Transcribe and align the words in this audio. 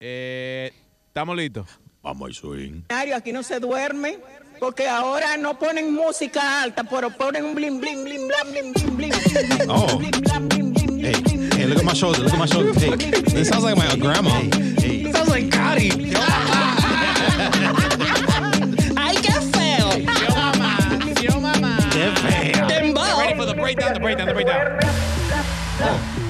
Eh, 0.00 0.72
Estamos 1.08 1.36
listos. 1.36 1.66
Vamos 2.02 2.28
al 2.28 2.34
swing. 2.34 2.82
Aquí 3.14 3.32
no 3.32 3.42
se 3.42 3.58
duerme. 3.58 4.18
Porque 4.60 4.88
ahora 4.88 5.36
no 5.36 5.58
ponen 5.58 5.92
música 5.94 6.62
alta, 6.62 6.84
pero 6.84 7.10
ponen 7.10 7.44
un 7.44 7.54
blim 7.54 7.78
blim 7.78 8.04
blim 8.04 8.26
blam 8.28 8.50
blim 8.50 8.72
blim 8.72 8.96
blim 8.96 9.10
blim 9.58 9.70
Oh. 9.70 9.98
Hey, 9.98 11.14
hey, 11.56 11.66
look 11.66 11.78
at 11.78 11.84
my 11.84 11.92
shoulder. 11.92 12.20
Look 12.22 12.32
at 12.32 12.38
my 12.38 12.46
shoulder. 12.46 12.72
Hey, 12.78 12.96
This 13.22 13.48
sounds 13.48 13.64
like 13.64 13.76
my 13.76 13.96
grandma. 13.96 14.30
hey. 14.78 15.12
Sounds 15.12 15.28
like 15.28 15.50
Gotti. 15.50 15.90
¡Ay, 18.96 19.16
qué 19.16 19.32
feo! 19.52 19.98
Yo, 21.22 21.40
mamá. 21.40 21.78
Qué 21.92 22.10
fea. 22.16 22.66
¡Dembow! 22.68 23.18
Ready 23.18 23.34
for 23.36 23.44
the 23.46 23.54
breakdown, 23.54 23.92
the 23.94 24.00
breakdown, 24.00 24.28
the 24.28 24.34
breakdown. 24.34 24.78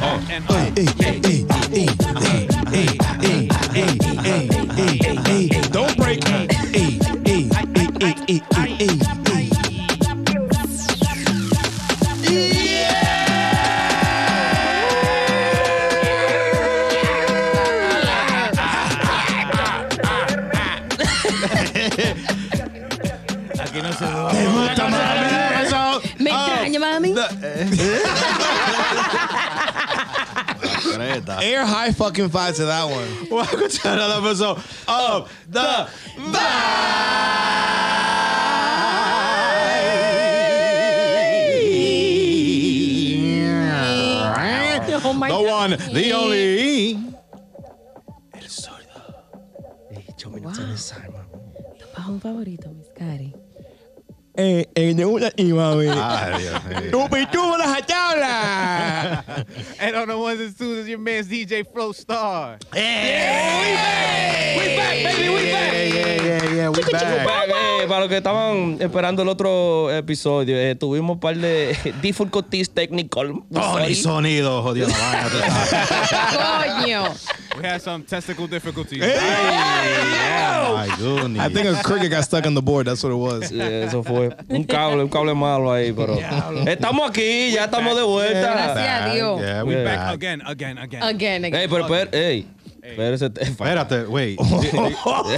Oh, 0.02 0.26
and 0.30 0.44
uh, 0.50 0.54
Hey, 0.54 0.72
hey, 0.98 1.20
hey, 1.22 1.46
hey, 1.70 1.86
hey, 1.86 1.86
hey, 2.20 2.48
hey, 2.72 2.98
hey, 3.22 3.45
mierda. 31.26 31.42
Air 31.42 31.66
high 31.66 31.92
fucking 31.92 32.28
five 32.30 32.54
to 32.56 32.66
that 32.66 32.84
one. 32.84 33.30
Welcome 33.30 33.68
to 33.68 33.92
another 33.92 34.26
episode 34.26 34.58
of 34.88 35.32
the 35.48 35.88
Vibe. 36.16 37.16
Oh 45.04 45.12
my 45.12 45.28
the 45.28 45.40
one, 45.40 45.70
the 45.70 46.12
only. 46.14 46.94
El 48.32 48.48
sonido. 48.48 49.24
He 49.90 50.10
hecho 50.10 50.30
minutos 50.30 50.58
wow. 50.58 50.64
en 50.64 50.70
el 50.70 50.78
Simon. 50.78 51.26
Tu 51.78 52.18
favorito, 52.20 52.70
mi 52.72 52.82
eh, 54.36 54.94
me 54.94 55.04
gusta 55.04 55.32
y 55.36 55.52
mami. 55.52 55.86
Ay, 55.88 56.42
Dios 56.42 56.64
mío. 56.64 56.90
Chupi, 56.90 57.26
chupa 57.32 57.58
las 57.58 57.86
tablas. 57.86 59.24
And 59.80 59.96
on 59.96 60.08
the 60.08 60.18
ones 60.18 60.40
and 60.40 60.56
twos 60.56 60.78
is 60.78 60.88
your 60.88 60.98
man's 60.98 61.28
DJ 61.28 61.64
Flow 61.72 61.92
Star. 61.92 62.58
Yeah, 62.74 62.82
yeah, 62.82 64.16
yeah, 65.86 66.54
yeah, 66.54 66.68
we 66.70 66.82
back. 66.92 67.48
Eh, 67.82 67.86
para 67.88 68.00
los 68.00 68.08
que 68.08 68.16
estaban 68.16 68.78
esperando 68.80 69.22
el 69.22 69.28
otro 69.28 69.90
episodio, 69.90 70.56
eh, 70.56 70.74
tuvimos 70.74 71.14
un 71.14 71.20
par 71.20 71.36
de 71.36 71.76
difficulties 72.02 72.70
technical. 72.70 73.42
Oh, 73.54 73.78
ni 73.78 73.94
sonido, 73.94 74.62
jodido 74.62 74.88
la 74.88 74.98
vaina. 74.98 75.30
Coño. 76.80 77.14
We 77.56 77.62
had 77.66 77.80
some 77.80 78.04
testicle 78.04 78.46
difficulties. 78.46 79.02
Oh, 79.02 80.76
my 80.76 80.88
goodness. 80.98 81.40
I 81.42 81.48
think 81.48 81.66
a 81.66 81.82
cricket 81.82 82.10
got 82.10 82.24
stuck 82.24 82.44
on 82.46 82.54
the 82.54 82.60
board. 82.60 82.86
That's 82.86 83.02
what 83.02 83.12
it 83.12 83.16
was. 83.16 83.50
Sí, 83.50 83.60
eso 83.60 84.02
fue 84.02 84.25
un 84.48 84.64
cable, 84.64 85.02
un 85.02 85.08
cable 85.08 85.34
malo 85.34 85.72
ahí, 85.72 85.92
pero 85.92 86.18
estamos 86.66 87.08
aquí, 87.10 87.50
ya 87.52 87.64
estamos 87.64 87.96
de 87.96 88.02
vuelta. 88.02 88.40
Gracias 88.52 89.02
a 89.02 89.08
Dios. 89.14 89.40
Yeah, 89.40 89.64
we. 89.64 89.82
Back 89.84 90.14
again, 90.14 90.42
again, 90.46 90.78
again. 90.78 91.02
Again, 91.02 91.44
again. 91.44 91.60
Ey, 91.62 91.68
pero 91.68 91.84
espera, 91.86 92.10
ey, 92.12 92.46
espérese, 92.82 93.30
te- 93.30 93.42
Espérate, 93.44 94.04
wait. 94.06 94.38
espérate, 94.40 95.34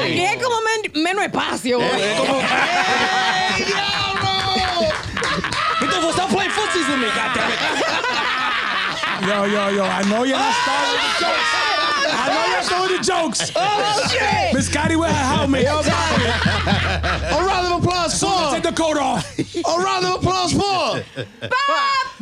Aquí 0.00 0.20
es 0.24 0.42
como 0.42 0.56
men- 0.62 1.02
menos 1.02 1.24
espacio. 1.24 1.78
güey. 1.78 1.90
Es 2.02 2.20
como- 2.20 2.40
¡Ey, 2.40 3.64
diablo! 3.64 4.92
Stop 6.12 6.30
playing 6.30 6.50
footsies 6.50 6.88
with 6.88 6.98
me, 6.98 7.06
goddammit. 7.08 7.60
Yo, 9.26 9.46
yo, 9.46 9.70
yo, 9.70 9.84
I 9.84 10.02
know 10.04 10.24
you're 10.24 10.38
not 10.38 10.54
starting 10.62 10.96
the. 11.20 11.65
I 12.18 12.28
know 12.28 12.44
you're 12.48 12.88
with 12.88 12.98
the 12.98 13.04
jokes. 13.04 13.52
Oh, 13.54 14.08
shit. 14.10 14.54
Miss 14.54 14.66
Scotty 14.66 14.96
with 14.96 15.10
her 15.10 15.14
helmet. 15.14 15.64
A 15.66 15.68
round 17.44 17.66
of 17.72 17.82
applause 17.82 18.18
for. 18.18 18.50
Take 18.54 18.62
the 18.62 18.72
coat 18.72 18.96
off. 18.96 19.38
A 19.38 19.78
round 19.78 20.04
of 20.06 20.14
applause 20.16 20.52
for. 20.52 21.02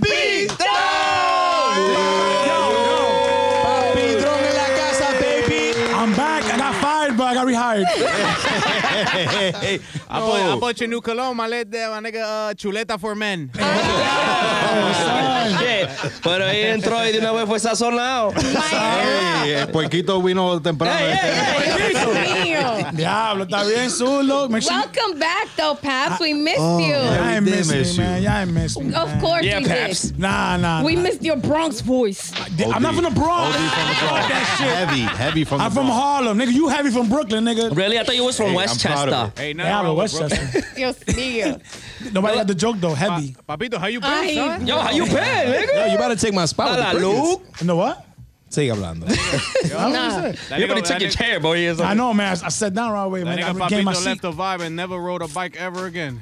Beat 0.00 0.50
Papi 3.64 4.16
Dron 4.20 4.42
en 4.42 4.54
la 4.54 4.66
casa, 4.76 5.08
baby. 5.20 5.72
I'm 5.92 6.12
back. 6.14 6.44
I 6.44 6.56
got 6.58 6.74
fired, 6.76 7.16
but 7.16 7.24
I 7.28 7.34
got 7.34 7.46
rehired. 7.46 8.70
I, 8.94 9.80
bought, 10.08 10.40
I 10.40 10.58
bought 10.58 10.80
your 10.80 10.88
new 10.88 11.00
cologne, 11.00 11.36
my, 11.36 11.46
led, 11.48 11.70
my 11.70 12.00
nigga, 12.00 12.22
uh, 12.22 12.54
chuleta 12.54 12.98
for 12.98 13.14
men. 13.14 13.50
Yeah, 15.44 15.94
Pero 16.22 16.44
ahí 16.46 16.62
entró 16.62 17.04
y 17.06 17.12
de 17.12 17.18
una 17.18 17.32
vez 17.32 17.46
fue 17.46 17.60
sazonado. 17.60 18.32
El 19.44 19.68
puerquito 19.68 20.20
vino 20.22 20.60
temprano. 20.60 20.94
Diablo, 22.92 23.44
está 23.44 23.64
bien, 23.64 23.90
Zulo. 23.90 24.48
Welcome 24.48 25.18
back, 25.18 25.48
though, 25.56 25.74
Paps. 25.74 26.20
We 26.20 26.32
missed 26.32 26.58
Y'all 26.58 26.80
you. 26.80 26.94
yeah. 26.94 27.34
ain't 27.36 27.44
we 27.44 27.50
miss 27.50 27.70
miss 27.70 27.96
you. 27.96 28.02
man. 28.02 28.22
Y'all 28.22 28.36
ain't 28.38 28.52
miss 28.52 28.78
me. 28.78 28.94
Of 28.94 29.20
course 29.20 29.44
Yeah, 29.44 29.58
we 29.60 29.66
Paps. 29.66 30.02
did. 30.02 30.18
Nah, 30.18 30.56
nah. 30.56 30.82
We 30.82 30.96
nah. 30.96 31.02
missed 31.02 31.22
your 31.22 31.36
Bronx 31.36 31.80
voice. 31.80 32.32
I'm 32.72 32.82
not 32.82 32.94
from 32.94 33.04
the 33.04 33.10
Bronx. 33.10 33.54
OD 33.56 33.60
from 33.70 33.88
the 33.88 33.94
Bronx. 34.06 34.28
That 34.28 34.56
shit. 34.58 34.68
Heavy, 34.68 35.00
heavy 35.02 35.44
from 35.44 35.60
I'm 35.60 35.70
the 35.70 35.74
from 35.74 35.86
Harlem, 35.86 36.38
nigga. 36.38 36.52
You 36.52 36.68
heavy 36.68 36.90
from 36.90 37.08
Brooklyn, 37.08 37.44
nigga. 37.44 37.74
Really, 37.76 37.98
I 37.98 38.04
thought 38.04 38.16
you 38.16 38.24
was 38.24 38.36
from 38.36 38.46
Hey, 38.46 38.56
I'm 38.56 38.66
proud 38.66 38.70
of 38.70 38.82
Westchester. 38.84 39.32
Hey, 39.40 39.52
nothing 39.54 39.70
Diablo, 39.70 39.88
wrong 39.90 39.96
with 39.98 40.12
Brooklyn. 40.12 40.30
Westchester. 40.30 40.74
Dios 40.76 40.96
mío. 41.16 41.60
Nobody 42.12 42.34
got 42.36 42.46
the 42.46 42.54
joke 42.54 42.76
though. 42.78 42.94
Heavy. 42.94 43.34
Pa- 43.46 43.56
Papito, 43.56 43.78
how 43.78 43.86
you 43.86 44.00
been, 44.00 44.10
Ay, 44.10 44.34
son? 44.34 44.66
Yo, 44.66 44.78
how 44.78 44.90
you 44.90 45.04
been, 45.06 45.14
nigga? 45.14 45.74
Yo, 45.74 45.86
you 45.92 45.98
better 45.98 46.16
take 46.16 46.34
my 46.34 46.44
spot. 46.46 46.70
with 46.76 46.84
Hola, 46.84 46.94
the 46.94 47.00
crickets. 47.00 47.28
Luke. 47.28 47.42
You 47.60 47.66
know 47.66 47.76
what? 47.76 48.06
Sigue 48.50 48.70
hablando. 48.72 49.06
Nah. 49.74 50.30
That 50.48 50.60
You 50.60 50.66
better 50.68 50.80
nigga- 50.80 50.86
take 50.86 51.00
your 51.00 51.10
that 51.10 51.16
chair, 51.18 51.40
boy. 51.40 51.58
It's 51.58 51.80
I 51.80 51.94
know, 51.94 52.14
man. 52.14 52.28
I, 52.40 52.46
I 52.46 52.48
sat 52.50 52.72
down 52.72 52.92
right 52.92 53.02
away, 53.02 53.24
That 53.24 53.36
man. 53.36 53.38
I 53.42 53.52
nigga 53.52 53.60
regained 53.64 53.84
my 53.86 53.92
Papito 53.94 53.96
seat. 53.96 54.06
left 54.10 54.22
the 54.22 54.30
vibe 54.32 54.60
and 54.60 54.76
never 54.76 54.96
rode 54.98 55.22
a 55.22 55.28
bike 55.28 55.56
ever 55.56 55.86
again. 55.86 56.20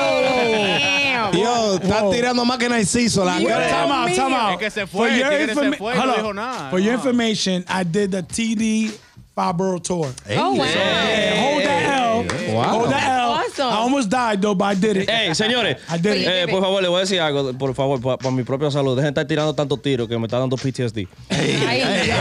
Damn. 0.00 1.34
Yo, 1.34 1.76
está 1.78 2.10
tirando 2.10 2.44
más 2.44 2.58
que 2.58 2.68
Narciso. 2.68 3.24
La 3.24 3.38
Well, 3.38 3.48
cara. 3.48 3.68
time 3.68 3.90
out, 3.92 4.14
time 4.16 4.32
out. 4.34 4.52
Es 4.54 4.58
que 4.60 4.70
se 4.70 4.86
For 4.86 5.08
fue, 5.08 5.18
your, 5.18 5.28
tigre 5.30 5.46
se 5.54 5.60
informa- 5.60 5.76
fue, 5.78 5.94
hold 5.96 6.06
no 6.06 6.14
dijo 6.14 6.32
nada, 6.34 6.70
For 6.70 6.78
your 6.78 6.92
no. 6.92 6.98
information, 6.98 7.64
I 7.68 7.82
did 7.84 8.10
the 8.12 8.22
TD 8.22 8.92
five 9.40 9.56
borough 9.56 9.78
tour. 9.78 10.12
Oh, 10.36 10.54
wow. 10.54 10.64
Yeah, 10.64 11.40
hold 11.40 11.62
that 11.64 11.82
L. 11.96 12.54
Wow. 12.54 12.62
Hold 12.74 12.90
that 12.90 13.04
L. 13.08 13.30
Awesome. 13.40 13.68
I 13.72 13.76
almost 13.76 14.08
died 14.10 14.42
though, 14.42 14.54
but 14.54 14.66
I 14.66 14.74
did 14.74 14.96
it. 14.98 15.08
Ey, 15.08 15.34
señores, 15.34 15.76
I 15.88 15.96
did 15.96 16.16
it. 16.20 16.26
eh, 16.28 16.46
por 16.50 16.60
favor, 16.60 16.82
le 16.82 16.88
voy 16.88 16.98
a 16.98 17.00
decir 17.00 17.20
algo, 17.20 17.56
por 17.56 17.74
favor, 17.74 17.98
para 18.18 18.30
mi 18.30 18.42
propia 18.42 18.70
salud. 18.70 18.96
Dejen 18.96 19.14
de 19.14 19.20
estar 19.20 19.26
tirando 19.26 19.54
tantos 19.54 19.80
tiros 19.80 20.08
que 20.08 20.18
me 20.18 20.26
está 20.26 20.38
dando 20.38 20.56
PTSD. 20.56 21.08
Ay, 21.30 21.80
Dios. 22.04 22.18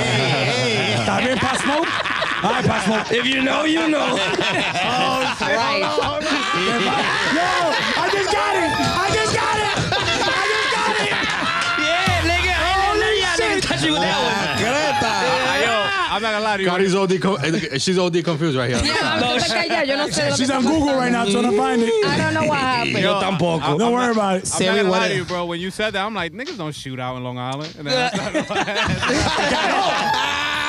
Está 1.00 1.20
bien, 1.20 1.38
Pop 1.40 1.58
Smoke? 1.62 1.88
All 2.42 2.52
right, 2.54 2.66
Pop 2.66 2.84
Smoke. 2.86 3.12
If 3.12 3.26
you 3.26 3.42
know, 3.42 3.66
you 3.66 3.90
know. 3.90 4.16
Right. 4.16 5.82
Yo, 7.36 7.48
I 8.00 8.10
just 8.16 8.32
got 8.32 8.56
it. 8.56 8.72
I 9.04 9.10
just 9.14 9.34
got 9.36 9.58
it. 9.60 9.76
I 9.92 10.44
just 10.54 10.70
got 10.72 10.96
it. 11.04 11.12
yeah, 11.84 12.30
nigga. 12.32 12.56
Holy 12.64 13.12
shit. 13.36 13.64
Touch 13.64 13.84
you 13.84 13.92
with 13.92 14.02
that 14.02 14.20
one. 14.24 14.29
Greta. 16.58 16.58
Ay, 16.58 16.58
yo, 16.58 16.58
I'm 16.58 16.58
not 16.58 16.58
gonna 16.58 16.58
lie 16.58 16.58
to 16.58 16.64
you. 16.64 16.70
Cardi's 16.70 16.96
OD, 16.96 17.20
co- 17.22 17.36
eh, 17.36 17.78
she's 17.78 17.98
OD 17.98 18.24
confused 18.24 18.58
right 18.58 18.70
here. 18.70 18.82
Yeah, 18.84 19.20
No, 19.20 19.28
I'm. 19.36 19.88
Yo 19.90 19.96
no 19.98 20.08
sé 20.08 20.36
She's 20.38 20.50
on 20.50 20.64
Google 20.64 20.96
right 20.96 21.12
now 21.12 21.26
trying 21.26 21.44
to 21.50 21.58
find 21.58 21.82
it. 21.82 21.90
I 22.06 22.18
don't 22.18 22.34
know 22.34 22.46
what 22.48 22.58
happened. 22.60 23.00
Yo 23.00 23.20
tampoco. 23.22 23.78
Don't 23.78 23.94
worry 23.94 24.12
about 24.12 24.38
it. 24.38 24.40
I'm 24.42 24.46
Siri, 24.46 24.70
not 24.70 24.76
gonna 24.78 24.90
what 24.90 25.00
lie 25.02 25.06
it- 25.08 25.10
to 25.10 25.16
you, 25.16 25.26
bro. 25.26 25.46
When 25.46 25.60
you 25.60 25.72
said 25.72 25.94
that, 25.94 26.06
I'm 26.06 26.14
like, 26.14 26.34
niggas 26.34 26.58
don't 26.58 26.74
shoot 26.76 27.00
out 27.00 27.16
in 27.18 27.24
Long 27.24 27.38
Island. 27.38 27.76
And 27.78 27.88
then 27.88 28.12
I 28.14 28.18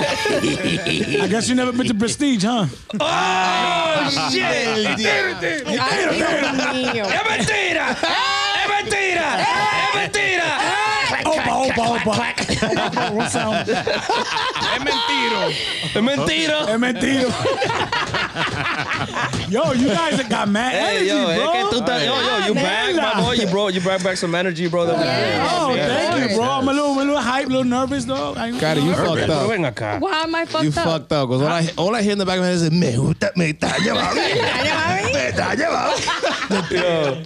I 0.00 1.26
guess 1.28 1.48
you 1.48 1.54
never 1.54 1.72
been 1.72 1.86
to 1.88 1.94
Prestige, 1.94 2.44
huh? 2.44 2.66
Oh, 3.00 4.30
shit. 4.32 4.42
Ay, 4.42 4.94
Dios 4.96 6.94
mío. 6.94 7.04
Es 7.04 7.22
mentira. 7.28 7.90
Es 7.90 8.68
mentira. 8.68 9.40
Es 9.40 9.94
mentira. 9.94 10.89
Opa, 11.30 11.54
opa, 11.66 11.84
opa. 11.96 12.14
Opa, 12.86 13.10
what 13.14 13.30
sound? 13.30 13.68
es 13.68 14.80
mentiro. 14.84 15.50
Es 15.94 16.02
mentira. 16.02 16.58
Es 16.72 16.78
mentira. 16.78 17.28
Yo, 19.48 19.72
you 19.72 19.88
guys 19.88 20.14
have 20.20 20.28
got 20.28 20.48
mad 20.48 20.72
Hey, 20.72 20.96
energy, 20.96 21.06
yo, 21.08 21.28
es 21.30 21.38
bro. 21.38 21.52
que 21.52 21.64
tú 21.70 21.78
estás, 21.80 22.04
yo, 22.04 22.14
yo, 22.14 22.46
you 22.46 22.54
back, 22.54 22.94
my 22.94 23.20
boy, 23.20 23.32
you 23.34 23.46
bro, 23.48 23.68
you 23.68 23.80
brought 23.80 24.02
back 24.02 24.16
some 24.16 24.34
energy, 24.34 24.68
bro. 24.68 24.86
That 24.86 24.96
was 24.96 25.06
Oh, 25.52 25.74
Yeah, 25.74 25.88
thank 25.88 26.30
you, 26.30 26.36
bro. 26.36 26.44
I'm 26.50 26.68
a 26.68 26.72
little, 26.72 26.89
A 27.00 27.04
little 27.04 27.20
hype, 27.20 27.46
a 27.46 27.48
little 27.48 27.64
nervous. 27.64 28.04
I 28.08 28.52
Cara, 28.58 28.80
you 28.80 28.92
fucked 28.94 29.28
up. 29.30 29.48
ven 29.48 29.62
acá. 29.64 29.98
Why 30.00 30.22
am 30.22 30.34
I 30.34 30.44
fucked 30.44 30.64
You 30.64 30.70
up? 30.70 30.74
fucked 30.84 31.12
up. 31.12 31.28
Because 31.28 31.42
all 31.42 31.48
I, 31.48 31.70
all 31.76 31.94
I 31.94 32.02
hear 32.02 32.12
in 32.12 32.18
the 32.18 32.26
back 32.26 32.36
of 32.36 32.42
my 32.42 32.48
head 32.48 32.56
is, 32.56 32.70
me 32.70 32.94
gusta, 32.96 33.32
me 33.36 33.52
está 33.52 33.68
llevando. 33.78 34.14
Me 35.12 35.28
está 35.30 35.54
llevando. 35.54 36.70
Yo, 36.70 37.22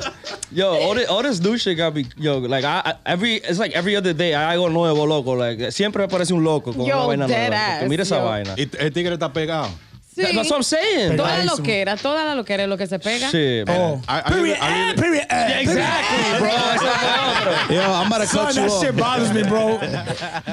Yo, 0.52 0.68
all 0.88 0.94
this, 0.94 1.08
all 1.08 1.22
this 1.22 1.40
new 1.40 1.58
shit 1.58 1.76
got 1.76 1.94
me, 1.94 2.06
yo, 2.16 2.38
like, 2.38 2.64
I, 2.64 2.82
I- 2.84 2.94
every, 3.06 3.34
it's 3.36 3.58
like 3.58 3.72
every 3.72 3.96
other 3.96 4.12
day, 4.12 4.32
hay 4.32 4.54
algo 4.56 4.70
nuevo, 4.72 5.04
loco, 5.06 5.32
like, 5.34 5.72
siempre 5.72 6.04
aparece 6.04 6.32
un 6.32 6.44
loco 6.44 6.72
con 6.72 6.86
Yo, 6.86 6.96
una 6.96 7.06
vaina 7.06 7.26
nueva. 7.26 7.56
ass, 7.80 7.88
Mira 7.88 8.02
esa 8.04 8.16
yo. 8.18 8.24
vaina. 8.24 8.54
Y 8.56 8.68
el 8.78 8.92
tigre 8.92 9.14
está 9.14 9.32
pegado. 9.32 9.68
Sí. 10.14 10.22
That's 10.22 10.48
what 10.48 10.58
I'm 10.58 10.62
saying. 10.62 11.16
Toda 11.16 11.38
la 11.38 11.44
loquera, 11.44 11.96
toda 11.96 12.24
la 12.24 12.34
loquera 12.36 12.62
es 12.62 12.68
lo 12.68 12.76
que 12.76 12.86
se 12.86 13.00
pega. 13.00 13.32
Man. 13.66 13.76
Oh, 13.76 14.00
I- 14.08 14.18
I 14.18 14.30
period, 14.30 14.44
live- 14.44 14.62
I 14.62 14.90
eh, 14.90 14.94
period, 14.94 15.26
eh, 15.28 15.60
Exactly, 15.62 16.38
bro. 16.38 16.50
Esa 16.94 17.06
es 17.06 17.16
la 17.16 17.52
otra. 17.52 17.74
Yo, 17.74 17.80
I'm 17.82 18.06
about 18.06 18.18
to 18.18 18.26
Son, 18.26 18.46
cut 18.46 18.54
you 18.56 18.62
that 18.62 18.70
off. 18.70 18.82
shit 18.82 18.96
bothers 18.96 19.32
me, 19.32 19.42
bro. 19.42 19.78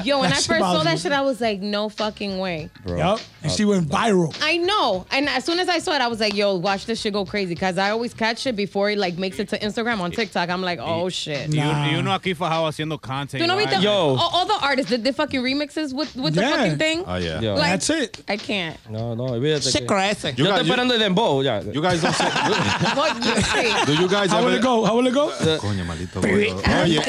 Yo, 0.04 0.20
when 0.20 0.30
I 0.32 0.34
That 0.34 0.42
first 0.42 0.48
saw 0.48 0.58
bothers 0.60 0.84
that 0.84 0.98
shit, 1.00 1.12
I 1.12 1.20
was 1.22 1.40
like, 1.40 1.60
no 1.60 1.88
fucking 1.88 2.38
way. 2.38 2.70
Yup. 2.86 3.20
And 3.42 3.50
she 3.52 3.64
went 3.64 3.88
viral. 3.88 4.36
I 4.42 4.56
know. 4.58 5.06
And 5.10 5.28
as 5.28 5.44
soon 5.44 5.58
as 5.58 5.68
I 5.68 5.78
saw 5.78 5.94
it, 5.94 6.00
I 6.00 6.08
was 6.08 6.20
like, 6.20 6.34
yo, 6.34 6.56
watch 6.56 6.86
this 6.86 7.00
shit 7.00 7.12
go 7.12 7.24
crazy. 7.24 7.54
Because 7.54 7.76
I 7.78 7.90
always 7.90 8.14
catch 8.14 8.46
it 8.46 8.56
before 8.56 8.90
it 8.90 8.98
like 8.98 9.18
makes 9.18 9.38
it 9.38 9.48
to 9.50 9.58
Instagram 9.58 10.00
on 10.00 10.10
TikTok. 10.12 10.48
I'm 10.48 10.62
like, 10.62 10.78
oh 10.80 11.08
shit. 11.08 11.48
Y 11.48 11.56
Nah. 11.56 11.70
uno- 11.70 11.90
y 11.92 11.94
uno 11.98 12.10
aquí 12.18 12.34
fajado 12.34 12.66
haciendo 12.68 13.00
content. 13.00 13.42
¿Tú 13.42 13.46
no 13.46 13.54
y 13.54 13.58
viste 13.64 13.76
vaina. 13.76 13.82
Yo. 13.82 14.16
all, 14.16 14.30
all 14.32 14.46
the 14.46 14.58
artists 14.64 14.90
did 14.90 15.02
the 15.04 15.12
fucking 15.12 15.40
remixes 15.42 15.92
with, 15.92 16.14
with 16.16 16.34
the 16.34 16.42
fucking 16.42 16.78
thing? 16.78 17.04
Oh, 17.06 17.16
yeah. 17.16 17.40
Yo. 17.40 17.54
Like- 17.54 17.70
That's 17.72 17.90
it. 17.90 18.22
I 18.28 18.36
can't. 18.36 18.76
No, 18.90 19.14
no, 19.14 19.24
olvídate. 19.34 19.70
Shit 19.70 19.82
que- 19.82 19.86
crazy. 19.86 20.28
You 20.36 20.44
Yo 20.44 20.50
guys- 20.50 20.60
estoy 20.62 20.70
esperando 20.70 20.94
el 20.94 21.00
dembow, 21.00 21.42
ya. 21.44 21.60
You 21.60 21.82
guys 21.82 22.00
don't 22.00 22.14
say. 22.14 22.30
What 22.96 23.24
you 23.24 23.40
see? 23.42 23.84
Do 23.86 23.94
you 23.94 24.08
guys 24.08 24.30
How 24.30 24.40
will 24.40 24.48
ever? 24.48 24.56
it 24.58 24.62
go? 24.62 24.84
How 24.84 24.96
will 24.96 25.06
it 25.06 25.14
go? 25.14 25.30
Coño, 25.58 25.84
maldito 25.84 26.20
gordo. 26.32 26.62
Oye, 26.82 27.00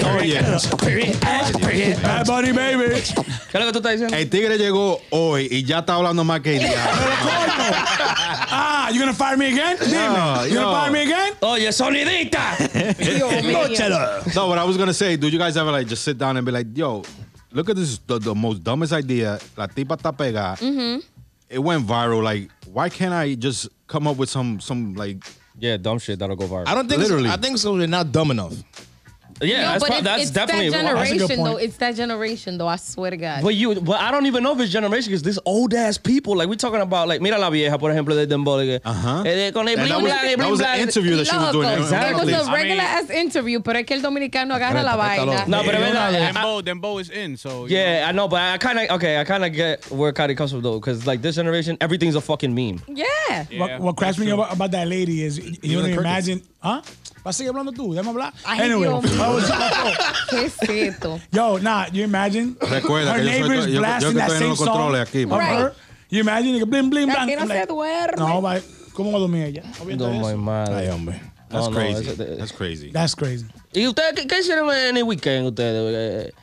oye. 1.67 1.97
Bad 2.01 2.25
Bunny, 2.25 2.51
baby. 2.51 3.01
¿Qué 3.51 3.57
es 3.57 3.65
lo 3.65 3.65
que 3.65 3.71
tú 3.71 3.77
estás 3.79 3.91
diciendo? 3.93 4.15
El 4.15 4.29
tigre 4.29 4.57
llegó 4.57 5.01
hoy 5.09 5.47
y 5.49 5.63
ya 5.63 5.79
está 5.79 5.95
hablando 5.95 6.23
más 6.23 6.41
que 6.41 6.57
el 6.57 6.59
diablo. 6.59 7.01
Ah, 8.55 8.89
you 8.91 8.99
gonna 8.99 9.13
fire 9.13 9.37
me 9.37 9.47
again? 9.47 9.77
Dime. 9.79 10.13
No, 10.13 10.45
you 10.45 10.55
gonna 10.55 10.71
fire 10.71 10.91
me 10.91 11.01
again? 11.01 11.33
Oye, 11.41 11.71
sonidita. 11.71 12.57
Dios. 12.97 14.35
No, 14.35 14.47
what 14.47 14.57
I 14.57 14.63
was 14.63 14.77
gonna 14.77 14.93
say, 14.93 15.17
do 15.17 15.27
you 15.27 15.39
guys 15.39 15.57
ever 15.57 15.71
like 15.71 15.87
just 15.87 16.03
sit 16.03 16.17
down 16.17 16.37
and 16.37 16.45
be 16.45 16.51
like, 16.51 16.67
yo, 16.73 17.03
look 17.51 17.69
at 17.69 17.75
this, 17.75 17.99
the, 17.99 18.19
the 18.19 18.35
most 18.35 18.63
dumbest 18.63 18.93
idea. 18.93 19.39
La 19.57 19.67
tipa 19.67 19.95
está 19.95 20.11
pegada. 20.11 20.57
Mm-hmm. 20.59 20.99
It 21.49 21.59
went 21.59 21.85
viral. 21.85 22.23
Like, 22.23 22.49
why 22.71 22.89
can't 22.89 23.13
I 23.13 23.35
just 23.35 23.69
come 23.87 24.07
up 24.07 24.17
with 24.17 24.29
some, 24.29 24.59
some 24.59 24.95
like, 24.95 25.23
Yeah, 25.59 25.77
dumb 25.77 25.99
shit 25.99 26.19
that'll 26.19 26.35
go 26.35 26.47
viral. 26.47 26.67
I 26.67 26.75
don't 26.75 26.87
think 26.87 27.01
Literally. 27.01 27.29
I 27.29 27.37
think 27.37 27.57
so. 27.57 27.77
They're 27.77 27.87
not 27.87 28.11
dumb 28.11 28.31
enough. 28.31 28.53
Yeah, 29.43 29.61
No, 29.61 29.67
that's, 29.69 29.83
but 29.83 29.89
prob- 29.91 30.03
that's 30.03 30.21
it's 30.23 30.31
definitely. 30.31 30.69
that 30.69 30.83
That's 30.83 31.09
a 31.09 31.13
good 31.13 31.19
generation, 31.19 31.43
though. 31.43 31.51
point. 31.53 31.63
It's 31.65 31.77
that 31.77 31.95
generation, 31.95 32.57
though. 32.57 32.67
I 32.67 32.75
swear 32.77 33.11
to 33.11 33.17
God. 33.17 33.43
But 33.43 33.55
you, 33.55 33.75
but 33.81 33.99
I 33.99 34.11
don't 34.11 34.25
even 34.25 34.43
know 34.43 34.53
if 34.53 34.59
it's 34.59 34.71
generation 34.71 35.09
because 35.09 35.23
this 35.23 35.39
old 35.45 35.73
ass 35.73 35.97
people, 35.97 36.35
like 36.35 36.47
we're 36.49 36.55
talking 36.55 36.81
about, 36.81 37.07
like 37.07 37.21
mira 37.21 37.37
la 37.37 37.49
vieja, 37.49 37.77
por 37.77 37.91
ejemplo, 37.91 38.15
de 38.15 38.27
Dembow, 38.27 38.59
uh-huh. 38.83 39.23
eh, 39.25 39.51
con 39.51 39.67
el 39.67 39.73
And 39.77 39.81
bling 39.83 39.89
that 39.89 40.01
was, 40.01 40.11
blang, 40.11 40.25
that 40.27 40.37
bling 40.37 40.51
was 40.51 40.61
an 40.61 40.79
interview 40.79 41.15
that 41.17 41.25
she 41.27 41.35
was 41.35 41.51
doing. 41.51 41.69
Exactly. 41.69 42.33
It 42.33 42.37
was 42.37 42.47
a 42.47 42.49
I 42.49 42.53
mean- 42.53 42.53
regular 42.53 42.83
ass 42.83 43.09
interview, 43.09 43.59
pero 43.61 43.79
es 43.79 43.85
que 43.85 43.95
el 43.95 44.01
dominicano 44.01 44.55
agarra 44.55 44.83
la 44.83 44.95
vaina. 44.95 45.45
No, 45.47 45.61
pero 45.63 45.77
es 45.77 45.83
verdad. 45.93 46.13
I- 46.13 46.31
Dembow, 46.31 46.61
Dembow 46.63 47.01
is 47.01 47.09
in, 47.09 47.37
so. 47.37 47.65
you 47.65 47.75
Yeah, 47.77 48.05
I 48.09 48.11
know, 48.11 48.27
but 48.27 48.39
I 48.41 48.57
kind 48.57 48.79
of 48.79 48.89
okay. 48.97 49.19
I 49.19 49.23
kind 49.23 49.43
of 49.45 49.53
get 49.53 49.89
where 49.91 50.11
Kylie 50.13 50.35
comes 50.37 50.51
from 50.51 50.61
though, 50.61 50.79
because 50.79 51.05
like 51.05 51.21
this 51.21 51.35
generation, 51.35 51.77
everything's 51.81 52.15
a 52.15 52.21
fucking 52.21 52.53
meme. 52.53 52.81
Yeah. 52.87 53.05
yeah, 53.49 53.59
What, 53.59 53.79
what 53.81 53.95
cracks 53.97 54.17
me 54.17 54.27
true. 54.27 54.41
about 54.41 54.71
that 54.71 54.87
lady 54.87 55.23
is 55.23 55.37
you 55.39 55.57
Even 55.63 55.89
don't 55.91 55.99
imagine. 55.99 56.41
Huh? 56.63 56.81
¿Vas 57.23 57.35
a 57.35 57.37
seguir 57.37 57.49
hablando 57.49 57.71
tú? 57.71 57.91
Déjame 57.93 58.09
hablar. 58.09 58.33
Ay, 58.43 58.61
Anyway, 58.61 58.89
Dios 58.89 59.03
mío. 59.03 59.37
¿Qué 60.29 60.45
es 60.45 60.55
esto? 60.69 61.19
yo, 61.31 61.59
nah, 61.59 61.87
you 61.91 62.03
imagine 62.03 62.55
Recuerda 62.61 63.15
her 63.15 63.21
que 63.21 63.25
yo 63.25 63.31
soy- 63.31 63.39
neighbors 63.41 63.65
yo- 63.67 63.71
yo 63.73 63.79
blasting 63.79 64.09
que 64.11 64.17
that 64.19 64.27
estoy 64.27 64.35
en 64.35 64.39
same 64.39 64.49
los 64.49 64.59
controles 64.59 65.01
aquí, 65.01 65.19
her. 65.23 65.73
You 66.09 66.19
imagine, 66.19 66.59
que 66.59 66.65
bling, 66.65 66.89
bling, 66.89 67.07
bling. 67.07 67.39
No 67.39 67.47
se 67.47 67.65
duerme. 67.65 68.17
No, 68.17 68.41
va- 68.41 68.59
¿cómo 68.93 69.11
va 69.11 69.17
a 69.17 69.21
dormir 69.21 69.43
ella? 69.45 69.63
No, 69.97 70.09
my 70.27 70.35
madre. 70.35 70.75
Ay, 70.75 70.87
hombre. 70.89 71.19
That's 71.49 71.65
No, 71.65 71.69
no, 71.71 71.77
crazy. 71.77 72.07
ese- 72.09 72.37
That's 72.37 72.51
crazy. 72.53 72.91
That's 72.91 73.15
crazy. 73.15 73.45
¿Y 73.73 73.87
ustedes 73.87 74.13
qué, 74.15 74.27
qué 74.27 74.39
hicieron 74.39 74.73
en 74.73 74.97
el 74.97 75.03
weekend 75.03 75.47
ustedes? 75.47 76.33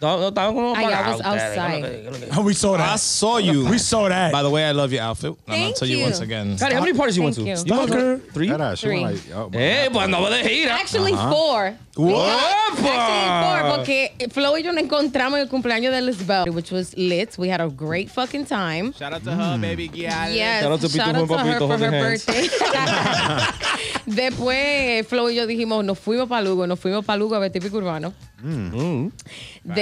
No, 0.00 0.18
no 0.20 0.28
estaban 0.28 0.54
como 0.54 0.74
Ay, 0.76 0.84
I 0.84 0.88
was 0.88 1.16
ustedes. 1.20 1.26
outside. 1.26 1.80
¿Qué 1.82 1.98
es 1.98 2.04
lo 2.04 2.12
que- 2.12 2.18
qué 2.18 2.24
es 2.26 2.28
lo 2.28 2.42
que- 2.42 2.46
We 2.46 2.54
saw 2.54 2.76
that. 2.76 2.94
I 2.94 2.98
saw 2.98 3.38
you. 3.38 3.66
We 3.66 3.78
saw 3.78 4.08
that. 4.08 4.30
By 4.30 4.42
the 4.42 4.50
way, 4.50 4.64
I 4.68 4.72
love 4.74 4.92
your 4.92 5.02
outfit. 5.02 5.30
And 5.46 5.56
I'll 5.56 5.62
Thank 5.64 5.76
tell 5.76 5.88
you, 5.88 5.98
you. 5.98 6.04
once 6.04 6.20
again. 6.20 6.56
Cari, 6.58 6.74
how 6.74 6.80
many 6.82 6.92
parties 6.92 7.16
you 7.16 7.22
went 7.22 7.34
to? 7.36 7.42
Thank 7.44 7.56
you. 7.66 7.74
Stalker. 7.74 8.20
Three? 8.34 8.48
That 8.48 8.78
Three. 8.78 9.00
went 9.02 9.14
like, 9.26 9.34
oh, 9.34 9.48
my 9.50 9.58
Eh, 9.58 9.84
God. 9.86 9.92
pues 9.94 10.04
andaba 10.04 10.30
de 10.30 10.42
gira. 10.48 10.76
Actually, 10.76 11.12
four. 11.14 11.74
Actually, 11.96 12.12
¡Opa! 12.12 13.62
four, 13.62 13.76
porque 13.76 14.12
Flo 14.30 14.58
y 14.58 14.62
yo 14.62 14.72
nos 14.74 14.82
encontramos 14.84 15.38
en 15.38 15.44
el 15.44 15.48
cumpleaños 15.48 15.94
de 15.94 16.02
Lisbeth, 16.02 16.48
which 16.50 16.70
was 16.70 16.94
lit. 16.94 17.30
We 17.38 17.48
had 17.50 17.62
a 17.62 17.68
great 17.68 18.10
fucking 18.10 18.44
time. 18.44 18.92
Shout 18.98 19.14
out 19.14 19.24
to 19.24 19.30
her, 19.30 19.56
baby. 19.58 19.90
Yeah. 19.94 20.28
Yes, 20.28 20.62
Shout 20.62 20.72
out 20.72 20.80
to 20.82 20.88
shout 20.90 21.14
Pitufo 21.14 21.38
out 21.38 21.42
to 21.42 21.52
her 21.52 21.58
for 21.58 21.78
her 21.78 21.90
birthday. 21.90 22.50
Después, 24.06 25.06
Flo 25.08 25.30
y 25.30 25.34
yo 25.36 25.46
dijimos, 25.46 25.84
nos 25.84 25.98
fuimos 25.98 26.28
para 26.28 26.42
Lugo, 26.42 26.66
nos 26.66 26.78
fuimos 26.78 27.04
para 27.04 27.16
Lugo 27.18 27.34
a 27.34 27.38
ver 27.38 27.50
típico 27.50 27.78
urbano. 27.78 28.12
Mm. 28.42 29.08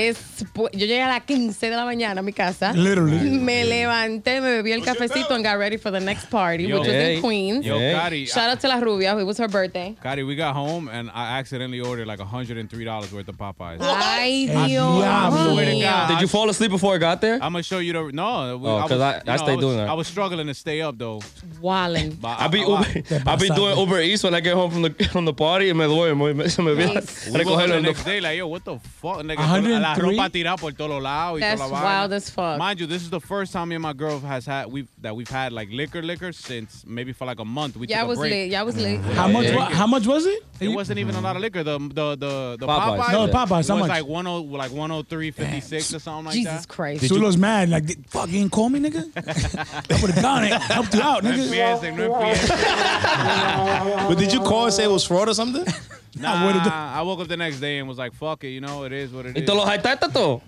Después, 0.08 0.70
yo 0.72 0.80
llegué 0.86 1.02
a 1.02 1.08
las 1.08 1.22
15 1.22 1.70
de 1.70 1.76
la 1.76 1.84
mañana 1.84 2.20
a 2.20 2.22
mi 2.22 2.32
casa. 2.32 2.72
Literally. 2.72 3.18
Me 3.38 3.64
levanté, 3.64 4.40
me 4.40 4.50
bebí 4.50 4.72
el 4.72 4.82
cafecito 4.84 5.34
and 5.34 5.44
got 5.44 5.58
ready 5.58 5.76
for 5.78 5.90
the 5.90 6.00
next 6.00 6.26
party, 6.30 6.64
Yo. 6.66 6.78
which 6.80 6.88
was 6.88 6.96
Hey. 6.96 7.16
in 7.16 7.22
Queens. 7.22 7.64
Yo, 7.66 7.78
Hey. 7.78 7.92
Cari, 7.94 8.26
Shout 8.26 8.50
out 8.50 8.60
to 8.60 8.68
La 8.68 8.76
Rubia. 8.80 9.16
It 9.18 9.24
was 9.24 9.38
her 9.38 9.48
birthday. 9.48 9.94
Cari, 10.02 10.22
we 10.24 10.36
got 10.36 10.54
home 10.54 10.88
and 10.88 11.10
I 11.14 11.38
accidentally 11.38 11.80
ordered 11.80 12.06
like 12.06 12.20
$103 12.20 13.12
worth 13.12 13.28
of 13.28 13.36
Popeyes. 13.36 13.78
Ay, 13.80 14.46
Dios 14.66 15.02
diablo. 15.02 15.52
Swear 15.54 15.64
to 15.66 15.72
mío. 15.72 15.82
God. 15.82 16.08
Did 16.08 16.20
you 16.20 16.28
fall 16.28 16.48
asleep 16.50 16.70
before 16.70 16.94
I 16.94 16.98
got 16.98 17.20
there? 17.20 17.34
I'm 17.34 17.52
gonna 17.52 17.62
show 17.62 17.78
you 17.78 17.92
the 17.92 18.10
no. 18.12 18.56
we- 18.58 18.68
Oh, 18.68 18.80
'cause 18.82 18.90
was- 18.90 19.00
I- 19.00 19.12
I 19.12 19.16
you 19.18 19.22
know, 19.26 19.36
stay 19.36 19.56
was, 19.56 19.64
doing 19.64 19.76
that. 19.78 19.88
I 19.88 19.92
was 19.94 20.06
struggling 20.06 20.46
to 20.46 20.54
stay 20.54 20.80
up 20.82 20.98
though. 20.98 21.20
Wallen. 21.60 22.18
But 22.20 22.40
I 22.40 22.48
be 22.48 22.60
I- 22.60 22.66
Uber, 22.66 23.02
I 23.26 23.36
be 23.36 23.48
doing 23.48 23.78
Uber 23.78 24.00
Eats 24.00 24.22
when 24.24 24.34
I 24.34 24.40
get 24.40 24.54
home 24.54 24.70
from 24.70 24.82
the 24.82 24.90
from 25.12 25.24
the 25.24 25.32
party 25.32 25.68
y 25.68 25.72
me 25.72 25.84
duermo 25.84 26.26
y 26.28 26.32
me, 26.34 26.48
se 26.48 26.62
me. 26.62 26.74
We 26.74 26.82
a 26.84 26.86
woke 26.88 26.96
up 26.98 27.04
recogerlo 27.34 27.68
the 27.68 27.74
en 27.76 27.82
next 27.82 28.04
day 28.04 28.20
like 28.20 28.36
yo, 28.38 28.46
what 28.48 28.64
the 28.64 28.78
fuck? 29.00 29.18
Nigga, 29.22 29.38
103? 29.38 29.93
La 30.02 30.08
ropa 30.10 30.30
tirada 30.30 30.56
por 30.56 30.72
todos 30.72 31.02
lados 31.02 31.38
y 31.38 31.40
That's 31.40 31.60
toda 31.60 31.72
la 31.72 31.80
vaina. 31.80 31.84
wild 32.00 32.12
as 32.12 32.30
fuck. 32.30 32.58
Mind 32.58 32.80
you, 32.80 32.86
this 32.86 33.02
is 33.02 33.10
the 33.10 33.20
first 33.20 33.52
time 33.52 33.68
me 33.68 33.76
and 33.76 33.82
my 33.82 33.92
girl 33.92 34.20
has 34.20 34.46
had 34.46 34.66
we've 34.70 34.88
that 35.02 35.14
we've 35.14 35.28
had 35.28 35.52
like 35.52 35.68
liquor 35.70 36.02
liquor 36.02 36.32
since 36.32 36.84
maybe 36.86 37.12
for 37.12 37.24
like 37.26 37.40
a 37.40 37.44
month. 37.44 37.76
We 37.76 37.86
Yeah, 37.88 37.98
I 37.98 38.00
took 38.00 38.06
a 38.06 38.08
was 38.10 38.18
break. 38.18 38.32
lit. 38.32 38.50
Yeah, 38.50 38.60
I 38.60 38.62
was 38.64 38.76
lit. 38.76 39.00
How 39.00 39.28
much? 39.28 39.44
Yeah. 39.46 39.56
wa- 39.56 39.70
How 39.70 39.86
much 39.86 40.06
was 40.06 40.26
it? 40.26 40.42
It 40.60 40.68
wasn't 40.68 40.98
even 41.00 41.14
a 41.16 41.20
lot 41.20 41.34
of 41.36 41.42
liquor. 41.42 41.62
The 41.64 41.78
the 41.78 42.16
the 42.16 42.56
the 42.60 42.66
Popeyes. 42.66 42.98
Popeyes, 43.00 43.12
No, 43.12 43.28
Popeyes, 43.28 43.50
was 43.50 43.68
how 43.68 43.76
much? 43.76 43.88
like 43.88 44.06
one 44.06 44.26
oh 44.26 44.40
like 44.42 44.70
one 44.72 44.90
oh 44.90 45.02
three 45.02 45.30
fifty 45.30 45.60
six 45.60 45.92
or 45.94 45.98
something 45.98 46.26
like 46.26 46.34
that. 46.34 46.38
Jesus 46.38 46.60
that. 46.66 46.68
Christ. 46.68 47.08
Sulo's 47.08 47.36
mad. 47.36 47.68
Like, 47.70 47.86
"Did- 47.86 48.04
fuck, 48.08 48.28
you 48.28 48.38
didn't 48.40 48.52
call 48.52 48.68
me, 48.68 48.78
nigga? 48.80 49.02
I 49.16 50.00
would 50.00 50.10
have 50.12 50.22
done 50.22 50.44
it. 50.44 50.52
Helped 50.52 50.94
you 50.94 51.02
out, 51.02 51.24
No 51.24 51.30
nigga. 51.32 51.48
empiecen, 51.50 51.96
no 51.96 52.12
empiecen. 52.14 54.08
But 54.08 54.18
did 54.18 54.32
you 54.32 54.40
call 54.40 54.64
and 54.66 54.74
say 54.74 54.84
it 54.84 54.90
was 54.90 55.04
fraud 55.04 55.28
or 55.28 55.34
something? 55.34 55.64
Nah, 56.18 56.46
would've 56.46 56.62
done- 56.62 56.72
I 56.98 57.02
woke 57.02 57.20
up 57.22 57.28
the 57.28 57.36
next 57.36 57.60
day 57.60 57.78
and 57.78 57.88
was 57.88 57.98
like, 57.98 58.12
"Fuck 58.14 58.44
it," 58.44 58.50
you 58.52 58.60
know, 58.60 58.84
it 58.84 58.92
is 58.92 59.10
what 59.12 59.26
it 59.26 59.34
¿Y 59.36 59.40
is. 59.40 59.46
te 59.46 59.52
los 59.54 59.66
jactaste 59.66 60.12
todo? 60.12 60.42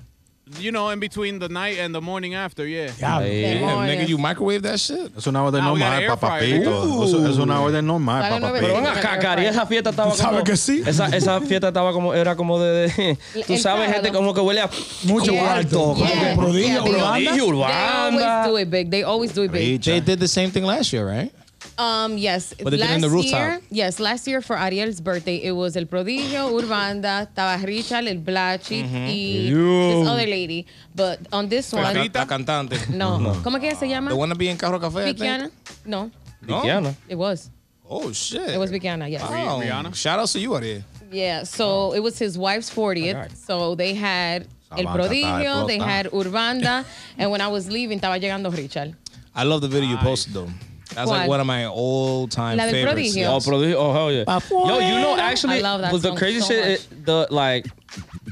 You 0.61 0.71
know, 0.71 0.91
in 0.93 1.01
between 1.01 1.41
the 1.41 1.49
night 1.49 1.81
and 1.81 1.93
the 1.93 2.01
morning 2.01 2.37
after, 2.37 2.69
yeah. 2.69 2.93
Yeah. 3.01 3.19
Hey. 3.21 3.61
Nigga, 3.61 4.07
you 4.07 4.17
microwave 4.17 4.63
that 4.63 4.79
shit? 4.79 5.11
Es 5.19 5.27
una 5.27 5.43
orden 5.43 5.61
Nah, 5.61 5.71
got 5.71 5.79
normal, 5.81 5.93
air 6.01 6.17
fryer. 6.17 6.63
papapito. 6.65 7.05
Eso 7.05 7.27
es 7.29 7.37
una 7.39 7.61
orden 7.61 7.85
normal, 7.85 8.23
Dale 8.23 8.39
nueve 8.39 8.61
Pero 8.61 8.75
ven 8.77 8.87
acá, 8.87 9.19
Cari, 9.19 9.45
esa 9.47 9.67
fiesta 9.67 9.91
estaba 9.91 10.13
¿Tú 10.13 10.17
sabes 10.19 10.31
como... 10.35 10.45
que 10.45 10.57
sí? 10.57 10.85
Esa, 10.87 11.09
esa 11.09 11.41
fiesta 11.41 11.67
estaba 11.67 11.93
como... 11.93 12.15
Era 12.15 12.37
como 12.37 12.61
de... 12.61 12.87
de- 12.87 13.19
tú 13.45 13.55
El 13.55 13.59
sabes, 13.59 13.93
gente 13.93 14.13
como 14.13 14.33
que 14.33 14.41
huele 14.41 14.61
a... 14.61 14.71
Mucho 15.03 15.33
Yeah. 15.33 15.43
cuarto. 15.43 15.79
Como 15.95 16.05
Yeah. 16.07 16.29
que 16.31 16.37
prodigio, 16.37 16.69
Yeah, 16.69 16.83
they- 16.85 16.91
Urbanda. 16.93 17.09
Prodigio, 17.11 17.33
They 17.35 17.41
Urbanda. 17.51 18.45
always 18.45 18.47
do 18.47 18.59
it 18.61 18.71
big. 18.71 18.91
They 18.93 19.03
always 19.03 19.33
do 19.35 19.43
it 19.43 19.51
big. 19.51 19.81
They 19.83 20.01
did 20.01 20.21
the 20.21 20.29
same 20.29 20.53
thing 20.53 20.63
last 20.65 20.93
year, 20.93 21.05
right? 21.09 21.33
Um, 21.79 22.17
yes. 22.17 22.55
But 22.59 22.71
they 22.71 22.79
did 22.79 22.81
it 22.81 22.85
last 22.85 22.95
in 22.95 23.01
the 23.03 23.11
rooftop. 23.11 23.33
year, 23.41 23.61
yes, 23.71 24.01
last 24.01 24.27
year 24.27 24.41
for 24.41 24.57
Ariel's 24.57 25.01
birthday, 25.01 25.37
it 25.45 25.53
was 25.53 25.77
El 25.77 25.85
Prodigio, 25.85 26.51
Urbanda, 26.59 27.27
estaba 27.29 27.63
Richard, 27.63 28.07
El 28.07 28.17
Blachi, 28.19 28.83
y 28.83 29.51
Yo. 29.51 30.01
this 30.01 30.09
other 30.09 30.27
lady. 30.27 30.65
But 30.95 31.21
on 31.33 31.49
this 31.49 31.73
one, 31.73 31.83
la 31.95 32.27
cantante. 32.27 32.79
no. 32.91 33.19
¿Cómo 33.45 33.61
que 33.61 33.69
ella 33.69 33.77
se 33.77 33.89
llama? 33.89 34.11
The 34.11 34.17
one 34.17 34.31
to 34.31 34.35
be 34.37 34.49
in 34.49 34.57
Carro 34.57 34.79
Café, 34.81 35.03
I 35.03 35.13
think? 35.13 35.19
Vickiana? 35.19 35.51
No, 35.85 36.11
No? 36.41 36.63
Vickiana. 36.63 36.95
it 37.09 37.17
was. 37.17 37.51
Oh, 37.89 38.11
shit. 38.13 38.49
It 38.51 38.59
was 38.59 38.71
Vickiana, 38.73 39.09
yes. 39.11 39.23
Oh, 39.23 39.61
Rihanna? 39.63 39.95
Shout 39.95 40.19
out 40.19 40.29
to 40.29 40.39
you 40.39 40.57
Ariel. 40.57 40.83
Yeah, 41.13 41.45
so 41.45 41.93
it 41.93 42.01
was 42.01 42.19
his 42.19 42.37
wife's 42.39 42.69
40th. 42.69 43.15
Alright. 43.15 43.37
So 43.37 43.75
they 43.77 43.95
had 43.95 44.49
El 44.73 44.79
Esa 44.81 44.89
está 44.89 44.93
Prodigio, 44.97 45.67
they 45.69 45.79
explotada. 45.79 45.85
had 45.85 46.07
Urbanda, 46.07 46.85
and 47.19 47.31
when 47.31 47.41
I 47.41 47.49
was 47.49 47.71
leaving, 47.71 48.01
estaba 48.01 48.19
llegando 48.19 48.51
Richard. 48.57 48.97
I 49.35 49.45
love 49.45 49.61
the 49.61 49.69
video 49.69 49.91
you 49.91 49.97
posted, 49.99 50.33
though. 50.33 50.49
That's 50.97 51.11
like 51.11 51.29
one 51.29 51.41
of 51.41 51.47
my 51.47 51.67
all 51.67 52.27
time 52.27 52.57
La 52.57 52.65
del 52.65 52.73
favorites. 52.73 53.15
Prodigio. 53.15 53.27
Oh, 53.29 53.39
prodigio. 53.39 53.75
Oh, 53.75 53.93
hell 53.93 54.11
yeah. 54.11 54.41
Yo, 54.51 54.79
you 54.79 55.01
know, 55.01 55.17
actually, 55.19 55.59
I 55.59 55.61
love 55.61 55.83
that 55.83 55.93
was 55.93 56.03
the 56.03 56.09
song 56.09 56.17
crazy 56.17 56.41
so 56.41 56.47
shit, 56.49 56.61
much. 56.69 56.81
it- 56.81 57.05
the, 57.05 57.27
like, 57.31 57.67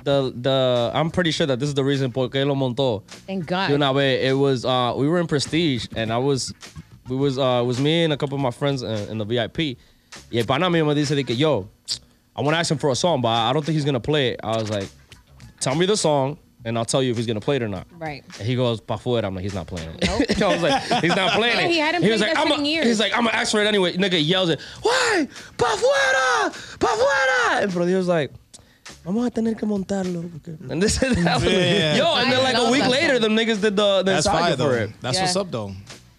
the, 0.03 0.33
the, 0.35 0.91
I'm 0.95 1.11
pretty 1.11 1.31
sure 1.31 1.47
that 1.47 1.61
this 1.61 1.69
is 1.69 1.75
the 1.75 1.85
reason 1.85 2.11
por 2.11 2.29
qué 2.31 2.47
lo 2.47 2.55
montó. 2.55 3.03
Thank 3.27 3.47
God. 3.47 3.69
De 3.69 3.75
una 3.75 3.93
vez, 3.93 4.25
it 4.31 4.33
was, 4.33 4.65
uh, 4.65 4.95
we 4.97 5.07
were 5.09 5.21
in 5.21 5.27
Prestige, 5.27 5.87
and 5.95 6.11
I 6.13 6.17
was, 6.19 6.55
we 7.09 7.17
was, 7.17 7.39
uh, 7.39 7.61
it 7.63 7.67
was 7.67 7.79
me 7.81 8.05
and 8.05 8.13
a 8.13 8.17
couple 8.17 8.37
of 8.37 8.41
my 8.41 8.51
friends 8.51 8.83
in, 8.83 9.11
in 9.11 9.19
the 9.19 9.25
VIP. 9.27 9.59
Y 10.33 10.39
el 10.39 10.45
pana 10.47 10.67
mío 10.71 10.87
me 10.87 10.95
dice 10.95 11.15
de 11.15 11.23
que, 11.23 11.35
yo, 11.35 11.69
I 12.35 12.41
want 12.41 12.55
to 12.55 12.59
ask 12.59 12.71
him 12.71 12.79
for 12.79 12.91
a 12.91 12.97
song, 12.97 13.21
but 13.21 13.29
I 13.29 13.53
don't 13.53 13.65
think 13.65 13.75
he's 13.75 13.85
going 13.85 13.95
to 13.95 14.01
play 14.01 14.31
it. 14.31 14.41
I 14.43 14.57
was 14.57 14.71
like, 14.71 14.89
tell 15.61 15.75
me 15.75 15.85
the 15.87 15.97
song, 15.97 16.39
and 16.65 16.77
I'll 16.79 16.85
tell 16.85 17.03
you 17.03 17.11
if 17.11 17.17
he's 17.17 17.27
gonna 17.27 17.41
play 17.41 17.57
it 17.57 17.63
or 17.63 17.69
not. 17.69 17.87
Right. 17.99 18.25
And 18.39 18.47
he 18.49 18.57
goes, 18.57 18.81
pa 18.81 18.97
fuera. 18.97 19.25
I'm 19.25 19.35
like, 19.35 19.43
he's 19.43 19.55
not 19.55 19.67
playing 19.67 19.89
it. 20.01 20.09
I 20.43 20.49
was 20.49 20.63
like, 20.63 20.83
he's 21.03 21.15
not 21.15 21.33
playing 21.39 21.57
Yeah, 21.59 21.65
it. 21.67 21.71
he 21.71 21.79
hadn't 21.79 22.03
was 22.03 22.09
played 22.09 22.21
like, 22.21 22.35
that 22.35 22.41
I'm 22.41 22.49
shit 22.49 22.59
in 22.61 22.65
years. 22.67 22.87
He's 22.87 23.01
like, 23.01 23.13
I'm 23.17 23.25
gonna 23.25 23.37
ask 23.37 23.51
for 23.53 23.61
it 23.63 23.67
anyway. 23.67 23.93
Nigga 23.97 24.25
yells 24.27 24.49
it, 24.51 24.61
why? 24.83 25.29
Pa 25.57 25.77
fuera! 25.77 26.79
Pa 26.81 26.89
fuera! 26.89 27.63
And 27.65 27.73
bro, 27.73 27.87
he 27.87 27.95
was 27.95 28.09
like, 28.09 28.31
Vamos 29.05 29.27
a 29.27 29.31
tener 29.31 29.55
que 29.55 29.67
montarlo. 29.67 30.31
And 30.71 30.83
this 30.83 31.03
and 31.03 31.17
that. 31.25 31.37
was- 31.43 31.45
Yeah. 31.51 31.97
Yo, 31.97 32.15
and 32.17 32.29
I 32.29 32.31
then 32.31 32.43
like 32.43 32.57
a 32.57 32.71
week 32.71 32.87
later, 32.87 33.15
song. 33.15 33.23
them 33.23 33.37
niggas 33.37 33.61
did 33.61 33.77
the, 33.77 34.03
the 34.03 34.13
That's 34.13 34.27
ensayo 34.27 34.31
fire 34.33 34.51
for 34.53 34.57
though. 34.57 34.71
it. 34.73 34.91
That's 35.01 35.17
Yeah. 35.17 35.23
what's 35.25 35.37
up 35.37 35.51
though. 35.51 35.73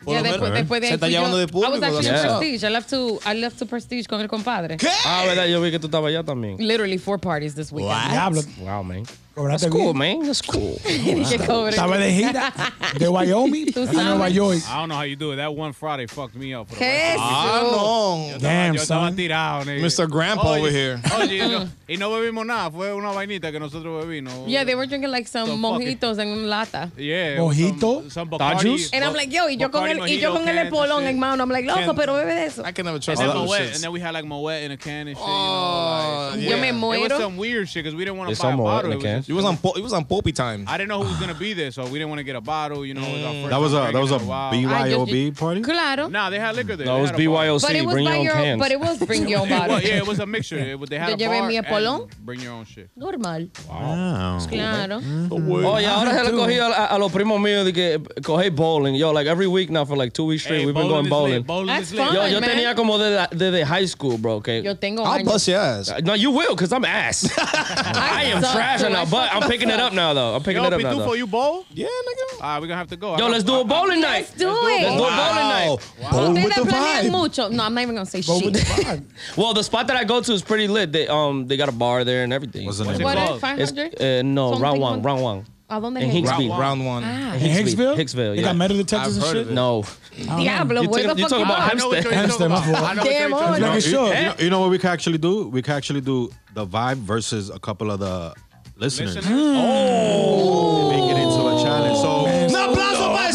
Yeah, 0.08 0.22
lo 0.22 0.24
después, 0.24 0.52
menos 0.52 0.60
después 0.70 0.82
de 0.82 0.88
se 0.90 0.94
está 0.96 1.10
yo- 1.10 1.20
llevando 1.22 1.38
de 1.38 1.48
I 1.52 1.70
was 1.70 1.82
actually 1.82 2.06
that's 2.06 2.24
in. 2.26 2.30
Prestige. 2.38 2.64
I 2.64 2.70
left 2.70 2.90
to 2.92 3.20
I 3.26 3.34
left 3.34 3.58
to 3.60 3.66
Prestige 3.66 4.08
con 4.08 4.22
el 4.22 4.28
compadre. 4.28 4.78
¿Qué? 4.78 4.88
Ah, 5.04 5.24
verdad, 5.26 5.46
yo 5.48 5.60
vi 5.62 5.72
que 5.72 5.80
tú 5.80 5.88
estabas 5.88 6.10
allá 6.10 6.24
también. 6.24 6.58
Literally 6.60 6.98
four 7.00 7.18
parties 7.18 7.56
this 7.56 7.72
weekend. 7.72 8.12
Diablo. 8.12 8.42
Wow, 8.62 8.84
man. 8.84 9.06
Cobraste 9.36 9.66
That's 9.66 9.74
cool, 9.76 9.94
bien. 9.94 10.20
man. 10.20 10.26
That's 10.28 10.42
cool. 10.42 10.80
Que 10.84 11.38
cobre. 11.40 11.70
Estaba 11.72 11.98
de 11.98 12.10
gira 12.12 12.54
de 12.98 13.08
Wyoming 13.10 13.66
Tú 13.74 13.84
a 13.84 13.92
Nueva. 13.92 14.30
York. 14.30 14.60
I 14.70 14.78
don't 14.80 14.88
know 14.90 14.96
how 14.96 15.02
you 15.04 15.18
do 15.18 15.34
it. 15.34 15.36
That 15.38 15.54
one 15.54 15.74
Friday 15.74 16.08
fucked 16.08 16.36
me 16.36 16.54
up. 16.54 16.70
For 16.70 16.76
the 16.76 16.80
¿Qué 16.86 16.88
rest 17.12 17.18
of 17.18 17.22
Ah, 17.22 17.60
no. 17.64 18.38
Damn, 18.40 18.78
son. 18.78 19.16
tirado. 19.16 19.66
Mr. 19.66 20.10
Grandpa 20.10 20.52
Oye, 20.52 20.60
over 20.62 20.72
here. 20.72 21.02
Oye, 21.20 21.36
y 21.44 21.48
no, 21.50 21.70
y 21.90 21.98
no 21.98 22.10
bebimos 22.12 22.46
nada. 22.46 22.72
Fue 22.72 22.94
una 22.94 23.12
vainita 23.12 23.52
que 23.52 23.60
nosotros 23.60 24.06
bebimos. 24.06 24.48
Yeah, 24.48 24.64
they 24.64 24.74
were 24.76 24.88
drinking 24.88 25.12
like 25.12 25.28
some 25.28 25.48
So 25.48 25.58
mojitos 25.58 26.18
en 26.18 26.30
una 26.30 26.48
lata. 26.48 26.92
Yeah. 26.98 27.38
Mojito? 27.40 28.04
Some, 28.04 28.10
some 28.12 28.30
Bacardi. 28.30 28.90
And 28.94 29.04
I'm 29.04 29.14
like, 29.14 29.30
yo, 29.30 29.50
y 29.50 29.58
yo 29.58 29.70
con 29.70 29.84
el, 29.90 29.98
Bacardi 29.98 30.14
y 30.14 30.20
yo 30.22 30.32
mojito 30.32 30.40
con 30.40 30.48
el 30.48 30.56
cans 30.56 30.60
and 30.60 30.74
espolón 30.74 31.00
shit. 31.02 31.10
en 31.10 31.20
mano. 31.20 31.44
I'm 31.44 31.50
like, 31.50 31.66
loco, 31.68 31.80
Can- 31.88 31.96
pero 31.98 32.14
bebe 32.14 32.34
de 32.36 32.46
eso. 32.46 32.64
I 32.64 32.72
can 32.72 32.86
never 32.86 32.96
And 32.96 33.04
trust 33.04 33.20
then, 33.20 33.30
all 33.32 33.46
those 33.46 33.50
Moet, 33.50 33.60
shits. 33.60 33.76
and 33.76 33.84
then 33.84 33.92
we 33.92 34.00
had 34.00 34.14
like 34.14 34.24
Moet 34.26 34.64
in 34.64 34.72
a 34.72 34.78
can 34.78 35.08
and 35.10 35.18
shit. 35.18 35.26
Oh, 35.28 36.34
you 36.38 36.50
know, 36.52 36.56
Yo 36.56 36.62
me 36.62 36.70
It 37.04 37.12
was 37.12 37.20
some 37.20 37.36
weird 37.36 37.68
shit 37.68 37.84
because 37.84 37.96
we 37.96 38.06
didn't 38.06 38.18
want 38.18 38.30
There's 38.30 38.40
to 38.40 38.44
buy 38.44 38.50
a 38.50 38.52
some 38.54 38.58
Moet 38.60 38.64
bottle. 38.66 39.25
In 39.28 39.34
It 39.34 39.36
was 39.36 39.46
can. 39.46 39.56
just- 39.56 39.56
It 39.56 39.56
was 39.56 39.56
on 39.56 39.58
po- 39.58 39.74
it 39.80 39.84
was 39.84 39.94
on 39.94 40.06
Popey 40.06 40.34
time. 40.34 40.66
I 40.68 40.78
didn't 40.78 40.90
know 40.90 41.02
who 41.02 41.10
was 41.10 41.20
gonna 41.20 41.34
be 41.36 41.54
there, 41.54 41.72
so 41.72 41.84
we 41.86 41.94
didn't 42.00 42.10
want 42.10 42.20
to 42.20 42.24
get 42.24 42.36
a 42.36 42.42
bottle. 42.42 42.86
You 42.86 42.94
know, 42.94 43.02
it 43.02 43.14
was 43.14 43.24
our 43.24 43.34
mm. 43.34 43.42
first 43.42 43.50
That 43.52 43.60
was 43.60 43.74
a 43.74 43.92
that 43.92 44.02
was 44.02 44.12
a 44.12 44.18
drinking 44.20 44.64
in 44.64 44.70
while. 44.70 45.06
BYOB 45.06 45.38
party. 45.38 45.62
Claro. 45.62 46.08
Nah, 46.08 46.30
they 46.30 46.40
had 46.40 46.56
liquor 46.56 46.76
there. 46.76 46.88
No, 46.88 46.98
it 46.98 47.02
was 47.02 47.12
had 47.12 47.20
a 47.20 47.26
bar. 47.26 47.46
BYOC. 47.46 47.62
But 47.62 47.76
it 47.76 47.86
was 47.86 47.94
Bring 47.96 48.06
your 48.24 48.38
own 48.38 48.44
cans. 48.44 48.60
but 48.60 48.72
it 48.72 48.80
was 48.80 48.98
bring 49.00 49.28
your 49.28 49.40
own 49.42 49.50
bottle. 49.58 49.82
yeah, 49.82 49.98
it 49.98 50.08
was 50.08 50.20
a 50.20 50.26
mixture. 50.26 50.58
They 50.58 50.98
had 50.98 51.10
a 51.10 51.16
llevé 51.18 51.40
bar 51.40 51.48
mi 51.48 51.58
and 51.58 51.66
espolón. 51.66 52.10
Bring 52.20 52.42
your 52.42 52.54
own 52.54 52.66
shit. 52.66 52.90
Normal. 52.96 53.50
Wow. 53.70 54.40
Claro. 54.50 55.00
Mm-hmm. 55.00 55.66
Oye, 55.66 55.86
ahora 55.86 56.12
se 56.14 56.24
le 56.24 56.32
cogí 56.32 56.58
a, 56.60 56.86
a 56.86 56.98
los 57.00 57.12
primos 57.12 57.40
míos 57.40 57.66
de 57.66 57.74
que 57.74 58.00
coger 58.22 58.52
bowling. 58.56 58.96
Yo, 58.96 59.12
like 59.12 59.28
every 59.28 59.48
week 59.48 59.70
now 59.70 59.86
for 59.86 59.96
like 59.96 60.14
two 60.14 60.26
weeks 60.26 60.44
straight, 60.44 60.66
we've 60.66 60.76
been 60.76 60.88
going 60.88 61.10
bowling. 61.10 61.44
Bowling 61.44 61.68
That's 61.68 61.92
is 61.92 61.98
fun. 61.98 62.14
Yo, 62.14 62.26
yo 62.26 62.40
tenía 62.42 62.76
como 62.76 62.98
desde 62.98 63.28
desde 63.32 63.64
high 63.66 63.86
school, 63.88 64.18
bro. 64.18 64.36
Okay. 64.36 64.62
Yo 64.62 64.76
tengo 64.76 65.04
I'll 65.04 65.24
bust 65.24 65.48
your 65.48 65.60
ass. 65.60 65.92
No, 66.04 66.14
you 66.14 66.32
will, 66.32 66.56
cause 66.56 66.72
I'm 66.72 66.86
ass. 66.86 67.30
I 67.38 68.24
am 68.34 68.42
suck, 68.42 68.54
trash 68.56 68.80
too. 68.80 68.86
right 68.86 68.94
now, 68.94 69.02
I 69.02 69.06
but 69.16 69.34
I'm 69.34 69.50
picking 69.50 69.70
it 69.70 69.80
up 69.80 69.94
now, 69.94 70.14
though. 70.14 70.36
I'm 70.36 70.44
picking 70.44 70.62
Yo, 70.62 70.68
it 70.68 70.74
up 70.74 70.82
now. 70.82 70.94
Pitufo, 70.94 71.06
Though. 71.06 71.14
you 71.14 71.28
bowl? 71.28 71.66
Yeah, 71.74 71.88
nigga. 71.88 72.40
Ah, 72.42 72.58
we're 72.60 72.68
gonna 72.68 72.78
have 72.78 72.88
to 72.90 72.96
go. 72.98 73.18
Yo, 73.18 73.28
let's 73.28 73.44
do 73.44 73.60
a 73.62 73.64
bowling 73.64 74.02
night. 74.02 74.26
Let's 74.28 74.34
do 74.34 74.50
it. 74.50 74.84
Let's 74.84 74.98
do 74.98 75.04
a 75.04 75.10
bowling 75.10 75.50
night. 75.56 75.78
Bowl 76.12 76.34
with 76.34 76.56
the 76.56 76.62
vibe. 76.62 77.12
mucho. 77.12 77.50
No, 77.50 77.64
I'm 77.64 77.74
not 77.74 77.82
even 77.82 77.96
gonna 77.96 78.06
say 78.06 78.22
Go 78.22 78.40
with 78.44 78.54
the 78.54 78.60
shit. 78.60 78.86
vibe. 78.86 79.04
Well, 79.38 79.54
the 79.54 79.64
spot 79.64 79.88
that 79.88 79.98
I 79.98 80.04
go 80.04 80.22
to 80.22 80.32
is 80.34 80.42
pretty 80.42 80.68
lit. 80.68 80.92
They 80.92 81.08
um 81.08 81.48
they 81.48 81.58
got 81.58 81.70
a 81.70 81.74
bar 81.74 82.04
there 82.04 82.24
and 82.24 82.32
everything. 82.34 82.66
What's 82.66 82.78
the 82.80 82.86
What's 82.86 83.00
name? 83.00 83.08
it 83.08 83.16
What 83.16 83.32
It's 83.60 83.72
500? 83.72 84.02
uh, 84.02 84.22
no 84.24 84.58
round 84.60 84.80
one, 84.80 85.02
round 85.02 85.22
one. 85.24 85.46
¿A 85.68 85.82
dónde 85.82 86.00
In 86.00 86.10
es? 86.12 86.16
Hicksville. 86.16 86.50
Round, 86.50 86.60
round 86.60 86.86
one. 86.86 87.04
Ah. 87.04 87.34
In 87.36 87.40
Hicksville? 87.66 87.96
Hicksville, 87.98 88.36
They 88.36 88.44
got 88.44 88.56
metal 88.56 88.78
detectors 88.78 89.18
I've 89.18 89.24
and 89.24 89.32
shit? 89.34 89.42
of 89.48 89.50
it. 89.50 89.54
No, 89.56 89.82
know. 89.82 90.38
Diablo, 90.38 90.82
You 90.84 90.90
where 90.90 91.04
talk- 91.06 91.16
the 91.16 91.22
you 91.24 91.28
fuck 91.28 91.40
talk 91.40 91.46
about 91.46 91.60
are? 91.60 91.72
I 91.72 91.74
know 91.74 91.88
what 91.88 92.04
you're 92.04 92.14
talking 92.14 92.50
my 92.50 92.56
about. 92.58 92.64
fault. 92.66 92.78
I 92.78 92.94
know 92.94 93.02
what 93.02 93.10
Damn, 93.10 93.30
you're 93.32 93.40
talking 93.40 93.52
Make 93.54 93.62
about. 93.64 93.78
it 93.78 93.82
sure. 93.82 94.14
You 94.14 94.22
know, 94.26 94.36
you 94.38 94.50
know 94.52 94.60
what 94.62 94.70
we 94.70 94.78
can 94.78 94.92
actually 94.92 95.18
do? 95.18 95.48
We 95.48 95.64
can 95.64 95.74
actually 95.74 96.02
do 96.02 96.30
the 96.54 96.68
vibe 96.68 96.98
versus 96.98 97.50
a 97.50 97.58
couple 97.58 97.90
of 97.90 98.00
the 98.00 98.36
listeners. 98.78 99.16
Listeners? 99.16 99.42
Oh. 99.58 100.90
Make 100.90 101.12
it 101.12 101.18
into 101.22 101.42
a 101.48 101.56
challenge. 101.64 101.98
So 101.98 102.26
Un 102.26 102.56
aplauso 102.56 103.12
para. 103.14 103.32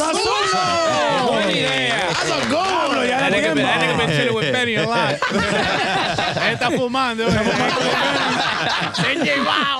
Buena 1.26 1.46
idea. 1.50 1.68
That's 2.12 2.30
a 2.30 2.48
good 2.48 2.56
one. 2.56 3.06
That 3.08 3.32
nigga, 3.32 3.54
been, 3.54 3.64
that 3.66 3.80
nigga 3.80 3.96
been 3.98 4.10
chilling 4.16 4.34
with 4.34 4.52
Penny 4.54 4.74
a 4.76 4.86
lot. 4.86 5.14
Él 6.40 6.52
está 6.54 6.70
fumando. 6.70 7.24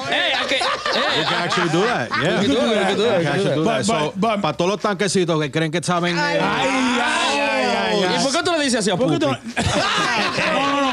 hey, 0.09 0.33
I 0.35 0.45
can, 0.49 0.61
we 0.61 1.01
hey, 1.01 1.25
can 1.25 1.35
actually 1.43 1.71
do 1.71 1.81
that. 1.83 2.09
Yeah. 2.11 2.41
we 2.41 2.47
can 2.47 2.55
do 2.55 2.61
it, 2.61 2.69
we 2.69 2.75
can 2.75 2.97
do 2.97 3.03
can 3.05 3.23
can 3.23 3.55
do 3.55 3.65
actually 3.65 3.65
that. 3.65 3.85
So, 3.87 3.93
but- 3.93 4.21
but- 4.21 4.41
para 4.43 4.57
todos 4.57 4.71
los 4.71 4.81
tanquecitos 4.81 5.41
que 5.41 5.51
creen 5.51 5.71
que 5.73 5.83
saben. 5.83 6.17
eh, 6.17 6.21
Ay, 6.21 6.39
ay, 6.41 7.41
ay, 7.41 8.19
¿Y 8.19 8.23
por 8.23 8.33
qué 8.33 8.43
tú 8.43 8.53
le 8.53 8.65
dices 8.65 8.81
así 8.81 8.91
a 8.91 8.97
No, 8.97 9.07
no, 9.09 9.19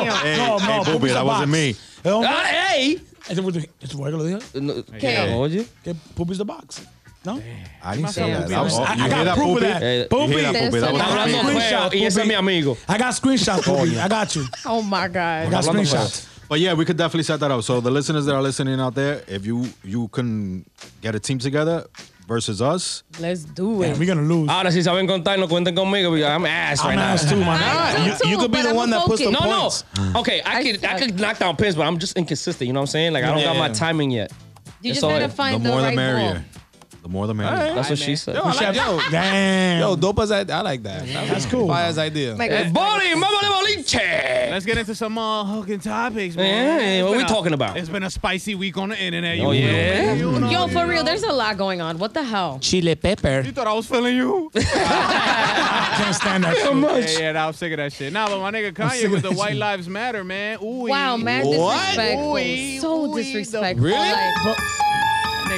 no. 0.06 0.14
Hey. 0.24 0.82
Pupi, 0.86 1.10
that 1.14 1.26
wasn't 1.26 1.52
me. 1.52 1.70
¿Es 1.70 1.78
un- 2.06 2.26
Ah, 2.26 2.44
hey. 2.72 3.02
¿Ese 3.30 3.42
fue 3.42 3.52
tu- 3.54 3.60
ese 3.60 3.96
fue 3.96 4.10
que 4.12 4.18
lo 4.18 4.24
dije? 4.24 4.40
No, 4.62 4.74
¿Qué? 5.00 5.34
Oye. 5.36 5.66
Que 5.84 5.94
Pupi's 6.16 6.38
the 6.38 6.44
box. 6.46 6.82
¿No? 7.26 7.38
I 7.84 7.96
didn't 7.98 8.10
say 8.14 8.32
that. 8.32 8.48
That 8.48 8.64
was- 8.64 8.80
I, 8.80 9.06
I 9.06 9.10
got 9.26 9.36
proof 9.36 9.58
of 9.58 9.62
that. 9.64 9.82
You 9.82 10.06
Pupi. 10.10 10.28
hear 10.34 10.54
that, 10.54 10.72
Pupi? 10.72 10.80
That 10.80 10.94
Está 10.94 10.98
Está 10.98 11.06
hablando 11.24 11.44
me. 11.54 11.60
feo 11.60 11.90
y 11.94 12.06
ese 12.06 12.22
es 12.22 12.28
mi 12.28 12.34
amigo. 12.36 12.78
I 12.88 12.98
got 12.98 13.14
screenshots, 13.14 13.64
Pupi. 13.64 13.98
I 14.00 14.08
got 14.08 14.34
you. 14.36 14.46
Oh 14.66 14.82
my 14.82 15.08
God. 15.08 15.48
I 15.48 15.50
got 15.50 15.64
screenshots. 15.66 16.26
But 16.48 16.62
yeah, 16.62 16.74
we 16.74 16.86
could 16.86 16.96
definitely 16.96 17.24
set 17.26 17.42
that 17.42 17.52
up. 17.52 17.62
So 17.64 17.82
the 17.82 17.92
listeners 17.92 18.26
that 18.26 18.34
are 18.36 18.42
listening 18.42 18.80
out 18.80 18.96
there, 18.96 19.22
if 19.28 19.46
you 19.46 19.68
you 19.84 20.08
can 20.10 20.64
get 21.02 21.14
a 21.16 21.20
team 21.20 21.40
together 21.40 21.86
versus 22.28 22.62
us, 22.62 23.04
Let's 23.20 23.44
do 23.44 23.80
Yeah, 23.82 23.88
it. 23.94 23.98
we're 23.98 24.06
gonna 24.06 24.22
lose. 24.28 24.50
Ahora, 24.50 24.72
si 24.72 24.80
saben 24.84 25.08
contar, 25.08 25.38
no 25.40 25.48
cuenten 25.48 25.74
conmigo 25.76 26.14
because 26.14 26.30
I'm 26.30 26.46
ass 26.46 26.84
right 26.84 26.92
I'm 26.92 26.96
now. 26.98 27.14
ass 27.14 27.30
too, 27.30 27.38
man. 27.38 27.48
I 27.48 27.60
ah, 27.64 28.06
You, 28.06 28.12
am 28.12 28.18
too, 28.20 28.28
you 28.30 28.38
could 28.38 28.52
be 28.52 28.58
but 28.58 28.64
the 28.64 28.70
I'm 28.70 28.76
one 28.76 28.90
that 28.92 29.06
puts 29.06 29.20
the 29.24 29.32
focused. 29.32 29.44
No, 29.44 29.50
no. 29.50 29.62
points. 29.62 29.84
Okay, 30.18 30.42
I 30.42 30.58
I 30.60 30.64
could 30.64 30.86
I 30.86 31.00
could 31.00 31.20
knock 31.20 31.38
down 31.40 31.56
pins, 31.56 31.76
but 31.76 31.84
I'm 31.88 31.98
just 31.98 32.18
inconsistent. 32.18 32.68
You 32.68 32.74
know 32.74 32.82
what 32.82 32.90
I'm 32.90 32.98
saying? 32.98 33.14
Like 33.14 33.24
I 33.24 33.34
don't 33.34 33.42
got 33.44 33.56
my 33.58 33.70
timing 33.70 34.12
yet. 34.12 34.32
You 34.82 34.92
It's 34.92 35.00
just 35.00 35.04
all 35.06 35.10
gotta 35.12 35.24
right. 35.24 35.30
the 35.32 35.36
find 35.36 35.66
the, 35.66 35.70
more 35.70 35.82
the 35.82 35.88
right 35.88 35.96
merrier. 35.96 36.46
Ball. 37.08 37.28
The 37.28 37.34
more 37.34 37.48
the 37.50 37.52
merrier. 37.58 37.76
That's 37.76 37.90
what 37.90 38.00
she 38.00 38.16
said. 38.16 38.36
Yo, 38.36 38.42
I 38.44 38.54
like, 38.54 38.76
yo, 38.76 39.00
Damn. 39.12 39.80
yo, 39.82 39.96
dope 39.96 40.20
as 40.20 40.32
I, 40.32 40.40
I 40.42 40.62
like 40.62 40.84
that. 40.84 41.06
That's 41.08 41.46
cool. 41.46 41.68
Fire's 41.68 41.98
idea. 41.98 42.36
Like, 42.36 42.52
Bowling, 42.74 43.20
vamos 43.20 43.42
de 43.42 43.48
boliche. 43.48 44.50
Let's 44.52 44.66
get 44.66 44.78
into 44.78 44.96
some 44.96 45.18
uh, 45.18 45.44
hooking 45.44 45.80
topics, 45.80 46.36
man. 46.36 46.80
Yeah, 46.98 47.04
what 47.04 47.10
been 47.12 47.18
we 47.20 47.24
a- 47.24 47.28
talking 47.28 47.54
about? 47.54 47.78
It's 47.78 47.90
been 47.90 48.04
a 48.04 48.10
spicy 48.10 48.56
week 48.56 48.78
on 48.78 48.90
the 48.90 49.02
internet. 49.02 49.40
Oh, 49.40 49.52
you 49.52 49.66
yeah? 49.66 50.14
me? 50.14 50.20
You 50.20 50.32
know, 50.40 50.50
Yo, 50.50 50.68
for 50.68 50.86
real, 50.88 51.04
there's 51.04 51.24
a 51.24 51.32
lot 51.34 51.58
going 51.58 51.82
on. 51.82 51.98
What 52.00 52.14
the 52.14 52.24
hell? 52.24 52.60
Chile 52.62 52.96
pepper. 52.96 53.42
You 53.46 53.52
thought 53.52 53.68
I 53.68 53.74
was 53.74 53.88
feeling 53.88 54.16
you? 54.16 54.52
I 54.56 55.94
can't 55.98 56.16
stand 56.16 56.44
that 56.44 56.56
shit. 56.58 56.76
yeah, 57.20 57.20
yeah, 57.26 57.32
nah, 57.34 57.48
I'm 57.48 57.54
sick 57.54 57.72
of 57.74 57.78
that 57.78 57.94
shit. 57.94 58.14
Nah, 58.14 58.28
but 58.28 58.40
my 58.40 58.52
nigga 58.52 58.66
sick 58.68 58.76
Kanye 58.76 59.06
of 59.06 59.12
with 59.12 59.22
the 59.24 59.32
White. 59.34 59.56
Lives 59.56 59.88
Matter, 59.90 60.24
man. 60.24 60.58
Ooh, 60.64 60.88
Wow, 60.88 61.18
man, 61.18 61.46
What? 61.46 61.78
disrespectful. 61.78 62.38
Ooh, 62.38 62.80
so 62.80 63.06
ooh, 63.06 63.16
the- 63.16 63.24
disrespectful. 63.24 63.86
Really? 63.86 63.98
Like, 64.12 64.58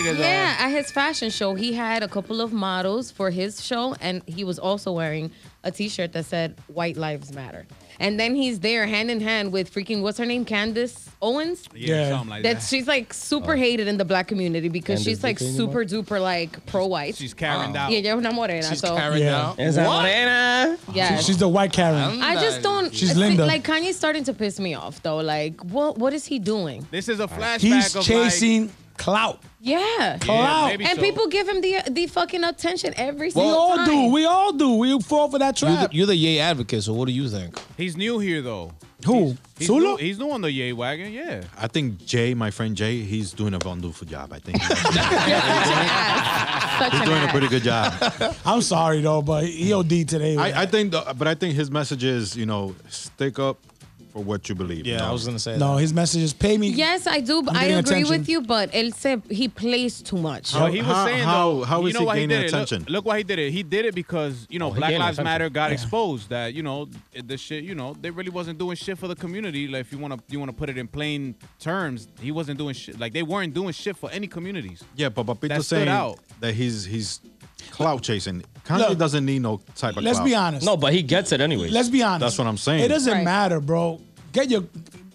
Niggas, 0.04 0.20
uh, 0.20 0.22
yeah, 0.24 0.56
at 0.60 0.70
his 0.70 0.92
fashion 0.92 1.30
show, 1.30 1.56
he 1.56 1.74
had 1.74 2.04
a 2.04 2.08
couple 2.08 2.42
of 2.42 2.54
models 2.54 3.12
for 3.12 3.30
his 3.30 3.64
show, 3.64 3.96
and 4.02 4.22
he 4.28 4.44
was 4.44 4.58
also 4.60 4.92
wearing 4.94 5.32
a 5.64 5.72
T-shirt 5.72 6.14
that 6.14 6.26
said 6.26 6.56
"White 6.68 6.98
Lives 6.98 7.34
Matter." 7.34 7.66
And 8.02 8.18
then 8.18 8.34
he's 8.34 8.62
there 8.62 8.88
hand 8.88 9.12
in 9.12 9.20
hand 9.20 9.52
with 9.52 9.74
freaking 9.74 10.02
what's 10.02 10.18
her 10.20 10.26
name, 10.26 10.46
Candace 10.46 11.10
Owens. 11.22 11.68
yeah, 11.76 11.96
Yeah. 11.96 12.10
something 12.12 12.30
like 12.30 12.44
That 12.44 12.54
that. 12.62 12.64
she's 12.64 12.88
like 12.88 13.14
super 13.14 13.58
hated 13.58 13.90
in 13.90 13.98
the 13.98 14.06
black 14.06 14.30
community 14.30 14.70
because 14.70 15.00
Candace 15.00 15.06
she's 15.06 15.22
like 15.24 15.38
Duque 15.38 15.58
super 15.58 15.84
duper 15.84 16.22
like 16.22 16.66
pro-white. 16.66 17.18
She's 17.18 17.34
carrying 17.34 17.76
out. 17.76 17.92
yeah, 17.92 18.10
ella 18.10 18.22
es 18.22 18.26
una 18.26 18.32
morena. 18.32 18.64
She's 18.70 18.80
so 18.80 18.96
carrying 18.96 19.26
Yeah. 19.26 19.42
out. 19.50 19.60
Esa 19.60 19.84
What? 19.84 20.04
morena. 20.04 20.78
yeah, 20.94 21.18
She's 21.20 21.38
the 21.40 21.50
white 21.50 21.74
Karen. 21.74 22.22
I 22.22 22.36
just 22.36 22.62
don't. 22.62 22.96
She's 22.96 23.12
see, 23.12 23.20
Linda. 23.20 23.46
Like 23.46 23.66
Kanye's 23.66 23.98
starting 23.98 24.24
to 24.24 24.34
piss 24.34 24.62
me 24.62 24.76
off 24.76 25.04
though. 25.04 25.18
Like, 25.18 25.60
what 25.66 25.98
what 25.98 26.14
is 26.14 26.26
he 26.26 26.40
doing? 26.40 26.88
This 26.92 27.10
is 27.10 27.20
a 27.20 27.28
flashback 27.28 27.60
He's 27.60 27.94
of 27.98 28.04
chasing 28.06 28.72
clout. 29.00 29.40
Yeah. 29.62 29.80
like, 30.00 30.22
Clout. 30.22 30.80
And 30.80 30.98
so. 30.98 31.02
people 31.02 31.28
give 31.28 31.50
him 31.50 31.62
the 31.62 31.82
the 31.90 32.08
fucking 32.08 32.44
attention 32.44 32.94
every 32.98 33.32
single 33.32 33.52
all 33.52 33.76
time. 33.76 33.88
We 33.88 33.96
all 33.96 34.08
do. 34.08 34.14
We 34.14 34.26
all 34.26 34.54
do. 34.54 34.76
We 34.76 35.00
fall 35.02 35.32
for 35.32 35.40
that 35.40 35.60
You're 35.62 35.72
the, 35.72 35.78
trap. 35.78 35.94
you're 35.94 36.06
the 36.06 36.16
yay 36.16 36.40
advocate, 36.40 36.84
so 36.84 36.94
what 36.94 37.08
do 37.08 37.14
you 37.14 37.28
think? 37.28 37.60
He's 37.78 37.98
new 37.98 38.20
here 38.20 38.42
though. 38.42 38.74
Who? 39.06 39.38
He's 39.58 39.68
Sulu? 39.68 39.92
new, 39.92 39.96
he's 39.96 40.20
new 40.20 40.30
on 40.30 40.42
the 40.42 40.52
Yay 40.52 40.74
wagon. 40.74 41.14
Yeah. 41.14 41.44
I 41.58 41.68
think 41.68 42.06
Jay, 42.06 42.34
my 42.34 42.52
friend 42.52 42.76
Jay, 42.76 43.00
he's 43.00 43.32
doing 43.32 43.54
a 43.54 43.60
wonderful 43.64 44.06
job. 44.06 44.34
I 44.34 44.40
think 44.40 44.62
he's 46.92 47.02
doing 47.08 47.24
a 47.24 47.28
pretty 47.30 47.48
good 47.48 47.64
job. 47.64 47.94
I'm 48.46 48.62
sorry 48.62 49.00
though, 49.02 49.22
but 49.22 49.46
he 49.46 49.72
OD 49.72 50.06
today. 50.06 50.36
I, 50.36 50.64
I 50.64 50.66
think, 50.66 50.92
the, 50.92 51.14
but 51.18 51.30
I 51.30 51.36
think 51.36 51.56
his 51.56 51.72
message 51.72 52.04
is, 52.04 52.36
you 52.36 52.46
know, 52.46 52.76
stick 52.90 53.40
up 53.40 53.58
for 54.12 54.24
what 54.24 54.50
you 54.50 54.56
believe. 54.56 54.86
Yeah, 54.86 54.98
know? 54.98 55.06
I 55.10 55.12
was 55.12 55.26
gonna 55.26 55.40
say 55.40 55.58
no, 55.58 55.76
that. 55.76 55.82
his 55.82 55.94
message 55.94 56.24
is 56.24 56.34
pay 56.34 56.58
me. 56.58 56.70
Yes, 56.70 57.06
I 57.08 57.20
do. 57.20 57.40
I'm 57.40 57.50
I 57.50 57.54
getting 57.68 57.78
agree 57.78 57.92
attention. 58.02 58.10
with 58.20 58.30
you, 58.30 58.42
but 58.42 58.72
él 58.72 58.94
se 58.94 59.22
he 59.30 59.48
plays 59.48 60.02
too 60.02 60.18
much. 60.18 60.52
How- 60.54 60.62
But 60.62 60.74
he 60.74 60.80
was 60.80 60.88
how- 60.88 61.06
saying 61.06 61.24
how- 61.24 61.34
though, 61.54 61.64
how 61.64 61.86
you 61.86 61.94
know 61.94 62.00
he 62.02 62.06
why 62.06 62.16
he 62.16 62.22
gaining 62.28 62.42
did 62.42 62.46
it? 62.46 62.52
Look- 62.54 62.64
attention? 62.68 62.94
Look, 62.94 63.06
why 63.06 63.18
he 63.20 63.24
did 63.24 63.40
it. 63.40 63.52
He 63.52 63.64
did 63.64 63.86
it 63.86 63.96
because 63.96 64.48
you 64.50 64.60
know 64.60 64.70
Oh, 64.70 64.74
Black 64.74 64.92
Lives 64.92 65.02
attention. 65.20 65.24
Matter 65.26 65.50
got 65.50 65.68
Yeah. 65.70 65.74
exposed. 65.74 66.30
That 66.30 66.54
you 66.54 66.64
know 66.64 66.88
the 67.32 67.38
shit. 67.38 67.64
You 67.64 67.76
know 67.76 67.96
they 68.02 68.10
really 68.10 68.32
wasn't 68.32 68.58
doing 68.60 68.76
shit 68.76 68.98
for 68.98 69.08
the 69.08 69.16
community. 69.16 69.68
Like 69.68 69.82
if 69.82 69.92
you 69.92 69.98
want 70.00 70.14
to 70.14 70.20
you 70.32 70.40
want 70.40 70.50
to 70.52 70.58
put 70.58 70.70
it 70.70 70.78
in 70.78 70.88
plain 70.88 71.36
terms, 71.60 72.08
he 72.22 72.32
wasn't 72.32 72.58
doing 72.58 72.74
shit. 72.76 73.00
Like 73.00 73.14
they 73.14 73.24
weren't 73.24 73.54
doing 73.54 73.74
shit 73.74 73.96
for 73.98 74.10
any 74.12 74.28
communities. 74.28 74.84
Yeah, 74.96 75.10
but 75.10 75.26
That 75.26 75.40
Papito's 75.40 75.68
saying 75.68 75.88
out. 75.88 76.20
that 76.40 76.54
he's 76.56 76.86
he's 76.86 77.20
clout 77.72 78.02
chasing. 78.04 78.44
Kanye 78.66 78.90
Look, 78.90 78.98
doesn't 79.00 79.26
need 79.26 79.42
no 79.42 79.62
type 79.76 79.98
of 79.98 80.04
Let's 80.04 80.18
clout. 80.20 80.26
be 80.28 80.36
honest. 80.36 80.66
No, 80.66 80.78
but 80.78 80.94
he 80.94 81.02
gets 81.02 81.32
it 81.32 81.42
anyway. 81.42 81.70
Let's 81.70 81.90
be 81.90 82.04
honest. 82.04 82.22
That's 82.22 82.38
what 82.38 82.48
I'm 82.48 82.58
saying. 82.58 82.84
It 82.84 82.90
doesn't 82.90 83.12
Right. 83.12 83.24
matter, 83.24 83.60
bro. 83.60 84.00
Get 84.32 84.50
your 84.50 84.64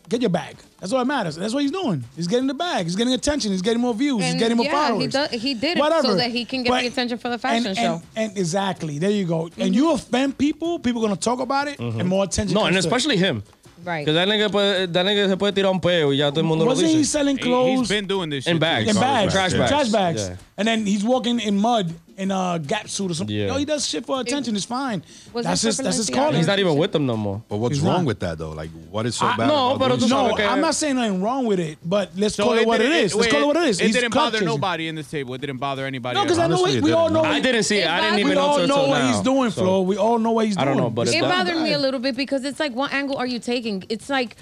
Get 0.07 0.21
your 0.21 0.31
bag. 0.31 0.57
That's 0.79 0.93
all 0.93 0.99
that 0.99 1.07
matters. 1.07 1.35
That's 1.35 1.55
what 1.55 1.63
he's 1.63 1.71
doing. 1.73 2.05
He's 2.15 2.27
getting 2.27 2.47
the 2.47 2.53
bag. 2.53 2.85
He's 2.85 2.95
getting 2.95 3.15
attention. 3.15 3.53
He's 3.53 3.63
getting 3.63 3.81
more 3.81 3.95
views. 3.95 4.21
he's 4.23 4.33
And 4.33 4.39
getting 4.39 4.59
more 4.59 4.67
yeah, 4.67 4.89
followers. 4.89 5.03
he 5.03 5.09
does- 5.09 5.31
he 5.31 5.55
did 5.55 5.79
it 5.79 5.81
Whatever. 5.81 6.09
so 6.09 6.15
that 6.17 6.31
he 6.31 6.45
can 6.45 6.63
get 6.63 6.79
the 6.79 6.87
attention 6.87 7.17
for 7.17 7.31
the 7.31 7.39
fashion 7.39 7.69
and, 7.69 7.77
show. 7.77 8.03
And, 8.15 8.29
and 8.31 8.39
exactly, 8.39 8.99
there 8.99 9.11
you 9.11 9.25
go. 9.25 9.45
And 9.47 9.53
mm-hmm. 9.55 9.73
you 9.75 9.93
offend 9.93 10.37
people, 10.37 10.79
people 10.79 11.03
are 11.03 11.09
gonna 11.09 11.17
talk 11.19 11.41
about 11.41 11.69
it, 11.69 11.79
and 11.79 12.07
more 12.07 12.25
attention. 12.25 12.53
No, 12.55 12.61
comes 12.61 12.69
and 12.69 12.75
to 12.75 12.79
it. 12.81 12.85
especially 12.87 13.17
him. 13.17 13.43
Right. 13.83 14.05
Because 14.05 14.15
that 14.15 14.29
nigga, 14.29 14.51
puede, 14.53 14.93
that 14.93 15.07
nigga 15.07 15.29
se 15.29 15.37
puede 15.37 15.55
tirar 15.55 15.71
un 15.73 15.81
peo 15.81 16.09
y 16.11 16.17
ya 16.17 16.31
todo 16.31 16.41
el 16.41 16.47
mundo 16.47 16.65
lo 16.65 16.71
Wasn't 16.71 16.89
he 16.89 16.97
dice. 16.99 17.11
selling 17.11 17.37
He, 17.39 17.43
clothes 17.45 17.81
has 17.81 17.89
been 17.89 18.07
doing 18.07 18.31
this 18.31 18.45
shit 18.45 18.53
In 18.53 18.59
bags. 18.59 18.89
in 18.89 18.95
bags, 19.01 19.33
Trash 19.33 19.53
bags. 19.55 19.71
trash 19.71 19.89
bags, 19.89 20.29
Yeah. 20.29 20.37
and 20.59 20.69
then 20.69 20.87
he's 20.87 21.03
walking 21.03 21.41
in 21.41 21.59
mud 21.59 21.93
in 22.17 22.31
a 22.31 22.61
Gap 22.65 22.89
suit 22.89 23.11
or 23.11 23.15
something. 23.15 23.35
Yeah. 23.35 23.47
No, 23.49 23.57
he 23.57 23.65
does 23.65 23.87
shit 23.87 24.07
for 24.07 24.21
attention. 24.21 24.55
It's 24.55 24.65
fine. 24.65 25.03
Was 25.33 25.45
That's 25.45 25.65
it 25.65 25.67
his. 25.69 25.77
for 25.77 25.83
That's 25.83 25.97
his 25.97 26.11
Balenciaga? 26.11 26.15
calling. 26.15 26.37
He's 26.37 26.47
not 26.47 26.59
even 26.59 26.77
with 26.77 26.93
them 26.93 27.07
no 27.07 27.17
more. 27.17 27.43
But 27.49 27.57
what's 27.57 27.75
He's 27.77 27.85
wrong 27.85 27.99
not. 27.99 28.07
with 28.07 28.21
that 28.21 28.39
though? 28.39 28.51
Like, 28.53 28.71
what 28.91 29.05
is 29.07 29.17
so 29.17 29.27
I- 29.27 29.37
bad? 29.37 29.49
no, 29.49 29.71
about 29.75 29.79
but 29.79 29.89
doing 29.89 29.99
tú 30.01 30.03
shit? 30.03 30.11
No, 30.11 30.33
Okay. 30.33 30.47
I'm 30.47 30.61
not 30.61 30.75
saying 30.75 30.95
nothing 30.97 31.23
wrong 31.23 31.47
with 31.47 31.59
it, 31.61 31.79
but 31.85 32.11
let's 32.17 32.37
So 32.37 32.45
call 32.45 32.53
it 32.59 32.67
what 32.67 32.81
it 32.81 32.85
didn't- 32.85 32.99
is. 33.05 33.15
Let's 33.15 33.27
wait, 33.27 33.31
call 33.33 33.43
it 33.43 33.47
what 33.47 33.57
it 33.57 33.69
is. 33.69 33.81
It 33.81 33.87
He's 33.87 33.95
didn't 33.97 34.11
clout 34.13 34.27
bother 34.27 34.39
chasing. 34.39 34.47
nobody 34.47 34.89
in 34.89 34.95
this 34.95 35.11
table. 35.11 35.35
It 35.35 35.41
didn't 35.41 35.59
bother 35.59 35.87
anybody. 35.87 36.15
No, 36.17 36.23
because 36.23 36.39
I 36.39 36.47
know 36.47 36.55
Honestly, 36.57 36.73
we, 36.73 36.79
it 36.79 36.85
we 36.85 36.93
all 36.93 37.09
didn't. 37.09 37.23
know. 37.25 37.29
I 37.29 37.41
didn't 37.41 37.63
see 37.65 37.79
it. 37.79 37.81
It 37.81 37.89
I 37.89 37.97
didn't 37.97 38.03
bothered- 38.11 38.19
even 38.21 38.29
We 38.29 38.35
know 38.37 38.41
all 38.43 38.57
till, 38.59 38.67
know 38.69 38.75
till 38.77 38.89
what 38.91 38.99
now. 39.01 39.13
he's 39.13 39.21
doing, 39.21 39.51
So- 39.51 39.61
Flo. 39.63 39.81
We 39.83 39.97
all 39.97 40.19
know 40.19 40.31
what 40.33 40.47
he's 40.47 40.57
doing. 40.57 40.63
I 40.63 40.65
don't 40.67 40.77
doing. 40.77 40.85
know, 40.87 40.91
but 40.91 41.09
It 41.09 41.21
that- 41.21 41.29
bothered 41.31 41.57
me 41.61 41.73
a 41.73 41.79
little 41.79 42.01
bit 42.01 42.17
because 42.17 42.45
it's 42.45 42.61
like, 42.61 42.73
what 42.75 42.93
angle 42.93 43.17
are 43.17 43.27
you 43.27 43.39
taking? 43.41 43.85
It's 43.89 44.09
like 44.09 44.37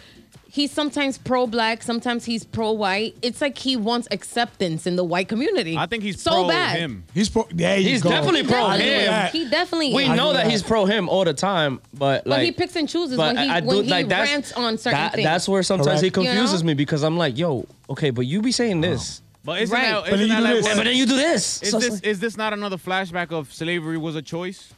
he's 0.54 0.70
sometimes 0.70 1.16
pro 1.16 1.46
black, 1.46 1.82
sometimes 1.82 2.26
he's 2.26 2.44
pro 2.44 2.72
white. 2.72 3.16
It's 3.22 3.40
like 3.40 3.56
he 3.56 3.74
wants 3.74 4.06
acceptance 4.10 4.86
in 4.86 4.96
the 4.96 5.02
white 5.04 5.26
community. 5.28 5.76
I 5.78 5.86
think 5.86 6.02
he's 6.02 6.20
so 6.20 6.30
pro 6.30 6.48
bad. 6.48 6.78
him. 6.78 7.04
He's 7.14 7.30
pro. 7.30 7.48
There 7.50 7.78
you 7.78 7.88
He's 7.88 8.02
go. 8.02 8.10
definitely 8.10 8.44
pro 8.44 8.62
I 8.62 8.76
agree 8.76 8.86
him. 8.90 9.06
that. 9.06 9.32
He 9.32 9.48
definitely 9.48 9.94
We 9.94 10.02
is. 10.04 10.10
know 10.10 10.34
that 10.34 10.44
that. 10.44 10.50
he's 10.52 10.62
pro 10.62 10.84
him 10.84 11.08
all 11.08 11.24
the 11.24 11.32
time, 11.32 11.80
but 11.94 12.24
But 12.24 12.26
like 12.26 12.42
he 12.44 12.52
picks 12.52 12.76
and 12.76 12.86
chooses 12.88 13.16
but 13.16 13.34
when 13.34 13.44
he 13.44 13.50
I, 13.50 13.56
I 13.56 13.60
when 13.62 13.84
he 13.84 13.90
like 13.90 14.08
that's 14.08 14.30
rants 14.30 14.52
on 14.52 14.76
certain 14.78 14.98
that, 15.00 15.14
things. 15.14 15.24
That's 15.24 15.48
where 15.48 15.62
sometimes 15.62 16.00
he 16.02 16.10
Correct. 16.10 16.28
You 16.28 16.34
know? 16.34 16.40
confuses 16.40 16.62
me 16.64 16.74
because 16.74 17.02
I'm 17.02 17.16
like, 17.16 17.38
yo, 17.38 17.66
okay, 17.88 18.10
but 18.10 18.26
you 18.26 18.42
be 18.42 18.52
saying 18.52 18.82
this, 18.82 19.22
But 19.44 19.62
isn't 19.62 19.74
Right. 19.74 19.90
that, 19.90 20.04
But 20.04 20.12
isn't 20.20 20.28
then 20.28 20.28
you 20.28 20.34
that 20.34 20.38
do 20.40 20.44
like 20.44 20.54
this. 20.54 20.64
what- 20.66 20.76
but 20.76 20.84
then 20.84 20.96
you 20.96 21.06
do 21.06 21.16
this. 21.16 21.62
is 21.62 21.70
So 21.70 21.76
it's 21.78 21.86
this 21.86 21.94
like- 21.94 22.06
is 22.06 22.20
this 22.20 22.36
not 22.36 22.52
another 22.52 22.76
flashback 22.76 23.32
of 23.32 23.52
slavery 23.52 23.96
was 23.98 24.14
a 24.16 24.22
choice? 24.22 24.72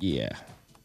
yeah. 0.00 0.30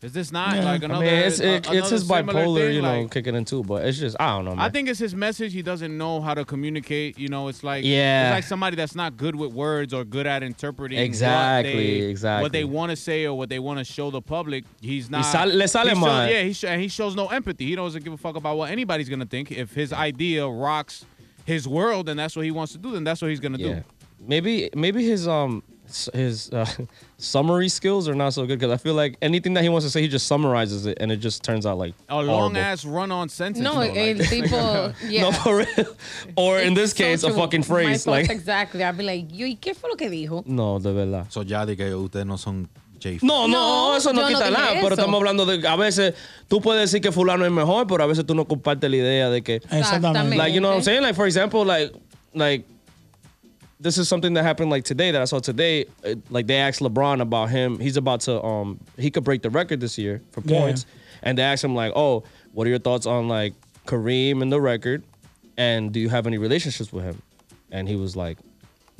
Is 0.03 0.11
this 0.11 0.33
not 0.33 0.55
Yeah. 0.57 0.65
like 0.65 0.83
I 0.83 0.87
mean, 0.87 1.03
it's 1.03 1.39
a- 1.39 1.55
it, 1.55 1.67
it's 1.71 1.89
his 1.89 2.03
bipolar, 2.03 2.57
thing? 2.67 2.75
you 2.75 2.81
know, 2.81 3.01
Like, 3.03 3.11
kicking 3.11 3.35
in 3.35 3.45
too. 3.45 3.63
But 3.63 3.85
it's 3.85 3.97
just 3.97 4.17
I 4.19 4.35
don't 4.35 4.43
know. 4.45 4.51
Man. 4.55 4.59
I 4.59 4.69
think 4.69 4.89
it's 4.89 4.99
his 4.99 5.15
message. 5.15 5.53
He 5.53 5.61
doesn't 5.61 5.97
know 5.97 6.19
how 6.19 6.33
to 6.33 6.43
communicate. 6.43 7.17
You 7.17 7.29
know, 7.29 7.47
it's 7.47 7.63
like 7.63 7.85
Yeah. 7.85 8.27
it's 8.29 8.35
like 8.35 8.43
somebody 8.43 8.75
that's 8.75 8.95
not 8.95 9.15
good 9.15 9.33
with 9.35 9.53
words 9.53 9.93
or 9.93 10.03
good 10.03 10.27
at 10.27 10.43
interpreting 10.43 10.99
Exactly, 10.99 11.71
what 11.73 11.77
they, 11.79 11.87
exactly. 12.09 12.43
what 12.43 12.51
they 12.51 12.63
want 12.65 12.89
to 12.89 12.95
say 12.97 13.25
or 13.25 13.37
what 13.37 13.47
they 13.47 13.59
want 13.59 13.79
to 13.79 13.85
show 13.85 14.11
the 14.11 14.21
public. 14.21 14.65
He's 14.81 15.09
not. 15.09 15.19
le 15.47 15.67
sale 15.69 15.83
he 15.87 15.95
shows- 15.95 16.29
Yeah, 16.29 16.41
he 16.43 16.53
sh- 16.53 16.79
he 16.81 16.87
shows 16.89 17.15
no 17.15 17.27
empathy. 17.27 17.65
He 17.67 17.75
doesn't 17.75 18.03
give 18.03 18.11
a 18.11 18.17
fuck 18.17 18.35
about 18.35 18.57
what 18.57 18.71
anybody's 18.71 19.07
gonna 19.07 19.25
think. 19.25 19.51
If 19.53 19.73
his 19.73 19.93
idea 19.93 20.45
rocks 20.45 21.05
his 21.45 21.65
world, 21.65 22.07
then 22.07 22.17
that's 22.17 22.35
what 22.35 22.43
he 22.43 22.51
wants 22.51 22.73
to 22.73 22.77
do. 22.77 22.91
Then 22.91 23.05
that's 23.05 23.21
what 23.21 23.29
he's 23.29 23.39
gonna 23.39 23.57
yeah. 23.57 23.73
do. 23.75 23.83
Maybe 24.25 24.69
maybe 24.75 25.05
his 25.05 25.27
um 25.29 25.63
his 26.13 26.51
uh, 26.51 26.65
summary 27.17 27.69
skills 27.69 28.07
are 28.07 28.15
not 28.15 28.33
so 28.33 28.45
good 28.45 28.59
because 28.59 28.71
I 28.71 28.77
feel 28.77 28.93
like 28.93 29.17
anything 29.21 29.53
that 29.55 29.63
he 29.63 29.69
wants 29.69 29.85
to 29.85 29.89
say, 29.91 30.01
he 30.01 30.07
just 30.07 30.27
summarizes 30.27 30.85
it 30.85 30.97
and 30.99 31.11
it 31.11 31.17
just 31.17 31.43
turns 31.43 31.65
out 31.65 31.77
like 31.77 31.93
A 32.09 32.21
long 32.21 32.57
ass 32.57 32.85
run 32.85 33.11
on 33.11 33.29
sentence. 33.29 33.63
no, 33.63 33.73
though, 33.75 33.81
el 33.81 34.17
like- 34.17 34.29
tipo, 34.29 34.93
yeah. 35.09 35.21
No, 35.23 35.31
for 35.31 35.57
real. 35.57 35.95
Or 36.35 36.59
in 36.59 36.73
this 36.73 36.91
so 36.91 36.97
case, 36.97 37.23
a 37.23 37.31
fucking 37.31 37.63
phrase 37.63 38.03
thoughts 38.05 38.07
like 38.07 38.29
exactly. 38.29 38.83
I'd 38.83 38.97
be 38.97 39.03
like, 39.03 39.27
yo, 39.31 39.45
¿y 39.45 39.55
qué 39.59 39.75
fue 39.75 39.89
lo 39.89 39.95
que 39.95 40.09
dijo? 40.09 40.43
no, 40.45 40.79
de 40.79 40.93
verdad. 40.93 41.27
So 41.29 41.41
ya 41.43 41.65
de 41.65 41.75
que 41.75 41.93
ustedes 41.95 42.25
no 42.25 42.37
son 42.37 42.67
J. 43.01 43.19
No, 43.21 43.47
no, 43.47 43.91
No, 43.91 43.95
eso 43.97 44.13
no 44.13 44.21
yo 44.21 44.29
no 44.29 44.37
quita 44.39 44.49
dije 44.49 44.59
nada. 44.59 44.81
Pero 44.81 44.95
estamos 44.95 45.15
hablando 45.19 45.45
de 45.45 45.67
a 45.67 45.75
veces 45.75 46.13
tú 46.47 46.61
puedes 46.61 46.81
decir 46.89 47.01
que 47.01 47.11
fulano 47.11 47.45
es 47.45 47.51
mejor, 47.51 47.85
pero 47.87 48.03
a 48.03 48.07
veces 48.07 48.25
tú 48.25 48.33
no 48.33 48.45
compartes 48.45 48.89
la 48.89 48.95
idea 48.95 49.29
de 49.29 49.41
que 49.41 49.55
Exactamente. 49.57 50.37
like 50.37 50.53
you 50.53 50.59
know 50.61 50.69
what 50.69 50.77
I'm 50.77 50.83
saying? 50.83 51.01
Like 51.01 51.15
for 51.15 51.25
example, 51.25 51.65
like 51.65 51.91
like 52.33 52.65
this 53.83 53.97
is 53.97 54.07
something 54.07 54.33
that 54.33 54.43
happened 54.43 54.69
like 54.71 54.83
today 54.85 55.11
that 55.11 55.21
I 55.21 55.25
saw 55.25 55.39
today. 55.39 55.85
uh, 56.05 56.15
Like 56.29 56.47
they 56.47 56.55
asked 56.55 56.79
LeBron 56.81 57.21
about 57.21 57.49
him. 57.49 57.77
He's 57.79 57.97
about 57.97 58.21
to 58.21 58.41
um 58.43 58.79
he 58.97 59.11
could 59.11 59.23
break 59.23 59.41
the 59.41 59.49
record 59.49 59.79
this 59.81 59.97
year 59.97 60.21
for 60.31 60.41
Yeah. 60.45 60.59
points, 60.59 60.85
and 61.21 61.37
they 61.37 61.43
asked 61.43 61.63
him 61.63 61.75
like, 61.75 61.91
oh, 61.95 62.23
what 62.53 62.65
are 62.65 62.69
your 62.69 62.79
thoughts 62.79 63.05
on 63.05 63.27
like 63.27 63.53
Kareem 63.85 64.41
and 64.41 64.51
the 64.51 64.59
record, 64.61 65.03
and 65.57 65.91
do 65.91 65.99
you 65.99 66.09
have 66.09 66.25
any 66.25 66.37
relationships 66.37 66.91
with 66.93 67.03
him? 67.03 67.21
And 67.71 67.87
he 67.87 67.95
was 67.95 68.15
like, 68.15 68.37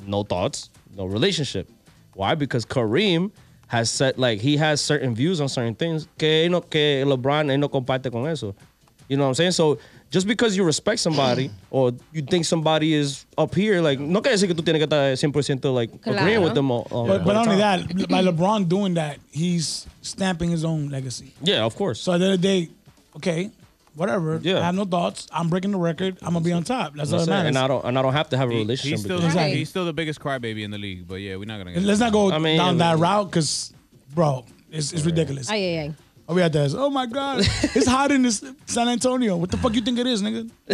no 0.06 0.24
thoughts, 0.24 0.70
no 0.96 1.06
relationship. 1.06 1.70
Why? 2.16 2.36
Because 2.36 2.66
Kareem 2.66 3.32
has 3.68 3.90
said 3.90 4.18
like 4.20 4.40
he 4.42 4.58
has 4.58 4.82
certain 4.82 5.16
views 5.16 5.40
on 5.42 5.48
certain 5.50 5.76
things 5.76 6.08
que, 6.18 6.50
no, 6.50 6.60
que 6.62 7.04
LeBron 7.06 7.58
no 7.60 7.70
comparte 7.70 8.12
con 8.12 8.28
eso. 8.28 8.54
You 9.08 9.18
know 9.18 9.24
what 9.24 9.30
I'm 9.30 9.36
saying? 9.36 9.52
So 9.52 9.80
just 10.14 10.28
because 10.28 10.56
you 10.56 10.64
respect 10.64 11.00
somebody 11.02 11.50
or 11.72 11.92
you 12.14 12.22
think 12.22 12.46
somebody 12.46 12.94
is 12.94 13.26
up 13.36 13.56
here, 13.56 13.82
like 13.82 14.00
no 14.00 14.22
quiere 14.22 14.36
decir 14.38 14.48
que 14.48 14.54
tú 14.56 14.62
tienes 14.64 14.78
que 14.80 14.86
estar 14.86 15.12
100% 15.18 15.74
like 15.74 15.90
agreeing 16.06 16.38
Claro. 16.38 16.42
with 16.44 16.54
them 16.54 16.70
all, 16.70 16.88
all- 16.92 17.08
But, 17.08 17.22
all 17.22 17.26
but 17.26 17.26
the 17.26 17.34
not 17.34 17.48
only 17.48 17.60
time. 17.62 17.88
that, 17.98 18.10
by 18.10 18.22
LeBron 18.22 18.70
doing 18.70 18.94
that, 18.94 19.18
he's 19.32 19.88
stamping 20.04 20.52
his 20.52 20.64
own 20.64 20.90
legacy. 20.90 21.34
Yeah, 21.42 21.66
of 21.66 21.76
course. 21.76 22.00
So 22.00 22.14
at 22.14 22.20
the 22.20 22.26
end 22.26 22.34
of 22.36 22.42
the 22.42 22.48
day, 22.48 22.70
okay, 23.18 23.50
whatever. 23.96 24.40
Yeah. 24.44 24.60
I 24.60 24.66
have 24.70 24.76
no 24.76 24.86
thoughts. 24.86 25.28
I'm 25.32 25.50
breaking 25.50 25.72
the 25.72 25.80
record. 25.80 26.18
I'm 26.22 26.34
gonna 26.34 26.46
be 26.46 26.54
on 26.54 26.64
top. 26.64 26.94
That's 26.94 27.12
all 27.12 27.20
that 27.20 27.28
matters. 27.28 27.48
And 27.50 27.58
I 27.58 27.68
don't 27.68 27.84
and 27.84 27.98
I 27.98 28.02
don't 28.04 28.14
have 28.14 28.30
to 28.30 28.38
have 28.38 28.50
a 28.50 28.54
He- 28.54 28.60
relationship. 28.60 28.98
he's 29.00 29.04
still 29.06 29.18
because- 29.18 29.36
Right. 29.36 29.56
he's 29.56 29.70
still 29.70 29.86
the 29.86 29.94
biggest 29.94 30.20
crybaby 30.20 30.64
in 30.64 30.70
the 30.70 30.78
league. 30.78 31.08
But 31.08 31.16
yeah, 31.26 31.36
we're 31.38 31.46
not 31.50 31.58
gonna. 31.58 31.74
Get 31.74 31.82
Let's 31.84 32.00
not 32.00 32.14
go 32.14 32.32
I 32.32 32.38
mean, 32.38 32.58
down 32.58 32.78
that 32.78 33.00
route 33.00 33.32
because, 33.32 33.74
bro, 34.14 34.46
it's, 34.72 34.94
it's 34.94 35.06
ridiculous. 35.06 35.50
Ay, 35.50 35.56
ay, 35.56 35.80
ay. 35.90 35.94
Oh, 36.28 36.34
we 36.36 36.42
had 36.42 36.54
this. 36.54 36.74
Oh 36.74 36.90
my 36.90 37.06
God, 37.06 37.40
it's 37.42 37.86
hot 37.86 38.12
in 38.12 38.22
this 38.22 38.44
San 38.66 38.88
Antonio. 38.88 39.36
What 39.36 39.52
the 39.52 39.58
fuck 39.58 39.74
you 39.76 39.82
think 39.82 40.00
it 40.00 40.08
is, 40.08 40.22
nigga? 40.22 40.50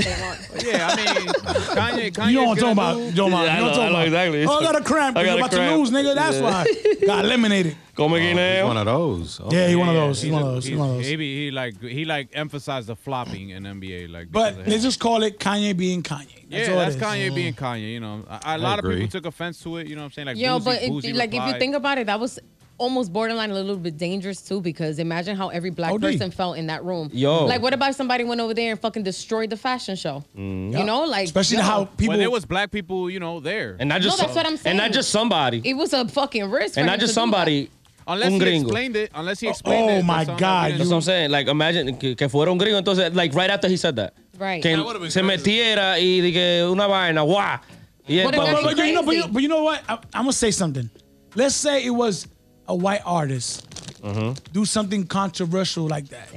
Yeah, 0.64 0.88
I 0.92 0.96
mean, 0.96 1.28
Kanye. 1.28 2.12
Kanye 2.12 2.28
You 2.30 2.34
know 2.36 2.44
what 2.46 2.50
I'm 2.52 2.58
talking 2.58 2.72
about. 2.74 2.98
You 2.98 3.12
know 3.14 3.24
what 3.26 3.34
I'm 3.34 3.46
Yeah, 3.46 3.52
I 3.52 3.56
you 3.56 3.62
know 3.62 3.66
what 3.66 3.74
I'm 3.74 3.74
I 3.74 3.74
talking 3.74 3.84
know 3.84 3.90
about. 3.90 4.06
exactly. 4.08 4.46
Oh, 4.46 4.58
I 4.58 4.62
got 4.62 4.76
a 4.76 4.84
cramp. 4.84 5.18
I 5.18 5.22
I 5.22 5.26
got 5.26 5.32
am 5.32 5.36
a 5.36 5.40
about 5.40 5.52
cramp. 5.52 5.72
to 5.72 5.78
lose, 5.78 5.92
nigga. 5.92 6.16
That's 6.16 6.38
Yeah. 6.38 6.44
why. 6.44 7.06
Got 7.06 7.26
eliminated. 7.26 7.78
Come 7.96 8.14
Oh, 8.14 8.16
again 8.16 8.38
he's 8.38 8.64
one 8.64 8.78
of 8.78 8.86
those. 8.86 9.42
Yeah, 9.50 9.68
he 9.68 9.76
one 9.76 9.90
of 9.90 9.96
those. 9.96 10.22
He's 10.22 10.24
he's 10.26 10.34
one 10.34 10.42
of 10.44 10.48
those. 10.50 10.64
He's 10.64 10.70
he's- 10.70 10.80
one 10.80 10.90
of 10.90 10.96
those. 10.98 11.06
He, 11.08 11.16
he 11.18 11.52
like 11.52 11.82
he 11.82 12.06
like 12.06 12.30
emphasized 12.34 12.88
the 12.88 12.96
flopping 12.96 13.50
in 13.50 13.64
NBA. 13.64 14.12
Like, 14.12 14.32
But 14.32 14.52
because 14.52 14.60
of 14.60 14.68
let's 14.68 14.84
just 14.84 15.00
call 15.00 15.24
it 15.24 15.40
Kanye 15.40 15.76
being 15.76 16.04
Kanye. 16.04 16.48
That's 16.50 16.70
yeah, 16.70 16.76
that's 16.76 16.96
it 16.96 16.98
is. 17.00 17.04
Kanye 17.04 17.32
mm. 17.32 17.36
being 17.36 17.54
Kanye. 17.54 17.92
You 17.94 18.00
know, 18.00 18.24
a, 18.30 18.56
a 18.56 18.58
lot 18.58 18.80
of 18.80 18.90
people 18.90 19.08
took 19.08 19.26
offense 19.26 19.62
to 19.64 19.78
it. 19.78 19.88
You 19.88 19.96
know 19.96 20.02
what 20.04 20.06
I'm 20.06 20.12
saying? 20.12 20.26
Like, 20.28 20.38
Yo, 20.38 20.60
Boozy, 20.60 20.90
but 20.90 21.06
it, 21.10 21.16
like 21.16 21.34
if 21.34 21.46
you 21.48 21.60
think 21.60 21.76
about 21.76 21.98
it, 21.98 22.08
that 22.08 22.20
was 22.20 22.40
almost 22.80 23.14
borderline 23.14 23.52
a 23.52 23.54
little 23.54 23.76
bit 23.78 23.98
dangerous 23.98 24.42
too. 24.42 24.60
Because 24.62 24.98
imagine 24.98 25.36
how 25.36 25.50
every 25.50 25.70
black 25.70 25.92
OD. 25.94 26.02
person 26.02 26.32
felt 26.32 26.58
in 26.58 26.68
that 26.68 26.84
room. 26.84 27.10
Yo. 27.14 27.46
like 27.46 27.62
what 27.62 27.74
about 27.74 27.92
if 27.92 27.96
somebody 27.96 28.24
went 28.24 28.42
over 28.42 28.54
there 28.56 28.72
and 28.72 28.80
fucking 28.80 29.04
destroyed 29.04 29.50
the 29.52 29.58
fashion 29.58 29.96
show? 29.96 30.24
Mm. 30.36 30.78
You 30.78 30.84
know, 30.84 31.04
like 31.06 31.26
Especially 31.26 31.58
yo, 31.58 31.64
how 31.64 31.86
people. 31.86 32.14
when 32.14 32.20
there 32.20 32.32
was 32.32 32.46
black 32.46 32.72
people, 32.72 33.10
you 33.10 33.20
know, 33.20 33.40
there. 33.40 33.76
And 33.80 33.90
not 33.90 34.02
just 34.02 34.18
that's 34.20 34.34
what 34.36 34.46
I'm 34.48 34.58
saying, 34.58 34.72
And 34.72 34.78
not 34.78 34.92
just 34.92 35.12
somebody. 35.12 35.62
it 35.64 35.76
was 35.76 35.94
a 35.94 36.08
fucking 36.08 36.50
risk. 36.50 36.78
and 36.78 36.88
not 36.88 37.00
just 37.00 37.14
to 37.14 37.20
do 37.20 37.22
that. 37.22 37.22
somebody. 37.22 37.70
unless 38.08 38.28
un 38.28 38.34
he 38.34 38.40
gringo. 38.40 38.68
explained 38.68 38.96
it, 38.96 39.12
unless 39.14 39.40
he 39.40 39.48
oh, 39.48 39.52
explained 39.52 39.90
it. 39.92 40.00
oh 40.00 40.02
my 40.02 40.26
God, 40.26 40.72
yeah. 40.72 40.78
That's 40.78 40.90
what 40.90 40.96
I'm 40.96 41.02
saying. 41.02 41.30
Like, 41.30 41.48
imagine 41.48 41.96
que, 41.98 42.16
que 42.16 42.28
fuera 42.28 42.50
un 42.52 42.58
gringo. 42.58 42.82
Entonces, 42.82 43.14
like, 43.14 43.36
right 43.36 43.52
after 43.52 43.68
he 43.68 43.78
said 43.78 43.96
that. 43.98 44.14
Right. 44.40 44.64
Que 44.64 44.76
That 44.76 44.84
would've 44.86 45.02
been 45.02 45.12
se 45.12 45.22
crazy. 45.22 45.44
metiera 45.44 46.00
y 46.00 46.22
de 46.22 46.32
que 46.32 46.72
una 46.72 46.88
vaina, 46.88 47.22
guau. 47.24 47.60
Y 48.08 48.16
él, 48.16 48.24
But 48.26 48.34
it 48.34 48.38
But, 48.38 48.46
That'd 48.46 48.64
but, 48.64 48.70
be 48.70 48.76
but 48.82 48.88
you 48.88 48.94
know, 48.94 49.04
but, 49.04 49.16
you, 49.16 49.22
crazy. 49.24 49.34
but 49.34 49.42
you 49.44 49.50
know 49.50 49.64
what? 49.64 49.84
I, 49.88 49.94
I'm 50.16 50.24
gonna 50.24 50.34
say 50.34 50.50
something. 50.50 50.90
Let's 51.36 51.54
say 51.56 51.86
it 51.86 51.92
was 51.92 52.26
a 52.70 52.76
white 52.76 53.02
artist 53.06 53.66
Mm-hmm. 54.00 54.52
do 54.54 54.64
something 54.64 55.06
controversial 55.06 55.86
like 55.86 56.08
that. 56.08 56.30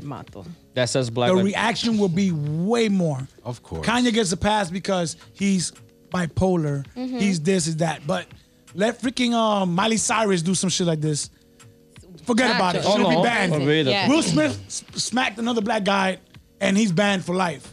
That 0.75 0.89
says 0.89 1.11
black. 1.11 1.31
The 1.31 1.37
reaction 1.45 1.97
will 1.97 2.09
be 2.09 2.33
way 2.33 2.89
more. 2.89 3.21
Of 3.45 3.63
course. 3.63 3.87
Kanye 3.87 4.13
gets 4.13 4.33
a 4.33 4.37
pass 4.37 4.69
because 4.69 5.17
he's 5.33 5.73
bipolar. 6.11 6.85
Mm-hmm. 6.97 7.19
He's 7.19 7.41
this, 7.41 7.69
is 7.69 7.77
that. 7.77 8.05
But 8.05 8.27
let 8.75 9.01
freaking 9.01 9.33
um, 9.33 9.77
Miley 9.77 9.97
Cyrus 9.97 10.43
do 10.43 10.57
some 10.57 10.71
shit 10.71 10.89
like 10.89 11.01
this. 11.01 11.31
Forget 12.25 12.49
Gotcha. 12.49 12.57
about 12.57 12.75
it. 12.77 12.83
Oh, 12.85 12.97
She'll 12.97 13.11
no. 13.11 13.23
be 13.23 13.29
banned. 13.29 13.87
Yeah. 13.87 14.09
Will 14.09 14.23
Smith 14.23 14.59
smacked 14.97 15.39
another 15.39 15.61
black 15.61 15.85
guy, 15.85 16.19
and 16.61 16.77
he's 16.77 16.91
banned 16.91 17.25
for 17.25 17.35
life 17.35 17.72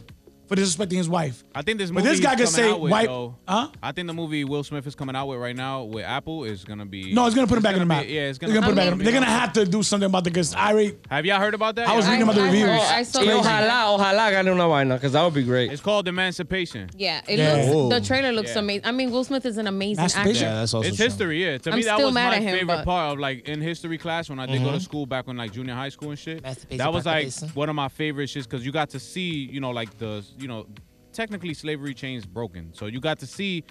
for 0.50 0.56
disrespecting 0.56 0.96
his 0.96 1.08
wife. 1.08 1.44
I 1.54 1.62
think 1.62 1.78
this 1.78 1.90
movie. 1.90 2.02
But 2.02 2.10
this 2.10 2.18
guy 2.18 2.30
he's 2.30 2.38
can 2.38 2.46
say 2.48 2.70
out 2.70 2.80
with, 2.80 2.90
white- 2.90 3.06
though, 3.06 3.36
huh? 3.46 3.68
I 3.80 3.92
think 3.92 4.08
the 4.08 4.12
movie 4.12 4.42
Will 4.42 4.64
Smith 4.64 4.84
is 4.84 4.96
coming 4.96 5.14
out 5.14 5.26
with 5.28 5.38
right 5.38 5.54
now 5.54 5.84
with 5.84 6.04
Apple 6.04 6.42
is 6.42 6.64
gonna 6.64 6.84
be. 6.86 7.14
No, 7.14 7.24
it's 7.26 7.36
gonna 7.36 7.46
put 7.46 7.56
him 7.56 7.62
back 7.62 7.74
in 7.74 7.78
the 7.78 7.84
gonna 7.84 8.00
map. 8.00 8.06
be- 8.08 8.12
Yeah, 8.14 8.22
it's 8.22 8.38
gonna. 8.38 8.52
Gonna 8.54 8.66
put 8.66 8.70
him 8.72 8.76
back. 8.76 8.84
I 8.86 8.88
in 8.90 8.98
mean- 8.98 9.04
They're 9.04 9.14
gonna 9.14 9.26
have 9.26 9.52
to 9.52 9.64
do 9.64 9.84
something 9.84 10.06
about 10.08 10.24
the 10.24 10.30
because 10.30 10.52
I 10.54 10.72
already. 10.72 10.96
Have 11.08 11.24
y'all 11.24 11.38
heard 11.38 11.54
about 11.54 11.76
that? 11.76 11.86
I 11.88 11.94
was 11.94 12.04
reading 12.08 12.22
about 12.22 12.34
the 12.34 12.42
I 12.42 12.46
reviews. 12.46 12.64
heard- 12.68 12.80
I 12.80 13.02
saw 13.04 13.20
Y 13.20 13.26
the- 13.26 13.32
ojalá, 13.32 13.96
ojalá 13.96 14.30
gane 14.32 14.48
una 14.48 14.66
vaina, 14.68 14.94
because 14.96 15.12
that 15.12 15.22
would 15.22 15.34
be 15.34 15.44
great. 15.44 15.70
It's 15.70 15.80
called 15.80 16.08
Emancipation. 16.08 16.90
Yeah, 16.96 17.20
it 17.28 17.38
Yeah. 17.38 17.52
looks. 17.54 17.66
Whoa. 17.68 17.88
The 17.90 18.00
trailer 18.00 18.32
looks 18.32 18.50
Yeah. 18.54 18.58
amazing. 18.58 18.82
I 18.86 18.90
mean, 18.90 19.12
Will 19.12 19.22
Smith 19.22 19.46
is 19.46 19.56
an 19.56 19.68
amazing 19.68 20.04
actor. 20.04 20.30
Yeah, 20.32 20.54
that's 20.54 20.74
also 20.74 20.88
It's 20.88 20.96
true. 20.96 21.04
history, 21.06 21.44
yeah. 21.44 21.58
To 21.58 21.70
I'm 21.70 21.76
me, 21.76 21.84
that 21.84 22.00
was 22.00 22.12
my 22.12 22.36
him, 22.38 22.58
favorite 22.58 22.84
part 22.84 23.12
of 23.12 23.18
like 23.20 23.48
in 23.48 23.60
history 23.60 23.98
class 23.98 24.28
when 24.28 24.40
I 24.40 24.46
did 24.46 24.58
go 24.58 24.64
to 24.64 24.70
uh-huh. 24.70 24.78
school 24.80 25.06
back 25.06 25.28
when 25.28 25.36
like 25.36 25.52
junior 25.52 25.74
high 25.74 25.90
school 25.90 26.10
and 26.10 26.18
shit. 26.18 26.42
Masturbation 26.42 26.78
That 26.78 26.92
was 26.92 27.06
like 27.06 27.30
one 27.54 27.68
of 27.68 27.76
my 27.76 27.88
favorite 27.88 28.28
shits 28.30 28.44
because 28.44 28.66
you 28.66 28.72
got 28.72 28.90
to 28.90 28.98
see, 28.98 29.48
you 29.52 29.60
know, 29.60 29.70
like 29.70 29.96
the, 29.98 30.24
you 30.40 30.48
know, 30.48 30.66
technically 31.12 31.54
slavery 31.54 31.94
chains 31.94 32.24
broken, 32.26 32.72
so 32.72 32.86
you 32.86 33.00
got 33.00 33.18
to 33.20 33.26
see 33.26 33.64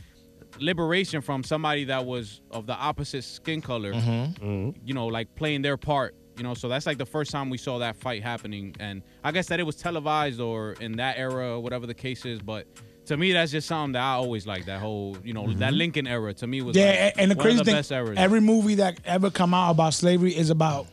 liberation 0.60 1.22
from 1.22 1.44
somebody 1.44 1.84
that 1.86 2.06
was 2.06 2.42
of 2.52 2.66
the 2.66 2.74
opposite 2.74 3.24
skin 3.24 3.62
color. 3.62 3.94
Mm-hmm. 3.94 4.72
You 4.86 4.94
know, 4.94 5.08
like 5.08 5.36
playing 5.36 5.62
their 5.62 5.78
part. 5.78 6.16
You 6.38 6.44
know, 6.44 6.54
so 6.54 6.70
that's 6.70 6.86
like 6.86 6.98
the 6.98 7.06
first 7.06 7.32
time 7.32 7.50
we 7.50 7.58
saw 7.58 7.80
that 7.80 7.98
fight 7.98 8.24
happening, 8.24 8.74
and 8.80 9.02
I 9.26 9.32
guess 9.32 9.48
that 9.48 9.60
it 9.60 9.64
was 9.64 9.76
televised 9.76 10.40
or 10.40 10.74
in 10.74 10.94
that 10.94 11.18
era, 11.18 11.56
or 11.56 11.60
whatever 11.60 11.86
the 11.86 11.94
case 11.94 12.26
is. 12.26 12.40
But 12.40 12.66
to 13.08 13.18
me, 13.18 13.34
that's 13.34 13.52
just 13.52 13.68
something 13.68 13.92
that 13.94 14.02
I 14.02 14.14
always 14.14 14.48
like. 14.48 14.66
That 14.66 14.80
whole, 14.80 15.18
you 15.22 15.34
know, 15.34 15.52
that 15.54 15.74
Lincoln 15.74 16.08
era 16.08 16.34
to 16.36 16.48
me 16.48 16.62
was 16.62 16.78
Yeah, 16.78 17.06
like, 17.06 17.14
and 17.18 17.32
the 17.32 17.36
one 17.36 17.44
crazy 17.44 17.60
of 17.60 17.66
the 17.66 17.72
thing, 17.72 17.80
best 17.80 17.92
eras. 17.92 18.14
every 18.18 18.40
movie 18.40 18.76
that 18.76 19.02
ever 19.04 19.30
come 19.30 19.54
out 19.54 19.72
about 19.72 19.94
slavery 19.94 20.34
is 20.34 20.50
about 20.50 20.88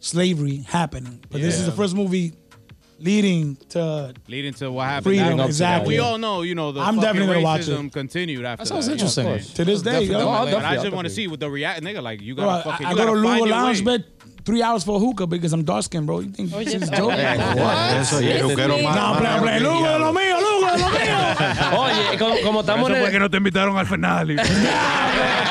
slavery 0.00 0.58
happening. 0.68 1.24
But 1.30 1.40
this 1.40 1.58
is 1.58 1.64
the 1.64 1.72
first 1.72 1.96
movie 1.96 2.34
leading 3.00 3.56
to 3.70 4.12
leading 4.28 4.52
to 4.54 4.70
what 4.70 4.84
happened. 4.86 5.04
freedom. 5.04 5.36
Now, 5.38 5.46
Exactly. 5.46 5.94
We 5.94 5.98
all 6.00 6.18
know, 6.18 6.42
you 6.42 6.54
know, 6.54 6.70
the 6.72 6.80
I'm 6.80 7.00
definitely 7.00 7.34
gonna 7.34 7.40
watch 7.44 7.62
racism 7.62 7.86
it. 7.86 7.92
continued 7.92 8.44
after 8.44 8.64
That 8.64 8.68
sounds 8.68 8.86
that. 8.86 8.92
interesting. 8.92 9.26
Yeah, 9.26 9.38
to 9.38 9.64
this 9.64 9.82
day. 9.82 10.06
Definitely. 10.06 10.52
yo. 10.52 10.58
I 10.58 10.76
just 10.76 10.92
want 10.92 11.06
to 11.08 11.12
see 11.12 11.26
with 11.28 11.40
the 11.40 11.50
react 11.50 11.82
nigga 11.82 12.02
like 12.02 12.20
you 12.20 12.34
gotta 12.34 12.68
I, 12.68 12.70
fucking 12.72 12.86
I 12.86 12.90
you 12.90 12.96
go 12.96 13.06
to 13.06 13.10
gotta 13.12 13.22
find 13.22 13.40
Lua 13.40 13.48
your 13.48 13.56
Lounge, 13.56 13.82
way. 13.82 13.98
bet 13.98 14.06
three 14.44 14.62
hours 14.62 14.84
for 14.84 14.96
a 14.96 14.98
hookah 14.98 15.26
because 15.26 15.52
I'm 15.52 15.64
dark 15.64 15.84
skinned, 15.84 16.06
bro. 16.06 16.20
You 16.20 16.30
think 16.30 16.52
Oh, 16.54 16.58
this 16.62 16.72
yeah. 16.74 16.80
is 16.80 16.90
joking? 16.90 17.18
Eso, 17.20 18.18
yeah, 18.20 18.32
This 18.34 18.42
juquero 18.42 18.78
más- 18.82 18.94
Nah, 18.94 19.12
I'm 19.12 19.42
playing, 19.42 19.56
I'm. 19.56 19.62
Lugo, 19.62 19.98
lo 19.98 20.12
mío, 20.12 20.36
Lugo, 20.40 20.70
lo 20.76 20.88
mío. 20.90 21.80
Oye, 21.80 22.18
como, 22.18 22.36
como 22.42 22.60
estamos 22.60 22.90
en 22.90 22.96
el- 22.96 23.18
no 23.18 23.30
te 23.30 23.36
invitaron 23.36 23.76
al 23.78 23.86
final. 23.86 24.28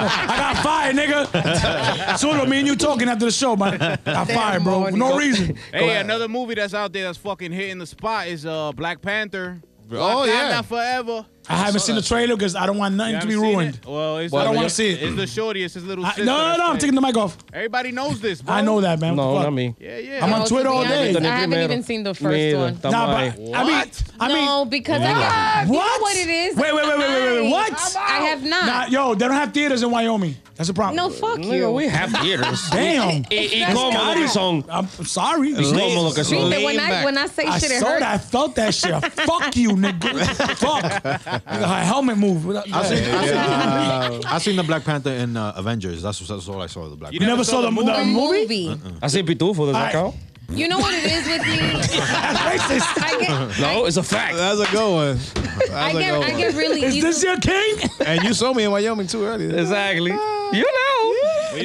I 0.00 0.36
got 0.36 0.56
fired, 0.62 0.96
nigga. 0.96 2.18
Solo 2.18 2.46
me 2.46 2.58
and 2.58 2.66
you 2.66 2.76
talking 2.76 3.08
after 3.08 3.26
the 3.26 3.32
show, 3.32 3.56
man. 3.56 3.78
Got 4.04 4.28
fired, 4.28 4.64
bro. 4.64 4.84
For 4.90 4.96
no 4.96 5.16
reason. 5.16 5.56
Hey, 5.72 5.96
another 5.96 6.28
movie 6.28 6.54
that's 6.54 6.74
out 6.74 6.92
there 6.92 7.04
that's 7.04 7.18
fucking 7.18 7.52
hitting 7.52 7.78
the 7.78 7.86
spot 7.86 8.28
is 8.28 8.46
uh 8.46 8.72
Black 8.72 9.00
Panther. 9.02 9.60
Oh, 9.90 10.24
yeah. 10.24 10.60
Forever. 10.62 11.26
I 11.48 11.56
haven't 11.56 11.80
seen 11.80 11.94
the 11.96 12.02
trailer 12.02 12.36
because 12.36 12.54
I 12.54 12.66
don't 12.66 12.76
want 12.78 12.94
nothing 12.94 13.20
to 13.20 13.26
be 13.26 13.36
ruined. 13.36 13.76
it? 13.76 13.86
Well, 13.86 14.18
it's 14.18 14.34
I 14.34 14.44
don't 14.44 14.52
the- 14.52 14.56
wanna 14.58 14.70
see 14.70 14.90
it. 14.90 15.02
It's 15.02 15.16
the 15.16 15.26
shorty. 15.26 15.62
It's 15.64 15.74
his 15.74 15.84
little 15.84 16.04
I, 16.04 16.08
sister. 16.10 16.24
no, 16.26 16.36
no, 16.52 16.56
no. 16.58 16.66
I'm 16.70 16.78
taking 16.78 16.94
the 16.94 17.00
mic 17.00 17.16
off. 17.16 17.36
Everybody 17.52 17.90
knows 17.92 18.20
this, 18.20 18.42
bro. 18.42 18.54
I 18.54 18.60
know 18.60 18.80
that, 18.80 19.00
man. 19.00 19.16
No, 19.16 19.32
What 19.32 19.38
the 19.40 19.44
not 19.44 19.52
me. 19.54 19.74
Yeah, 19.80 19.98
yeah. 19.98 20.24
I'm 20.24 20.32
on 20.32 20.40
No, 20.40 20.44
to 20.44 20.50
Twitter 20.50 20.68
be 20.68 20.74
all 20.74 20.84
day. 20.84 21.16
I 21.16 21.20
haven't 21.40 21.58
even 21.62 21.82
seen 21.82 22.02
the 22.02 22.14
first 22.14 22.36
either. 22.36 22.58
one. 22.58 22.74
Estamos 22.76 22.92
Nah, 22.92 23.16
ahí. 23.18 23.34
but 23.36 23.56
I 23.56 23.64
mean, 23.64 23.90
I 24.20 24.28
mean, 24.28 24.44
no, 24.44 24.64
because 24.66 25.00
I 25.02 25.06
have. 25.06 25.66
You 25.68 25.72
know 25.72 25.78
What? 25.78 26.00
what 26.02 26.16
it 26.16 26.28
is? 26.28 26.56
Wait, 26.56 26.74
wait, 26.74 26.86
wait, 26.86 26.98
wait, 26.98 27.08
wait, 27.08 27.42
wait, 27.42 27.50
what? 27.50 27.96
I 27.98 28.16
have 28.28 28.42
not. 28.44 28.66
Nah, 28.66 28.86
yo, 28.86 29.14
they 29.14 29.26
don't 29.26 29.36
have 29.36 29.52
theaters 29.52 29.82
in 29.82 29.90
Wyoming. 29.90 30.36
That's 30.56 30.70
a 30.70 30.74
problem. 30.74 30.96
no, 30.96 31.08
fuck 31.08 31.38
Nigga, 31.38 31.56
you. 31.56 31.70
we 31.70 31.86
have 31.86 32.10
theaters. 32.10 32.68
Damn. 32.72 33.22
Y, 33.30 33.48
y 33.52 33.64
cómodo 33.72 34.64
que. 34.64 34.72
I'm 34.72 34.88
sorry. 35.06 35.52
Y 35.52 35.62
cómodo 35.62 36.12
que 36.12 36.24
son. 36.24 36.50
Viste, 36.50 36.64
when 36.64 36.80
I 36.80 37.04
when 37.04 37.16
I 37.16 37.26
say 37.28 37.44
I 37.46 37.58
shit, 37.60 37.70
it 37.70 37.78
saw 37.78 37.86
hurts. 37.86 38.00
that. 38.00 38.14
I 38.14 38.18
felt 38.18 38.54
that 38.56 38.74
shit. 38.74 39.04
Fuck 39.24 39.54
you, 39.56 39.70
nigga. 39.70 40.26
Fuck. 40.56 41.37
Nigga, 41.46 41.62
her 41.78 41.84
helmet 41.84 42.18
move. 42.18 42.48
I 42.56 42.62
seen, 42.62 42.74
I, 42.74 42.82
seen, 42.84 43.36
uh, 43.36 44.20
I 44.26 44.38
seen 44.38 44.56
the 44.56 44.62
Black 44.62 44.84
Panther 44.84 45.10
in 45.10 45.36
uh, 45.36 45.52
Avengers. 45.56 46.02
That's, 46.02 46.18
that's 46.26 46.48
all 46.48 46.60
I 46.62 46.66
saw 46.66 46.84
of 46.84 46.90
the 46.90 46.96
Black 46.96 47.12
You 47.12 47.16
You 47.16 47.20
Panther. 47.20 47.32
never 47.32 47.44
saw 47.44 47.60
the, 47.62 47.70
the 47.70 47.82
The 47.82 48.04
movie? 48.04 48.68
movie. 48.68 48.98
Así 49.00 49.22
pitufo, 49.22 49.66
does 49.66 49.72
that 49.72 49.74
Alright. 49.76 49.92
count? 49.92 50.14
You 50.50 50.66
know 50.66 50.78
what 50.78 50.94
it 50.94 51.04
is 51.12 51.26
with 51.28 51.42
me? 51.46 51.56
That's 51.98 52.62
racist. 52.62 53.02
I 53.02 53.20
get, 53.20 53.60
No, 53.60 53.84
it's 53.84 53.98
a 53.98 54.02
fact. 54.02 54.34
That's 54.36 54.60
a 54.60 54.66
good 54.72 54.92
one. 54.94 55.16
That's 55.34 55.70
I 55.70 55.90
a 55.90 55.92
get, 55.92 56.14
good 56.14 56.24
I 56.24 56.36
get 56.38 56.54
really 56.54 56.82
Is 56.84 56.94
easy. 56.96 57.00
this 57.06 57.22
your 57.22 57.36
king? 57.38 57.76
And 58.06 58.22
you 58.22 58.32
saw 58.32 58.54
me 58.54 58.64
in 58.64 58.70
Wyoming 58.70 59.06
too 59.08 59.24
early. 59.24 59.44
Exactly. 59.54 60.10
You 60.12 60.64
know. 60.64 60.97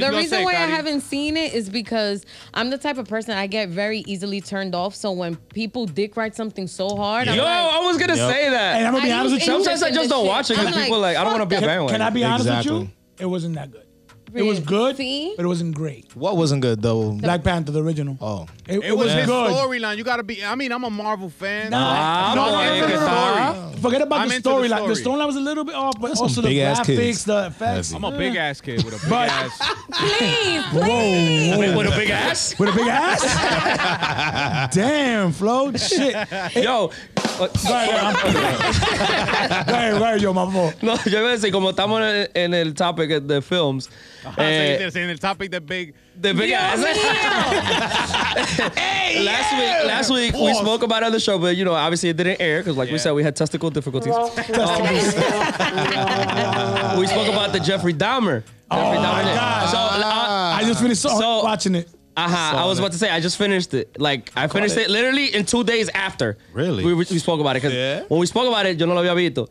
What 0.01 0.11
the 0.11 0.17
reason 0.17 0.39
say, 0.39 0.45
why 0.45 0.53
I 0.53 0.67
haven't 0.67 1.01
seen 1.01 1.37
it 1.37 1.53
is 1.53 1.69
because 1.69 2.25
I'm 2.53 2.69
the 2.69 2.77
type 2.77 2.97
of 2.97 3.07
person 3.07 3.33
I 3.35 3.47
get 3.47 3.69
very 3.69 3.99
easily 3.99 4.41
turned 4.41 4.75
off. 4.75 4.95
So 4.95 5.11
when 5.11 5.35
people 5.35 5.85
dick 5.85 6.15
write 6.17 6.35
something 6.35 6.67
so 6.67 6.95
hard, 6.95 7.27
I'm 7.27 7.35
Yo, 7.35 7.43
like, 7.43 7.73
I 7.73 7.79
was 7.79 7.97
gonna 7.97 8.15
say 8.15 8.49
that. 8.49 8.77
And. 8.77 8.87
I'm 8.87 8.93
gonna 8.93 9.05
be 9.05 9.11
I 9.11 9.19
honest 9.19 9.33
with 9.33 9.41
you. 9.41 9.53
Sometimes 9.53 9.83
I 9.83 9.91
just 9.91 10.09
don't 10.09 10.23
shit. 10.23 10.27
watch 10.29 10.49
it 10.51 10.57
because 10.57 10.75
I'm 10.75 10.83
people 10.83 10.99
like, 10.99 11.17
I 11.17 11.23
don't 11.23 11.33
want 11.33 11.43
to 11.43 11.47
be 11.47 11.55
a 11.55 11.59
Can, 11.59 11.67
bandwagon. 11.67 11.93
can 11.95 12.01
I 12.01 12.09
be 12.09 12.23
honest 12.23 12.49
with 12.49 12.65
you? 12.65 12.89
It 13.19 13.25
wasn't 13.25 13.55
that 13.55 13.71
good. 13.71 13.85
It 14.35 14.41
was 14.43 14.59
good, 14.59 14.97
See? 14.97 15.33
but 15.35 15.45
it 15.45 15.47
wasn't 15.47 15.75
great. 15.75 16.15
What 16.15 16.37
wasn't 16.37 16.61
good 16.61 16.81
though? 16.81 17.11
Black 17.11 17.43
Panther, 17.43 17.71
the 17.71 17.81
original. 17.83 18.17
Oh. 18.19 18.47
It, 18.67 18.83
It 18.83 18.97
was 18.97 19.11
his 19.11 19.25
good. 19.25 19.51
storyline. 19.51 19.97
You 19.97 20.03
gotta 20.03 20.23
be. 20.23 20.43
I 20.43 20.55
mean, 20.55 20.71
I'm 20.71 20.83
a 20.83 20.89
Marvel 20.89 21.29
fan. 21.29 21.71
Ah, 21.73 22.33
No, 22.35 22.45
boy, 22.45 22.51
no, 22.51 22.79
no, 22.79 22.87
no, 22.87 23.05
tal? 23.07 23.71
no. 23.71 23.77
Forget 23.77 24.01
about 24.01 24.21
I'm 24.21 24.29
the 24.29 24.35
into 24.35 24.49
the 24.49 24.55
storyline. 24.55 24.87
The 24.87 24.95
story. 24.95 25.17
storyline 25.19 25.27
was 25.27 25.35
a 25.35 25.39
little 25.41 25.63
bit 25.65 25.75
off, 25.75 25.99
but 25.99 26.07
That's 26.07 26.21
also 26.21 26.41
the 26.41 26.49
graphics, 26.49 26.85
kids. 26.85 27.23
the 27.25 27.47
effects. 27.47 27.91
I'm 27.93 28.03
a 28.05 28.11
big 28.17 28.35
ass 28.35 28.61
kid 28.61 28.83
with 28.83 28.93
a 28.95 28.99
big 28.99 29.09
But- 29.09 29.29
ass. 29.29 29.57
please, 29.91 30.63
Whoa, 30.73 30.81
please. 30.81 31.55
whoa. 31.57 31.77
With 31.77 31.87
a 31.93 31.95
big 31.95 32.09
ass? 32.09 32.55
With 32.59 32.69
a 32.69 32.73
big 32.73 32.87
ass? 32.87 34.73
Damn, 34.73 35.31
Flo. 35.31 35.71
Shit. 35.73 36.15
Yo, 36.55 36.91
Go 37.37 37.45
ahead, 37.45 38.03
I'm- 38.03 38.13
go 38.23 38.29
ahead, 39.73 39.97
go 39.97 40.03
ahead, 40.03 40.21
yo, 40.21 40.33
my 40.33 40.51
fault. 40.51 40.75
no, 40.83 40.93
yo 41.05 41.19
iba 41.19 41.29
a 41.29 41.31
decir, 41.37 41.51
como 41.51 41.69
estamos 41.71 41.99
en 42.35 42.53
el 42.53 42.73
topic 42.73 43.09
de 43.23 43.41
films, 43.41 43.89
eh, 44.37 44.85
Uh, 44.85 44.89
saying 44.89 45.07
the 45.07 45.17
topic 45.17 45.51
that 45.51 45.65
big. 45.65 45.93
the 46.19 46.33
big 46.33 46.51
ass. 46.51 46.79
last 49.25 49.53
week, 49.53 49.87
last 49.87 50.11
week 50.11 50.33
we 50.33 50.53
spoke 50.53 50.83
about 50.83 51.03
it 51.03 51.07
on 51.07 51.11
the 51.11 51.19
show, 51.19 51.37
but 51.39 51.55
you 51.55 51.65
know, 51.65 51.73
obviously 51.73 52.09
it 52.09 52.17
didn't 52.17 52.39
air 52.41 52.59
because, 52.59 52.77
like 52.77 52.91
we 52.91 52.97
said, 52.97 53.11
we 53.11 53.23
had 53.23 53.35
testicle 53.35 53.69
difficulties. 53.69 54.13
Um, 54.13 54.29
we 56.99 57.07
spoke 57.07 57.27
about 57.27 57.53
the 57.53 57.59
Jeffrey 57.59 57.93
Dahmer. 57.93 58.43
Oh 58.71 58.75
Jeffrey 58.75 58.99
my 58.99 59.23
Dahmer. 59.23 59.35
God. 59.35 59.69
So, 59.69 59.77
uh, 59.77 60.57
I 60.57 60.63
just 60.65 60.81
finished 60.81 61.01
so- 61.01 61.19
So- 61.19 61.43
watching 61.43 61.75
it. 61.75 61.89
uh-huh, 62.15 62.57
I 62.57 62.65
was 62.65 62.79
about 62.79 62.91
to 62.91 62.97
say 62.97 63.09
I 63.09 63.19
just 63.19 63.37
finished 63.37 63.73
it. 63.73 63.99
Like 63.99 64.31
I 64.35 64.47
finished 64.47 64.77
it. 64.77 64.89
literally 64.89 65.33
in 65.33 65.45
two 65.45 65.63
days 65.63 65.89
after. 65.89 66.37
Really? 66.53 66.83
We, 66.85 66.93
we 66.93 67.03
spoke 67.05 67.39
about 67.39 67.55
it 67.55 67.61
because 67.61 67.73
Yeah. 67.73 68.03
when 68.07 68.19
we 68.19 68.25
spoke 68.27 68.47
about 68.47 68.65
it, 68.65 68.79
yo 68.79 68.85
no 68.85 68.93
lo 68.93 69.01
había 69.03 69.15
visto. 69.15 69.49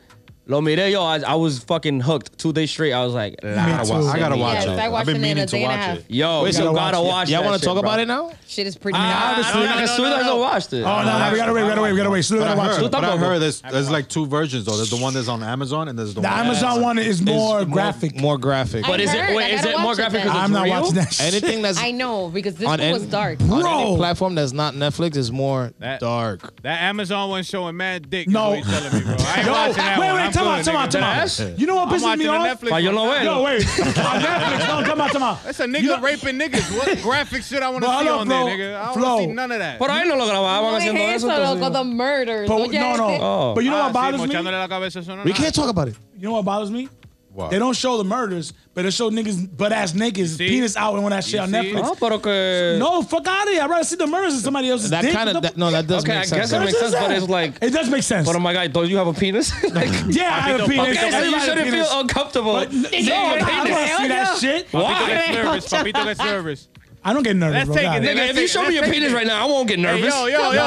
Lo 0.52 0.60
miré 0.60 0.90
yo. 0.92 1.02
I, 1.02 1.20
I 1.20 1.34
was 1.36 1.60
fucking 1.60 2.00
hooked. 2.00 2.36
Two 2.38 2.52
days 2.52 2.70
straight. 2.70 2.92
I 2.92 3.02
was 3.04 3.14
like, 3.14 3.36
I 3.42 3.54
gotta, 3.54 3.86
too. 3.86 3.92
wa- 3.94 4.10
I 4.12 4.18
gotta 4.18 4.36
watch 4.36 4.54
Yes, 4.56 4.64
it. 4.66 4.70
I 4.78 4.84
I've 4.86 4.92
watched 4.92 5.06
been 5.06 5.16
it 5.16 5.18
in 5.18 5.22
meaning 5.22 5.42
a 5.44 5.46
to 5.46 5.52
day 5.52 5.62
and 5.64 5.72
a 5.72 5.76
watch 5.76 5.84
half. 5.86 5.98
it. 5.98 6.04
yo, 6.10 6.42
Wait, 6.42 6.52
you 6.52 6.58
gotta 6.64 6.74
gotta 6.74 7.00
watch 7.00 7.08
watch. 7.08 7.30
Y'all 7.30 7.44
want 7.44 7.58
to 7.58 7.64
talk 7.64 7.74
bro. 7.74 7.80
about 7.80 8.00
it 8.00 8.06
now? 8.08 8.32
Shit 8.46 8.66
is 8.66 8.76
pretty. 8.76 8.98
Ah, 9.00 9.30
Obviously. 9.30 9.60
no, 9.60 9.66
No, 9.66 9.74
no, 9.74 9.80
no, 9.80 9.86
Sulu 9.86 10.08
no, 10.10 10.14
hasn't 10.16 10.34
no. 10.34 10.36
watched 10.36 10.72
it. 10.74 10.82
Oh, 10.82 11.02
no, 11.02 11.18
no, 11.18 11.30
we 11.32 11.36
gotta 11.38 11.52
wait, 11.54 11.62
we 11.62 11.68
gotta 11.70 11.80
wait, 11.80 11.92
we 11.92 11.96
gotta 11.96 12.10
wait. 12.10 12.22
Slow 12.22 12.38
But 12.40 12.44
I 12.44 12.48
down, 12.50 12.58
watch 12.58 12.76
heard, 12.76 12.84
it. 12.84 12.92
but 12.92 13.04
I 13.04 13.08
tampoco. 13.08 13.18
heard 13.18 13.38
there's, 13.38 13.60
there's 13.62 13.90
like 13.90 14.08
two 14.10 14.26
versions 14.26 14.66
though. 14.66 14.76
There's 14.76 14.90
the 14.90 14.96
one 14.98 15.14
that's 15.14 15.28
on 15.28 15.42
Amazon 15.42 15.88
and 15.88 15.98
there's 15.98 16.12
the, 16.12 16.20
The 16.20 16.28
one 16.28 16.38
Amazon 16.46 16.82
one 16.82 16.98
is 16.98 17.22
more 17.22 17.64
graphic. 17.64 18.20
More 18.20 18.36
graphic. 18.36 18.82
But 18.86 19.00
I 19.00 19.04
is 19.04 19.14
it? 19.14 19.20
heard, 19.20 19.36
Wait, 19.36 19.54
is 19.54 19.62
gotta 19.62 19.74
it 19.74 19.78
more 19.78 19.86
watch 19.86 19.94
it 19.94 20.00
graphic? 20.02 20.12
then. 20.20 20.26
because 20.26 20.42
I'm 20.44 20.52
not 20.52 20.64
real? 20.64 20.80
watching 20.82 20.94
that 20.96 21.12
shit. 21.14 21.26
Anything 21.32 21.62
that's 21.62 21.78
I 21.78 21.90
know 21.92 22.28
because 22.28 22.56
this 22.56 22.66
on 22.66 22.72
one 22.72 22.80
any, 22.80 22.92
was 22.92 23.06
dark. 23.06 23.40
on 23.40 23.48
Bro. 23.48 23.80
any 23.80 23.96
platform 23.96 24.34
that's 24.34 24.52
not 24.52 24.74
Netflix 24.74 25.16
is 25.16 25.32
more 25.32 25.72
That- 25.78 26.00
dark. 26.00 26.60
That 26.62 26.82
Amazon 26.82 27.30
one 27.30 27.42
showing 27.44 27.76
mad 27.78 28.10
dick. 28.10 28.28
No. 28.28 28.52
Is 28.52 28.66
what 28.66 28.74
he's 28.82 28.90
telling 28.90 28.98
me, 28.98 29.14
bro. 29.16 29.24
I 29.24 29.36
ain't 29.38 29.46
Yo, 29.46 29.52
watching 29.52 29.76
that 29.76 29.98
wait, 29.98 30.06
one. 30.08 30.16
wait, 30.16 30.22
I'm 30.26 30.32
time 30.44 30.56
good, 30.56 30.58
out, 30.58 30.64
time 30.64 30.76
out, 30.76 30.88
nigga. 30.88 30.92
time 30.92 31.02
Ass? 31.22 31.40
out. 31.40 31.58
You 31.58 31.66
know 31.66 31.74
what 31.76 31.88
pisses 31.88 32.18
me 32.18 32.26
off? 32.26 32.60
Netflix. 32.60 32.82
Yo 32.82 32.92
no 32.92 33.04
one. 33.04 33.16
verlo. 33.18 33.24
Yo, 33.24 33.42
wait. 33.42 33.62
On 33.62 34.20
Netflix, 34.22 34.58
no, 34.68 34.84
come 34.86 35.00
on, 35.00 35.08
come 35.10 35.22
on. 35.22 35.38
That's 35.44 35.60
a 35.60 35.64
nigga 35.66 35.82
You 35.82 35.88
know- 35.88 36.00
raping 36.00 36.38
niggas. 36.38 36.76
What 36.76 37.02
graphic 37.02 37.42
shit 37.42 37.62
I 37.62 37.68
want 37.68 37.84
to 37.84 37.90
see 37.90 38.08
on 38.08 38.18
on, 38.20 38.28
there, 38.28 38.44
nigga? 38.44 38.76
I 38.76 38.94
don't 38.94 39.02
want 39.02 39.20
to 39.22 39.26
see 39.28 39.32
none 39.32 39.52
of 39.52 39.58
that. 39.58 39.78
Por 39.78 39.88
ahí 39.88 40.06
no 40.08 40.16
lo 40.16 40.26
grababan 40.26 40.74
haciendo 40.80 41.00
eso. 41.14 41.28
eso, 41.30 41.54
loco, 41.54 41.70
the 41.70 41.84
murders. 41.84 42.48
But, 42.48 42.60
Oye, 42.60 42.78
no, 42.78 42.96
no. 42.96 43.18
Oh. 43.20 43.54
But 43.54 43.64
you 43.64 43.70
know 43.70 43.76
Ah, 43.78 43.84
what 43.84 43.92
bothers 43.94 44.20
me? 44.20 44.26
mochándole 44.28 44.58
la 44.58 44.68
cabeza, 44.68 45.00
eso 45.00 45.14
no 45.16 45.22
We 45.24 45.32
can't 45.32 45.54
talk 45.54 45.68
about 45.68 45.88
it. 45.88 45.96
You 46.18 46.28
know 46.28 46.32
what 46.32 46.44
bothers 46.44 46.70
me? 46.70 46.88
Wow. 47.34 47.48
They 47.48 47.58
don't 47.58 47.74
show 47.74 47.96
the 47.96 48.04
murders, 48.04 48.52
but 48.74 48.82
they 48.82 48.90
show 48.90 49.10
niggas 49.10 49.56
butt 49.56 49.72
ass 49.72 49.92
niggas 49.92 50.36
penis 50.36 50.76
out 50.76 50.94
and 50.94 51.02
when 51.02 51.12
that 51.12 51.24
shit 51.24 51.40
on 51.40 51.50
Netflix. 51.50 51.80
Oh, 51.82 51.96
but 51.98 52.12
okay. 52.12 52.76
No, 52.78 53.02
fuck 53.02 53.26
out 53.26 53.46
of 53.46 53.54
here. 53.54 53.62
I'd 53.62 53.70
rather 53.70 53.84
see 53.84 53.96
the 53.96 54.06
murders 54.06 54.34
than 54.34 54.42
somebody 54.42 54.68
else's. 54.68 54.90
That 54.90 55.10
kind 55.10 55.30
of 55.30 55.56
no, 55.56 55.70
that 55.70 55.86
does 55.86 56.04
okay, 56.04 56.12
make 56.12 56.20
I 56.20 56.24
sense. 56.24 56.40
guess 56.40 56.50
that 56.50 56.60
makes 56.60 56.78
sense, 56.78 56.94
but 56.94 57.10
it's 57.10 57.28
like 57.28 57.54
it 57.62 57.70
does 57.70 57.88
make 57.88 58.02
sense. 58.02 58.26
But 58.26 58.36
oh 58.36 58.40
my 58.40 58.52
god, 58.52 58.70
don't 58.72 58.88
you 58.88 58.98
have 58.98 59.06
a 59.06 59.14
penis? 59.14 59.50
like, 59.72 59.88
yeah, 60.08 60.24
I, 60.24 60.36
I 60.36 60.40
have 60.40 60.60
a 60.60 60.66
penis. 60.66 60.98
Okay, 60.98 61.10
so 61.10 61.22
you 61.22 61.40
shouldn't 61.40 61.70
penis. 61.70 61.88
feel 61.88 62.00
uncomfortable. 62.00 62.52
No. 62.52 62.60
I 62.60 62.68
don't 62.68 63.70
want 63.70 63.88
to 63.88 63.96
see 63.96 64.08
that 64.08 64.38
shit. 64.38 64.68
Why? 64.72 64.92
Papito 64.92 65.54
gets 65.54 65.68
nervous. 65.68 65.72
Papito 65.72 66.18
nervous. 66.18 66.68
I 67.04 67.12
don't 67.12 67.24
get 67.24 67.34
nervous. 67.34 67.66
Let's 67.66 67.66
bro, 67.66 67.76
take 67.76 68.02
it. 68.02 68.16
Nigga, 68.16 68.28
if 68.28 68.36
you 68.36 68.46
show 68.46 68.62
me 68.62 68.74
your 68.74 68.84
penis 68.84 69.12
right 69.12 69.26
now, 69.26 69.44
I 69.44 69.50
won't 69.50 69.66
get 69.66 69.78
nervous. 69.78 70.14
Yo, 70.14 70.26
yo, 70.26 70.38
yo, 70.38 70.52
yo, 70.52 70.62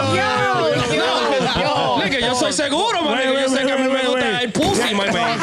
yo, 0.00 0.14
yo, 0.14 0.94
yo, 0.94 1.10
yo, 1.60 2.00
nigga, 2.02 2.20
yo 2.20 2.34
soy 2.34 2.50
seguro, 2.50 3.02
my 3.02 3.22
nigga. 3.22 3.42
Yo 3.42 3.48
sé 3.48 3.66
que 3.66 3.78
me 3.78 3.88
wait, 4.58 4.68
gusta 4.68 4.84
wait. 4.84 4.92
el 4.92 4.96
pussy, 4.96 5.04
my 5.06 5.10
man. 5.12 5.38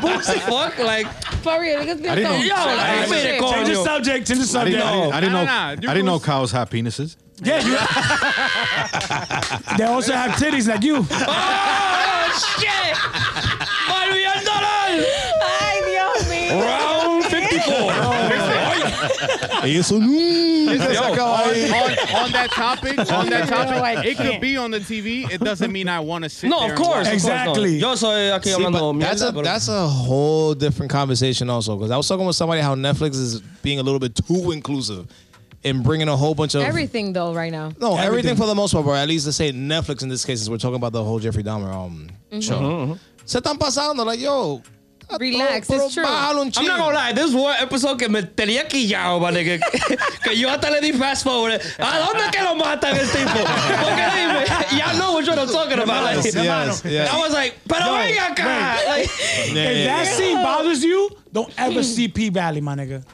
pussy, 0.02 0.38
fuck, 0.40 0.78
like, 0.78 1.06
For 1.42 1.60
real, 1.60 1.78
niggas 1.80 2.00
be 2.02 2.08
I 2.08 2.14
didn't 2.16 2.32
so- 2.32 2.38
know- 2.38 2.44
yo, 2.44 2.54
like, 2.54 2.66
I 2.66 2.68
mire, 3.08 3.22
didn't- 3.22 3.50
Change 3.52 3.68
the 3.68 3.74
subject. 3.84 4.26
Change 4.28 4.40
the 4.50 4.58
I 4.58 4.64
didn't, 4.64 4.80
subject. 4.80 4.82
I 4.82 4.84
didn't, 4.90 5.12
I 5.12 5.20
didn't 5.20 5.32
Nah, 5.32 5.38
know. 5.40 5.46
nah, 5.46 5.74
nah. 5.74 5.90
I 5.90 5.94
didn't 5.94 6.06
know 6.06 6.18
cows 6.20 6.50
have 6.52 6.70
penises. 6.70 7.16
Yeah, 7.42 7.60
you. 7.60 7.76
they 9.76 9.84
also 9.84 10.12
have 10.14 10.32
titties 10.40 10.66
like 10.68 10.82
you. 10.82 11.06
Oh, 12.28 12.28
shit. 12.60 12.96
Olvidándola. 13.88 14.76
Ay, 15.42 15.82
Dios 15.86 16.22
mío. 16.28 16.60
Round 16.60 16.60
54. 16.60 16.95
Eso 19.64 19.98
no. 19.98 20.06
Mm. 20.06 21.18
on, 21.20 22.24
on 22.24 22.32
that 22.32 22.50
topic, 22.50 22.98
on 23.12 23.28
that 23.30 23.48
No, 23.50 23.56
topic, 23.56 24.04
it 24.04 24.16
could 24.16 24.26
can't. 24.26 24.40
be 24.40 24.56
on 24.56 24.70
the 24.70 24.78
TV. 24.80 25.30
It 25.30 25.40
doesn't 25.40 25.70
mean 25.72 25.88
I 25.88 26.00
want 26.00 26.24
to 26.24 26.30
sit 26.30 26.48
No, 26.50 26.60
there 26.60 26.72
of 26.72 26.76
and 26.76 26.78
course. 26.78 27.06
watch. 27.06 27.06
of 27.06 27.22
course, 27.22 27.24
no. 27.26 27.32
Exactly. 27.32 27.76
Yo 27.78 27.94
soy 27.94 28.30
aquí 28.30 28.44
See, 28.44 28.50
hablando 28.62 28.92
but 28.92 29.00
that's 29.00 29.22
mierda, 29.22 29.28
a 29.28 29.32
pero- 29.32 29.42
that's 29.44 29.68
a 29.68 29.86
whole 29.86 30.54
different 30.54 30.90
conversation 30.90 31.50
also 31.50 31.76
because 31.76 31.90
I 31.90 31.96
was 31.96 32.06
talking 32.08 32.26
with 32.26 32.36
somebody 32.36 32.60
how 32.60 32.74
Netflix 32.74 33.14
is 33.14 33.40
being 33.62 33.78
a 33.78 33.82
little 33.82 34.00
bit 34.00 34.14
too 34.14 34.50
inclusive 34.52 35.06
in 35.62 35.82
bringing 35.82 36.08
a 36.08 36.16
whole 36.16 36.34
bunch 36.34 36.54
of 36.54 36.62
Everything 36.62 37.12
though, 37.12 37.34
right 37.34 37.50
now. 37.52 37.70
no 37.80 37.92
everything. 37.96 38.06
Everything. 38.06 38.36
for 38.36 38.46
the 38.46 38.54
most 38.54 38.72
part, 38.72 38.84
bro. 38.84 38.94
At 38.94 39.08
least 39.08 39.26
to 39.26 39.32
say 39.32 39.52
Netflix 39.52 40.02
in 40.02 40.08
this 40.08 40.24
case 40.24 40.40
is 40.40 40.48
we're 40.50 40.58
talking 40.58 40.76
about 40.76 40.92
the 40.92 41.02
whole 41.02 41.18
Jeffrey 41.18 41.42
Dahmer 41.42 41.72
um 41.72 42.08
mm-hmm. 42.30 42.40
show. 42.40 42.58
Mm-hmm. 42.60 42.92
Se 43.24 43.40
están 43.40 43.58
pasando 43.58 44.04
like 44.06 44.20
yo. 44.20 44.62
Relax, 45.20 45.68
Pero 45.68 45.84
it's 45.84 45.94
true. 45.94 46.04
bájalo 46.04 46.40
un 46.40 46.46
I'm 46.48 46.50
chin. 46.52 46.66
not 46.66 46.78
gonna 46.78 46.94
lie, 46.96 47.12
this 47.12 47.32
one 47.32 47.54
episode 47.60 47.96
que 47.98 48.08
me 48.08 48.22
tenía 48.22 48.68
quillado, 48.68 49.20
man, 49.20 49.34
que, 49.34 49.60
oh, 49.62 49.96
que 50.24 50.34
yo 50.36 50.48
hasta 50.48 50.68
le 50.70 50.80
di 50.80 50.92
fast 50.92 51.22
forward. 51.22 51.60
¿A 51.78 52.00
dónde 52.00 52.30
que 52.32 52.42
lo 52.42 52.54
matan 52.56 52.96
el 52.96 53.06
tipo? 53.06 53.30
Porque 53.32 54.04
dime, 54.14 54.78
y'all 54.78 54.96
know 54.98 55.12
what 55.12 55.28
I'm 55.28 55.46
talking 55.48 55.78
about. 55.78 56.02
Like, 56.04 56.24
Yes, 56.24 56.84
yes. 56.84 57.08
I 57.12 57.18
was 57.18 57.32
like, 57.32 57.54
pero 57.68 57.92
venga 57.92 58.34
acá. 58.34 58.84
Like, 58.86 59.04
If 59.04 59.86
that 59.86 60.06
scene 60.08 60.42
bothers 60.42 60.82
you, 60.82 61.10
don't 61.32 61.52
ever 61.56 61.82
see 61.84 62.08
P 62.08 62.28
Valley, 62.30 62.60
my 62.60 62.74
nigga. 62.74 63.04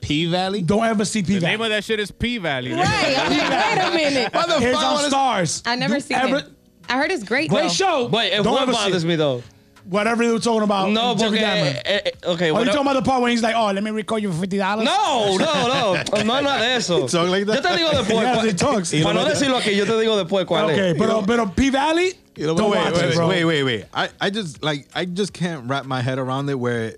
P 0.00 0.26
Valley. 0.26 0.62
Don't 0.62 0.84
ever 0.84 1.04
see 1.04 1.22
P 1.22 1.34
Valley. 1.38 1.40
The 1.40 1.46
name 1.46 1.60
of 1.62 1.68
that 1.70 1.82
shit 1.84 1.98
is 2.00 2.10
P 2.12 2.38
Valley. 2.38 2.72
Right. 2.72 2.84
I'm 3.18 3.36
like, 3.36 3.50
wait 3.50 3.78
a 3.82 3.90
minute. 4.14 4.32
What 4.34 4.46
the 4.48 4.56
It's 4.66 4.74
fuck? 4.76 4.84
on 4.84 4.94
What 4.94 5.04
is- 5.04 5.10
stars. 5.10 5.62
I 5.66 5.74
never 5.74 5.94
You 5.96 6.00
seen 6.00 6.16
ever, 6.16 6.36
it. 6.38 6.44
I 6.88 6.96
heard 6.96 7.10
it's 7.10 7.22
great. 7.24 7.50
Great 7.50 7.62
though. 7.64 7.68
show. 7.68 8.08
But 8.08 8.26
if 8.26 8.42
don't 8.44 8.52
what 8.52 8.62
ever 8.62 8.72
bothers 8.72 9.04
it. 9.04 9.06
me 9.08 9.16
though? 9.16 9.42
Whatever 9.90 10.24
they 10.24 10.32
were 10.32 10.38
talking 10.38 10.62
about. 10.62 10.88
No, 10.90 11.14
Jeffrey 11.16 11.38
porque, 11.38 11.42
Dahmer. 11.42 11.82
eh, 11.84 12.00
eh, 12.06 12.10
okay, 12.32 12.48
Are 12.50 12.52
what 12.54 12.60
you 12.66 12.72
talking 12.72 12.80
about 12.86 12.94
the 12.94 13.02
part 13.02 13.20
when 13.22 13.32
he's 13.32 13.42
like, 13.42 13.56
oh, 13.56 13.72
let 13.72 13.82
me 13.82 13.90
record 13.90 14.22
you 14.22 14.30
for 14.32 14.38
fifty 14.40 14.56
dollars? 14.56 14.84
No, 14.84 15.36
no, 15.36 15.66
no, 15.68 16.22
no, 16.22 16.40
no 16.40 16.58
de 16.58 16.64
eso. 16.76 17.08
Talk 17.08 17.28
like 17.28 17.44
that? 17.46 17.56
Yo 17.56 17.60
te 17.70 17.76
digo 17.76 17.90
después. 17.90 18.22
Yeah, 18.22 18.42
he 18.44 18.52
talks. 18.52 18.92
Para 19.02 19.14
no 19.14 19.24
decirlo 19.24 19.58
aquí, 19.60 19.74
yo 19.76 19.84
te 19.86 19.92
digo 19.92 20.16
después 20.24 20.44
cuál 20.46 20.64
Okay, 20.70 20.90
es. 20.92 20.96
pero 20.98 21.22
pero 21.26 21.46
P 21.54 21.70
Valley. 21.70 22.12
lo- 22.38 22.54
Don't 22.54 22.70
wait, 22.70 22.78
watch 22.84 22.94
wait, 22.94 23.04
it, 23.10 23.14
bro. 23.16 23.28
wait, 23.28 23.44
wait, 23.44 23.62
wait. 23.64 23.84
I, 23.92 24.08
I 24.20 24.30
just 24.30 24.62
like 24.62 24.86
I 24.94 25.04
just 25.06 25.32
can't 25.32 25.68
wrap 25.68 25.84
my 25.86 26.00
head 26.00 26.18
around 26.20 26.48
it 26.50 26.58
where 26.58 26.94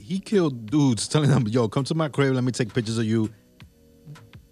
he 0.00 0.20
killed 0.20 0.70
dudes 0.70 1.08
telling 1.08 1.28
them, 1.30 1.46
yo, 1.48 1.68
come 1.68 1.84
to 1.84 1.94
my 1.94 2.08
crib, 2.08 2.34
let 2.34 2.44
me 2.44 2.52
take 2.52 2.72
pictures 2.72 2.98
of 2.98 3.04
you. 3.04 3.30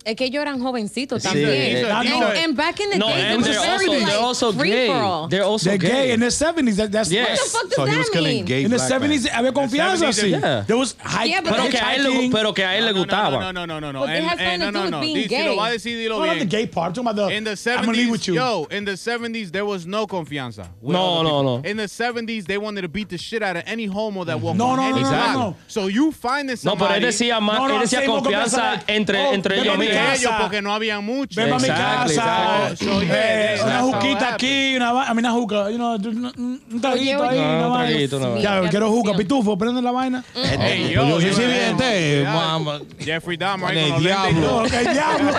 Es 0.06 0.14
que 0.14 0.26
ellos 0.26 0.40
eran 0.40 0.60
jovencitos 0.60 1.20
Sí, 1.20 1.28
también. 1.28 1.50
eh, 1.50 2.44
and, 2.44 2.56
back 2.56 2.78
in 2.78 2.90
the 2.90 2.96
No, 2.98 3.08
day, 3.08 3.36
was 3.36 3.44
they're 3.44 3.60
very 3.60 3.72
also, 3.88 3.92
like 3.92 4.06
they're 4.06 4.18
also 4.20 4.52
free 4.52 4.70
gay. 4.70 4.86
for 4.86 4.94
all. 5.02 5.28
They're 5.28 5.42
also 5.44 5.68
They're 5.70 5.78
gay 5.78 6.12
in 6.12 6.20
the 6.20 6.30
seventies. 6.30 6.76
That, 6.76 6.92
that's 6.92 7.10
Yes. 7.10 7.28
What 7.28 7.38
the 7.38 7.50
fuck 7.50 7.62
does 7.70 7.74
So 7.74 7.84
he 7.86 7.90
that 7.90 7.98
was 7.98 8.10
killing 8.10 8.36
mean? 8.36 8.44
gay 8.44 8.62
in 8.62 8.70
the 8.70 8.76
black 8.76 8.88
men. 8.88 8.88
seventies. 8.88 9.26
Había 9.26 9.52
confianza 9.52 10.06
70s, 10.06 10.08
así. 10.10 10.30
yeah. 10.30 10.62
There 10.64 10.76
was 10.76 10.94
high. 11.02 11.24
Yeah, 11.24 11.40
but 11.40 11.54
Pero 11.56 11.68
que 11.70 11.78
a 11.78 11.94
él 11.96 12.04
le, 12.04 12.30
pero 12.30 12.54
que 12.54 12.64
a 12.64 12.76
él 12.78 12.84
le 12.86 12.92
gustaba. 12.92 13.40
No, 13.40 13.50
no, 13.52 13.66
no, 13.66 13.80
no, 13.80 13.90
no. 13.90 14.06
They 14.06 14.18
And, 14.18 14.26
and 14.30 14.38
something 14.38 14.60
no, 14.60 14.66
to 14.66 14.72
do 14.72 14.78
no, 14.78 14.84
with 14.84 14.90
no. 14.92 15.02
Si 15.02 15.22
lo 15.22 15.28
gay. 15.28 15.56
va 15.56 15.66
a 15.66 15.70
decir, 15.72 15.96
dilo 15.98 16.18
No, 16.20 16.26
not 16.26 16.38
the 16.38 16.44
gay 16.46 16.66
part. 16.68 16.86
I'm 16.86 16.92
talking 16.94 17.08
about 17.10 17.28
the. 17.28 17.34
In 17.36 17.42
the 17.42 17.56
I'm 17.76 17.84
gonna 17.86 17.92
leave 17.98 18.10
with 18.12 18.20
70s, 18.22 18.26
you. 18.28 18.34
yo, 18.34 18.66
in 18.70 18.84
the 18.84 18.92
70s, 18.92 19.50
there 19.50 19.64
was 19.64 19.86
no 19.86 20.06
confianza. 20.06 20.68
No, 20.82 21.24
no, 21.24 21.42
no. 21.42 21.62
In 21.68 21.76
the 21.78 21.88
70s, 21.88 22.44
they 22.46 22.58
wanted 22.58 22.82
to 22.82 22.88
beat 22.88 23.08
the 23.08 23.18
shit 23.18 23.42
out 23.42 23.56
of 23.56 23.64
any 23.66 23.86
homo 23.86 24.22
that 24.22 24.40
walked 24.40 24.56
No, 24.56 24.66
on 24.68 24.76
no, 24.76 24.82
any 24.84 25.02
no, 25.02 25.10
no, 25.10 25.32
no. 25.32 25.56
So 25.66 25.88
you 25.88 26.12
finding 26.12 26.56
No, 26.62 26.76
pero 26.76 26.90
somebody. 26.90 26.94
él 26.94 27.02
decía 27.10 27.40
más, 27.40 27.58
No, 27.58 27.66
no, 27.66 27.74
él 27.74 27.80
decía 27.80 28.02
sí, 28.02 28.06
no, 28.06 28.20
confianza 28.22 28.82
entre, 28.86 29.18
oh, 29.26 29.32
ellos 29.34 29.76
mismos. 29.78 29.95
Casa. 29.96 30.14
ellos 30.14 30.32
porque 30.40 30.62
no 30.62 30.72
había 30.74 31.00
mucho. 31.00 31.40
Ven 31.40 31.52
a 31.52 31.58
mi 31.58 31.64
Exactly, 31.68 32.16
casa. 32.16 32.68
exactly. 32.72 32.86
So, 32.86 33.02
yeah, 33.02 33.12
eh, 33.14 33.46
that's 33.56 33.62
una 33.64 33.80
how 33.80 33.88
it 33.88 33.94
juquita 33.94 34.28
happened. 34.28 34.34
aquí, 34.34 34.76
una, 34.76 34.92
va- 34.92 35.04
a 35.08 35.14
mí 35.14 35.18
una 35.20 35.30
juca, 35.32 35.70
you 35.70 35.76
know, 35.76 35.94
un, 35.94 36.60
un 36.72 36.80
traguito 36.80 37.22
Oye, 37.22 37.28
ahí, 37.28 37.38
oye. 37.38 37.38
una 37.40 37.62
Ah, 37.62 37.66
un 37.66 37.72
vaina. 37.72 37.88
traguito, 37.90 38.16
una 38.18 38.40
Ya, 38.40 38.50
vaina. 38.54 38.70
quiero 38.70 38.88
juca, 38.90 39.10
Atención. 39.10 39.16
pitufo, 39.40 39.58
prende 39.58 39.82
la 39.82 39.90
vaina. 39.92 40.24
Hey, 40.34 40.92
Pues 40.94 40.94
yo 40.94 41.20
soy 41.20 41.30
yo, 41.30 41.36
sirviente, 41.36 42.20
yeah. 42.22 42.32
mamá. 42.32 42.80
Jeffrey 42.98 43.36
Dahmer 43.36 43.68
Con 43.68 43.76
ahí 43.78 43.84
el 43.84 43.92
con 43.92 44.02
los 44.02 44.02
lentes 44.02 44.30
y 44.30 44.34
diablo. 44.34 44.48
todo. 44.48 44.62
Ok, 44.64 44.92
diablo. 44.92 45.32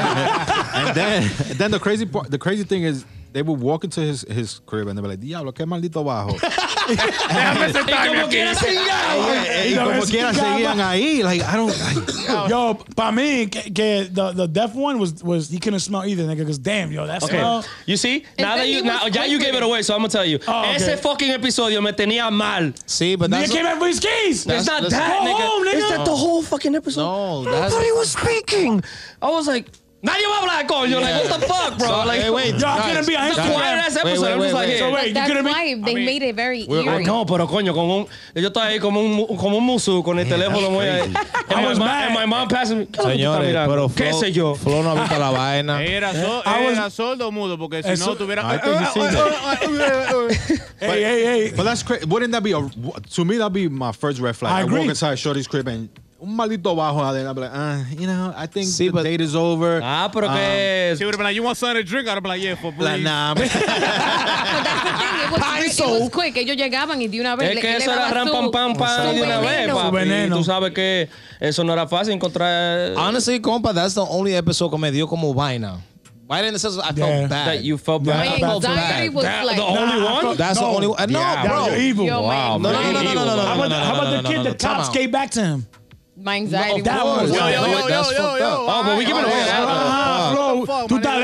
And 0.73 0.93
then, 0.93 1.31
then 1.57 1.71
the 1.71 1.79
crazy 1.79 2.05
part, 2.05 2.29
the 2.29 2.37
crazy 2.39 2.63
thing 2.63 2.83
is, 2.83 3.05
they 3.33 3.41
would 3.41 3.59
walk 3.59 3.83
into 3.83 4.01
his 4.01 4.21
his 4.29 4.59
crib 4.65 4.87
and 4.87 4.97
they'd 4.97 5.01
be 5.01 5.07
like, 5.07 5.19
diablo, 5.19 5.51
qué 5.51 5.65
maldito 5.65 6.03
bajo. 6.03 6.37
Déjame 6.87 7.71
sentarme 7.73 8.07
como 8.07 8.21
aquí. 8.21 8.29
quiera 8.29 8.55
cingado. 8.55 9.67
y 9.69 9.75
como 9.75 9.91
es 9.91 10.09
quiera 10.09 10.33
seguían 10.33 10.79
ahí. 10.79 11.21
Like, 11.23 11.43
I 11.43 11.55
don't. 11.55 11.69
Like, 11.77 12.49
Yo, 12.49 12.77
para 12.95 13.11
mí, 13.11 13.47
que, 13.51 13.71
que 13.73 14.09
the, 14.11 14.31
the 14.33 14.47
deaf 14.47 14.73
one 14.75 14.97
was, 14.99 15.21
was, 15.23 15.49
he 15.49 15.59
couldn't 15.59 15.79
smell 15.81 16.05
either, 16.05 16.23
nigga, 16.23 16.37
because 16.39 16.57
damn, 16.57 16.91
yo, 16.91 17.05
that 17.07 17.23
Okay. 17.23 17.35
smell. 17.37 17.65
You 17.85 17.97
see? 17.97 18.23
Now 18.39 18.55
that 18.55 18.67
you 18.67 18.75
was 18.77 18.83
now, 18.85 19.05
ya 19.07 19.23
you 19.23 19.39
gave 19.39 19.49
it 19.53 19.57
it. 19.57 19.63
away, 19.63 19.81
so 19.81 19.93
I'm 19.93 19.99
gonna 19.99 20.09
tell 20.09 20.25
you. 20.25 20.39
Oh, 20.47 20.61
okay. 20.61 20.75
Ese 20.75 20.99
fucking 21.01 21.31
episodio 21.31 21.81
me 21.83 21.91
tenía 21.91 22.31
mal. 22.31 22.73
See, 22.85 23.15
but 23.15 23.29
Nigga 23.29 23.39
that's 23.39 23.51
came 23.51 23.63
back 23.63 23.79
for 23.79 23.87
his 23.87 23.99
keys. 23.99 24.45
It's 24.47 24.65
not 24.67 24.83
that's- 24.83 24.91
that, 24.91 25.19
Go 25.19 25.25
nigga. 25.25 25.47
home, 25.47 25.65
nigga. 25.65 25.73
It's 25.73 25.89
that 25.89 26.05
the 26.05 26.15
whole 26.15 26.41
fucking 26.41 26.75
episode. 26.75 27.01
No, 27.01 27.41
I 27.49 27.51
that's- 27.51 27.73
thought 27.73 27.83
he 27.83 27.91
was 27.91 28.11
speaking. 28.11 28.83
I 29.21 29.29
was 29.29 29.47
like, 29.47 29.67
nadie 30.01 30.25
va 30.27 30.35
a 30.35 30.39
hablar, 30.41 30.67
coño. 30.67 30.99
Like, 31.01 31.29
what 31.29 31.39
the 31.39 31.45
fuck, 31.47 31.77
bro? 31.77 31.87
So, 31.87 32.05
like, 32.05 32.21
hey, 32.21 32.29
wait, 32.29 32.55
Yo, 32.55 32.67
I 32.67 32.77
guys, 32.77 32.85
couldn't 32.87 33.07
be 33.07 33.15
on 33.15 33.29
the 33.29 33.35
Instagram. 33.35 33.53
quiet 33.53 33.77
ass 33.79 33.95
Wait, 33.95 34.11
episode. 34.11 34.21
wait, 34.25 34.39
wait, 34.39 34.53
like, 34.53 34.67
wait. 34.67 34.69
yeah. 34.73 34.79
So 34.79 34.91
wait, 34.93 35.07
you 35.07 35.13
That's 35.13 35.27
couldn't 35.27 35.45
be. 35.45 35.51
why 35.51 35.73
they 35.73 35.93
mean- 35.95 36.05
made 36.05 36.23
it 36.23 36.35
very 36.35 36.65
We're- 36.67 36.85
eerie. 36.87 37.05
No, 37.05 37.25
pero 37.25 37.47
coño, 37.47 37.73
con 37.73 37.89
un, 37.89 38.07
yo 38.35 38.47
estaba 38.47 38.67
ahí 38.67 38.79
como 38.79 38.99
un, 39.01 39.37
como 39.37 39.57
un 39.57 39.63
musu 39.65 40.03
con 40.03 40.19
el 40.19 40.27
teléfono 40.27 40.69
muy 40.69 40.85
ahí. 40.85 41.13
I 41.49 41.65
was 41.65 41.77
mom, 41.79 41.87
mad. 41.87 42.05
and 42.07 42.13
my 42.13 42.25
mom 42.25 42.47
passing 42.47 42.79
me. 42.79 42.85
¿Qué 42.85 43.01
Señores, 43.01 43.55
pero 43.67 43.87
¿Qué 43.89 44.09
Flo, 44.11 44.19
sé 44.19 44.31
yo? 44.31 44.55
Flo 44.55 44.83
no 44.83 44.91
ha 44.91 44.95
visto 45.01 45.17
la 45.17 45.31
vaina. 45.37 45.81
Era, 45.83 46.13
so- 46.13 46.41
I 46.45 46.63
was- 46.65 46.77
era 46.77 46.89
sordo 46.89 47.31
mudo 47.31 47.57
porque 47.57 47.81
si 47.83 47.89
Eso- 47.89 48.05
no 48.07 48.15
tuviera. 48.15 48.43
I 48.43 48.59
he's 48.63 48.93
seen 48.93 50.57
Hey, 50.79 51.01
hey, 51.03 51.23
hey. 51.23 51.53
But 51.55 51.63
that's 51.63 51.81
crazy. 51.83 52.05
Wouldn't 52.05 52.31
that 52.33 52.43
be 52.43 52.51
a 52.51 52.61
to 52.61 53.25
me? 53.25 53.37
That'd 53.37 53.51
be 53.53 53.67
my 53.67 53.91
first 53.91 54.19
red 54.19 54.35
flag. 54.35 54.53
I 54.53 54.61
agree. 54.61 54.79
walk 54.81 54.89
inside 54.89 55.17
Shorty's 55.17 55.47
crib 55.47 55.67
and 55.67 55.89
un 56.19 56.35
maldito 56.35 56.75
bajo 56.75 56.99
out 57.01 57.13
there. 57.13 57.27
And 57.27 57.29
I'd 57.29 57.37
like, 57.37 57.51
uh, 57.53 57.83
you 57.99 58.07
know, 58.07 58.33
I 58.35 58.47
think 58.47 58.67
See, 58.67 58.87
the 58.87 58.93
but- 58.93 59.03
date 59.03 59.21
is 59.21 59.35
over. 59.35 59.81
Ah, 59.83 60.09
pero 60.11 60.27
Um, 60.27 60.33
que 60.35 60.95
She 60.97 61.05
would 61.05 61.13
have 61.13 61.19
been 61.19 61.25
like, 61.25 61.35
"You 61.35 61.43
want 61.43 61.57
something 61.57 61.77
to 61.77 61.83
drink?" 61.83 62.07
I'd 62.07 62.13
have 62.15 62.23
been 62.23 62.29
like, 62.31 62.41
"Yeah, 62.41 62.55
for 62.55 62.71
please. 62.71 62.83
Like, 62.83 62.93
breeze." 62.95 63.03
nah, 63.05 63.33
But 63.35 63.49
that's 63.49 63.53
the 63.53 64.97
thing. 64.97 65.15
It 65.25 65.31
was, 65.31 65.41
Pie 65.41 65.65
it 65.65 65.71
soul. 65.73 65.99
was 66.01 66.09
quick. 66.09 66.35
Ellos 66.37 66.55
llegaban 66.57 67.01
y 67.01 67.07
de 67.07 67.19
una 67.19 67.35
vez 67.35 67.49
Es 67.49 67.55
le- 67.55 67.61
que 67.61 67.67
le 67.69 67.77
eso 67.77 67.91
era 67.91 68.01
daba 68.01 68.13
ram 68.15 68.27
su- 68.27 68.33
pam 68.33 68.51
pam 68.51 68.73
pam 68.75 69.09
su 69.09 69.15
de 69.15 69.21
una 69.23 69.39
vez, 69.39 69.49
veneno. 69.49 69.75
papi. 69.75 69.87
Su 69.87 69.91
veneno. 69.93 70.35
Y 70.35 70.39
tú 70.39 70.43
sabes 70.45 70.71
que 70.73 71.09
eso 71.39 71.63
no 71.63 71.73
era 71.73 71.87
fácil 71.87 72.13
encontrar 72.13 72.93
Honestly, 72.97 73.39
compa, 73.39 73.73
that's 73.73 73.93
the 73.93 74.01
only 74.01 74.33
episode 74.35 74.69
que 74.71 74.77
me 74.77 74.91
dio 74.91 75.07
como 75.07 75.33
vaina. 75.33 75.77
Why 76.29 76.41
didn't 76.41 76.55
it 76.55 76.59
say 76.59 76.69
I 76.69 76.91
felt 76.91 76.97
Yeah. 76.97 77.27
bad? 77.27 77.45
that 77.47 77.63
you 77.63 77.77
felt 77.77 78.03
Yeah, 78.05 78.13
bad. 78.17 78.27
I 78.27 78.29
My 78.31 78.39
felt 78.39 78.65
anxiety 78.65 79.07
bad. 79.07 79.13
was 79.15 79.23
That- 79.23 79.45
like, 79.45 79.55
the 79.55 79.63
only 79.63 79.77
Nah, 79.77 80.07
I 80.07 80.11
one? 80.13 80.21
thought- 80.23 80.37
That's 80.37 80.59
no. 80.59 80.67
the 80.67 80.73
only 80.75 80.87
one. 80.87 81.09
No, 81.11 81.19
Yeah, 81.19 81.45
bro. 81.47 81.65
You're 81.67 81.77
evil. 81.77 82.05
Yo, 82.05 82.21
my 82.21 82.27
Wow, 82.27 82.57
No, 82.57 82.71
no, 82.71 82.81
no, 82.81 82.91
no, 82.91 82.91
no, 82.91 83.13
no, 83.13 83.13
no, 83.13 83.13
no, 83.13 83.13
How 83.13 83.35
no, 83.35 83.41
about, 83.53 83.57
no, 83.57 83.69
the, 83.69 83.75
how 83.85 83.93
about 83.93 84.03
no, 84.03 84.09
the 84.17 84.21
no, 84.23 84.29
kid 84.29 84.35
no, 84.37 84.43
the 84.43 84.49
no, 84.49 84.55
time 84.55 84.75
cops 84.75 84.87
out. 84.89 84.93
gave 84.93 85.11
back 85.11 85.29
to 85.31 85.41
him? 85.41 85.65
My 86.27 86.35
anxiety 86.35 86.81
oh, 86.81 86.83
That 86.83 87.05
was 87.05 87.31
Yo, 87.31 87.47
yo, 87.47 87.47
Yo, 87.47 87.65
yo, 87.65 87.71
yo, 87.71 87.87
yo, 87.87 88.03
fucked 88.03 88.19
yo. 88.19 88.47
up. 88.47 88.59
Oh, 88.67 88.83
but 88.83 88.97
we 88.97 89.05
giving 89.05 89.23
away 89.23 89.43
that. 89.47 89.63
What 89.63 90.35
Flo, 90.35 90.59
the 90.59 90.67
fuck, 90.67 90.87
tu 90.89 90.95
my 90.95 90.99
nigga? 90.99 91.03
talento. 91.07 91.16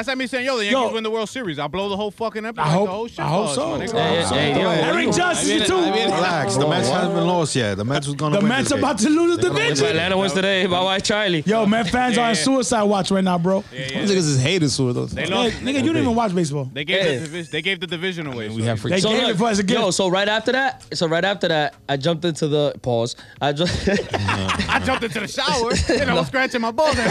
That's 0.00 0.08
like 0.08 0.16
me 0.16 0.26
saying, 0.28 0.46
yo, 0.46 0.56
the 0.56 0.64
Yo. 0.64 0.70
Yankees 0.80 0.94
win 0.94 1.04
the 1.04 1.10
World 1.10 1.28
Series. 1.28 1.58
I 1.58 1.66
blow 1.66 1.90
the 1.90 1.96
whole 1.98 2.10
fucking 2.10 2.46
episode. 2.46 2.62
I 2.66 2.70
hope- 2.70 2.86
the 2.86 2.90
whole 2.90 3.06
shit 3.06 3.18
I 3.20 3.28
hope 3.28 3.44
buzz, 3.48 3.54
so. 3.54 3.76
my 3.76 3.84
nigga. 3.84 4.32
Hey, 4.32 4.52
hey, 4.54 4.60
yo, 4.62 4.70
Eric 4.70 5.12
Justice, 5.12 5.68
too. 5.68 5.74
relax. 5.76 6.56
The 6.56 6.64
oh, 6.64 6.70
Mets 6.70 6.88
hasn't 6.88 7.14
been 7.14 7.26
lost 7.26 7.54
yet. 7.54 7.74
The 7.76 7.84
Mets 7.84 8.06
was 8.06 8.16
gonna 8.16 8.40
The. 8.40 8.46
Mets 8.46 8.70
about 8.70 8.96
to 9.00 9.10
lose 9.10 9.36
the 9.36 9.48
If 9.48 9.52
division. 9.52 9.86
Atlanta 9.88 10.16
wins 10.16 10.32
today, 10.32 10.64
bye 10.64 10.82
bye 10.82 11.00
Charlie. 11.00 11.42
Yo, 11.44 11.66
man, 11.66 11.84
fans 11.84 12.16
are 12.16 12.30
on 12.30 12.34
suicide 12.34 12.84
watch 12.84 13.10
right 13.10 13.22
now, 13.22 13.36
bro. 13.36 13.60
Those 13.60 14.10
niggas 14.10 14.16
is 14.16 14.40
haters 14.42 14.74
for 14.74 14.94
those. 14.94 15.10
They 15.12 15.24
Hey, 15.26 15.50
nigga, 15.50 15.84
you 15.84 15.92
don't 15.92 15.98
even 15.98 16.14
watch 16.14 16.34
baseball. 16.34 16.70
They 16.72 16.86
gave 16.86 17.02
Hey. 17.02 17.16
the 17.18 17.24
division. 17.26 17.48
They 17.52 17.60
gave 17.60 17.80
the 17.80 17.86
division 17.86 18.26
away. 18.26 18.48
We 18.48 18.62
have 18.62 18.80
free. 18.80 18.92
They 18.92 19.02
gave 19.02 19.28
it 19.28 19.36
for 19.36 19.48
us 19.48 19.58
a 19.58 19.62
gift. 19.62 19.80
Yo, 19.80 19.90
so 19.90 20.08
right 20.08 20.28
after 20.28 20.52
that, 20.52 20.82
so 20.96 21.08
right 21.08 21.26
after 21.26 21.48
that, 21.48 21.74
I 21.90 21.98
jumped 21.98 22.24
into 22.24 22.48
the 22.48 22.72
pause. 22.80 23.16
I 23.38 23.52
just 23.52 23.86
I 24.14 24.80
jumped 24.82 25.04
into 25.04 25.20
the 25.20 25.28
shower 25.28 25.72
and 26.00 26.10
I 26.10 26.14
was 26.14 26.28
scratching 26.28 26.62
my 26.62 26.70
balls. 26.70 26.96
Like, 26.96 27.06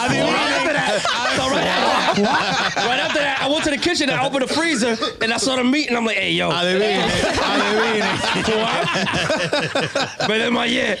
I 0.00 0.08
mean, 0.10 0.22
right 0.24 0.39
after 0.48 0.72
that, 0.72 1.00
so 1.36 1.50
right, 1.50 1.66
after, 1.66 2.22
right 2.22 3.00
after 3.00 3.18
that, 3.20 3.42
I 3.42 3.48
went 3.48 3.64
to 3.64 3.70
the 3.70 3.78
kitchen 3.78 4.08
and 4.10 4.18
I 4.20 4.26
opened 4.26 4.42
the 4.48 4.52
freezer 4.54 4.96
and 5.22 5.32
I 5.32 5.36
saw 5.36 5.56
the 5.56 5.64
meat 5.64 5.88
and 5.88 5.96
I'm 5.96 6.04
like, 6.06 6.16
hey 6.16 6.32
yo, 6.32 6.50
Adivine, 6.50 7.00
adivine. 7.00 8.06
me 10.28 10.38
desmayé. 10.38 10.98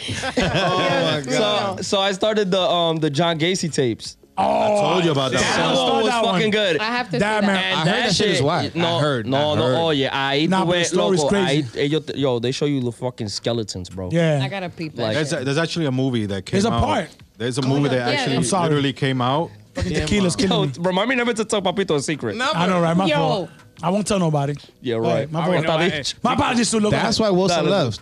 So 1.30 1.76
so 1.82 2.00
I 2.00 2.12
started 2.12 2.50
the 2.50 2.60
um 2.60 2.96
the 2.98 3.10
John 3.10 3.38
Gacy 3.38 3.72
tapes. 3.72 4.16
Oh, 4.42 4.42
I 4.88 4.92
Told 4.92 5.04
you 5.04 5.10
about 5.10 5.32
that. 5.32 5.40
That 5.40 5.54
Start 5.74 5.76
one 5.92 6.02
was 6.02 6.06
that 6.12 6.24
one. 6.24 6.34
fucking 6.36 6.50
good. 6.50 6.78
I 6.78 6.84
have 6.84 7.10
to 7.10 7.18
Damn, 7.18 7.42
see 7.42 7.46
man. 7.48 7.54
that. 7.56 7.64
And 7.80 7.90
I 7.90 7.92
heard 7.92 8.04
that 8.08 8.14
shit 8.14 8.30
is 8.30 8.40
whack. 8.42 8.74
No, 8.74 8.96
I 8.96 9.00
heard, 9.00 9.26
no, 9.26 9.52
I 9.52 9.54
no. 9.56 9.86
Oh 9.86 9.90
yeah, 9.90 10.14
ahí 10.32 10.48
Nah, 10.48 10.62
tú 10.62 10.66
but 10.68 10.72
the 10.72 10.78
ves, 10.78 10.88
story's 10.88 11.20
loco. 11.20 11.28
crazy. 11.30 11.62
Ahí, 11.62 11.76
ellos, 11.76 12.10
yo, 12.16 12.38
they 12.38 12.50
show 12.52 12.64
you 12.64 12.80
the 12.80 12.92
fucking 12.92 13.28
skeletons, 13.28 13.90
bro. 13.90 14.08
Yeah. 14.10 14.40
I 14.42 14.48
gotta 14.48 14.70
peep 14.70 14.94
that. 14.94 15.02
Like- 15.02 15.14
There's, 15.14 15.28
shit. 15.30 15.44
there's 15.44 15.58
actually 15.58 15.86
a 15.86 15.92
movie 15.92 16.24
that 16.26 16.46
came 16.46 16.52
There's 16.52 16.64
a 16.64 16.72
out. 16.72 17.08
Part. 17.40 17.54
There's 17.54 17.58
a 17.58 17.62
movie 17.62 17.88
that 17.88 18.08
actually 18.14 18.36
I'm 18.36 18.44
sorry. 18.44 18.68
literally 18.68 18.92
came 18.92 19.20
out. 19.20 19.50
Fucking 19.74 19.92
tequila's 19.92 20.36
Yo, 20.38 20.46
killing 20.48 20.70
me. 20.70 20.74
remind 20.80 21.08
me 21.08 21.14
never 21.16 21.32
to 21.32 21.44
tell 21.44 21.62
Papito 21.62 21.94
a 21.96 22.00
secret. 22.00 22.36
I 22.40 22.66
know, 22.66 22.80
right? 22.80 22.96
My 22.96 23.06
Yo. 23.06 23.16
fault. 23.16 23.50
I 23.82 23.88
won't 23.90 24.06
tell 24.06 24.18
nobody. 24.18 24.54
Yeah, 24.82 24.96
All 24.96 25.00
right. 25.02 25.30
my 25.30 25.40
I 25.40 25.46
already 25.46 25.66
fault. 25.66 25.80
know, 25.80 25.86
I- 25.86 26.02
My 26.22 26.34
apologies 26.34 26.70
to 26.72 26.78
look. 26.80 26.90
That's 26.90 27.18
why 27.18 27.30
Wilson 27.30 27.64
Nah, 27.64 27.70
left. 27.70 28.00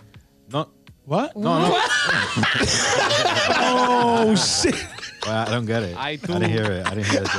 No, 0.51 0.67
What? 1.05 1.35
no, 1.37 1.69
no. 1.69 1.69
Oh 3.61 4.35
shit! 4.35 4.75
Well, 5.25 5.47
I 5.47 5.49
don't 5.49 5.65
get 5.65 5.83
it. 5.83 5.95
I 5.97 6.09
I, 6.11 6.15
too. 6.17 6.27
didn't 6.27 6.49
hear 6.51 6.63
it. 6.71 6.85
I 6.85 6.89
didn't 6.95 7.07
hear 7.07 7.21
it. 7.23 7.29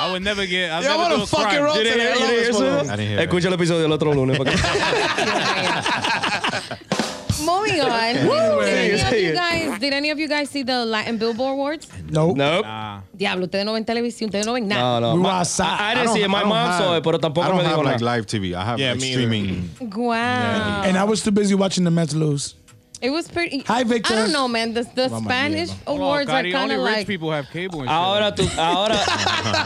I 0.00 0.12
would 0.12 0.22
never 0.22 0.46
get. 0.46 0.70
I'll 0.70 0.82
Yo, 0.82 0.88
never 0.90 1.02
what 1.02 1.08
do 1.08 1.14
a 1.20 1.22
a 1.22 1.26
fucking 1.26 1.46
crime. 1.48 1.62
roast 1.64 1.76
You 1.78 1.84
didn't 1.84 2.00
hear- 2.00 2.08
you 2.10 2.14
didn't 2.14 2.30
hear 2.30 2.50
eso? 2.50 2.78
I 2.78 2.82
didn't 2.96 3.08
hear 3.08 3.18
it. 3.18 3.28
Escucha 3.28 3.48
el 3.48 3.54
episodio 3.54 3.82
del 3.82 3.92
otro 3.92 4.12
lunes. 4.14 4.36
porque- 4.38 4.52
Moving 7.44 7.80
on. 7.80 8.14
did, 8.14 8.68
any 8.68 9.00
of 9.00 9.12
you 9.12 9.32
guys, 9.34 9.78
did 9.80 9.92
any 9.92 10.10
of 10.10 10.18
you 10.18 10.28
guys 10.28 10.50
see 10.50 10.62
the 10.62 10.84
Latin 10.84 11.18
Billboard 11.18 11.52
Awards? 11.52 11.88
Nope. 12.10 12.36
Nope. 12.36 12.64
Nah. 12.64 13.00
Diablo, 13.16 13.46
ustedes 13.46 13.64
no 13.64 13.72
ven 13.74 13.84
televisión, 13.84 14.26
ustedes 14.28 14.46
no 14.46 14.54
ven 14.54 14.66
nada. 14.68 15.00
No, 15.00 15.08
no. 15.08 15.14
We 15.14 15.20
were 15.20 15.28
My- 15.28 15.38
outside. 15.40 15.66
I, 15.66 15.70
I 15.70 15.90
I 15.90 15.94
didn't 15.94 16.06
don't- 16.06 16.14
see 16.16 16.22
it. 16.22 16.28
My 16.28 16.44
mom 16.44 16.66
have- 16.70 16.78
saw 16.82 16.96
it, 16.96 17.02
pero 17.04 17.16
I 17.16 17.20
don't 17.20 17.34
me 17.34 17.62
have 17.64 17.72
dijo 17.78 17.84
like 17.84 18.00
nada. 18.00 18.04
live 18.04 18.26
TV. 18.26 18.54
I 18.54 18.64
have 18.64 18.78
Yeah, 18.78 18.90
like 18.92 19.00
me 19.00 19.06
either. 19.12 19.20
streaming. 19.22 19.70
Wow. 19.92 20.82
And 20.84 20.96
I 20.96 21.04
was 21.04 21.22
too 21.22 21.30
busy 21.30 21.54
watching 21.54 21.84
the 21.84 21.90
Mets 21.90 22.14
lose. 22.14 22.54
It 23.00 23.10
was 23.10 23.28
pretty. 23.28 23.60
Hi, 23.68 23.84
Victor. 23.84 24.12
I 24.12 24.16
don't 24.16 24.32
know, 24.32 24.48
man. 24.48 24.74
The, 24.74 24.82
the 24.94 25.08
Spanish 25.08 25.70
Hold 25.86 26.00
on, 26.00 26.04
awards 26.06 26.30
are 26.30 26.42
Cari, 26.42 26.50
kind 26.50 26.72
of 26.72 26.80
like. 26.80 27.06
people 27.06 27.30
have 27.30 27.48
cable. 27.50 27.82
Ahora 27.88 28.32
tú, 28.34 28.42
ahora, 28.58 28.96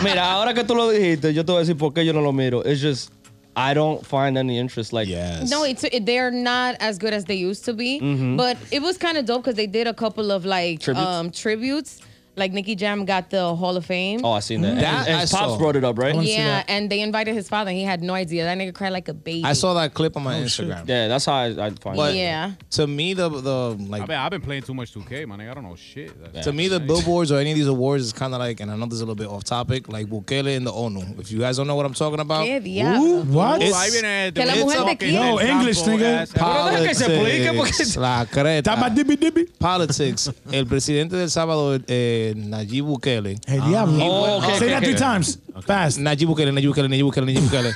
mira, 0.02 0.22
ahora 0.22 0.52
que 0.52 0.62
tú 0.64 0.74
lo 0.76 0.90
dijiste, 0.90 1.32
yo 1.32 1.42
te 1.42 1.50
voy 1.52 1.62
a 1.62 1.64
decir 1.64 1.78
por 1.78 1.94
qué 1.94 2.04
yo 2.04 2.12
no 2.12 2.20
lo 2.20 2.30
miro. 2.32 2.61
It's 2.61 2.82
just, 2.82 3.11
I 3.56 3.74
don't 3.74 4.04
find 4.06 4.38
any 4.38 4.58
interest. 4.58 4.92
Like, 4.92 5.08
Yes. 5.08 5.50
No, 5.50 5.64
it's 5.64 5.84
it, 5.84 6.06
they're 6.06 6.30
not 6.30 6.76
as 6.80 6.98
good 6.98 7.12
as 7.12 7.24
they 7.26 7.34
used 7.34 7.64
to 7.66 7.72
be. 7.74 8.00
But 8.36 8.56
it 8.70 8.80
was 8.82 8.96
kind 8.98 9.18
of 9.18 9.26
dope 9.26 9.42
because 9.42 9.56
they 9.56 9.66
did 9.66 9.86
a 9.86 9.94
couple 9.94 10.30
of 10.32 10.44
like 10.44 10.80
Tributes? 10.80 11.06
um 11.06 11.30
tributes. 11.30 12.00
Like 12.35 12.53
Nicky 12.53 12.75
Jam 12.77 13.05
got 13.05 13.29
the 13.29 13.55
Hall 13.55 13.77
of 13.77 13.85
Fame. 13.85 14.21
oh, 14.25 14.33
I 14.33 14.40
seen 14.40 14.62
that. 14.62 14.77
That 14.77 15.01
and, 15.01 15.09
and 15.09 15.16
I 15.16 15.21
Pops 15.21 15.31
saw. 15.31 15.59
brought 15.59 15.77
it 15.77 15.85
up, 15.85 15.99
right? 15.99 16.14
yeah, 16.23 16.64
and 16.66 16.88
they 16.90 17.01
invited 17.03 17.35
his 17.35 17.47
father. 17.47 17.68
and 17.71 17.79
He 17.79 17.85
had 17.85 18.03
no 18.03 18.14
idea. 18.14 18.45
That 18.45 18.57
nigga 18.57 18.73
cried 18.75 18.88
like 18.95 19.09
a 19.09 19.12
baby. 19.14 19.45
I 19.45 19.53
saw 19.53 19.75
that 19.75 19.92
clip 19.92 20.16
on 20.16 20.23
my 20.23 20.38
Oh, 20.40 20.47
shit. 20.47 20.66
Instagram. 20.68 20.88
Yeah, 20.88 21.09
that's 21.09 21.27
how 21.27 21.35
I, 21.35 21.47
I 21.66 21.71
find 21.71 21.95
But 21.97 22.14
it. 22.14 22.18
yeah. 22.18 22.53
to 22.71 22.87
me, 22.87 23.12
the 23.12 23.29
the 23.29 23.77
I 23.79 23.85
like 23.87 24.09
I've 24.11 24.31
been 24.31 24.40
playing 24.40 24.62
too 24.62 24.73
much 24.73 24.95
2K, 24.95 25.27
man. 25.29 25.42
I 25.42 25.53
don't 25.53 25.62
know 25.64 25.77
shit. 25.77 26.11
That's- 26.23 26.45
to 26.47 26.53
me 26.55 26.68
the 26.68 26.81
billboards 26.81 27.31
or 27.31 27.38
any 27.38 27.51
of 27.53 27.57
these 27.59 27.66
awards 27.66 28.05
is 28.05 28.12
kind 28.14 28.33
of 28.33 28.40
like, 28.40 28.61
and 28.61 28.71
I 28.71 28.77
know 28.77 28.87
this 28.87 28.95
is 28.95 29.01
a 29.03 29.05
little 29.05 29.14
bit 29.14 29.29
off 29.29 29.45
topic, 29.45 29.88
like 29.92 30.07
Bukele 30.07 30.57
and 30.57 30.66
the 30.66 30.73
ONU. 30.73 31.21
If 31.21 31.31
you 31.31 31.38
guys 31.38 31.59
don't 31.59 31.66
know 31.66 31.75
what 31.75 31.85
I'm 31.85 31.92
talking 31.92 32.21
about, 32.21 32.47
Qué 32.47 32.62
diablo. 32.64 33.25
What? 33.25 33.61
Ooh, 33.61 33.64
It's- 33.66 33.75
ahí 33.75 33.90
viene 33.92 34.33
Que 34.33 34.47
la 34.47 34.55
the- 34.55 34.61
mujer 34.61 34.79
te 34.79 34.85
fucking 34.85 34.97
quiere. 35.11 35.12
No, 35.27 35.38
English, 35.38 35.79
example 35.81 35.99
nigga. 35.99 36.23
ass- 36.23 36.33
Pero 36.33 36.64
deja 36.71 36.88
que 36.88 36.95
se 36.95 37.05
explique, 37.14 37.53
Politics, 37.59 37.97
la 37.99 38.25
creta. 38.25 38.75
Tapa 38.75 38.88
dibi 38.88 39.16
dibi. 39.16 39.45
Politics. 39.59 40.31
El 40.51 40.66
presidente 40.66 41.16
del 41.16 41.31
Salvador, 41.31 41.83
eh, 41.88 42.21
Nayib 42.37 42.85
Bukele. 42.87 43.38
El 43.46 43.61
diablo. 43.68 43.98
Oh, 44.04 44.38
okay, 44.38 44.46
Say 44.46 44.56
okay, 44.56 44.68
that 44.68 44.82
okay. 44.82 44.87
three 44.87 44.98
times. 44.98 45.38
Fast. 45.66 45.98
Nayib 45.98 46.28
Bukele, 46.28 46.52
Nayib 46.52 46.70
Bukele, 46.72 46.88
Nayib 46.88 47.06
Bukele, 47.11 47.26
Nayib 47.26 47.42
Bukele. 47.48 47.72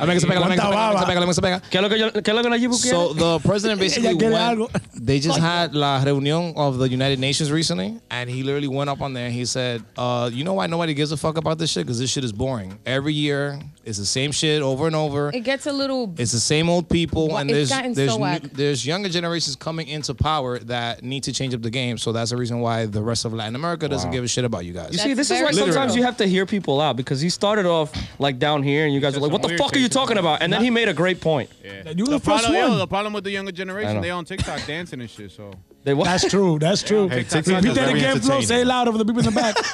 La 0.00 0.06
mega 0.06 0.20
se 0.20 0.26
pega, 0.26 0.40
la 0.40 0.48
mega 0.48 0.62
se 0.62 0.68
pega, 0.68 0.80
la 0.80 0.90
mega 0.90 1.00
se 1.00 1.06
pega, 1.06 1.20
la 1.20 1.26
mega 1.26 1.34
se 1.34 1.42
pega. 1.42 1.62
¿Qué 1.70 1.78
es 1.78 1.82
lo 1.82 1.88
que 1.88 1.98
yo, 1.98 2.12
qué 2.12 2.30
es 2.30 2.34
lo 2.36 2.42
que 2.42 2.50
Nayib 2.50 2.70
quiere? 2.70 2.96
So 2.96 3.12
the 3.14 3.38
president 3.46 3.80
basically 3.84 4.08
Ella 4.10 4.18
quiere 4.18 4.32
went, 4.34 4.58
algo. 4.58 4.80
they 4.94 5.18
just 5.20 5.38
had 5.38 5.74
la 5.74 6.00
reunión 6.04 6.54
of 6.56 6.78
the 6.78 6.88
United 6.88 7.18
Nations 7.18 7.50
recently, 7.52 7.98
and 8.10 8.28
he 8.30 8.42
literally 8.42 8.68
went 8.68 8.88
up 8.90 9.00
on 9.00 9.12
there 9.12 9.26
and 9.26 9.34
he 9.34 9.44
said, 9.44 9.82
uh, 9.96 10.30
you 10.32 10.44
know 10.44 10.54
why 10.54 10.66
nobody 10.66 10.94
gives 10.94 11.12
a 11.12 11.16
fuck 11.16 11.36
about 11.36 11.58
this 11.58 11.70
shit? 11.70 11.84
Because 11.86 11.98
this 11.98 12.10
shit 12.10 12.24
is 12.24 12.32
boring. 12.32 12.78
Every 12.86 13.12
year, 13.14 13.60
it's 13.84 13.98
the 13.98 14.06
same 14.06 14.32
shit 14.32 14.62
over 14.62 14.86
and 14.86 14.94
over. 14.96 15.30
It 15.32 15.40
gets 15.44 15.66
a 15.66 15.72
little. 15.72 16.14
It's 16.18 16.32
the 16.32 16.40
same 16.40 16.68
old 16.68 16.88
people, 16.88 17.28
Wha- 17.28 17.38
and 17.38 17.50
there's 17.50 17.70
gotten 17.70 17.92
there's 17.94 18.10
so 18.10 18.16
new- 18.16 18.22
whack. 18.22 18.42
there's 18.52 18.86
younger 18.86 19.08
generations 19.08 19.56
coming 19.56 19.88
into 19.88 20.14
power 20.14 20.58
that 20.60 21.02
need 21.02 21.24
to 21.24 21.32
change 21.32 21.54
up 21.54 21.62
the 21.62 21.70
game. 21.70 21.98
So 21.98 22.12
that's 22.12 22.30
the 22.30 22.36
reason 22.36 22.60
why 22.60 22.86
the 22.86 23.02
rest 23.02 23.24
of 23.24 23.32
Latin 23.32 23.54
America 23.56 23.88
doesn't 23.88 24.10
give 24.10 24.24
a 24.24 24.28
shit 24.28 24.44
about 24.44 24.64
you 24.64 24.72
guys. 24.72 24.92
You 24.92 24.98
see, 24.98 25.14
That's 25.14 25.28
this 25.28 25.38
is 25.38 25.42
why 25.42 25.52
very 25.52 25.72
sometimes 25.72 25.92
true. 25.92 26.00
you 26.00 26.06
have 26.06 26.16
to 26.18 26.26
hear 26.26 26.46
people 26.46 26.80
out 26.80 26.96
because 26.96 27.20
he 27.20 27.28
started 27.30 27.66
off 27.66 27.92
like 28.18 28.38
down 28.38 28.62
here, 28.62 28.84
and 28.84 28.92
you 28.94 29.00
guys 29.00 29.14
were 29.14 29.20
like, 29.20 29.32
"What 29.32 29.42
the 29.42 29.48
weird 29.48 29.57
fuck 29.58 29.76
are 29.76 29.78
you 29.78 29.88
talking 29.88 30.18
about?" 30.18 30.42
And 30.42 30.52
then 30.52 30.62
he 30.62 30.70
made 30.70 30.88
a 30.88 30.94
great 30.94 31.20
point. 31.20 31.50
Yeah. 31.64 31.90
You 31.90 32.04
the, 32.04 32.10
the 32.12 32.20
first 32.20 32.24
problem, 32.44 32.54
yo, 32.54 32.68
one. 32.70 32.78
the 32.78 32.86
problem 32.86 33.12
with 33.12 33.24
the 33.24 33.30
younger 33.30 33.52
generation, 33.52 33.96
know. 33.96 34.00
they 34.00 34.10
on 34.10 34.24
TikTok 34.24 34.64
dancing 34.66 35.00
and 35.00 35.10
shit. 35.10 35.30
So 35.32 35.52
They 35.84 35.94
what? 35.94 36.04
That's 36.04 36.28
true. 36.30 36.58
That's 36.58 36.82
true. 36.82 37.08
Hey, 37.08 37.24
TikTok 37.24 37.44
TikTok 37.44 37.56
Repeat 37.64 37.68
is 37.70 37.74
that 37.76 37.86
very 37.86 37.98
again, 37.98 38.20
Flo. 38.20 38.40
Say 38.40 38.60
it 38.62 38.66
loud 38.66 38.88
over 38.88 38.98
the 38.98 39.04
people 39.04 39.20
in 39.20 39.26
the 39.26 39.32
back. 39.32 39.56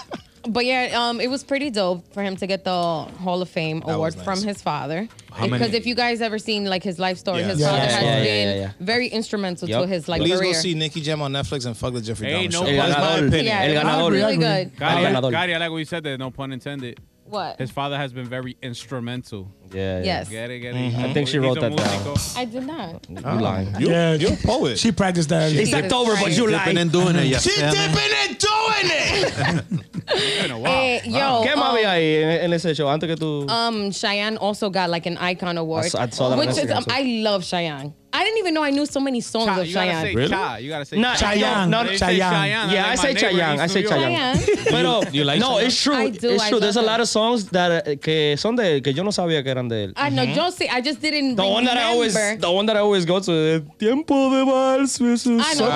But 0.46 0.66
yeah, 0.66 0.90
um, 1.08 1.22
it 1.22 1.28
was 1.30 1.42
pretty 1.42 1.70
dope 1.70 2.12
for 2.12 2.22
him 2.22 2.36
to 2.36 2.46
get 2.46 2.64
the 2.64 2.70
Hall 2.70 3.40
of 3.40 3.48
Fame 3.48 3.82
award 3.86 4.14
nice. 4.14 4.24
from 4.26 4.42
his 4.42 4.60
father. 4.60 5.08
How 5.32 5.44
Because 5.46 5.60
many- 5.60 5.76
if 5.78 5.86
you 5.86 5.94
guys 5.94 6.20
ever 6.20 6.38
seen 6.38 6.66
like 6.66 6.82
his 6.82 6.98
life 6.98 7.16
story, 7.16 7.40
Yeah. 7.40 7.46
his 7.48 7.60
Yeah. 7.60 7.66
father 7.70 7.78
Yeah, 7.78 7.90
has 7.90 8.02
yeah, 8.02 8.10
yeah, 8.18 8.24
been 8.24 8.48
yeah, 8.58 8.62
yeah. 8.64 8.70
very 8.78 9.08
instrumental 9.08 9.66
to 9.68 9.72
Yup. 9.72 9.88
his 9.88 10.06
like 10.06 10.20
Please 10.20 10.38
career. 10.38 10.52
go 10.52 10.58
see 10.58 10.74
Nicky 10.74 11.00
Jam 11.00 11.22
on 11.22 11.32
Netflix 11.32 11.64
and 11.64 11.74
fuck 11.74 11.94
the 11.94 12.02
Jeffrey 12.02 12.26
Ain't 12.28 12.52
Dahmer 12.52 12.60
no 12.60 12.66
show. 12.66 12.72
El 12.72 12.88
That's 12.88 13.00
my 13.00 13.16
opinion. 13.26 13.44
yeah, 13.46 13.62
El 13.62 13.84
ganador. 13.84 14.10
really 14.12 14.36
good. 14.36 14.70
El 14.82 15.22
Gotti, 15.32 15.54
I 15.54 15.56
like 15.56 15.70
what 15.70 15.78
you 15.78 15.84
said 15.86 16.04
there. 16.04 16.18
No 16.18 16.30
pun 16.30 16.52
intended. 16.52 17.00
What? 17.26 17.58
His 17.58 17.70
father 17.70 17.96
has 17.96 18.12
been 18.12 18.26
very 18.26 18.56
instrumental. 18.62 19.50
Yeah, 19.72 19.98
yeah. 19.98 20.04
Yes. 20.04 20.28
Get 20.28 20.50
it, 20.50 20.58
get 20.60 20.74
it. 20.76 20.94
I 20.94 21.12
think 21.14 21.26
she 21.26 21.38
wrote 21.38 21.56
a 21.56 21.60
that 21.62 21.76
down. 21.76 22.16
I 22.36 22.44
did 22.44 22.64
not. 22.64 23.06
You 23.08 23.16
lying? 23.20 23.74
You, 23.80 23.88
Yeah. 23.90 24.12
you're 24.14 24.34
a 24.34 24.36
poet. 24.36 24.78
She 24.78 24.92
practiced 24.92 25.30
that. 25.30 25.50
She 25.50 25.62
It's 25.62 25.72
October, 25.74 26.14
but 26.20 26.30
you 26.36 26.46
Dipping 26.46 26.52
lying. 26.52 26.78
and 26.78 26.92
doing 26.92 27.16
it. 27.16 27.40
She 27.40 27.58
yeah. 27.58 27.70
dipping 27.70 28.12
and 28.28 28.38
doing 28.38 28.88
it. 28.92 29.64
It's 30.06 30.42
been 30.42 30.50
a 30.50 30.58
while. 30.58 30.70
Eh, 30.70 31.00
yo, 31.06 31.42
¿Qué 31.44 31.56
más 31.56 31.70
um, 31.70 31.76
había 31.76 31.92
ahí 31.92 32.22
en, 32.22 32.30
en 32.44 32.52
ese 32.52 32.74
show 32.74 32.88
antes 32.88 33.08
que 33.08 33.16
tú? 33.16 33.48
um, 33.50 33.90
Cheyenne 33.90 34.36
also 34.36 34.68
got 34.68 34.90
like 34.90 35.06
an 35.06 35.16
icon 35.16 35.56
award, 35.56 35.86
I 35.86 35.88
saw- 35.88 36.02
I 36.02 36.08
saw 36.10 36.28
that 36.28 36.38
on 36.38 36.46
which 36.46 36.58
is 36.58 36.70
um. 36.70 36.84
I 36.88 37.22
love 37.22 37.42
Cheyenne. 37.42 37.94
I 38.16 38.22
didn't 38.22 38.38
even 38.38 38.54
know 38.54 38.62
I 38.62 38.70
knew 38.70 38.86
so 38.86 39.00
many 39.00 39.20
songs 39.20 39.46
Cha, 39.46 39.60
of 39.60 39.66
you 39.66 39.74
gotta 39.74 39.90
say 39.90 40.00
Cheyenne. 40.02 40.16
Really? 40.16 40.28
Cha. 40.30 40.54
You 40.56 40.68
gotta 40.70 40.84
say. 40.84 40.96
Yeah, 40.98 42.86
I 42.86 42.94
like 42.94 42.98
say 42.98 43.14
Chayanne. 43.14 43.58
I 43.58 43.66
say 43.66 43.82
New 43.82 43.88
York. 43.88 44.00
Cheyenne. 44.00 44.38
Pero 44.70 45.02
You 45.12 45.24
like 45.24 45.40
no, 45.40 45.50
Chayanne? 45.56 45.66
it's 45.66 45.82
true. 45.82 45.94
I 45.94 46.10
do, 46.10 46.30
It's 46.30 46.42
I 46.44 46.48
true. 46.50 46.60
There's 46.60 46.76
a 46.76 46.82
lot 46.82 47.00
of 47.00 47.08
songs 47.08 47.48
that 47.50 47.88
uh, 47.88 47.96
que 47.96 48.36
son 48.36 48.54
de 48.54 48.80
que 48.80 48.92
yo 48.92 49.02
no 49.02 49.10
sabía 49.10 49.42
que 49.42 49.50
eran 49.50 49.68
de 49.68 49.84
él. 49.88 49.92
I 49.96 50.10
know, 50.10 50.22
yo 50.22 50.50
see, 50.50 50.68
I 50.68 50.80
just 50.80 51.00
didn't 51.00 51.34
The 51.36 51.42
one 51.44 51.64
that 51.64 51.76
I 51.76 51.82
always, 51.92 52.14
remember. 52.14 52.40
the 52.40 52.52
one 52.52 52.66
that 52.66 52.76
I 52.76 52.80
always 52.80 53.04
go 53.04 53.18
to, 53.18 53.32
eh, 53.32 53.60
Tiempo 53.78 54.30
de 54.30 54.44
vals, 54.44 55.00
I 55.00 55.54
know, 55.54 55.66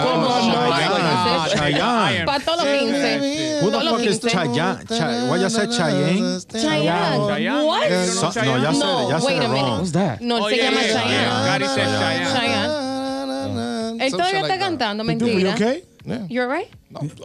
todos 2.39 2.59
los 2.59 2.67
15. 2.67 3.63
Who 3.63 3.71
the 3.71 3.81
fuck 3.81 4.01
is 4.01 4.19
15. 4.21 4.31
Chayanne? 4.31 4.87
Cha- 4.89 5.27
what 5.29 5.41
you 5.41 5.49
said, 5.51 5.71
Cheyenne? 5.73 6.39
Chayanne. 6.49 7.21
Chayanne. 7.29 7.67
What? 7.67 7.89
Know 7.91 7.99
no, 8.43 8.57
ya 8.63 8.73
said. 8.73 9.09
Ya 9.11 9.19
said 9.19 9.27
wait 9.27 9.37
it 9.37 9.45
a 9.45 9.49
minute. 9.49 9.63
wrong. 9.63 9.79
What's 9.79 9.93
that? 9.93 10.21
No, 10.21 10.37
Oh, 10.45 10.49
se 10.49 10.57
llama 10.63 10.81
said. 10.81 12.28
Chayanne. 12.33 14.03
Él 14.05 14.11
todavía 14.13 14.41
está 14.41 14.59
cantando, 14.59 15.05
mentira. 15.05 15.33
you 15.41 15.49
okay? 15.51 15.85
You're 16.31 16.49
right. 16.49 16.69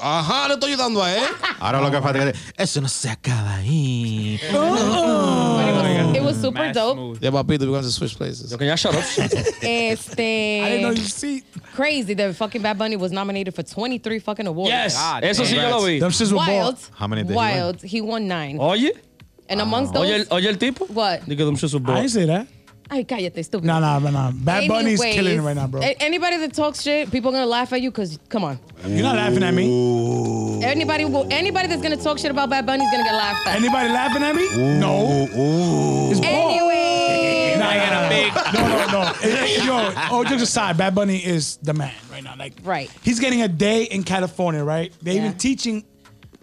Ajá, 0.02 0.48
le 0.50 0.56
estoy 0.56 0.72
ayudando 0.74 1.02
a 1.02 1.16
él. 1.16 1.24
Ahora 1.60 1.80
lo 1.80 1.90
que 1.90 2.02
falta 2.02 2.28
es 2.30 2.34
que 2.34 2.40
eso 2.64 2.82
no 2.82 2.90
se 2.90 3.10
acaba 3.10 3.56
ahí. 3.56 4.38
It 4.44 4.52
was, 4.54 6.16
it 6.18 6.22
was 6.24 6.36
super 6.42 6.66
Mad 6.66 6.74
dope. 6.74 6.96
smooth. 6.98 7.24
Yeah, 7.24 7.32
papito, 7.32 7.62
we're 7.62 7.68
going 7.68 7.84
to 7.84 7.92
switch 7.92 8.18
places. 8.18 8.52
Okay, 8.54 8.68
ya 8.68 8.76
shut 8.76 8.94
up. 8.94 9.04
Este, 9.62 10.62
I 10.62 10.70
didn't 10.70 10.82
know 10.82 10.92
you 10.92 11.06
see. 11.06 11.44
crazy 11.76 12.14
that 12.16 12.36
fucking 12.36 12.62
Bad 12.62 12.78
Bunny 12.78 12.98
was 12.98 13.12
nominated 13.14 13.54
for 13.56 13.64
23 13.64 14.20
fucking 14.20 14.48
awards. 14.48 14.70
yes, 14.72 14.96
God 14.96 15.24
eso 15.24 15.44
sí 15.46 15.56
yo 15.56 15.70
lo 15.70 15.86
vi. 15.86 16.00
Them 16.00 16.12
shits 16.12 16.32
were 16.32 16.38
Wild. 16.38 16.78
How 16.94 17.08
many 17.08 17.24
did 17.24 17.32
he 17.32 17.36
Wild. 17.38 17.82
He 17.82 18.02
won 18.02 18.28
nine. 18.28 18.58
Oye, 18.60 18.92
And 19.50 19.62
amongst 19.62 19.94
those, 19.94 20.08
oye, 20.10 20.16
el- 20.30 20.38
oye 20.38 20.50
el 20.50 20.58
tipo. 20.58 20.88
what? 20.94 21.22
Dije 21.26 21.38
them 21.46 21.56
shits 21.56 21.74
were 21.74 21.94
I 21.94 22.02
didn't 22.06 22.28
bought. 22.28 22.48
Say 22.92 23.04
that. 23.04 23.14
Ay, 23.16 23.30
cállate, 23.30 23.44
stupid. 23.46 23.66
No, 23.66 23.80
no, 23.80 24.00
no, 24.00 24.10
no. 24.12 24.32
Bad 24.34 24.68
Bunny's 24.68 25.00
Anyways, 25.02 25.16
killing 25.16 25.38
it 25.38 25.42
right 25.42 25.56
now, 25.56 25.68
bro. 25.68 25.82
a- 25.82 25.96
Anybody 26.00 26.38
that 26.38 26.54
talks 26.54 26.82
shit, 26.82 27.12
people 27.12 27.30
are 27.30 27.34
gonna 27.34 27.46
laugh 27.46 27.72
at 27.74 27.82
you 27.82 27.92
because, 27.92 28.20
come 28.30 28.44
on. 28.44 28.60
You're 28.86 29.04
not 29.04 29.16
laughing 29.16 29.44
at 29.44 29.54
me. 29.54 30.64
Anybody 30.64 31.06
will, 31.06 31.28
anybody 31.32 31.68
that's 31.68 31.82
gonna 31.82 31.98
talk 31.98 32.18
shit 32.20 32.32
about 32.32 32.50
Bad 32.50 32.66
Bunny 32.66 32.84
is 32.84 32.92
gonna 32.92 33.04
get 33.04 33.14
laughed 33.14 33.48
at. 33.48 33.56
Anybody 33.58 33.90
laughing 33.90 34.24
at 34.24 34.36
me? 34.36 34.48
No. 34.80 35.28
It's 36.12 36.20
bought. 36.20 36.28
Anyway, 36.28 37.56
Nah, 37.58 37.74
nah, 37.76 38.10
nah. 38.10 38.52
No, 38.52 38.68
no, 38.68 39.04
no. 39.04 39.14
Eh, 39.22 39.60
eh, 39.60 39.66
Yo, 39.66 39.94
oh, 40.12 40.24
jokes 40.24 40.42
aside, 40.44 40.78
Bad 40.78 40.96
Bunny 40.96 41.18
is 41.24 41.58
the 41.58 41.74
man 41.74 41.94
right 42.12 42.24
now. 42.24 42.36
Like, 42.38 42.54
Right. 42.64 42.90
He's 43.04 43.20
getting 43.20 43.42
a 43.42 43.48
day 43.48 43.84
in 43.84 44.04
California, 44.04 44.64
right? 44.64 44.92
They 45.02 45.14
Yeah. 45.16 45.26
even 45.26 45.38
teaching 45.38 45.84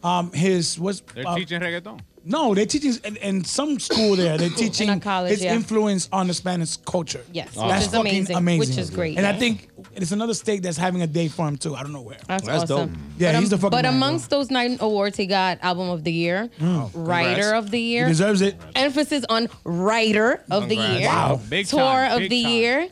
um 0.02 0.32
his 0.32 0.78
what's 0.78 1.00
They're 1.14 1.26
uh, 1.28 1.34
teaching 1.36 1.60
reggaeton. 1.60 2.00
No, 2.24 2.54
they're 2.54 2.66
teaching 2.66 2.92
in, 3.04 3.16
in 3.16 3.44
some 3.44 3.78
school 3.80 4.14
there. 4.16 4.36
They're 4.36 4.48
teaching 4.64 5.00
college, 5.00 5.30
his 5.32 5.42
yeah. 5.44 5.54
influence 5.54 6.08
on 6.12 6.26
the 6.28 6.34
Spanish 6.34 6.76
culture. 6.76 7.22
Yes, 7.32 7.48
which 7.56 7.66
that's 7.66 7.86
is 7.86 7.90
fucking 7.92 8.00
amazing, 8.10 8.36
amazing. 8.36 8.60
which 8.60 8.78
is 8.78 8.90
great, 8.90 9.16
And 9.16 9.26
I 9.26 9.32
think 9.32 9.68
it's 9.94 10.12
another 10.12 10.34
state 10.34 10.62
that's 10.62 10.76
having 10.76 11.02
a 11.02 11.06
day 11.06 11.28
for 11.28 11.48
him 11.48 11.56
too. 11.56 11.74
I 11.74 11.82
don't 11.82 11.92
know 11.92 12.02
where. 12.02 12.18
that's, 12.28 12.44
That's 12.46 12.70
awesome. 12.70 12.88
dope. 12.92 12.98
Yeah, 13.18 13.32
but, 13.32 13.40
he's 13.40 13.50
the 13.50 13.56
fucking 13.56 13.70
But 13.70 13.84
man, 13.84 13.94
amongst 13.94 14.30
those 14.30 14.50
nine 14.50 14.76
awards, 14.80 15.16
he 15.16 15.26
got 15.26 15.58
Album 15.62 15.88
of 15.88 16.04
the 16.04 16.12
Year, 16.12 16.50
Writer 16.94 17.54
of 17.54 17.70
the 17.70 17.78
He 17.78 17.92
Year, 17.94 18.06
deserves 18.06 18.42
it. 18.42 18.56
emphasis 18.74 19.24
on 19.28 19.48
Writer 19.64 20.42
of 20.50 20.68
the 20.68 20.76
Year, 20.76 21.06
Wow. 21.08 21.40
Big 21.48 21.66
Tour 21.66 21.80
time, 21.80 22.12
of 22.12 22.18
big 22.18 22.30
the 22.30 22.42
time. 22.42 22.52
Year. 22.52 22.88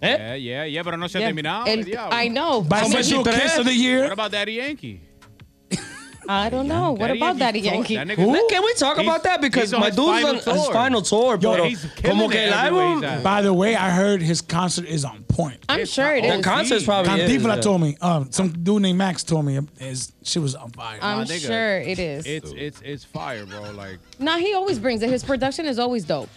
Eh? 0.00 0.16
Yeah, 0.16 0.34
yeah, 0.34 0.64
yeah, 0.64 0.82
pero 0.84 0.96
no 0.96 1.08
se 1.08 1.18
ha 1.18 1.22
Yeah. 1.22 1.32
terminado. 1.32 1.66
El- 1.66 1.78
el 1.78 1.84
diablo. 1.84 2.16
I 2.16 2.28
know. 2.28 2.62
By 2.62 2.78
I, 2.78 2.82
mean, 2.82 2.90
special 2.92 3.24
Tres. 3.24 3.40
kiss 3.42 3.58
of 3.58 3.64
the 3.66 3.74
year. 3.74 3.98
What 3.98 4.04
year. 4.04 4.12
about 4.12 4.30
Daddy 4.30 4.52
Yankee? 4.52 5.00
I 6.30 6.50
don't 6.50 6.68
know. 6.68 6.92
What 6.92 7.10
about 7.10 7.38
Daddy 7.38 7.60
Yankee? 7.60 7.96
That 7.96 8.06
nigga- 8.06 8.30
Man, 8.30 8.48
Can 8.50 8.62
we 8.62 8.74
talk 8.74 8.96
He's- 8.98 9.06
about 9.08 9.22
that? 9.22 9.40
Because 9.40 9.62
he's 9.62 9.72
on 9.74 9.80
my 9.80 9.86
his 9.86 9.96
dude's 9.96 10.08
final 10.08 10.28
on 10.28 10.34
his 10.34 10.44
tour. 10.44 10.72
final 10.74 11.02
tour, 11.02 11.38
Yo, 11.40 11.52
pero 11.52 11.64
he's 11.64 11.86
killing 11.96 12.18
como 12.18 12.28
que 12.28 12.38
it 12.38 12.52
el 12.52 12.66
everywhere 12.66 12.86
álbum, 12.96 13.04
at. 13.04 13.22
By 13.22 13.40
the 13.42 13.54
way, 13.54 13.74
I 13.74 13.88
heard 13.90 14.20
his 14.20 14.42
concert 14.42 14.84
is 14.84 15.06
on 15.06 15.24
point. 15.24 15.64
I'm 15.70 15.86
sure 15.86 16.14
it 16.14 16.24
Oh, 16.24 16.28
the 16.28 16.38
is. 16.40 16.44
concert's 16.44 16.84
probably 16.84 17.18
is, 17.22 17.30
Cantinflas 17.42 17.54
yeah. 17.56 17.60
told 17.62 17.80
me. 17.80 17.96
Um, 18.02 18.28
some 18.30 18.50
dude 18.50 18.82
named 18.82 18.98
Max 18.98 19.24
told 19.24 19.46
me 19.46 19.58
his 19.78 20.12
she 20.22 20.38
was 20.38 20.54
on 20.54 20.70
fire. 20.72 20.98
I'm 21.00 21.18
Nah, 21.20 21.24
nigga. 21.24 21.46
sure 21.46 21.78
it 21.78 21.98
is. 21.98 22.26
It's 22.26 22.52
it's 22.54 22.80
it's 22.84 23.04
fire, 23.04 23.46
bro. 23.46 23.70
Like 23.72 23.98
nah, 24.18 24.36
he 24.36 24.52
always 24.52 24.78
brings 24.78 25.02
it. 25.02 25.08
His 25.08 25.24
production 25.24 25.64
is 25.64 25.78
always 25.78 26.04
dope. 26.04 26.28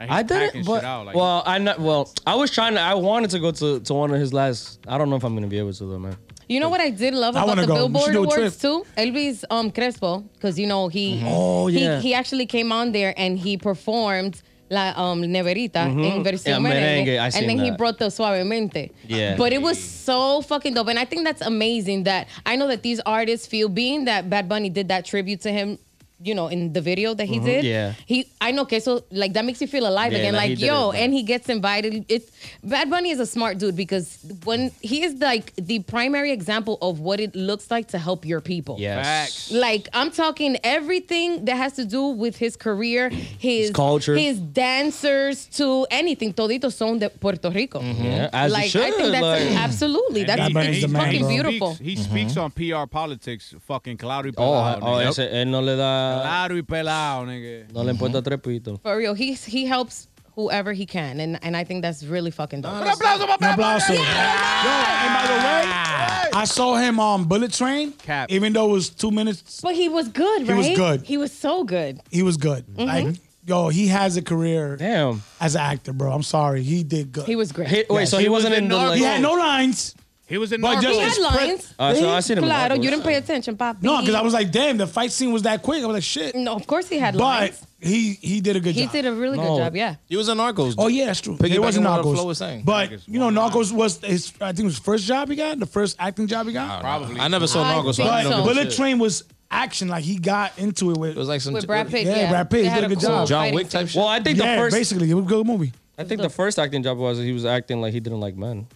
he's 0.00 0.08
I 0.10 0.22
packing 0.22 0.36
didn't, 0.36 0.52
shit 0.54 0.66
but 0.66 0.84
out, 0.84 1.06
like, 1.06 1.16
well, 1.16 1.42
I 1.44 1.58
not 1.58 1.80
well. 1.80 2.08
I 2.26 2.36
was 2.36 2.50
trying 2.52 2.74
to. 2.74 2.80
I 2.80 2.94
wanted 2.94 3.30
to 3.30 3.40
go 3.40 3.50
to 3.50 3.80
to 3.80 3.94
one 3.94 4.12
of 4.14 4.20
his 4.20 4.32
last. 4.32 4.78
I 4.86 4.98
don't 4.98 5.10
know 5.10 5.16
if 5.16 5.24
I'm 5.24 5.34
gonna 5.34 5.48
be 5.48 5.58
able 5.58 5.72
to 5.72 5.84
though, 5.84 5.98
man. 5.98 6.16
You 6.52 6.60
know 6.60 6.68
what 6.68 6.80
I 6.80 6.90
did 6.90 7.14
love 7.14 7.34
I 7.34 7.42
about 7.42 7.48
wanna 7.48 7.62
the 7.62 7.66
go. 7.68 7.74
We 7.86 7.92
Billboard 7.92 8.04
should 8.04 8.12
do 8.12 8.24
a 8.24 8.34
Awards 8.36 8.56
too? 8.58 8.84
Elvis 8.96 9.44
um 9.50 9.70
Crespo, 9.70 10.20
because 10.34 10.58
you 10.58 10.66
know 10.66 10.88
he 10.88 11.22
Oh, 11.24 11.68
yeah. 11.68 12.00
he, 12.00 12.08
he 12.08 12.14
actually 12.14 12.46
came 12.46 12.70
on 12.72 12.92
there 12.92 13.14
and 13.16 13.38
he 13.38 13.56
performed 13.56 14.42
La 14.70 14.92
um, 14.96 15.20
Neverita 15.22 15.84
in 15.84 16.24
versión 16.24 16.46
Yeah, 16.46 16.58
merengue, 16.58 17.04
merengue, 17.06 17.18
I 17.20 17.28
seen 17.28 17.40
and 17.42 17.50
then 17.50 17.58
he 17.64 17.70
that. 17.70 17.78
brought 17.78 17.98
the 17.98 18.06
Suavemente. 18.06 18.90
Yeah. 19.06 19.36
But 19.36 19.52
it 19.52 19.60
was 19.60 19.78
so 19.78 20.40
fucking 20.42 20.72
dope, 20.74 20.88
and 20.88 20.98
I 20.98 21.04
think 21.04 21.24
that's 21.24 21.42
amazing 21.42 22.04
that 22.04 22.26
I 22.46 22.56
know 22.56 22.68
that 22.68 22.82
these 22.82 22.98
artists 23.04 23.46
feel 23.46 23.68
being 23.68 24.06
that 24.06 24.30
Bad 24.30 24.48
Bunny 24.48 24.70
did 24.70 24.88
that 24.88 25.04
tribute 25.04 25.40
to 25.42 25.52
him 25.52 25.78
you 26.24 26.34
know, 26.34 26.48
in 26.48 26.72
the 26.72 26.80
video 26.80 27.14
that 27.14 27.26
he 27.26 27.36
mm-hmm. 27.36 27.46
did. 27.46 27.64
Yeah. 27.64 27.94
He, 28.06 28.26
I 28.40 28.50
know, 28.52 28.62
okay, 28.62 28.80
so 28.80 29.04
like 29.10 29.32
that 29.34 29.44
makes 29.44 29.60
you 29.60 29.66
feel 29.66 29.86
alive 29.86 30.12
Yeah, 30.12 30.18
again. 30.18 30.34
like, 30.34 30.42
he 30.42 30.50
Like, 30.50 30.58
did 30.58 30.66
yo, 30.66 30.90
it, 30.90 30.98
and 31.00 31.12
he 31.12 31.22
gets 31.22 31.48
invited. 31.48 32.04
It's 32.08 32.30
Bad 32.62 32.90
Bunny 32.90 33.10
is 33.10 33.20
a 33.20 33.26
smart 33.26 33.58
dude 33.58 33.76
because 33.76 34.18
when 34.44 34.70
he 34.80 35.02
is 35.04 35.14
like 35.20 35.54
the 35.56 35.80
primary 35.80 36.30
example 36.30 36.78
of 36.82 37.00
what 37.00 37.20
it 37.20 37.34
looks 37.34 37.70
like 37.70 37.88
to 37.88 37.98
help 37.98 38.24
your 38.24 38.40
people. 38.40 38.76
Yes. 38.78 39.04
Facts. 39.04 39.52
Like 39.52 39.88
I'm 39.92 40.10
talking 40.10 40.56
everything 40.64 41.44
that 41.46 41.56
has 41.56 41.72
to 41.74 41.84
do 41.84 42.02
with 42.06 42.36
his 42.36 42.56
career, 42.56 43.08
his, 43.10 43.70
culture. 43.70 44.16
his 44.16 44.38
dancers 44.38 45.46
to 45.58 45.86
anything. 45.90 46.32
Toditos 46.32 46.74
son 46.74 46.98
de 46.98 47.08
Puerto 47.08 47.50
Rico. 47.50 47.80
Mm-hmm. 47.80 48.04
Yeah, 48.04 48.30
as 48.32 48.52
like 48.52 48.70
should. 48.70 48.82
I 48.82 48.90
think 48.90 49.12
that's 49.12 49.44
like, 49.44 49.58
absolutely 49.58 50.24
that's 50.24 50.40
Bad 50.40 50.54
Bunny's 50.54 50.76
it's 50.76 50.86
the 50.86 50.92
man, 50.92 51.04
fucking 51.04 51.20
bro. 51.20 51.28
beautiful. 51.28 51.74
Speaks, 51.74 51.88
he 51.88 51.96
speaks 51.96 52.32
mm-hmm. 52.32 52.74
on 52.74 52.84
PR 52.84 52.90
politics, 52.90 53.54
fucking 53.66 53.96
claro 53.96 54.28
y 54.28 54.32
oh, 54.36 54.40
pelado. 54.40 54.78
oh 54.82 54.98
nigga. 54.98 55.10
ese, 55.10 55.24
él 55.32 55.50
no 55.50 55.60
le 55.60 55.76
da, 55.76 56.11
Claro 56.20 56.56
y 56.56 56.62
pelado, 56.62 57.24
nigga. 57.26 57.72
no 57.72 57.82
le 57.82 57.92
importa 57.92 58.22
tres 58.22 58.38
pitos. 58.40 58.80
For 58.82 58.96
real, 58.96 59.14
he 59.14 59.32
he 59.34 59.64
helps 59.66 60.08
whoever 60.34 60.72
he 60.72 60.86
can, 60.86 61.20
and 61.20 61.38
and 61.42 61.56
I 61.56 61.64
think 61.64 61.82
that's 61.82 62.02
really 62.04 62.30
fucking 62.30 62.62
dope. 62.62 62.72
Un 62.72 62.86
aplauso. 62.88 63.92
Yo, 63.92 64.00
and 64.00 65.14
by 65.14 65.26
the 65.26 65.38
way, 65.44 66.30
I 66.34 66.44
saw 66.46 66.76
him 66.76 66.98
on 67.00 67.24
Bullet 67.24 67.52
Train. 67.52 67.92
Cap. 67.92 68.30
Even 68.30 68.52
though 68.52 68.70
it 68.70 68.72
was 68.72 68.88
two 68.90 69.10
minutes, 69.10 69.60
But 69.62 69.74
he 69.74 69.88
was 69.88 70.08
good, 70.08 70.46
right? 70.46 70.46
He 70.46 70.52
right? 70.52 70.68
was 70.70 70.78
good. 70.78 71.02
He 71.02 71.16
was 71.18 71.32
so 71.32 71.64
good. 71.64 72.00
he 72.10 72.22
was 72.22 72.36
good. 72.38 72.66
Mm-hmm. 72.66 72.86
Like, 73.08 73.16
yo, 73.44 73.68
he 73.68 73.88
has 73.88 74.16
a 74.16 74.22
career 74.22 74.76
Damn. 74.76 75.22
as 75.40 75.54
an 75.54 75.60
actor, 75.62 75.92
bro. 75.92 76.12
I'm 76.12 76.22
sorry, 76.22 76.62
he 76.62 76.82
did 76.84 77.12
good. 77.12 77.26
He 77.26 77.36
was 77.36 77.52
great. 77.52 77.68
He, 77.68 77.84
wait, 77.90 78.00
Yes. 78.02 78.10
so 78.10 78.16
he, 78.18 78.24
He 78.24 78.28
was 78.30 78.44
wasn't 78.44 78.54
in 78.54 78.64
in 78.64 78.68
the 78.70 78.76
Narcos. 78.76 78.88
like, 78.90 78.98
He 78.98 79.04
had 79.04 79.20
no 79.20 79.32
lines. 79.34 79.94
He 80.28 80.38
was 80.38 80.52
in 80.52 80.60
But 80.62 80.78
Narcos. 80.78 80.82
just- 80.82 80.94
he 80.94 81.00
had 81.00 81.08
It's 81.08 81.18
pre- 81.36 81.46
lines. 81.46 81.74
Uh, 81.78 81.94
so 81.94 82.10
I 82.10 82.20
seen 82.20 82.38
him. 82.38 82.44
in 82.44 82.50
Claro, 82.50 82.74
Narcos. 82.76 82.82
you 82.84 82.90
didn't 82.90 83.04
pay 83.04 83.14
attention, 83.16 83.56
papi. 83.56 83.82
No, 83.82 84.00
because 84.00 84.14
I 84.14 84.22
was 84.22 84.32
like, 84.32 84.50
damn, 84.50 84.78
the 84.78 84.86
fight 84.86 85.12
scene 85.12 85.32
was 85.32 85.42
that 85.42 85.62
quick. 85.62 85.82
I 85.82 85.86
was 85.86 85.94
like, 85.94 86.02
shit. 86.04 86.34
No, 86.34 86.54
of 86.54 86.66
course 86.66 86.88
he 86.88 86.98
had 86.98 87.14
lines. 87.16 87.58
But 87.60 87.60
lines. 87.60 87.66
he 87.92 88.12
he 88.26 88.40
did 88.40 88.56
a 88.56 88.60
good 88.60 88.70
job. 88.74 88.76
He 88.76 88.82
job. 88.84 88.92
did 88.92 89.06
a 89.06 89.12
really 89.12 89.36
No. 89.36 89.56
good 89.56 89.64
job. 89.64 89.76
Yeah. 89.76 89.96
He 90.08 90.16
was 90.16 90.28
in 90.30 90.38
Narcos. 90.38 90.74
Oh 90.78 90.86
yeah, 90.88 91.06
that's 91.06 91.20
true. 91.20 91.36
Piggybacking 91.36 91.50
It 91.54 91.60
wasn't 91.60 91.86
on 91.86 91.96
what 91.98 92.06
Narcos. 92.06 92.14
Flo 92.14 92.24
was 92.26 92.38
saying. 92.38 92.62
But 92.64 92.90
Niggas 92.90 93.02
you 93.08 93.18
know, 93.18 93.26
one 93.26 93.34
line. 93.34 93.50
Narcos 93.50 93.72
was 93.72 93.98
his. 93.98 94.32
I 94.40 94.46
think 94.52 94.60
it 94.60 94.64
was 94.64 94.76
the 94.78 94.84
first 94.84 95.04
job 95.06 95.28
he 95.28 95.36
got, 95.36 95.58
the 95.58 95.66
first 95.66 95.96
acting 95.98 96.26
job 96.28 96.46
he 96.46 96.52
got. 96.54 96.80
Probably. 96.80 97.20
I 97.20 97.28
never 97.28 97.46
saw 97.46 97.64
I 97.64 97.74
Narcos. 97.74 97.96
So 97.96 98.04
I 98.04 98.22
But 98.22 98.30
don't 98.30 98.32
so. 98.32 98.42
Bullet 98.54 98.68
shit. 98.70 98.76
Train 98.76 98.98
was 99.00 99.24
action. 99.50 99.88
Like 99.88 100.04
he 100.04 100.16
got 100.18 100.56
into 100.56 100.92
it 100.92 100.96
with. 100.96 101.10
It 101.10 101.16
was 101.16 101.28
like 101.28 101.40
some 101.42 101.52
With 101.52 101.66
Brad 101.66 101.90
Pitt. 101.90 102.06
Yeah, 102.06 102.16
Yeah, 102.16 102.30
Brad 102.30 102.48
Pitt, 102.48 102.58
They 102.60 102.62
he 102.64 102.68
had 102.70 102.76
did 102.76 102.84
a 102.84 102.86
a 102.86 102.88
good 102.90 103.00
job. 103.00 103.28
John 103.28 103.40
fighting 103.42 103.54
Wick 103.56 103.68
type 103.68 103.80
scene. 103.80 103.88
shit. 103.88 103.96
Well, 103.98 104.08
I 104.08 104.20
think 104.20 104.38
yeah, 104.38 104.54
the 104.54 104.62
first. 104.62 104.76
basically, 104.76 105.10
it 105.10 105.14
was 105.14 105.24
a 105.26 105.28
good 105.28 105.46
movie. 105.46 105.72
I 105.98 106.04
think 106.04 106.22
the 106.22 106.30
first 106.30 106.58
acting 106.58 106.82
job 106.82 106.96
was 106.96 107.18
he 107.18 107.32
was 107.32 107.44
acting 107.44 107.80
like 107.82 107.92
he 107.92 108.00
didn't 108.00 108.20
like 108.20 108.34
men. 108.34 108.66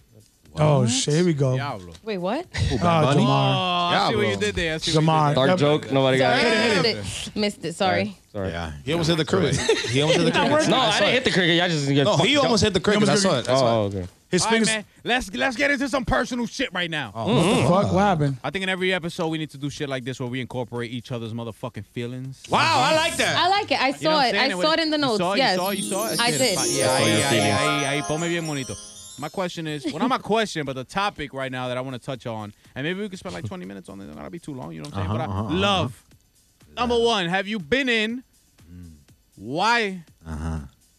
Oh 0.59 0.85
shit, 0.87 1.13
here 1.13 1.25
we 1.25 1.33
go. 1.33 1.55
Diablo. 1.55 1.93
Wait, 2.03 2.17
what? 2.17 2.45
Oh, 2.71 2.77
Bunny? 2.81 3.21
Oh, 3.21 3.25
Jamar. 3.25 3.91
I 3.93 4.09
see 4.09 4.15
what 4.15 4.27
you 4.27 4.37
did 4.37 4.55
there. 4.55 4.73
I 4.75 4.77
see 4.77 4.91
what 4.95 5.01
you 5.03 5.07
Jamar. 5.09 5.27
did 5.29 5.35
Dark 5.35 5.49
Yep. 5.49 5.57
joke. 5.59 5.91
Nobody 5.91 6.17
got 6.17 6.39
Sorry, 6.41 6.51
it. 6.51 6.83
missed 6.97 7.27
it. 7.27 7.35
Missed 7.35 7.65
it. 7.65 7.75
Sorry. 7.75 8.17
Sorry. 8.31 8.49
Yeah. 8.49 8.71
He 8.83 8.91
almost 8.93 9.09
hit 9.09 9.17
the 9.17 9.25
cricket. 9.25 9.55
he 9.89 10.01
almost 10.01 10.19
hit 10.19 10.25
the 10.25 10.31
cricket. 10.49 10.69
No, 10.69 10.77
I 10.77 10.99
didn't 10.99 11.13
hit 11.13 11.23
the 11.25 11.31
cricket. 11.31 11.55
Y'all 11.57 11.69
just 11.69 11.87
get. 11.87 12.03
No, 12.05 12.17
he 12.17 12.37
almost 12.37 12.63
hit 12.63 12.73
the 12.73 12.79
cricket. 12.79 13.03
I 13.03 13.05
almost 13.05 13.23
saw 13.23 13.39
it. 13.39 13.45
That's 13.45 13.61
Oh, 13.61 13.63
why. 13.63 13.71
okay. 13.97 14.07
His 14.29 14.41
All 14.41 14.47
right, 14.47 14.53
fingers. 14.55 14.67
man. 14.67 14.85
Let's 15.05 15.33
let's 15.33 15.55
get 15.55 15.71
into 15.71 15.87
some 15.87 16.03
personal 16.03 16.47
shit 16.47 16.73
right 16.73 16.91
now. 16.91 17.13
Oh, 17.15 17.33
what 17.33 17.43
the 17.55 17.61
fuck? 17.63 17.93
What 17.93 18.01
uh, 18.03 18.07
happened? 18.07 18.37
I 18.43 18.49
think 18.49 18.63
in 18.63 18.67
every 18.67 18.93
episode 18.93 19.27
we 19.29 19.37
need 19.37 19.51
to 19.51 19.57
do 19.57 19.69
shit 19.69 19.87
like 19.87 20.03
this 20.03 20.19
where 20.19 20.27
we 20.27 20.41
incorporate 20.41 20.91
each 20.91 21.13
other's 21.13 21.31
motherfucking 21.33 21.85
feelings. 21.85 22.43
Wow, 22.49 22.59
I 22.59 22.93
like 22.93 23.15
that. 23.17 23.37
I 23.37 23.47
like 23.47 23.71
it. 23.71 23.81
I 23.81 23.87
You 23.87 23.93
know 23.93 23.99
saw 23.99 24.15
what 24.15 24.25
I'm 24.27 24.35
it. 24.35 24.37
I 24.37 24.47
saying? 24.49 24.61
saw 24.61 24.71
it 24.73 24.79
in 24.81 24.89
the 24.89 24.97
You 24.97 25.01
notes. 25.01 25.17
saw 25.19 25.31
it? 25.33 25.37
Yes. 25.37 25.51
You 25.53 25.57
saw 25.59 25.69
it? 25.69 25.77
You 25.77 25.83
saw 25.89 26.07
it? 26.07 26.19
I 26.19 26.31
did. 26.31 26.41
Yeah, 26.41 26.87
ahí, 26.97 27.21
ahí, 27.23 27.51
ahí, 27.51 27.83
ahí, 27.85 28.01
ponme 28.05 28.27
bien 28.27 28.45
bonito. 28.45 28.75
My 29.19 29.29
question 29.29 29.65
is, 29.67 29.85
well, 29.85 29.99
not 29.99 30.09
my 30.09 30.17
question, 30.17 30.65
but 30.65 30.75
the 30.75 30.83
topic 30.83 31.33
right 31.33 31.51
now 31.51 31.67
that 31.69 31.77
I 31.77 31.81
want 31.81 31.95
to 31.95 32.05
touch 32.05 32.27
on, 32.27 32.53
and 32.75 32.85
maybe 32.85 33.01
we 33.01 33.09
could 33.09 33.19
spend 33.19 33.33
like 33.33 33.45
20 33.45 33.65
minutes 33.65 33.89
on 33.89 33.97
this. 33.97 34.07
It's 34.07 34.15
not 34.15 34.21
gonna 34.21 34.31
be 34.31 34.39
too 34.39 34.53
long, 34.53 34.71
you 34.73 34.81
know 34.81 34.89
what 34.89 34.97
I'm 34.97 35.07
saying? 35.07 35.19
Uh-huh, 35.19 35.27
but 35.27 35.29
I, 35.29 35.33
uh-huh, 35.33 35.45
uh-huh, 35.45 35.55
love. 35.55 36.03
Uh-huh. 36.03 36.87
Number 36.87 37.03
one, 37.03 37.25
have 37.27 37.47
you 37.47 37.57
been 37.59 37.89
in? 37.89 38.23
Mm. 38.71 38.91
Why 39.37 40.03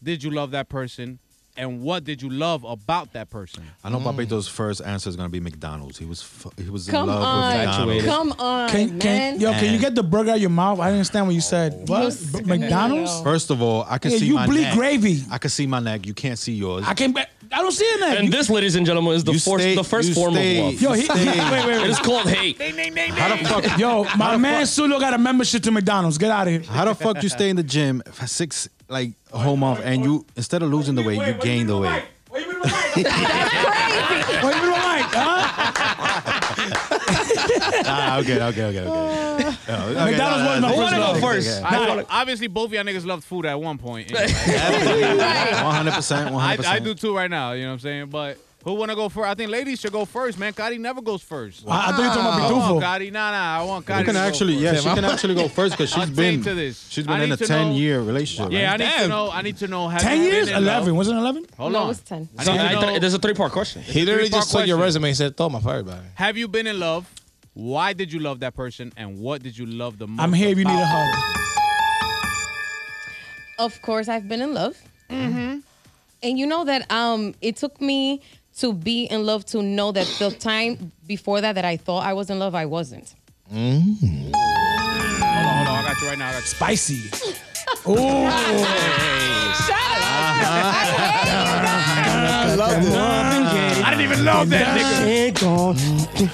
did 0.02 0.22
you 0.22 0.30
love 0.30 0.52
that 0.52 0.68
person? 0.68 1.18
And 1.56 1.82
what 1.82 2.04
did 2.04 2.22
you 2.22 2.30
love 2.30 2.62
about 2.62 3.14
that 3.14 3.30
person? 3.30 3.64
I 3.82 3.90
know 3.90 3.98
Papito's 3.98 4.48
mm. 4.48 4.52
first 4.52 4.80
answer 4.80 5.10
is 5.10 5.16
gonna 5.16 5.28
be 5.28 5.40
McDonald's. 5.40 5.98
He 5.98 6.04
was 6.04 6.22
fu- 6.22 6.52
he 6.56 6.70
was 6.70 6.86
in 6.86 6.92
Come 6.92 7.08
love 7.08 7.20
on. 7.20 7.48
with 7.48 7.66
McDonald's. 7.66 8.04
Come 8.04 8.32
on, 8.38 8.70
Can, 8.70 8.98
man. 8.98 9.40
yo, 9.40 9.50
can 9.52 9.74
you 9.74 9.80
get 9.80 9.96
the 9.96 10.04
burger 10.04 10.30
out 10.30 10.36
of 10.36 10.40
your 10.40 10.50
mouth? 10.50 10.78
I 10.78 10.84
didn't 10.84 10.98
understand 10.98 11.26
what 11.26 11.32
you 11.32 11.38
oh. 11.38 11.40
said. 11.40 11.88
What? 11.88 12.16
B- 12.32 12.42
McDonald's? 12.44 13.22
First 13.22 13.50
of 13.50 13.60
all, 13.60 13.84
I 13.88 13.98
can 13.98 14.12
Yeah, 14.12 14.18
see 14.18 14.26
you 14.26 14.34
my 14.34 14.46
bleed 14.46 14.62
neck. 14.62 14.74
gravy. 14.76 15.24
I 15.32 15.38
can 15.38 15.50
see 15.50 15.66
my 15.66 15.80
neck. 15.80 16.06
You 16.06 16.14
can't 16.14 16.38
see 16.38 16.52
yours. 16.52 16.84
I 16.86 16.94
can't. 16.94 17.18
I 17.58 17.62
don't 17.62 17.72
see 17.72 17.84
it 17.84 17.98
now. 18.00 18.12
And 18.16 18.32
this, 18.32 18.48
ladies 18.48 18.76
and 18.76 18.86
gentlemen, 18.86 19.14
is 19.14 19.24
the, 19.24 19.32
You 19.32 19.40
force, 19.40 19.62
stay- 19.62 19.74
the 19.74 19.82
first 19.82 20.08
you 20.10 20.14
form 20.14 20.34
stay- 20.34 20.58
of 20.60 20.64
love. 20.66 20.80
Yo, 20.80 20.92
he, 20.92 21.02
Stay. 21.02 21.14
wait, 21.26 21.66
wait, 21.66 21.66
wait. 21.66 21.90
is 21.90 21.98
called 21.98 22.28
hate. 22.28 22.56
How 23.18 23.36
the 23.36 23.44
fuck? 23.48 23.78
Yo, 23.78 24.04
my 24.16 24.36
man 24.36 24.62
Sulo 24.62 25.00
got 25.00 25.12
a 25.12 25.18
membership 25.18 25.64
to 25.64 25.72
McDonald's. 25.72 26.18
Get 26.18 26.30
out 26.30 26.46
of 26.46 26.52
here. 26.52 26.62
How 26.62 26.84
the 26.84 26.94
fuck 26.94 27.20
you 27.20 27.28
stay 27.28 27.50
in 27.50 27.56
the 27.56 27.64
gym 27.64 28.00
for 28.12 28.28
six 28.28 28.68
like 28.88 29.10
a 29.32 29.38
whole 29.38 29.56
month 29.56 29.80
and 29.82 30.04
you 30.04 30.24
instead 30.36 30.62
of 30.62 30.70
losing 30.70 30.94
the 30.94 31.02
weight 31.02 31.18
you 31.26 31.32
gain 31.34 31.66
the 31.66 31.78
weight? 31.78 32.04
What 32.28 32.42
you 32.42 32.48
mean 32.52 32.60
What 32.60 34.54
you 34.54 34.62
mean 34.62 34.70
Mike? 34.70 35.04
Huh? 35.10 35.44
Ah, 37.90 38.18
okay, 38.20 38.40
okay, 38.40 38.64
okay, 38.66 38.86
okay. 38.86 39.47
McDonald's 39.68 40.44
was 40.48 40.60
my 40.60 40.68
Who 40.68 40.76
first 40.76 40.78
wanna 40.78 40.96
go 40.96 41.12
love. 41.12 41.20
first? 41.20 41.62
I, 41.62 42.04
obviously, 42.20 42.46
both 42.46 42.66
of 42.66 42.72
y'all 42.72 42.84
niggas 42.84 43.04
loved 43.06 43.24
food 43.24 43.46
at 43.46 43.60
one 43.60 43.78
point. 43.78 44.10
One 44.12 45.74
hundred 45.74 45.92
percent, 45.94 46.32
one 46.32 46.42
I, 46.42 46.48
hundred 46.56 46.66
I 46.66 46.78
do 46.78 46.94
too 46.94 47.14
right 47.16 47.30
now. 47.30 47.52
You 47.52 47.62
know 47.62 47.68
what 47.68 47.72
I'm 47.74 47.78
saying? 47.80 48.06
But 48.10 48.38
who 48.64 48.74
want 48.74 48.90
to 48.90 48.96
go 48.96 49.08
first? 49.08 49.26
I 49.28 49.34
think 49.34 49.50
ladies 49.50 49.80
should 49.80 49.92
go 49.92 50.04
first, 50.04 50.38
man. 50.38 50.52
Gotti 50.52 50.78
never 50.78 51.00
goes 51.00 51.22
first. 51.22 51.64
I, 51.66 51.70
I 51.70 51.92
thought 51.92 51.98
you 51.98 52.02
were 52.02 52.08
talking 52.08 52.22
I 52.24 52.46
about 52.46 52.52
want 52.52 52.82
Pitufo. 52.84 52.86
Gotti. 53.08 53.12
Nah, 53.12 53.30
nah. 53.30 53.58
I 53.60 53.62
want 53.64 53.86
Gotti. 53.86 53.98
You 54.00 54.04
can 54.04 54.14
to 54.14 54.20
go 54.20 54.26
actually, 54.26 54.52
first. 54.54 54.64
yeah, 54.84 54.90
she 54.90 54.94
can 55.00 55.04
actually 55.04 55.34
go 55.34 55.48
first 55.48 55.72
because 55.74 55.90
she's 55.90 55.98
I'll 56.08 56.14
been 56.14 56.34
take 56.36 56.44
to 56.44 56.54
this. 56.54 56.88
she's 56.88 57.06
I 57.06 57.12
been 57.12 57.20
in 57.22 57.28
need 57.30 57.34
a 57.34 57.36
to 57.38 57.46
ten 57.46 57.68
know- 57.68 57.74
year 57.76 58.00
relationship. 58.00 58.52
Yeah, 58.52 58.68
I 58.68 58.70
right? 58.72 58.80
need 58.80 58.90
to 59.02 59.08
know. 59.08 59.30
I 59.30 59.42
need 59.42 59.56
to 59.58 59.68
know. 59.68 59.88
Have 59.88 60.00
Ten 60.02 60.18
you 60.18 60.24
been 60.24 60.32
years? 60.34 60.48
in 60.48 60.54
love? 60.54 60.62
Eleven? 60.64 60.96
Was 60.96 61.08
it 61.08 61.12
eleven? 61.16 61.46
Hold 61.56 61.72
no, 61.72 61.78
on. 61.78 61.84
it 61.84 61.88
was 61.88 62.00
10. 62.00 62.28
I 62.38 62.44
need 62.44 62.74
to 62.74 62.80
know, 62.80 62.98
there's 62.98 63.14
a 63.14 63.18
three 63.18 63.34
part 63.34 63.52
question. 63.52 63.82
He 63.82 64.00
literally 64.00 64.24
Three-part 64.28 64.42
just 64.42 64.50
took 64.52 64.66
your 64.66 64.76
question. 64.76 65.02
resume 65.02 65.08
and 65.08 65.16
said, 65.16 65.36
"Toma 65.36 65.60
for 65.60 65.70
everybody." 65.70 66.06
have 66.14 66.36
you 66.36 66.48
been 66.48 66.66
in 66.66 66.78
love? 66.80 67.08
Why 67.58 67.92
did 67.92 68.12
you 68.12 68.20
love 68.20 68.38
that 68.38 68.54
person? 68.54 68.92
And 68.96 69.18
what 69.18 69.42
did 69.42 69.58
you 69.58 69.66
love 69.66 69.98
the 69.98 70.06
most? 70.06 70.22
I'm 70.22 70.32
here 70.32 70.50
if 70.50 70.58
you 70.58 70.64
need 70.64 70.70
a 70.70 70.86
hug. 70.86 71.34
Of 73.58 73.82
course, 73.82 74.06
I've 74.06 74.28
been 74.28 74.40
in 74.40 74.54
love. 74.54 74.80
Mm-hmm. 75.10 75.58
And 76.22 76.38
you 76.38 76.46
know 76.46 76.64
that 76.64 76.88
um, 76.92 77.34
it 77.40 77.56
took 77.56 77.80
me 77.80 78.22
to 78.58 78.72
be 78.72 79.06
in 79.06 79.26
love 79.26 79.44
to 79.46 79.60
know 79.60 79.90
that 79.90 80.06
the 80.20 80.30
time 80.30 80.92
before 81.08 81.40
that 81.40 81.56
that 81.56 81.64
I 81.64 81.76
thought 81.76 82.06
I 82.06 82.12
was 82.12 82.30
in 82.30 82.38
love, 82.38 82.54
I 82.54 82.64
wasn't. 82.64 83.12
Hold 83.50 83.64
on, 83.64 83.74
hold 83.90 84.36
on. 85.66 85.74
I 85.74 85.82
got 85.84 86.00
you 86.00 86.06
right 86.06 86.18
now. 86.18 86.28
I 86.28 86.32
got 86.34 86.42
you. 86.42 86.46
Spicy. 86.46 87.10
Oh, 87.84 88.26
I 88.26 88.42
didn't 92.80 93.37
even 94.12 94.24
love 94.24 94.50
that 94.50 94.76
nigga. 95.06 95.74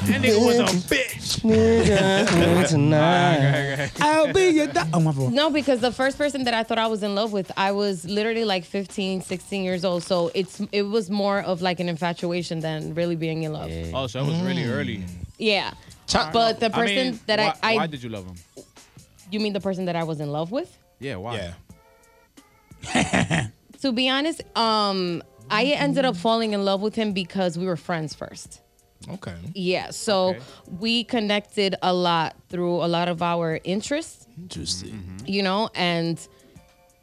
That 0.07 0.23
nigga 0.23 0.45
was 0.45 0.59
a 0.59 0.65
bitch. 0.89 1.45
I'll 4.01 4.33
be 4.33 4.49
your 4.49 4.67
dog. 4.69 4.89
Oh, 4.93 5.01
my 5.01 5.13
fault. 5.13 5.33
No, 5.33 5.51
because 5.51 5.81
the 5.81 5.93
first 5.93 6.17
person 6.17 6.45
that 6.45 6.55
I 6.55 6.63
thought 6.63 6.79
I 6.79 6.87
was 6.87 7.03
in 7.03 7.15
love 7.15 7.33
with, 7.33 7.51
I 7.57 7.73
was 7.73 8.05
literally 8.05 8.45
like 8.45 8.65
15, 8.65 9.23
16 9.23 9.65
years 9.65 9.85
old. 9.85 10.03
So 10.03 10.31
it's 10.35 10.61
it 10.73 10.83
was 10.83 11.11
more 11.11 11.41
of 11.41 11.63
like 11.63 11.81
an 11.81 11.89
infatuation 11.89 12.61
than 12.61 12.95
really 12.95 13.17
being 13.17 13.43
in 13.43 13.53
love. 13.53 13.71
Yeah. 13.71 13.91
Oh, 13.95 14.07
so 14.07 14.23
it 14.23 14.27
was 14.27 14.41
really 14.43 14.65
early. 14.65 15.05
Yeah. 15.39 15.73
But 16.33 16.61
the 16.61 16.67
I 16.67 16.69
person 16.69 16.97
mean, 16.97 17.21
that 17.27 17.39
why, 17.39 17.55
I, 17.63 17.73
I 17.73 17.77
why 17.77 17.87
did 17.87 18.03
you 18.03 18.11
love 18.11 18.27
him? 18.27 18.35
you 19.31 19.41
mean 19.41 19.53
the 19.53 19.61
person 19.61 19.87
that 19.87 19.97
I 19.97 20.05
was 20.05 20.21
in 20.21 20.31
love 20.31 20.53
with? 20.53 20.77
Yeah, 21.01 21.17
why? 21.17 21.55
Yeah. 22.93 23.49
To 23.83 23.93
be 23.93 24.09
honest, 24.09 24.43
um, 24.57 25.23
I 25.51 25.65
ended 25.65 26.05
up 26.05 26.17
falling 26.17 26.53
in 26.53 26.65
love 26.65 26.81
with 26.81 26.95
him 26.95 27.13
because 27.13 27.59
we 27.59 27.67
were 27.67 27.77
friends 27.77 28.15
first. 28.15 28.61
Okay. 29.09 29.35
Yeah, 29.55 29.91
so 29.91 30.29
Okay. 30.29 30.41
we 30.81 31.05
connected 31.05 31.77
a 31.83 31.93
lot 31.93 32.37
through 32.49 32.77
a 32.77 32.89
lot 32.89 33.09
of 33.09 33.21
our 33.23 33.61
interests, 33.65 34.27
Interesting. 34.39 34.91
Mm-hmm. 34.93 35.27
you 35.27 35.43
know, 35.43 35.69
and 35.75 36.19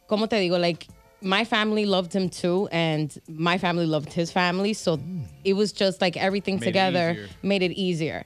como 0.08 0.26
te 0.26 0.36
digo, 0.48 0.58
like 0.60 0.88
my 1.20 1.44
family 1.44 1.86
loved 1.86 2.12
him 2.12 2.28
too, 2.28 2.68
and 2.72 3.16
my 3.28 3.56
family 3.56 3.86
loved 3.86 4.12
his 4.12 4.32
family, 4.32 4.72
so 4.72 4.96
hmm. 4.96 5.20
it 5.44 5.52
was 5.52 5.72
just 5.72 6.00
like 6.00 6.16
everything 6.16 6.56
Made 6.56 6.64
together 6.64 7.12
easier. 7.12 7.28
made 7.42 7.62
it 7.62 7.72
easier. 7.72 8.24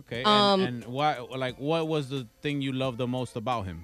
Okay. 0.00 0.18
And, 0.18 0.26
Um, 0.26 0.60
and 0.62 0.84
why? 0.86 1.18
Like, 1.18 1.56
what 1.58 1.88
was 1.88 2.08
the 2.08 2.26
thing 2.42 2.60
you 2.60 2.72
loved 2.72 2.98
the 2.98 3.06
most 3.06 3.36
about 3.36 3.64
him? 3.66 3.82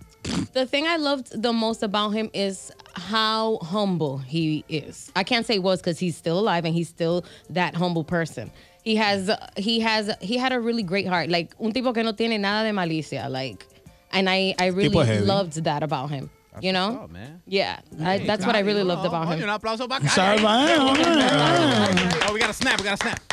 The 0.52 0.66
thing 0.66 0.86
I 0.86 0.96
loved 0.96 1.40
the 1.40 1.52
most 1.52 1.82
about 1.82 2.10
him 2.10 2.30
is 2.34 2.70
how 2.94 3.58
humble 3.62 4.18
he 4.18 4.64
is. 4.68 5.10
I 5.16 5.24
can't 5.24 5.46
say 5.46 5.58
was 5.58 5.80
because 5.80 5.98
he's 5.98 6.16
still 6.16 6.38
alive 6.38 6.64
and 6.64 6.74
he's 6.74 6.88
still 6.88 7.24
that 7.50 7.74
humble 7.74 8.04
person. 8.04 8.50
He 8.84 8.96
has 8.96 9.30
he 9.56 9.80
has 9.80 10.14
he 10.20 10.36
had 10.36 10.52
a 10.52 10.60
really 10.60 10.82
great 10.82 11.06
heart. 11.08 11.28
Like 11.30 11.54
un 11.60 11.72
tipo 11.72 11.94
que 11.94 12.02
no 12.02 12.12
tiene 12.12 12.38
nada 12.40 12.68
de 12.68 12.74
malicia. 12.74 13.30
Like, 13.30 13.66
and 14.12 14.28
I 14.28 14.54
I 14.58 14.66
really 14.66 15.20
loved 15.20 15.64
that 15.64 15.82
about 15.82 16.10
him. 16.10 16.28
you 16.60 16.72
know? 16.72 17.04
Oh 17.04 17.08
man. 17.08 17.40
Yeah, 17.46 17.80
I, 18.04 18.18
that's 18.18 18.44
what 18.44 18.54
I 18.54 18.60
really 18.60 18.82
loved 18.84 19.06
about 19.06 19.26
him. 19.28 19.42
Un 19.42 19.48
aplauso 19.48 19.88
para 19.88 20.06
Sorry, 20.08 20.36
Gotti. 20.38 20.42
man. 20.42 22.22
Oh, 22.28 22.32
we 22.34 22.40
got 22.40 22.50
a 22.50 22.52
snap. 22.52 22.78
We 22.78 22.84
got 22.84 22.94
a 23.00 23.02
snap. 23.02 23.31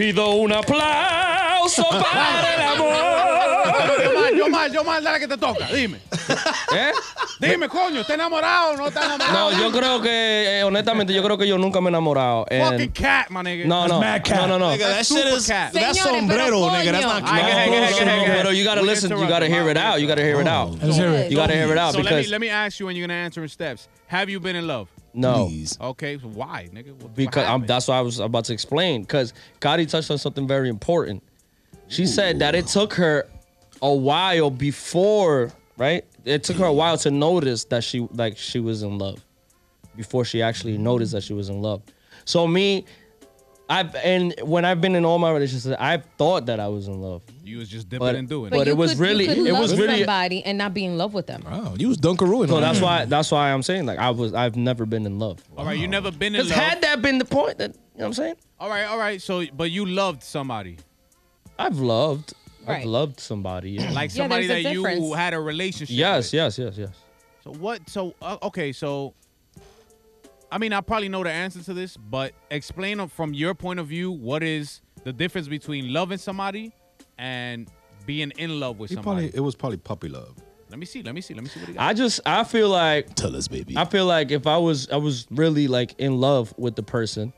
Pido 0.00 0.30
un 0.30 0.50
aplauso 0.50 1.86
para 1.90 2.54
el 2.54 2.62
amor. 2.62 2.94
Yo 4.02 4.08
más, 4.14 4.32
yo 4.34 4.48
más, 4.48 4.72
yo 4.72 4.84
más, 4.84 5.02
dale 5.02 5.20
que 5.20 5.28
te 5.28 5.36
toca. 5.36 5.66
Dime. 5.66 5.98
¿Eh? 6.74 6.90
Dime, 7.38 7.68
coño, 7.68 8.00
¿está 8.00 8.14
enamorado 8.14 8.70
o 8.70 8.76
no 8.78 8.88
está 8.88 9.04
enamorado? 9.04 9.50
No, 9.50 9.60
yo 9.60 9.70
creo 9.70 10.00
que, 10.00 10.60
eh, 10.60 10.64
honestamente, 10.64 11.12
yo 11.12 11.22
creo 11.22 11.36
que 11.36 11.46
yo 11.46 11.58
nunca 11.58 11.82
me 11.82 11.88
he 11.88 11.90
enamorado. 11.90 12.46
And- 12.50 12.62
Fucking 12.70 12.92
cat, 12.92 13.28
my 13.28 13.42
nigga. 13.42 13.66
no, 13.66 13.86
no, 13.88 14.00
mad 14.00 14.22
cat. 14.24 14.38
no, 14.38 14.46
no, 14.46 14.58
no. 14.58 14.70
Nigga, 14.74 14.88
that 14.88 15.04
shit 15.04 15.18
is 15.26 15.46
cat. 15.46 15.70
that's 15.74 15.98
Señores, 15.98 16.24
pero 16.26 16.48
sombrero, 16.48 16.70
nigga. 16.70 16.92
That's 16.92 17.04
not 17.04 17.22
coño. 17.22 17.32
Ay, 17.32 17.42
No, 17.42 17.42
go 17.42 17.52
ahead, 17.52 17.68
go 17.68 17.74
ahead, 17.74 17.90
no, 17.90 18.04
no, 18.06 18.12
ahead, 18.12 18.26
go 18.26 18.32
ahead. 18.32 18.44
But 18.46 18.56
you 18.56 18.64
gotta 18.64 18.80
We 18.80 18.86
listen. 18.86 19.10
You 19.10 19.16
interrupt 19.16 19.30
gotta 19.30 19.46
him. 19.48 19.52
hear 19.52 19.68
it 19.68 19.76
out. 19.76 20.00
You 20.00 20.06
gotta 20.08 20.22
hear 20.22 20.40
it 20.40 20.48
out. 20.48 20.78
Let's 20.82 20.96
hear 20.96 21.10
it. 21.12 21.30
You 21.30 21.36
gotta 21.36 21.52
hear 21.52 21.70
it 21.70 21.76
out 21.76 21.92
So 21.92 21.98
let 21.98 22.06
me 22.06 22.16
because 22.16 22.30
let 22.30 22.40
me 22.40 22.48
ask 22.48 22.80
you, 22.80 22.88
and 22.88 22.96
you're 22.96 23.06
gonna 23.06 23.20
answer 23.20 23.42
in 23.42 23.48
steps. 23.50 23.86
Have 24.10 24.28
you 24.28 24.40
been 24.40 24.56
in 24.56 24.66
love? 24.66 24.88
no. 25.14 25.46
Please. 25.46 25.78
Okay, 25.80 26.18
so 26.18 26.26
why, 26.26 26.68
nigga? 26.72 26.90
What, 26.94 27.02
what 27.02 27.14
because 27.14 27.46
I'm, 27.46 27.64
that's 27.64 27.86
what 27.86 27.94
I 27.94 28.00
was 28.00 28.18
about 28.18 28.44
to 28.46 28.52
explain. 28.52 29.02
Because 29.02 29.32
Gotti 29.60 29.88
touched 29.88 30.10
on 30.10 30.18
something 30.18 30.48
very 30.48 30.68
important. 30.68 31.22
She 31.86 32.06
said 32.06 32.40
that 32.40 32.56
it 32.56 32.66
took 32.66 32.92
her 32.94 33.28
a 33.80 33.94
while 33.94 34.50
before, 34.50 35.52
right? 35.76 36.04
It 36.24 36.42
took 36.42 36.56
her 36.56 36.64
a 36.64 36.72
while 36.72 36.98
to 36.98 37.10
notice 37.12 37.62
that 37.66 37.84
she 37.84 38.00
like 38.12 38.36
she 38.36 38.58
was 38.58 38.82
in 38.82 38.98
love, 38.98 39.24
before 39.94 40.24
she 40.24 40.42
actually 40.42 40.76
noticed 40.76 41.12
that 41.12 41.22
she 41.22 41.32
was 41.32 41.48
in 41.48 41.62
love. 41.62 41.80
So 42.24 42.48
me, 42.48 42.86
I've 43.70 43.94
and 43.94 44.34
when 44.42 44.64
I've 44.64 44.80
been 44.80 44.96
in 44.96 45.04
all 45.04 45.18
my 45.20 45.30
relationships, 45.30 45.76
I've 45.78 46.04
thought 46.18 46.46
that 46.46 46.58
I 46.58 46.66
was 46.66 46.88
in 46.88 47.00
love. 47.00 47.22
you 47.44 47.58
was 47.58 47.68
just 47.68 47.88
dipping 47.88 48.00
But- 48.06 48.16
and 48.16 48.28
doing. 48.28 48.50
but 48.50 48.66
it. 48.66 48.72
it 48.72 48.76
was 48.76 48.90
could- 48.92 48.98
you 48.98 49.04
really- 49.06 49.26
could 49.28 49.38
it 49.38 49.52
love 49.52 49.62
was 49.62 49.78
really- 49.78 49.98
somebody 49.98 50.42
and 50.44 50.58
not 50.58 50.74
be 50.74 50.84
in 50.84 50.98
love 50.98 51.14
with 51.14 51.26
them. 51.28 51.42
Oh, 51.48 51.76
you 51.78 51.88
was 51.88 51.96
Dunkaroo. 51.98 52.48
So 52.48 52.60
that's 52.60 52.80
why 52.80 53.04
that's 53.04 53.30
why 53.30 53.52
I'm 53.52 53.62
saying 53.62 53.86
like 53.86 53.98
I 54.00 54.10
was 54.10 54.34
I've 54.34 54.56
never 54.56 54.84
been 54.86 55.06
in 55.06 55.18
love. 55.20 55.38
all 55.56 55.64
right, 55.64 55.78
you 55.78 55.86
never 55.86 56.10
been 56.10 56.34
in 56.34 56.40
love. 56.48 56.50
had 56.50 56.82
that 56.82 57.00
been 57.00 57.18
the 57.18 57.24
point, 57.24 57.58
that 57.58 57.70
you 57.70 57.76
know 57.76 57.82
what 57.94 58.06
I'm 58.06 58.12
saying, 58.14 58.34
all 58.58 58.68
right, 58.68 58.84
all 58.84 58.98
right. 58.98 59.22
So, 59.22 59.44
but 59.56 59.70
you 59.70 59.86
loved 59.86 60.22
somebody, 60.24 60.76
I've 61.58 61.78
loved, 61.78 62.34
I've 62.66 62.84
loved 62.84 63.20
somebody. 63.20 63.70
yeah. 63.72 63.92
like 63.92 64.10
somebody 64.10 64.46
there's 64.48 64.60
a 64.60 64.62
that 64.64 64.72
you 64.74 65.12
had 65.14 65.32
a 65.32 65.40
relationship. 65.40 65.90
With. 65.92 65.98
Yes, 65.98 66.26
with. 66.32 66.34
yes, 66.34 66.58
yes, 66.58 66.74
yes. 66.76 66.90
So 67.44 67.52
what? 67.52 67.88
So 67.88 68.14
uh, 68.20 68.36
okay, 68.44 68.72
so 68.72 69.14
I 70.52 70.58
mean, 70.58 70.72
I 70.72 70.80
probably 70.80 71.08
know 71.08 71.22
the 71.22 71.30
answer 71.30 71.62
to 71.62 71.74
this, 71.74 71.96
but 71.96 72.32
explain 72.50 73.06
from 73.08 73.34
your 73.34 73.54
point 73.54 73.78
of 73.80 73.86
view 73.86 74.10
what 74.10 74.42
is 74.42 74.80
the 75.04 75.12
difference 75.12 75.48
between 75.48 75.92
loving 75.92 76.18
somebody 76.18 76.72
and 77.18 77.68
being 78.06 78.32
in 78.36 78.58
love 78.58 78.78
with 78.78 78.90
He 78.90 78.96
somebody. 78.96 79.28
probably 79.28 79.36
it 79.38 79.40
was 79.40 79.54
probably 79.54 79.76
puppy 79.78 80.08
love. 80.08 80.34
let 80.68 80.78
me 80.78 80.86
see. 80.86 81.02
Let 81.02 81.14
me 81.14 81.20
see. 81.20 81.34
Let 81.34 81.42
me 81.44 81.48
see 81.50 81.60
what 81.60 81.68
he 81.68 81.74
got. 81.74 81.82
I 81.82 81.92
just 81.94 82.20
I 82.26 82.44
feel 82.44 82.68
like 82.68 83.14
Tell 83.14 83.34
us, 83.36 83.46
baby. 83.48 83.76
I 83.76 83.84
feel 83.84 84.06
like 84.06 84.30
if 84.30 84.46
I 84.46 84.56
was 84.56 84.88
I 84.90 84.96
was 84.96 85.26
really 85.30 85.68
like 85.68 85.94
in 85.98 86.18
love 86.20 86.52
with 86.58 86.74
the 86.76 86.82
person, 86.82 87.32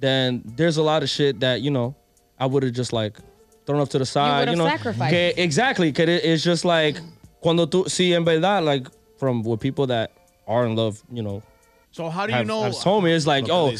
then 0.00 0.42
there's 0.44 0.76
a 0.76 0.82
lot 0.82 1.02
of 1.02 1.08
shit 1.10 1.40
that 1.40 1.60
you 1.62 1.70
know 1.70 1.94
I 2.38 2.46
would 2.46 2.62
have 2.62 2.72
just 2.72 2.92
like 2.92 3.16
thrown 3.66 3.80
up 3.80 3.90
to 3.90 3.98
the 3.98 4.06
side. 4.06 4.40
would've 4.40 4.58
know, 4.58 4.66
sacrificed. 4.68 5.10
Que- 5.12 5.34
exactly. 5.36 5.92
Cause 5.92 6.08
it, 6.08 6.24
it's 6.24 6.42
just 6.42 6.64
like 6.64 6.96
cuando 7.40 7.66
tú 7.66 7.84
sí 7.84 8.14
en 8.16 8.24
verdad 8.24 8.64
like 8.64 8.86
from 9.18 9.42
with 9.42 9.60
people 9.60 9.86
that 9.88 10.12
are 10.48 10.64
in 10.66 10.74
love, 10.74 11.02
you 11.12 11.22
know, 11.22 11.42
so 11.90 12.08
how 12.08 12.26
do 12.26 12.32
you 12.32 12.38
have, 12.38 12.46
know? 12.46 12.62
have 12.62 12.78
told 12.80 13.02
me 13.04 13.12
it's 13.12 13.26
like 13.26 13.46
oh 13.50 13.72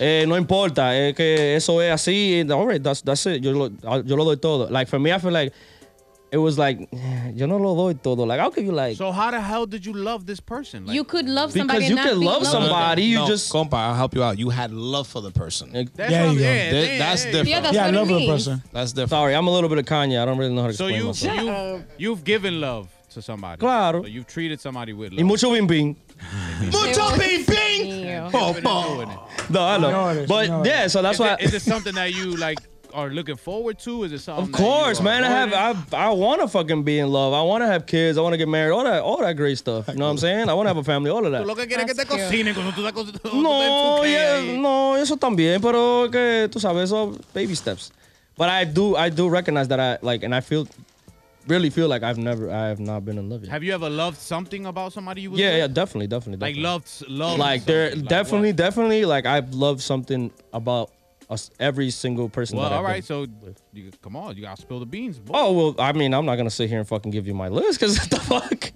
eh, 0.00 0.24
no 0.26 0.34
importa 0.36 0.94
es 0.94 1.14
que 1.14 1.56
eso 1.56 1.78
es 1.80 1.92
así. 1.92 2.40
and 2.40 2.50
All 2.52 2.66
right, 2.66 2.82
that's 2.82 3.00
that's 3.02 3.24
it. 3.26 3.42
Yo 3.42 3.52
lo, 3.52 3.70
ah, 3.86 4.02
yo 4.04 4.16
lo 4.16 4.24
doy 4.24 4.36
todo. 4.40 4.68
Like 4.70 4.88
for 4.88 4.98
me, 4.98 5.12
I 5.12 5.18
feel 5.18 5.30
like 5.32 5.52
it 6.32 6.38
was 6.38 6.58
like 6.58 6.88
yo 7.34 7.46
no 7.46 7.56
lo 7.58 7.74
doy 7.76 7.94
todo. 8.02 8.24
Like 8.26 8.40
I'll 8.40 8.50
give 8.50 8.64
you 8.64 8.72
like. 8.72 8.96
So 8.96 9.12
how 9.12 9.30
the 9.30 9.40
hell 9.40 9.66
did 9.66 9.86
you 9.86 9.92
love 9.92 10.26
this 10.26 10.40
person? 10.40 10.84
Like, 10.86 10.94
you 10.94 11.04
could 11.04 11.26
love 11.26 11.52
somebody 11.52 11.78
because 11.78 11.90
you 11.90 11.96
and 11.96 12.04
not 12.04 12.10
can 12.10 12.20
be 12.20 12.26
love 12.26 12.42
in 12.42 12.42
love 12.50 12.62
with 12.62 12.70
somebody, 12.70 13.02
them. 13.02 13.10
you 13.12 13.18
no, 13.18 13.26
just 13.28 13.52
compa, 13.52 13.74
I'll 13.74 13.94
help 13.94 14.14
you 14.14 14.22
out. 14.24 14.36
You 14.38 14.50
had 14.50 14.72
love 14.72 15.06
for 15.06 15.22
the 15.22 15.30
person. 15.30 15.70
Eh, 15.74 15.84
that's 15.94 16.10
There 16.10 16.26
you 16.32 16.38
go. 16.38 16.44
yeah, 16.44 16.70
That- 16.72 16.86
yeah, 16.88 16.98
that's 16.98 17.24
yeah. 17.24 17.30
different. 17.30 17.48
Yeah, 17.48 17.60
that's 17.60 17.74
yeah, 17.74 17.86
I 17.86 17.90
love 17.90 18.10
it 18.10 18.14
the 18.18 18.26
person. 18.26 18.62
That's 18.72 18.92
different. 18.92 19.10
Sorry, 19.10 19.34
I'm 19.34 19.46
a 19.46 19.50
little 19.52 19.68
bit 19.68 19.78
of 19.78 19.84
Kanye. 19.86 20.20
I 20.20 20.24
don't 20.24 20.38
really 20.38 20.52
know 20.54 20.62
how 20.62 20.68
to 20.68 20.74
So 20.74 20.86
explain 20.86 21.00
you 21.00 21.06
myself. 21.06 21.80
you 21.96 22.08
you've 22.10 22.24
given 22.24 22.60
love 22.60 22.88
to 23.14 23.22
somebody. 23.22 23.60
Claro. 23.60 24.02
So 24.02 24.08
you've 24.08 24.26
treated 24.26 24.60
somebody 24.60 24.92
with 24.92 25.12
love. 25.12 25.18
Y 25.18 25.22
mucho 25.22 25.52
bing 25.52 25.66
bing. 25.68 25.96
Mucho 26.72 27.10
ping 27.18 27.44
ping. 27.44 28.00
Yeah. 28.04 28.24
You've 28.32 28.62
been 28.62 28.64
doing 28.64 29.10
it. 29.10 29.18
No, 29.50 29.62
I 29.62 29.78
know. 29.78 29.88
Señores, 29.90 30.28
But 30.28 30.46
señores. 30.48 30.66
yeah, 30.66 30.86
so 30.88 31.02
that's 31.02 31.14
Is, 31.16 31.20
why. 31.20 31.34
it, 31.34 31.40
is 31.42 31.54
it 31.54 31.62
something 31.62 31.94
that 31.94 32.14
you 32.14 32.36
like 32.36 32.58
are 32.94 33.10
looking 33.10 33.36
forward 33.36 33.78
to? 33.80 34.04
Is 34.04 34.12
it 34.12 34.20
something? 34.20 34.44
Of 34.46 34.52
course, 34.52 35.00
are 35.00 35.02
man. 35.02 35.24
I 35.24 35.28
have? 35.28 35.52
I 35.92 36.06
I 36.06 36.10
want 36.10 36.40
to 36.40 36.48
fucking 36.48 36.82
be 36.84 36.98
in 37.00 37.08
love. 37.10 37.32
I 37.34 37.42
want 37.42 37.62
to 37.62 37.66
have 37.66 37.86
kids. 37.86 38.16
I 38.16 38.20
want 38.22 38.32
to 38.34 38.38
get 38.38 38.48
married. 38.48 38.72
All 38.72 38.84
that 38.84 39.02
all 39.02 39.18
that 39.18 39.36
great 39.36 39.58
stuff. 39.58 39.88
You 39.88 39.94
know 39.94 40.04
what 40.06 40.12
I'm 40.12 40.18
saying? 40.18 40.48
I 40.48 40.54
want 40.54 40.66
to 40.66 40.70
have 40.70 40.76
a 40.78 40.84
family. 40.84 41.10
All 41.10 41.24
of 41.26 41.32
that. 41.32 41.44
que 41.44 41.66
quieres 41.66 41.84
es 41.84 41.86
que 41.86 41.94
te 41.94 42.04
That's 42.04 42.10
cute. 42.10 42.20
cocinen 42.30 42.54
cuando 42.54 42.70
tú 42.72 42.80
estás 42.86 42.92
co- 42.94 43.04
cuando 43.04 43.18
tú 43.30 43.42
No, 43.42 44.04
yeah, 44.04 44.40
no, 44.60 44.96
eso 44.96 45.16
también, 45.16 45.60
pero 45.60 46.08
que 46.10 46.48
tú 46.50 46.58
sabes, 46.60 46.84
eso 46.84 47.18
baby 47.34 47.54
steps. 47.54 47.90
But 48.36 48.48
I 48.48 48.64
do 48.64 48.96
I 48.96 49.10
do 49.10 49.28
recognize 49.28 49.68
that 49.68 49.78
I 49.80 49.98
like, 50.02 50.24
and 50.24 50.34
I 50.34 50.40
feel 50.40 50.66
really 51.46 51.70
feel 51.70 51.88
like 51.88 52.02
I've 52.02 52.18
never 52.18 52.50
I 52.50 52.68
have 52.68 52.80
not 52.80 53.04
been 53.04 53.18
in 53.18 53.28
love 53.28 53.42
yet. 53.44 53.50
Have 53.52 53.62
you 53.62 53.72
ever 53.74 53.88
loved 53.90 54.18
something 54.18 54.66
about 54.66 54.92
somebody 54.92 55.22
you 55.22 55.30
was 55.32 55.40
Yeah, 55.40 55.50
with? 55.50 55.58
yeah, 55.58 55.66
definitely, 55.68 56.06
definitely, 56.08 56.44
Like 56.46 56.54
definitely. 56.56 56.62
loved, 56.62 57.08
loved. 57.08 57.38
like 57.38 57.64
there. 57.64 57.94
Like 57.94 58.08
definitely 58.08 58.48
what? 58.50 58.56
definitely 58.56 59.04
like 59.04 59.26
I've 59.26 59.52
loved 59.54 59.80
something 59.80 60.30
about 60.52 60.90
us 61.30 61.50
every 61.58 61.90
single 61.90 62.28
person 62.28 62.58
Well, 62.58 62.68
that 62.68 62.74
I've 62.76 62.80
Well, 62.82 62.86
all 62.86 62.90
right. 62.92 63.06
been 63.08 63.56
So 63.56 63.66
you 63.72 63.90
come 64.02 64.14
on, 64.16 64.36
you 64.36 64.42
gotta 64.42 64.60
spill 64.60 64.78
the 64.80 64.86
beans. 64.86 65.18
Boy. 65.18 65.32
Oh 65.36 65.52
well, 65.52 65.74
I 65.78 65.92
mean, 65.92 66.12
I'm 66.14 66.26
not 66.26 66.36
gonna 66.36 66.50
sit 66.50 66.68
here 66.68 66.78
and 66.78 66.86
fucking 66.88 67.10
give 67.12 67.26
you 67.26 67.34
my 67.34 67.48
list 67.48 67.80
because 67.80 67.96
the 68.08 68.20
fuck. 68.20 68.70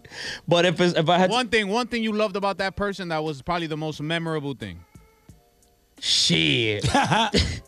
But 0.47 0.65
if 0.65 0.81
it's, 0.81 0.97
if 0.97 1.09
I 1.09 1.19
had 1.19 1.31
One 1.31 1.49
thing, 1.49 1.69
one 1.69 1.87
thing 1.89 2.03
you 2.03 2.13
loved 2.13 2.37
about 2.37 2.59
that 2.59 2.75
person 2.77 3.09
that 3.09 3.23
was 3.23 3.43
probably 3.43 3.67
the 3.67 3.77
most 3.77 4.01
memorable 4.01 4.55
thing. 4.55 4.81
shit, 6.01 6.85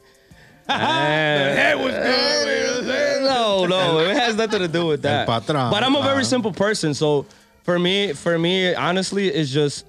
The 0.78 1.54
head 1.60 1.78
was 1.78 1.94
good. 1.94 2.86
man. 2.86 3.24
no, 3.24 3.66
no, 3.66 3.98
it 4.00 4.16
has 4.16 4.36
nothing 4.36 4.60
to 4.60 4.68
do 4.68 4.86
with 4.86 5.02
that. 5.02 5.28
El 5.28 5.40
patrón, 5.40 5.70
But 5.70 5.82
I'm 5.82 5.94
a 5.96 6.02
very 6.02 6.20
ah. 6.20 6.24
simple 6.34 6.52
person, 6.52 6.94
so 6.94 7.26
for 7.62 7.78
me, 7.78 8.12
for 8.12 8.38
me, 8.38 8.74
honestly, 8.74 9.28
it's 9.28 9.50
just 9.50 9.86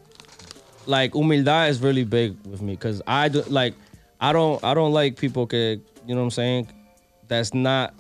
like 0.86 1.14
humildad 1.14 1.70
is 1.70 1.80
really 1.80 2.04
big 2.04 2.36
with 2.46 2.62
me 2.62 2.74
because 2.74 3.02
I 3.06 3.30
do 3.30 3.44
like 3.44 3.76
I 4.20 4.34
don't 4.34 4.64
I 4.64 4.74
don't 4.74 4.94
like 4.94 5.18
people 5.18 5.46
que 5.48 5.80
you 6.08 6.16
know 6.16 6.22
what 6.22 6.26
I'm 6.26 6.32
saying 6.32 6.68
that's 7.28 7.54
not 7.54 7.94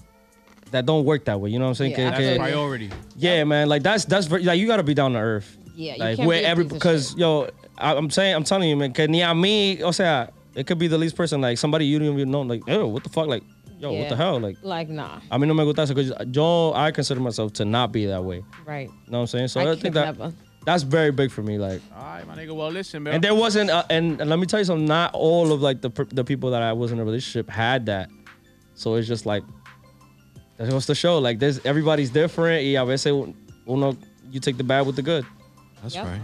that 0.71 0.85
don't 0.85 1.05
work 1.05 1.25
that 1.25 1.39
way. 1.39 1.49
You 1.51 1.59
know 1.59 1.65
what 1.65 1.69
I'm 1.69 1.75
saying? 1.75 1.91
Yeah, 1.91 1.97
Que- 1.97 2.05
That's 2.05 2.17
que- 2.19 2.35
a 2.35 2.39
priority. 2.39 2.89
Yeah, 3.15 3.43
man. 3.43 3.69
Like 3.69 3.83
that's 3.83 4.05
that's 4.05 4.29
like 4.31 4.59
you 4.59 4.67
gotta 4.67 4.83
be 4.83 4.93
down 4.93 5.13
to 5.13 5.19
earth. 5.19 5.57
Yeah, 5.75 5.93
you 5.93 5.99
like 5.99 6.17
can't 6.17 6.27
where 6.27 6.39
be 6.41 6.45
every 6.45 6.63
because 6.65 7.15
yo, 7.15 7.49
I, 7.77 7.95
I'm 7.95 8.09
saying 8.09 8.35
I'm 8.35 8.43
telling 8.43 8.69
you, 8.69 8.75
man. 8.75 8.93
Que 8.93 9.07
ni 9.07 9.21
a 9.21 9.27
mí, 9.27 9.81
o 9.83 9.91
sea, 9.91 10.29
it 10.55 10.67
could 10.67 10.77
be 10.79 10.87
the 10.87 10.97
least 10.97 11.15
person, 11.15 11.41
like 11.41 11.57
somebody 11.57 11.85
you 11.85 11.99
don't 11.99 12.07
even 12.13 12.31
know, 12.31 12.41
like, 12.41 12.65
yo, 12.67 12.87
what 12.87 13.03
the 13.03 13.09
fuck, 13.09 13.27
like, 13.27 13.43
yo, 13.79 13.93
what 13.93 14.09
the 14.09 14.15
hell, 14.15 14.39
like. 14.39 14.57
Like, 14.61 14.89
nah. 14.89 15.19
A 15.31 15.37
mí 15.39 15.47
no 15.47 15.53
me 15.53 15.63
gusta 15.63 15.81
eso 15.83 15.93
because 15.93 16.11
yo, 16.35 16.73
I 16.73 16.91
consider 16.91 17.19
myself 17.19 17.53
to 17.53 17.65
not 17.65 17.91
be 17.91 18.05
that 18.07 18.23
way. 18.23 18.43
Right. 18.65 18.89
You 18.89 19.11
know 19.11 19.19
what 19.19 19.21
I'm 19.21 19.27
saying? 19.27 19.47
So 19.49 19.61
I 19.61 19.71
I, 19.71 19.75
think 19.75 19.93
that 19.95 20.17
never. 20.17 20.33
that's 20.65 20.83
very 20.83 21.11
big 21.11 21.31
for 21.31 21.41
me. 21.41 21.57
Like, 21.57 21.81
All 21.95 22.03
right, 22.03 22.27
my 22.27 22.35
nigga. 22.35 22.55
Well, 22.55 22.69
listen, 22.69 23.03
bro. 23.03 23.13
and 23.13 23.23
there 23.23 23.33
wasn't, 23.35 23.69
uh, 23.69 23.83
and, 23.89 24.19
and 24.21 24.29
let 24.29 24.39
me 24.39 24.45
tell 24.45 24.59
you 24.59 24.65
something. 24.65 24.85
Not 24.85 25.13
all 25.13 25.51
of 25.53 25.61
like 25.61 25.81
the 25.81 25.89
the 26.09 26.23
people 26.23 26.51
that 26.51 26.61
I 26.61 26.73
was 26.73 26.91
in 26.91 26.99
a 26.99 27.05
relationship 27.05 27.49
had 27.49 27.85
that. 27.87 28.09
So 28.75 28.95
it's 28.95 29.07
just 29.07 29.25
like 29.25 29.43
that 30.57 30.69
goes 30.69 30.85
to 30.87 30.95
show. 30.95 31.17
Like, 31.19 31.39
there's 31.39 31.63
everybody's 31.65 32.09
different. 32.11 32.63
Y 32.63 32.79
a 32.81 32.85
veces 32.85 33.13
uno 33.67 33.97
you 34.31 34.39
take 34.39 34.57
the 34.57 34.63
bad 34.63 34.85
with 34.85 34.95
the 34.95 35.01
good. 35.01 35.25
That's 35.81 35.95
Yep. 35.95 36.05
right. 36.05 36.21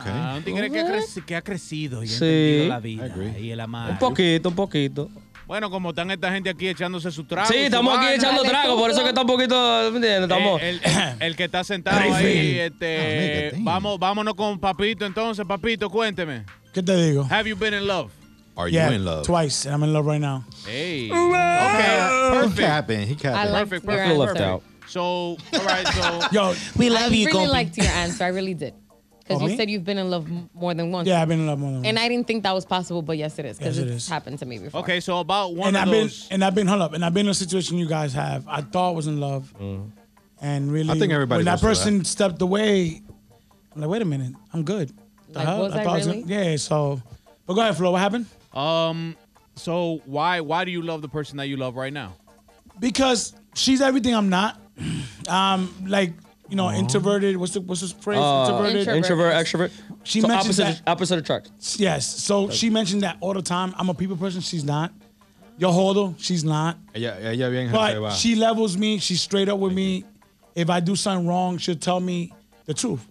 Okay. 0.00 0.12
Ah, 0.14 0.34
un 0.36 0.42
tigre 0.44 0.70
que 0.70 0.80
ha, 0.80 0.86
creci- 0.86 1.24
que 1.24 1.34
ha 1.36 1.42
crecido 1.42 2.02
y 2.04 2.06
ha 2.06 2.10
Sí. 2.10 2.24
entendido 2.24 2.68
la 2.68 2.80
vida. 2.80 3.38
Y 3.38 3.50
el 3.50 3.60
amar. 3.60 3.92
Un 3.92 3.98
poquito, 3.98 4.48
un 4.50 4.54
poquito. 4.54 5.08
Bueno, 5.46 5.70
como 5.70 5.90
están 5.90 6.10
esta 6.10 6.30
gente 6.30 6.50
aquí 6.50 6.68
echándose 6.68 7.10
su 7.10 7.24
trago. 7.24 7.48
Sí, 7.50 7.56
estamos 7.56 7.96
aquí 7.96 8.16
echando 8.16 8.42
trago, 8.42 8.76
por 8.76 8.90
eso 8.90 9.02
que 9.02 9.08
está 9.08 9.22
un 9.22 9.26
poquito, 9.26 9.54
¿me 9.92 9.96
entiendes? 9.96 10.22
Estamos. 10.24 10.60
Eh, 10.62 10.78
el, 11.20 11.36
que 11.36 11.44
está 11.44 11.64
sentado 11.64 11.98
ahí, 12.00 12.58
Ah, 12.60 12.64
este, 12.66 13.50
nigga, 13.50 13.50
damn. 13.56 13.64
vamos, 13.64 13.98
vámonos 13.98 14.34
con 14.34 14.58
Papito 14.60 15.06
entonces. 15.06 15.46
Papito, 15.46 15.88
cuénteme. 15.88 16.44
¿Qué 16.74 16.82
te 16.82 16.94
digo? 17.02 17.26
Have 17.30 17.48
you 17.48 17.56
been 17.56 17.72
in 17.72 17.86
love? 17.86 18.10
Are 18.56 18.70
yeah, 18.70 18.88
you 18.90 18.96
in 18.96 19.04
love? 19.06 19.22
twice, 19.24 19.64
and 19.66 19.74
I'm 19.74 19.84
in 19.84 19.92
love 19.94 20.04
right 20.06 20.20
now. 20.20 20.44
Hey. 20.66 21.06
He 21.06 21.12
Okay. 21.12 22.30
Perfect. 22.32 22.58
capping. 22.58 23.06
He 23.08 23.14
capping. 23.14 23.38
I 23.40 23.44
like 23.50 23.68
Perfect. 23.70 23.86
Perfect. 23.86 24.06
feel 24.08 24.22
answer. 24.22 24.34
left 24.34 24.40
out. 24.46 24.62
So, 24.86 25.00
all 25.00 25.36
right. 25.64 25.86
So, 25.86 26.20
Yo, 26.32 26.54
We 26.76 26.94
I 26.94 27.08
really 27.08 27.46
liked 27.46 27.76
your 27.78 27.86
answer. 27.86 28.24
I 28.24 28.28
really 28.28 28.54
did. 28.54 28.74
Because 29.28 29.42
you 29.42 29.48
me? 29.48 29.56
said 29.56 29.68
you've 29.70 29.84
been 29.84 29.98
in 29.98 30.10
love 30.10 30.26
m- 30.26 30.48
more 30.54 30.72
than 30.74 30.90
once. 30.90 31.06
yeah, 31.06 31.20
I've 31.22 31.28
been 31.28 31.40
in 31.40 31.46
love 31.46 31.58
more 31.58 31.68
than 31.70 31.80
once. 31.80 31.86
And. 31.88 31.98
I 31.98 32.08
didn't 32.08 32.26
think 32.26 32.42
that 32.44 32.52
was 32.54 32.64
possible, 32.64 33.02
but 33.02 33.16
yes, 33.18 33.38
it 33.38 33.44
is. 33.44 33.58
Because 33.58 33.76
Yes, 33.78 33.86
it 33.86 33.90
it's 33.92 34.04
is. 34.04 34.08
happened 34.08 34.38
to 34.38 34.46
me 34.46 34.58
before. 34.58 34.80
okay. 34.80 35.00
So 35.00 35.18
about 35.20 35.54
one 35.54 35.68
And 35.68 35.76
of 35.76 35.82
I've 35.82 35.90
been 35.90 36.02
those. 36.04 36.28
and 36.30 36.42
I've 36.44 36.54
been 36.54 36.66
hold 36.66 36.80
up, 36.82 36.92
and 36.94 37.04
I've 37.04 37.12
been 37.14 37.26
in 37.26 37.30
a 37.30 37.34
situation 37.34 37.76
you 37.78 37.86
guys 37.88 38.12
have. 38.14 38.46
I 38.48 38.60
thought 38.62 38.94
was 38.94 39.06
in 39.06 39.20
love, 39.20 39.52
and 40.40 40.72
really, 40.72 40.90
I 40.90 40.98
think 40.98 41.12
everybody 41.12 41.40
when 41.40 41.44
that 41.46 41.52
goes 41.52 41.60
through 41.60 41.68
person 41.70 42.04
stepped 42.04 42.40
away, 42.42 43.02
I'm 43.74 43.80
like, 43.80 43.90
wait 43.90 44.02
a 44.02 44.04
minute, 44.04 44.34
I'm 44.52 44.62
good. 44.64 44.90
The 45.30 45.38
Like, 45.40 45.46
hell? 45.48 45.60
was 45.60 45.72
I 45.74 45.84
thought 45.84 45.96
was 45.96 46.06
gonna- 46.06 46.18
yeah. 46.26 46.56
So, 46.56 47.02
but 47.46 47.54
go 47.54 47.60
ahead, 47.60 47.76
Flo. 47.76 47.90
What 47.92 48.00
happened? 48.00 48.26
Um. 48.54 49.16
So 49.56 50.00
why 50.06 50.40
why 50.40 50.64
do 50.64 50.70
you 50.70 50.82
love 50.82 51.02
the 51.02 51.08
person 51.08 51.36
that 51.38 51.48
you 51.48 51.56
love 51.56 51.74
right 51.76 51.92
now? 51.92 52.14
Because 52.80 53.34
she's 53.54 53.80
everything 53.80 54.14
I'm 54.14 54.28
not. 54.30 54.60
Um, 55.28 55.74
like 55.86 56.12
you 56.48 56.56
know, 56.56 56.70
introverted. 56.70 57.36
What's 57.36 57.52
the 57.54 57.60
what's 57.60 57.80
this 57.80 57.92
phrase? 57.92 58.18
Uh, 58.18 58.46
introverted. 58.46 58.88
Introvert. 58.88 59.34
introvert, 59.34 59.70
extrovert. 59.72 59.98
She 60.04 60.20
so 60.20 60.28
mentioned 60.28 60.46
opposite, 60.46 60.64
that- 60.84 60.90
opposite 60.90 61.18
attract. 61.18 61.50
Yes. 61.76 62.06
So 62.06 62.50
she 62.50 62.70
mentioned 62.70 63.02
that 63.02 63.16
all 63.20 63.34
the 63.34 63.42
time. 63.42 63.74
I'm 63.76 63.88
a 63.88 63.94
people 63.94 64.16
person. 64.16 64.40
She's 64.40 64.64
not. 64.64 64.92
yo 65.58 65.70
jodo. 65.70 66.14
She's 66.18 66.44
not. 66.44 66.76
Ella, 66.94 67.16
ella 67.20 67.50
bien 67.50 67.70
But 67.72 67.94
jefe 67.94 68.12
she 68.18 68.34
levels 68.34 68.76
me. 68.76 68.98
She's 68.98 69.20
straight 69.20 69.48
up 69.48 69.58
with 69.58 69.72
me. 69.72 70.04
If 70.54 70.70
I 70.70 70.80
do 70.80 70.96
something 70.96 71.26
wrong, 71.28 71.58
she'll 71.58 71.76
tell 71.76 72.00
me 72.00 72.32
the 72.64 72.74
truth. 72.74 73.04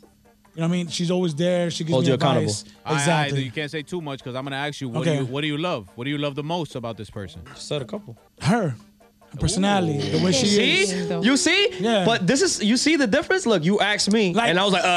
You 0.56 0.62
know 0.62 0.70
what 0.70 0.74
I 0.74 0.78
mean? 0.78 0.88
She's 0.88 1.12
always 1.12 1.36
there. 1.36 1.70
She 1.70 1.84
gives 1.84 1.92
Hold 1.94 2.06
me 2.06 2.08
you 2.10 2.14
advice. 2.16 2.64
All 2.84 2.94
right, 2.94 3.00
Exactly. 3.02 3.44
you 3.44 3.52
can't 3.52 3.70
say 3.70 3.84
too 3.84 4.02
much 4.02 4.20
because 4.24 4.36
I'm 4.36 4.44
gonna 4.44 4.56
ask 4.56 4.82
you 4.82 4.90
what 4.90 5.02
Okay. 5.02 5.18
do 5.18 5.22
you 5.24 5.26
what 5.28 5.42
do 5.42 5.48
you 5.48 5.58
love? 5.58 5.88
What 5.96 6.06
do 6.06 6.10
you 6.10 6.18
love 6.18 6.34
the 6.34 6.44
most 6.44 6.76
about 6.76 6.98
this 6.98 7.12
person? 7.12 7.42
Said 7.56 7.84
a 7.84 7.86
couple. 7.86 8.18
Her, 8.42 8.76
her 9.32 9.38
personality, 9.40 9.98
the 10.10 10.24
way 10.24 10.32
she 10.32 10.46
See, 10.48 10.72
is. 10.84 11.26
you 11.26 11.38
see, 11.38 11.70
Yeah. 11.80 12.06
But 12.06 12.26
this 12.28 12.42
is 12.42 12.64
you 12.64 12.78
see 12.78 12.96
the 12.96 13.08
difference. 13.08 13.46
Look, 13.46 13.64
you 13.66 13.80
asked 13.80 14.12
me, 14.12 14.34
Like- 14.34 14.50
and 14.50 14.60
I 14.60 14.64
was 14.64 14.74
like, 14.74 14.84
uh, 14.84 14.88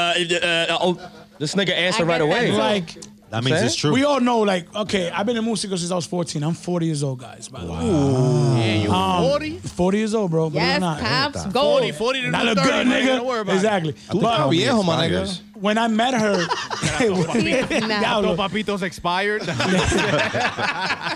uh, 0.45 0.77
oh, 0.81 1.09
this 1.39 1.55
nigga 1.55 1.71
answered 1.71 2.07
right 2.07 2.19
get 2.19 2.27
that 2.29 2.43
away. 2.45 2.51
Like 2.51 2.95
That 3.29 3.43
means 3.43 3.61
it's 3.61 3.75
true. 3.75 3.93
we 3.93 4.03
all 4.03 4.19
know, 4.19 4.39
like 4.39 4.73
okay, 4.75 5.09
I've 5.09 5.25
been 5.25 5.37
in 5.37 5.45
musical 5.45 5.77
since 5.77 5.91
I 5.91 5.95
was 5.95 6.05
14. 6.05 6.43
I'm 6.43 6.53
40 6.53 6.85
years 6.85 7.03
old, 7.03 7.19
guys. 7.19 7.49
By 7.49 7.61
the 7.65 7.71
way, 7.71 7.77
Yeah, 7.79 8.83
you 8.83 9.29
40? 9.29 9.57
40 9.59 9.97
years 9.97 10.13
old, 10.13 10.31
bro. 10.31 10.49
believe 10.49 10.63
it 10.63 10.67
Yes, 10.67 10.79
not. 10.81 10.99
Pops, 10.99 11.45
go. 11.47 11.61
40, 11.79 11.91
40 11.93 12.21
to 12.21 12.31
Not 12.31 12.41
do 12.41 12.47
look 12.49 12.57
30, 12.59 12.69
good, 12.69 12.87
man. 12.87 13.05
Don't 13.05 13.19
nigga. 13.21 13.25
worry 13.25 13.39
about 13.41 13.55
Exactly. 13.55 13.95
But 14.11 14.21
But 14.21 14.49
viejo, 14.49 14.83
my 14.83 15.07
nigga. 15.07 15.39
When 15.61 15.77
I 15.77 15.87
met 15.87 16.13
her, 16.13 16.33
it. 16.99 17.69
Diablo. 17.87 18.35
Papitos 18.41 18.81
expired. 18.81 19.41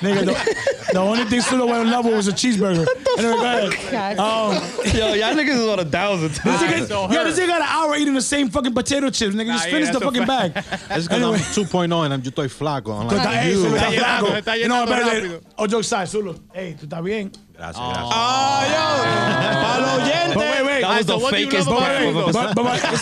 nigga, 0.02 0.26
the, 0.26 0.92
the 0.94 1.00
only 1.00 1.26
thing 1.26 1.42
Sula 1.42 1.66
went 1.66 1.82
in 1.86 1.92
love 1.92 2.06
with 2.06 2.16
was 2.16 2.28
a 2.28 2.32
cheeseburger. 2.32 2.88
Anyway, 3.18 3.34
go 3.38 3.42
ahead. 3.46 4.18
Um, 4.20 4.54
Yo, 4.94 5.14
y'all 5.14 5.34
niggas 5.34 5.50
is 5.56 5.68
on 5.68 5.80
a 5.80 5.86
thousand. 5.86 6.30
This 6.30 6.46
Alright, 6.46 6.70
nigga, 6.70 6.88
so 6.88 7.02
yo, 7.12 7.18
her. 7.20 7.24
this 7.26 7.40
nigga 7.40 7.48
got 7.48 7.62
an 7.62 7.68
hour 7.70 7.96
eating 7.96 8.14
the 8.14 8.22
same 8.22 8.50
fucking 8.50 8.74
potato 8.74 9.10
chips. 9.10 9.36
Nigga, 9.36 9.48
Nah, 9.48 9.54
just 9.54 9.66
yeah, 9.68 9.72
finish 9.74 9.88
the 9.90 10.00
that's 10.00 10.06
fucking 10.06 10.26
bag. 10.28 10.52
It's 10.56 11.08
because 11.08 11.10
Anyway. 11.10 11.38
I'm 11.38 11.90
2.0 11.92 12.06
and 12.06 12.14
I'm, 12.14 12.22
yo 12.22 12.32
estoy 12.32 12.48
flaco. 12.50 13.00
I'm 13.00 13.08
Tú 13.10 13.16
like, 13.16 13.28
estás- 13.28 13.44
ey, 13.44 13.52
you. 13.52 13.62
Zulu, 13.64 13.76
está 13.76 13.88
estás 13.90 13.92
llenando, 13.92 14.28
flaco. 14.28 14.58
You 14.60 14.68
know, 14.68 14.86
llenando 14.86 14.92
espérate. 14.92 15.22
rápido. 15.22 15.42
Oh, 15.58 15.68
joke 15.68 15.82
aside, 15.82 16.08
Zulu. 16.08 16.36
Hey, 16.54 16.76
tú 16.80 16.86
estás 16.88 17.04
bien. 17.04 17.32
Gracias, 17.58 17.80
gracias. 17.80 18.14
Para 18.14 19.82
los 19.82 20.02
oyentes. 20.02 20.34
But 20.36 20.38
wait, 20.44 20.66
wait. 20.66 20.82
That 20.82 20.98
was 20.98 21.08
so 21.08 21.18
the 21.18 21.24
what 21.24 21.34
do 21.34 21.48
fakest 21.48 21.68
love 21.68 21.80
part. 21.80 21.98
her, 21.98 22.08
of 22.08 22.14
though? 22.14 22.28
a- 22.30 22.34
but, 22.34 22.56
but, 22.56 22.64
but, 22.64 22.80
his, 22.82 23.00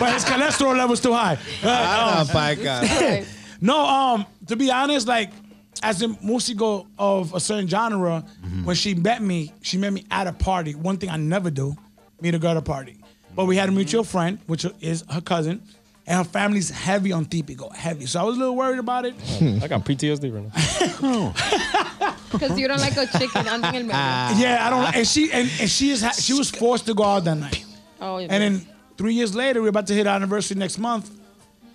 but 0.00 0.12
his 0.14 0.24
cholesterol 0.24 0.76
level's 0.76 1.00
too 1.00 1.12
high. 1.12 1.34
Uh, 1.62 1.68
Ah, 1.68 2.24
pa' 2.30 2.50
acá. 2.54 3.24
No, 3.60 3.86
um, 3.86 4.26
to 4.48 4.56
be 4.56 4.70
honest, 4.70 5.08
like 5.08 5.30
as 5.82 6.02
a 6.02 6.08
musico 6.22 6.86
of 6.98 7.32
a 7.34 7.40
certain 7.40 7.66
genre, 7.66 8.22
when 8.64 8.76
she 8.76 8.94
met 8.94 9.22
me, 9.22 9.52
she 9.62 9.78
met 9.78 9.92
me 9.92 10.04
at 10.10 10.26
a 10.26 10.32
party. 10.32 10.74
One 10.74 10.98
thing 10.98 11.08
I 11.08 11.16
never 11.16 11.50
do, 11.50 11.74
meet 12.20 12.34
a 12.34 12.38
girl 12.38 12.50
at 12.50 12.56
a 12.58 12.62
party. 12.62 12.96
But 13.34 13.46
we 13.46 13.56
had 13.56 13.68
a 13.70 13.72
mutual 13.72 14.04
friend, 14.04 14.38
which 14.46 14.66
is 14.80 15.02
her 15.10 15.20
cousin, 15.22 15.62
and 16.06 16.18
her 16.18 16.24
family's 16.24 16.68
heavy 16.68 17.10
on 17.12 17.24
típico, 17.24 17.74
heavy. 17.74 18.04
So 18.06 18.20
I 18.20 18.24
was 18.24 18.36
a 18.36 18.38
little 18.40 18.54
worried 18.56 18.78
about 18.80 19.06
it. 19.06 19.14
I 19.62 19.66
got 19.66 19.84
PTSD 19.84 20.30
right 20.32 20.44
now. 21.02 21.32
Because 22.38 22.58
you 22.58 22.68
don't 22.68 22.80
like 22.80 22.96
a 22.96 23.06
chicken 23.18 23.48
on 23.48 23.64
el 23.64 23.72
medio. 23.72 23.88
yeah, 23.94 24.58
I 24.66 24.70
don't. 24.70 24.82
like 24.82 24.96
And 24.96 25.06
she 25.06 25.30
and, 25.32 25.50
and 25.60 25.70
she 25.70 25.90
is 25.90 26.02
ha- 26.02 26.12
she 26.12 26.32
was 26.34 26.50
forced 26.50 26.86
to 26.86 26.94
go 26.94 27.04
out 27.04 27.24
that 27.24 27.36
night. 27.36 27.64
Oh, 28.00 28.18
yeah. 28.18 28.26
And 28.30 28.42
then 28.42 28.66
three 28.98 29.14
years 29.14 29.34
later, 29.34 29.62
we're 29.62 29.68
about 29.68 29.86
to 29.88 29.94
hit 29.94 30.06
our 30.06 30.16
anniversary 30.16 30.56
next 30.58 30.78
month. 30.78 31.10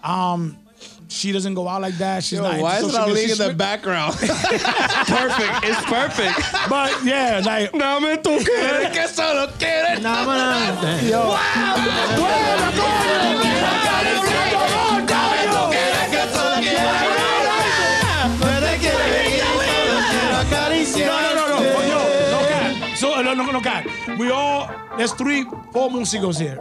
Um, 0.04 0.58
she 1.08 1.32
doesn't 1.32 1.56
go 1.56 1.68
out 1.68 1.82
like 1.82 1.98
that. 1.98 2.24
She's 2.24 2.40
not. 2.40 2.60
Why 2.60 2.78
is 2.78 2.84
it 2.84 2.92
social 2.92 3.02
all 3.02 3.10
in 3.10 3.16
the 3.16 3.36
strict- 3.36 3.58
background? 3.58 4.14
perfect. 4.20 5.54
It's 5.66 5.84
perfect. 5.86 6.38
But 6.70 6.94
yeah, 7.04 7.42
like 7.44 7.74
No 7.74 8.00
me 8.00 8.16
toque. 8.18 8.94
que 8.94 9.08
solo 9.08 9.48
quiere 9.58 9.96
yo. 11.10 11.36
No, 13.00 14.39
cap. 23.24 23.36
So 23.36 23.44
no, 23.44 23.46
no, 23.46 23.52
no 23.52 23.62
cap. 23.62 24.18
We 24.20 24.32
all 24.32 24.70
there's 24.98 25.14
three, 25.14 25.44
four 25.74 25.90
musicos 25.90 26.40
here. 26.40 26.56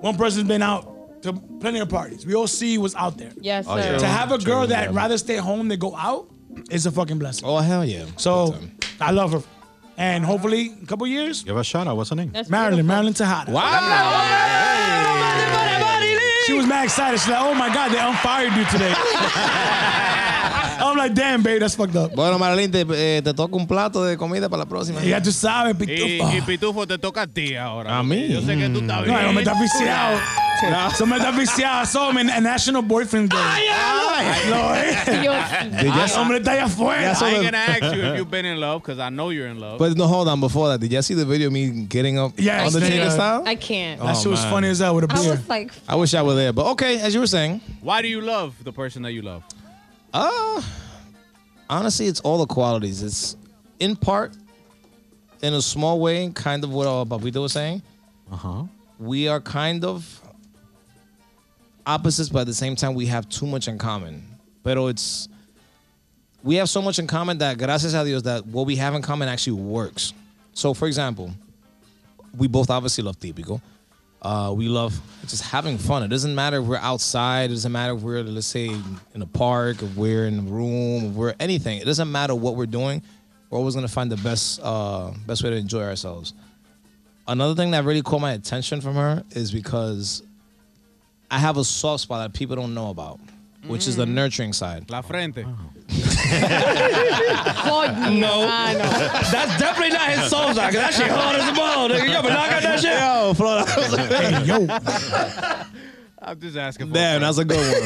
One 0.00 0.16
person's 0.16 0.48
been 0.48 0.62
out 0.62 1.22
to 1.22 1.32
plenty 1.60 1.78
of 1.80 1.88
parties. 1.88 2.26
We 2.26 2.34
all 2.34 2.46
see 2.48 2.78
what's 2.78 2.94
out 2.96 3.16
there. 3.16 3.30
Yes, 3.40 3.66
Oh, 3.68 3.76
sir. 3.76 3.92
yeah. 3.92 3.98
To 3.98 4.06
have 4.06 4.32
a 4.32 4.38
girl 4.38 4.60
True, 4.60 4.66
that 4.68 4.90
yeah. 4.90 4.96
rather 4.96 5.16
stay 5.18 5.36
home 5.36 5.68
than 5.68 5.78
go 5.78 5.94
out 5.96 6.28
is 6.70 6.86
a 6.86 6.90
fucking 6.90 7.18
blessing. 7.18 7.46
Oh, 7.46 7.58
hell 7.58 7.84
yeah. 7.84 8.06
So 8.16 8.56
I 9.00 9.12
love 9.12 9.32
her, 9.32 9.42
and 9.96 10.24
hopefully 10.24 10.72
a 10.82 10.86
couple 10.86 11.06
years, 11.06 11.42
Give 11.44 11.54
her 11.54 11.60
a 11.60 11.64
shout 11.64 11.86
out. 11.86 11.96
What's 11.96 12.10
her 12.10 12.16
name? 12.16 12.30
That's 12.32 12.48
Marilyn, 12.50 12.78
beautiful. 12.86 12.88
Marilyn 12.94 13.14
Tejada. 13.14 13.52
Wow. 13.52 13.68
She 15.32 15.44
was 15.46 15.51
mad 16.82 16.84
excited. 16.84 17.18
She's 17.20 17.28
like, 17.28 17.40
"Oh 17.40 17.54
my 17.54 17.68
god, 17.72 17.90
they 17.92 17.98
unfired 17.98 18.52
you 18.56 18.64
today." 18.70 18.92
I'm 20.82 20.96
like, 20.96 21.14
"Damn, 21.14 21.42
babe, 21.42 21.60
that's 21.60 21.74
fucked 21.76 21.96
up." 21.96 22.12
Bueno, 22.14 22.38
Marilyn, 22.38 22.70
te, 22.70 22.84
eh, 22.90 23.22
te 23.22 23.32
toca 23.34 23.56
un 23.56 23.66
plato 23.66 24.04
de 24.04 24.16
comida 24.16 24.48
para 24.48 24.64
la 24.64 24.68
próxima. 24.68 25.02
Y 25.04 25.08
ya 25.10 25.22
tú 25.22 25.32
sabes, 25.32 25.74
Y, 25.74 25.86
pitufo. 25.86 26.32
y 26.36 26.40
Pitufo 26.42 26.86
te 26.86 26.98
toca 26.98 27.22
a 27.22 27.26
ti 27.26 27.54
ahora. 27.56 27.98
A 27.98 28.02
mí. 28.02 28.28
Yo 28.28 28.40
sé 28.42 28.56
que 28.56 28.68
tú 28.68 28.80
estás 28.80 29.04
bien. 29.04 29.16
No, 29.26 29.32
me 29.32 29.40
está 29.42 29.54
viciado. 29.60 30.18
Eso 30.62 31.06
me 31.06 31.16
está 31.16 31.30
viciado. 31.32 31.82
Eso 31.82 32.10
en 32.10 32.30
en 32.30 32.42
National 32.44 32.82
Boyfriend 32.82 33.30
Day. 33.30 33.66
No, 34.48 34.74
eh. 34.74 35.20
Dios. 35.20 35.80
Did 35.82 35.86
you- 35.86 36.00
El 36.02 36.18
hombre 36.20 36.38
está 36.38 36.52
allá 36.52 36.64
afuera. 36.64 37.14
I 37.20 37.30
ain't 37.34 37.44
gonna 37.44 37.56
ask 37.58 37.82
you 37.96 38.02
if 38.02 38.16
you've 38.18 38.30
been 38.30 38.46
in 38.46 38.58
love 38.60 38.82
because 38.82 38.98
I 39.00 39.08
know 39.10 39.30
you're 39.30 39.48
in 39.48 39.58
love. 39.58 39.78
But 39.78 39.96
no, 39.96 40.06
hold 40.06 40.28
on. 40.28 40.40
Before 40.40 40.68
that, 40.68 40.78
did 40.80 40.92
you 40.92 41.02
see 41.02 41.14
the 41.14 41.24
video 41.24 41.48
of 41.48 41.52
me 41.52 41.84
getting 41.86 42.18
up 42.18 42.32
Yes, 42.38 42.74
on 42.74 42.80
the 42.80 42.86
nigga. 42.86 43.10
style? 43.10 43.42
I 43.46 43.54
can't. 43.56 44.00
That 44.00 44.16
shit 44.16 44.30
was 44.30 44.42
man. 44.42 44.50
funny 44.52 44.68
as 44.68 44.78
hell 44.78 44.94
with 44.94 45.04
a 45.04 45.12
I 45.12 45.20
beer. 45.20 45.30
was 45.32 45.48
like, 45.48 45.72
I 45.88 45.96
wish 45.96 46.14
I 46.14 46.22
were 46.22 46.34
there. 46.34 46.52
But 46.52 46.66
okay, 46.72 47.00
as 47.00 47.12
you 47.14 47.20
were 47.20 47.26
saying, 47.26 47.60
Why 47.80 48.00
do 48.02 48.08
you 48.08 48.20
love 48.20 48.54
the 48.62 48.72
person 48.72 49.02
that 49.02 49.12
you 49.12 49.22
love? 49.22 49.42
uh, 50.14 50.62
honestly, 51.68 52.06
it's 52.06 52.20
all 52.20 52.38
the 52.38 52.46
qualities. 52.46 53.02
It's 53.02 53.36
in 53.80 53.96
part, 53.96 54.32
in 55.42 55.54
a 55.54 55.62
small 55.62 55.98
way, 55.98 56.30
kind 56.34 56.62
of 56.64 56.70
what 56.72 56.86
uh, 56.86 57.04
Papito 57.04 57.42
was 57.42 57.52
saying. 57.52 57.82
Uh 58.30 58.36
huh. 58.36 58.62
We 58.98 59.26
are 59.28 59.40
kind 59.40 59.84
of 59.84 60.20
opposites, 61.86 62.28
but 62.28 62.40
at 62.40 62.46
the 62.46 62.54
same 62.54 62.76
time, 62.76 62.94
we 62.94 63.06
have 63.06 63.28
too 63.28 63.46
much 63.46 63.68
in 63.68 63.78
common. 63.78 64.22
Pero 64.62 64.86
it's 64.86 65.28
we 66.42 66.56
have 66.56 66.68
so 66.68 66.82
much 66.82 66.98
in 66.98 67.06
common 67.06 67.38
that 67.38 67.58
gracias 67.58 67.94
a 67.94 68.04
Dios 68.04 68.22
that 68.22 68.46
what 68.46 68.66
we 68.66 68.76
have 68.76 68.94
in 68.94 69.02
common 69.02 69.28
actually 69.28 69.60
works. 69.60 70.12
So, 70.54 70.74
for 70.74 70.86
example, 70.86 71.30
we 72.36 72.48
both 72.48 72.70
obviously 72.70 73.04
love 73.04 73.18
típico. 73.18 73.60
Uh, 74.20 74.52
we 74.56 74.68
love 74.68 75.00
just 75.26 75.42
having 75.42 75.78
fun. 75.78 76.04
It 76.04 76.08
doesn't 76.08 76.34
matter 76.34 76.58
if 76.58 76.64
we're 76.64 76.76
outside. 76.76 77.50
It 77.50 77.54
doesn't 77.54 77.72
matter 77.72 77.94
if 77.94 78.02
we're, 78.02 78.22
let's 78.22 78.46
say, 78.46 78.66
in 78.66 79.22
a 79.22 79.26
park, 79.26 79.82
if 79.82 79.96
we're 79.96 80.26
in 80.26 80.38
a 80.38 80.42
room, 80.42 81.06
if 81.06 81.12
we're 81.12 81.34
anything. 81.40 81.78
It 81.78 81.86
doesn't 81.86 82.10
matter 82.10 82.34
what 82.34 82.54
we're 82.54 82.66
doing. 82.66 83.02
We're 83.50 83.58
always 83.58 83.74
gonna 83.74 83.88
find 83.88 84.10
the 84.10 84.16
best, 84.16 84.60
uh, 84.62 85.12
best 85.26 85.42
way 85.42 85.50
to 85.50 85.56
enjoy 85.56 85.82
ourselves. 85.82 86.34
Another 87.26 87.54
thing 87.54 87.72
that 87.72 87.84
really 87.84 88.02
caught 88.02 88.20
my 88.20 88.32
attention 88.32 88.80
from 88.80 88.94
her 88.94 89.24
is 89.30 89.50
because 89.50 90.22
I 91.32 91.38
have 91.38 91.56
a 91.56 91.64
soft 91.64 92.02
spot 92.02 92.20
that 92.32 92.38
people 92.38 92.54
don't 92.56 92.74
know 92.74 92.90
about, 92.90 93.18
which 93.66 93.88
is 93.88 93.96
the 93.96 94.06
nurturing 94.06 94.52
side. 94.52 94.88
La 94.90 95.00
frente. 95.02 95.44
coño. 96.92 98.18
No. 98.20 98.46
Ah, 98.48 98.72
no. 98.72 98.78
That's 99.30 99.58
definitely 99.58 99.90
not 99.96 100.10
his 100.10 100.30
soul 100.30 100.54
side. 100.54 100.72
'cause 100.72 100.82
That 100.82 100.94
shit 100.94 101.10
hard 101.10 101.36
as 101.36 101.48
a 101.48 101.52
ball, 101.52 101.88
nigga. 101.88 102.08
Yo, 102.12 102.22
but 102.22 102.32
I 102.32 102.50
got 102.50 102.62
that 102.62 102.80
shit. 102.80 102.98
Yo, 102.98 103.34
Florida. 103.34 103.70
Hey, 104.06 104.44
yo. 104.44 104.66
I'm 106.24 106.38
just 106.40 106.56
asking 106.56 106.86
for 106.88 106.94
Damn, 106.94 107.16
a 107.22 107.24
that's 107.26 107.38
a 107.38 107.44
good 107.44 107.82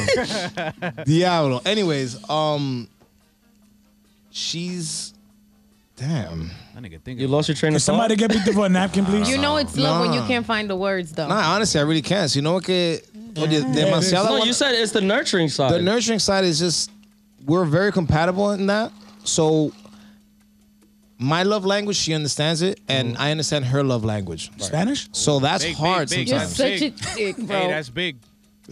one. 0.83 0.93
Diablo. 1.05 1.61
Anyways, 1.65 2.29
um, 2.29 2.87
she's 4.29 5.13
damn. 5.95 6.51
That 6.75 6.83
nigga 6.83 7.01
thinking. 7.01 7.19
You 7.19 7.27
lost 7.27 7.47
your 7.49 7.55
train 7.55 7.71
Can 7.71 7.77
of 7.77 7.81
thought. 7.81 7.93
somebody 7.93 8.15
get 8.15 8.29
me 8.29 8.39
for 8.53 8.67
a 8.67 8.69
napkin, 8.69 9.05
please? 9.05 9.27
You 9.29 9.39
know 9.39 9.57
it's 9.57 9.75
love 9.75 10.01
when 10.01 10.13
you 10.13 10.19
Nah. 10.19 10.27
can't 10.27 10.45
find 10.45 10.69
the 10.69 10.75
words, 10.75 11.11
though. 11.13 11.27
Nah, 11.27 11.55
honestly, 11.55 11.79
I 11.79 11.83
really 11.83 12.03
can't. 12.03 12.29
So 12.29 12.37
You 12.37 12.43
know 12.43 12.53
what? 12.53 12.65
que 12.65 12.99
Oh, 13.37 13.43
oye, 13.43 13.47
demasiado. 13.47 14.25
No, 14.25 14.43
you 14.43 14.53
said 14.53 14.75
it's 14.75 14.91
the 14.91 15.01
nurturing 15.01 15.49
side. 15.49 15.73
the 15.73 15.81
nurturing 15.81 16.19
side 16.19 16.43
is 16.43 16.59
just 16.59 16.91
we're 17.45 17.65
very 17.65 17.91
compatible 17.91 18.51
in 18.51 18.67
that. 18.67 18.91
So 19.23 19.71
my 21.19 21.43
love 21.43 21.65
language, 21.65 21.97
she 21.97 22.13
understands 22.13 22.61
it, 22.61 22.79
and 22.87 23.13
mm-hmm. 23.13 23.21
I 23.21 23.31
understand 23.31 23.65
her 23.65 23.83
love 23.83 24.03
language. 24.03 24.51
Spanish? 24.61 25.09
So 25.11 25.39
that's 25.39 25.63
Big, 25.63 25.75
big, 25.75 25.77
hard 25.77 26.09
big. 26.09 26.29
You're 26.29 26.39
sometimes. 26.39 26.79
such 26.79 27.13
a 27.13 27.15
dick, 27.15 27.37
bro. 27.37 27.59
Hey, 27.59 27.67
that's 27.67 27.89
big. 27.89 28.17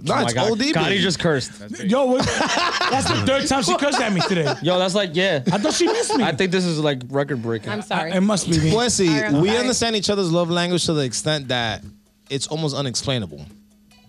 No, 0.03 0.13
Oh 0.13 0.17
my 0.17 0.23
it's 0.23 0.33
God. 0.33 0.51
OD. 0.51 0.73
God, 0.73 0.91
he 0.91 0.99
just 0.99 1.19
cursed. 1.19 1.79
Yo, 1.83 2.05
what, 2.05 2.25
that's 2.25 3.09
the 3.09 3.23
third 3.25 3.47
time 3.47 3.63
she 3.63 3.77
cursed 3.77 3.99
at 4.01 4.11
me 4.11 4.19
today. 4.27 4.53
Yo, 4.61 4.77
that's 4.77 4.93
like, 4.93 5.11
yeah. 5.13 5.41
I 5.51 5.57
thought 5.57 5.73
she 5.73 5.87
missed 5.87 6.17
me. 6.17 6.23
I 6.23 6.33
think 6.33 6.51
this 6.51 6.65
is 6.65 6.79
like 6.79 7.01
record 7.09 7.41
breaking. 7.41 7.69
I'm 7.69 7.81
sorry. 7.81 8.11
It 8.11 8.21
must 8.21 8.49
be 8.49 8.59
me. 8.59 8.75
Well, 8.75 8.89
see, 8.89 9.07
Sorry, 9.07 9.33
we 9.39 9.47
sorry. 9.47 9.59
understand 9.59 9.95
each 9.95 10.09
other's 10.09 10.31
love 10.31 10.49
language 10.49 10.85
to 10.85 10.93
the 10.93 11.03
extent 11.03 11.47
that 11.47 11.81
it's 12.29 12.47
almost 12.47 12.75
unexplainable. 12.75 13.45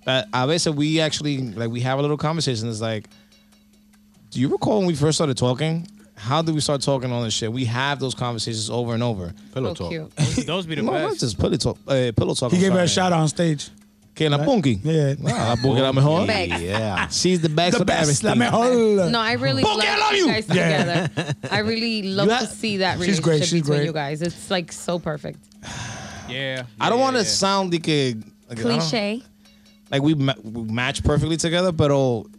That 0.06 0.28
a 0.32 0.46
veces 0.46 0.72
we 0.74 1.00
actually 1.00 1.38
like 1.52 1.68
we 1.70 1.80
have 1.80 1.98
a 1.98 2.02
little 2.02 2.16
conversation. 2.16 2.68
It's 2.70 2.80
like, 2.80 3.06
do 4.30 4.40
you 4.40 4.48
recall 4.48 4.78
when 4.78 4.86
we 4.86 4.94
first 4.94 5.18
started 5.18 5.36
talking? 5.36 5.86
How 6.16 6.40
did 6.40 6.54
we 6.54 6.60
start 6.62 6.80
talking 6.80 7.12
on 7.12 7.24
this 7.24 7.34
shit? 7.34 7.52
We 7.52 7.66
have 7.66 8.00
those 8.00 8.14
conversations 8.14 8.70
over 8.70 8.94
and 8.94 9.02
over. 9.02 9.34
Pillow 9.52 9.74
so 9.74 9.90
talk. 9.90 9.90
cute. 9.90 10.10
Those 10.46 10.64
be 10.64 10.74
the 10.76 10.82
No, 10.82 10.92
not 10.92 11.08
best. 11.10 11.20
just 11.20 11.38
pillow 11.38 11.56
talk. 11.58 11.76
Uh, 11.86 12.10
pillow 12.16 12.32
talk. 12.32 12.52
He 12.52 12.56
I'm 12.56 12.62
gave 12.62 12.72
her 12.72 12.78
a 12.80 12.88
sorry. 12.88 13.04
shout 13.06 13.12
out 13.12 13.20
on 13.20 13.28
stage. 13.28 13.68
Que 14.14 14.30
la 14.30 14.38
Punky. 14.42 14.80
Yeah. 14.82 15.14
Ah, 15.26 15.48
la 15.50 15.56
Punky 15.56 15.80
la 15.82 15.92
mejor. 15.92 16.26
Bex. 16.26 16.58
Yeah. 16.62 17.08
She's 17.08 17.42
the 17.42 17.50
best 17.50 17.74
The 17.76 17.82
of 17.82 17.86
best, 17.86 18.24
la 18.24 18.30
everything. 18.32 18.50
mejor. 18.50 19.10
No, 19.10 19.20
I 19.20 19.32
really 19.32 19.62
Punky, 19.62 19.86
love 19.86 19.88
I 19.88 19.98
love 20.00 20.12
you 20.12 20.18
you. 20.18 20.26
guys 20.28 20.46
Yeah. 20.48 21.06
together. 21.08 21.34
I 21.50 21.58
really 21.58 22.02
love 22.14 22.28
You 22.28 22.38
to 22.38 22.46
see 22.46 22.76
that 22.78 22.92
She's 22.94 23.00
relationship 23.20 23.24
great, 23.24 23.42
she's 23.44 23.52
between 23.60 23.76
great. 23.80 23.86
you 23.86 23.92
guys. 23.92 24.22
It's 24.22 24.50
like 24.50 24.72
so 24.72 24.98
perfect. 24.98 25.38
Yeah. 26.30 26.62
I 26.80 26.88
don't 26.88 27.00
want 27.00 27.16
to 27.16 27.24
sound 27.26 27.72
like 27.72 27.86
a 27.88 28.14
like, 28.14 28.22
I 28.52 28.54
don't- 28.54 28.62
Cliche. 28.80 29.22
Like 29.90 30.02
we, 30.02 30.14
ma- 30.14 30.34
we 30.42 30.62
match 30.64 31.02
perfectly 31.04 31.36
together, 31.36 31.72
but 31.72 31.90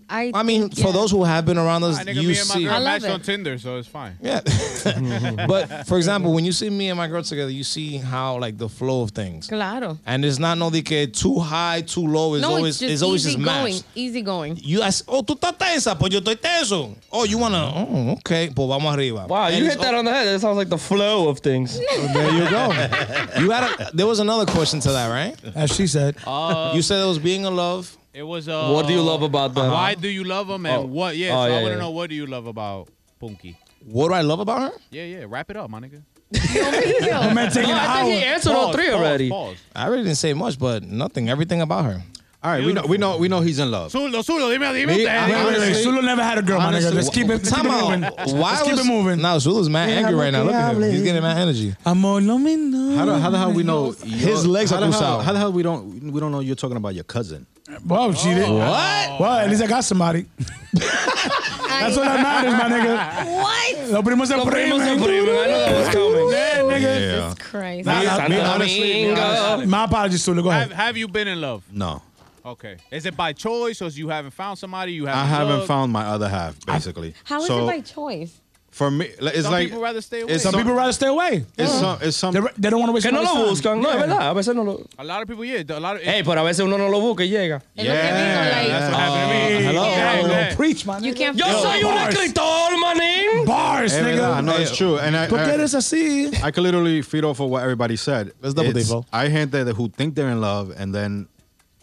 I 0.10 0.32
I 0.34 0.44
mean, 0.44 0.62
think, 0.70 0.76
for 0.76 0.88
yeah. 0.88 0.92
those 0.94 1.12
who 1.12 1.24
have 1.24 1.46
been 1.46 1.58
around 1.58 1.84
us, 1.84 2.00
Ah, 2.00 2.04
nigga, 2.04 2.16
you 2.22 2.30
me 2.30 2.40
and 2.40 2.48
my 2.50 2.56
see. 2.56 2.64
girl 2.64 2.74
I 2.74 2.78
love 2.78 2.84
matched 2.86 3.06
it. 3.06 3.12
on 3.12 3.22
Tinder, 3.22 3.58
so 3.58 3.78
it's 3.78 3.88
fine. 3.88 4.18
Yeah. 4.22 4.40
but 5.48 5.86
for 5.88 5.98
example, 5.98 6.34
when 6.34 6.46
you 6.46 6.52
see 6.52 6.70
me 6.70 6.90
and 6.90 6.98
my 6.98 7.08
girl 7.08 7.24
together, 7.24 7.52
you 7.52 7.64
see 7.64 7.98
how 7.98 8.38
like 8.40 8.58
the 8.58 8.70
flow 8.70 9.02
of 9.02 9.12
things. 9.12 9.48
Claro. 9.48 9.98
And 10.06 10.24
it's 10.26 10.40
not 10.40 10.58
no 10.58 10.70
de 10.70 10.82
que 10.82 11.08
too 11.08 11.40
high, 11.40 11.82
too 11.82 12.06
low. 12.08 12.36
It's 12.36 12.42
No, 12.42 12.56
always 12.56 12.82
it's 12.82 12.92
just 12.92 13.04
always 13.04 13.26
easy 13.28 13.36
just 13.38 13.46
going. 13.46 13.74
matched. 13.74 13.86
Easy 13.96 14.22
going. 14.22 14.58
You 14.62 14.82
ask, 14.82 15.04
oh, 15.08 15.22
tú 15.24 15.36
estás 15.36 15.58
tensa, 15.58 15.98
pues 15.98 16.12
yo 16.14 16.20
estoy 16.22 16.36
tenso. 16.40 16.96
Oh, 17.12 17.24
you 17.26 17.38
wanna, 17.38 17.72
oh, 17.76 18.12
okay, 18.20 18.50
pues 18.50 18.68
vamos 18.68 18.94
arriba. 18.94 19.26
Wow, 19.28 19.46
And 19.48 19.58
you 19.58 19.66
it's 19.66 19.76
hit 19.76 19.82
that 19.82 19.94
on 19.94 20.06
the 20.06 20.12
head. 20.12 20.28
It 20.28 20.40
sounds 20.40 20.58
like 20.58 20.70
the 20.70 20.78
flow 20.78 21.30
of 21.30 21.40
things. 21.40 21.80
There 22.18 22.32
you 22.32 22.50
go. 22.50 22.68
you 23.40 23.52
had 23.52 23.64
a, 23.80 23.92
there 23.94 24.08
was 24.08 24.20
another 24.20 24.46
question 24.46 24.80
to 24.82 24.92
that, 24.92 25.10
right? 25.10 25.36
As 25.56 25.76
she 25.76 25.88
said. 25.88 26.16
Uh, 26.26 26.72
you 26.76 26.82
said 26.82 27.02
it 27.04 27.08
was 27.08 27.20
being 27.20 27.44
in 27.46 27.56
love. 27.56 27.96
It 28.18 28.24
was. 28.24 28.48
Uh, 28.50 28.72
What 28.74 28.88
do 28.88 28.94
you 28.94 29.02
love 29.02 29.22
about 29.22 29.54
them? 29.54 29.72
Why 29.72 29.94
do 29.96 30.10
you 30.10 30.24
love 30.24 30.48
them 30.48 30.66
and 30.66 30.76
Oh. 30.84 30.86
what? 30.86 31.16
Yeah, 31.18 31.36
Oh, 31.38 31.44
so 31.46 31.48
yeah, 31.48 31.58
I 31.58 31.62
want 31.62 31.66
to 31.66 31.72
yeah. 31.72 31.80
know 31.86 31.92
what 31.92 32.10
do 32.10 32.16
you 32.16 32.26
love 32.26 32.48
about 32.48 32.90
Punky? 33.20 33.58
What 33.86 34.08
do 34.10 34.14
I 34.16 34.22
love 34.22 34.40
about 34.40 34.60
her? 34.62 34.72
Yeah, 34.92 35.04
yeah. 35.14 35.26
Wrap 35.28 35.50
it 35.52 35.58
up, 35.58 35.70
my 35.70 35.80
nigga. 35.80 36.02
My 36.34 37.34
man 37.34 37.52
taking 37.52 37.70
No, 37.70 37.78
an 37.78 37.90
I 37.90 38.02
think 38.04 38.14
he 38.20 38.26
hour. 38.26 38.34
answered 38.34 38.52
all 38.54 38.74
three 38.74 38.88
pause, 38.90 38.96
already. 38.96 39.30
Pause. 39.30 39.58
I 39.76 39.86
really 39.88 40.04
didn't 40.04 40.18
say 40.18 40.34
much, 40.34 40.60
but 40.60 40.84
nothing. 40.84 41.30
Everything 41.30 41.62
about 41.62 41.86
her. 41.86 42.02
All 42.48 42.54
right, 42.54 42.64
we 42.66 42.72
know 42.72 42.84
we 42.88 42.98
know 42.98 43.18
we 43.18 43.28
know 43.28 43.42
he's 43.42 43.60
in 43.60 43.70
love. 43.70 43.92
Zulo, 43.92 44.24
Zulo, 44.24 44.50
dime, 44.50 44.62
dime 44.62 44.88
Me, 44.88 44.94
usted. 45.04 45.08
I- 45.08 45.28
Wait, 45.28 45.36
wait, 45.36 45.46
wait. 45.48 45.56
Honestly- 45.58 45.84
Sulu 45.84 46.02
never 46.02 46.24
had 46.24 46.38
a 46.38 46.42
girl, 46.42 46.60
my 46.60 46.66
nigga. 46.68 46.68
honestly, 46.68 46.92
Let's 46.96 47.10
keep 47.10 47.26
it, 47.26 47.30
let's 47.30 47.50
keep 47.50 47.66
it 47.66 47.68
Time 47.68 47.82
moving. 47.82 48.04
out. 48.06 48.14
Why 48.28 48.52
Let's 48.52 48.62
keep 48.64 48.72
was, 48.72 48.86
it 48.86 48.90
moving. 48.90 49.22
No, 49.22 49.38
Zulu's 49.40 49.70
mad 49.70 49.90
angry 49.90 50.16
right 50.16 50.32
now. 50.32 50.44
Look 50.44 50.54
at 50.54 50.76
him. 50.78 50.82
He's 50.90 51.02
getting 51.04 51.22
mad 51.22 51.38
energy. 51.40 51.76
Amor, 51.86 52.22
no 52.22 52.38
me 52.38 52.56
no. 52.56 52.96
How, 52.96 53.06
the, 53.06 53.20
how 53.20 53.30
the 53.32 53.38
hell 53.38 53.52
we 53.52 53.64
know 53.64 53.92
His 53.92 54.46
your- 54.46 54.54
legs 54.54 54.70
how 54.72 54.78
are 54.78 54.80
the 54.80 54.86
hell, 54.94 55.02
cruzado. 55.02 55.24
How 55.24 55.34
the 55.34 55.40
hell 55.40 55.52
we 55.52 55.62
don't 55.62 56.10
we 56.14 56.22
don't 56.22 56.32
know 56.32 56.40
you're 56.40 56.56
talking 56.56 56.78
about 56.78 56.96
your 56.96 57.04
cousin? 57.04 57.46
Whoa, 57.86 58.14
she 58.14 58.30
did. 58.34 58.48
What? 58.50 59.20
Well, 59.20 59.34
at 59.40 59.50
least 59.50 59.62
I 59.62 59.68
got 59.68 59.84
somebody. 59.84 60.26
That's 60.74 61.98
all 61.98 62.04
that 62.06 62.22
matters, 62.22 62.54
my 62.54 62.70
nigga. 62.78 63.42
What? 63.44 63.92
Los 63.92 64.04
primos 64.04 64.28
se 64.28 64.34
Primos 64.36 64.80
primen. 64.80 64.88
and 64.94 65.02
primos. 65.02 65.44
I 65.44 65.48
know 65.48 65.60
that 65.60 65.76
was 65.76 65.90
coming. 65.90 66.30
Yeah, 66.32 66.62
nigga. 66.62 67.00
Jesus 67.36 67.50
Christ. 67.50 67.86
Nah, 67.86 68.02
nah, 68.04 68.16
Santo 68.16 68.30
me, 68.30 68.40
honestly, 68.42 69.66
My 69.68 69.84
apologies, 69.84 70.24
Sulu. 70.24 70.42
Go 70.44 70.50
Have, 70.50 70.72
ahead. 70.72 70.76
have 70.86 70.98
you 70.98 71.08
been 71.10 71.28
in 71.28 71.42
love? 71.42 71.64
No, 71.72 72.02
Okay. 72.48 72.78
Is 72.92 73.06
it 73.06 73.16
by 73.18 73.34
choice 73.34 73.82
or 73.82 73.90
you 73.90 74.08
haven't 74.10 74.32
found 74.32 74.58
somebody 74.58 74.94
you 74.94 75.06
haven't 75.06 75.22
I 75.22 75.26
haven't 75.26 75.56
loved? 75.58 75.68
found 75.68 75.92
my 75.92 76.06
other 76.06 76.30
half. 76.30 76.56
Basically, 76.66 77.14
How 77.26 77.42
is 77.42 77.48
so 77.48 77.64
it 77.64 77.68
by 77.68 77.80
choice? 77.82 78.40
for 78.72 78.92
me, 78.92 79.10
like, 79.20 79.34
it's 79.34 79.44
Some 79.44 79.52
like 79.54 79.68
people 79.68 79.82
rather 79.82 80.02
stay 80.02 80.22
away. 80.22 80.38
Some 80.38 80.52
some- 80.52 80.62
people 80.62 80.74
rather 80.76 80.92
stay 80.94 81.08
away. 81.08 81.46
it's 81.58 81.72
some 81.74 81.98
it's 82.02 82.16
some 82.16 82.34
They, 82.34 82.40
they 82.58 82.70
don't 82.70 82.80
want 82.80 82.90
to 82.90 82.94
waste 82.94 83.06
Que 83.08 83.12
no 83.12 83.22
lo 83.24 83.52
buscan. 83.52 83.82
No, 83.82 83.90
es 83.90 83.96
Yeah. 83.96 84.02
verdad. 84.06 84.32
A 84.32 84.34
veces 84.36 84.56
no 84.56 84.62
lo. 84.64 84.86
A 85.00 85.04
lot 85.04 85.22
of 85.24 85.28
people, 85.28 85.44
yeah. 85.46 85.64
A 85.68 85.80
lot 85.80 85.96
of, 85.98 86.02
Hey, 86.04 86.22
pero 86.24 86.40
a 86.42 86.44
veces 86.44 86.60
uno 86.62 86.78
no 86.78 86.88
lo 86.88 87.00
busca 87.02 87.24
y 87.24 87.30
llega. 87.30 87.58
Es 87.76 87.86
lo 87.86 87.92
que 87.92 88.02
like, 88.02 88.70
That's 88.70 88.92
what 88.94 89.00
happened 89.02 89.24
to 89.24 89.34
me. 89.34 89.68
Oh, 89.68 89.72
hello. 89.72 89.84
Yeah, 89.90 90.22
Oh, 90.24 90.28
yeah. 90.28 90.56
preach, 90.56 90.86
man. 90.86 91.04
you 91.04 91.14
can't 91.16 91.36
Yo 91.38 91.46
feel 91.46 91.60
soy 91.62 91.78
un 91.84 91.96
bars. 91.96 92.14
escritor, 92.16 92.70
manín. 92.80 93.46
Bars, 93.46 93.94
verdad, 93.94 94.06
nigga. 94.06 94.44
no, 94.46 94.56
it's 94.58 94.78
true, 94.78 94.98
and 95.00 95.18
I, 95.18 95.28
¿Por 95.28 95.40
qué 95.40 95.48
I, 95.50 95.54
eres 95.56 95.74
así? 95.74 96.34
I 96.44 96.52
could 96.52 96.64
literally 96.64 97.02
feed 97.02 97.24
off 97.26 97.40
of 97.42 97.50
what 97.50 97.64
everybody 97.64 97.96
said. 97.98 98.32
Let's 98.42 98.54
double 98.54 98.70
It's- 98.70 98.86
date, 98.88 98.92
bro. 98.92 99.06
I 99.12 99.28
hate 99.30 99.52
that 99.52 99.68
who 99.76 99.90
think 99.90 100.16
they're 100.16 100.30
in 100.30 100.40
love 100.40 100.72
and 100.78 100.94
then 100.94 101.28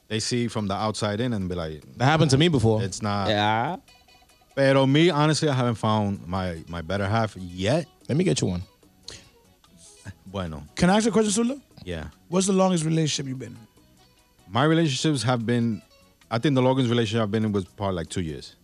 they 0.09 0.21
see 0.21 0.49
from 0.49 0.67
the 0.69 0.75
outside 0.75 1.21
in 1.21 1.33
and 1.33 1.49
be 1.49 1.55
like, 1.55 1.83
That 1.97 2.05
happened 2.07 2.31
to 2.31 2.39
me 2.39 2.49
before. 2.49 2.83
it's 2.83 3.03
not. 3.03 3.29
Yeah. 3.29 3.77
Pero 4.55 4.87
me, 4.87 5.11
honestly, 5.11 5.49
I 5.49 5.55
haven't 5.55 5.75
found 5.77 6.27
my 6.27 6.63
my 6.69 6.81
better 6.83 7.07
half 7.09 7.37
yet. 7.37 7.87
Let 8.09 8.17
me 8.17 8.25
get 8.25 8.41
you 8.41 8.49
one. 8.49 8.63
Bueno, 10.27 10.65
Can 10.75 10.91
I 10.91 10.97
ask 10.97 11.05
you 11.05 11.11
a 11.11 11.13
question, 11.13 11.31
Sulu? 11.33 11.61
yeah. 11.85 12.09
What's 12.29 12.47
the 12.47 12.53
longest 12.53 12.85
relationship 12.85 13.27
you've 13.27 13.39
been 13.39 13.53
in? 13.53 13.67
My 14.49 14.65
relationships 14.65 15.23
have 15.23 15.47
been, 15.47 15.81
I 16.31 16.39
think 16.39 16.55
the 16.55 16.63
longest 16.63 16.89
relationship 16.91 17.23
I've 17.23 17.31
been 17.31 17.45
in 17.45 17.53
was 17.53 17.65
probably 17.65 17.97
like 17.97 18.09
two 18.09 18.21
years. 18.21 18.57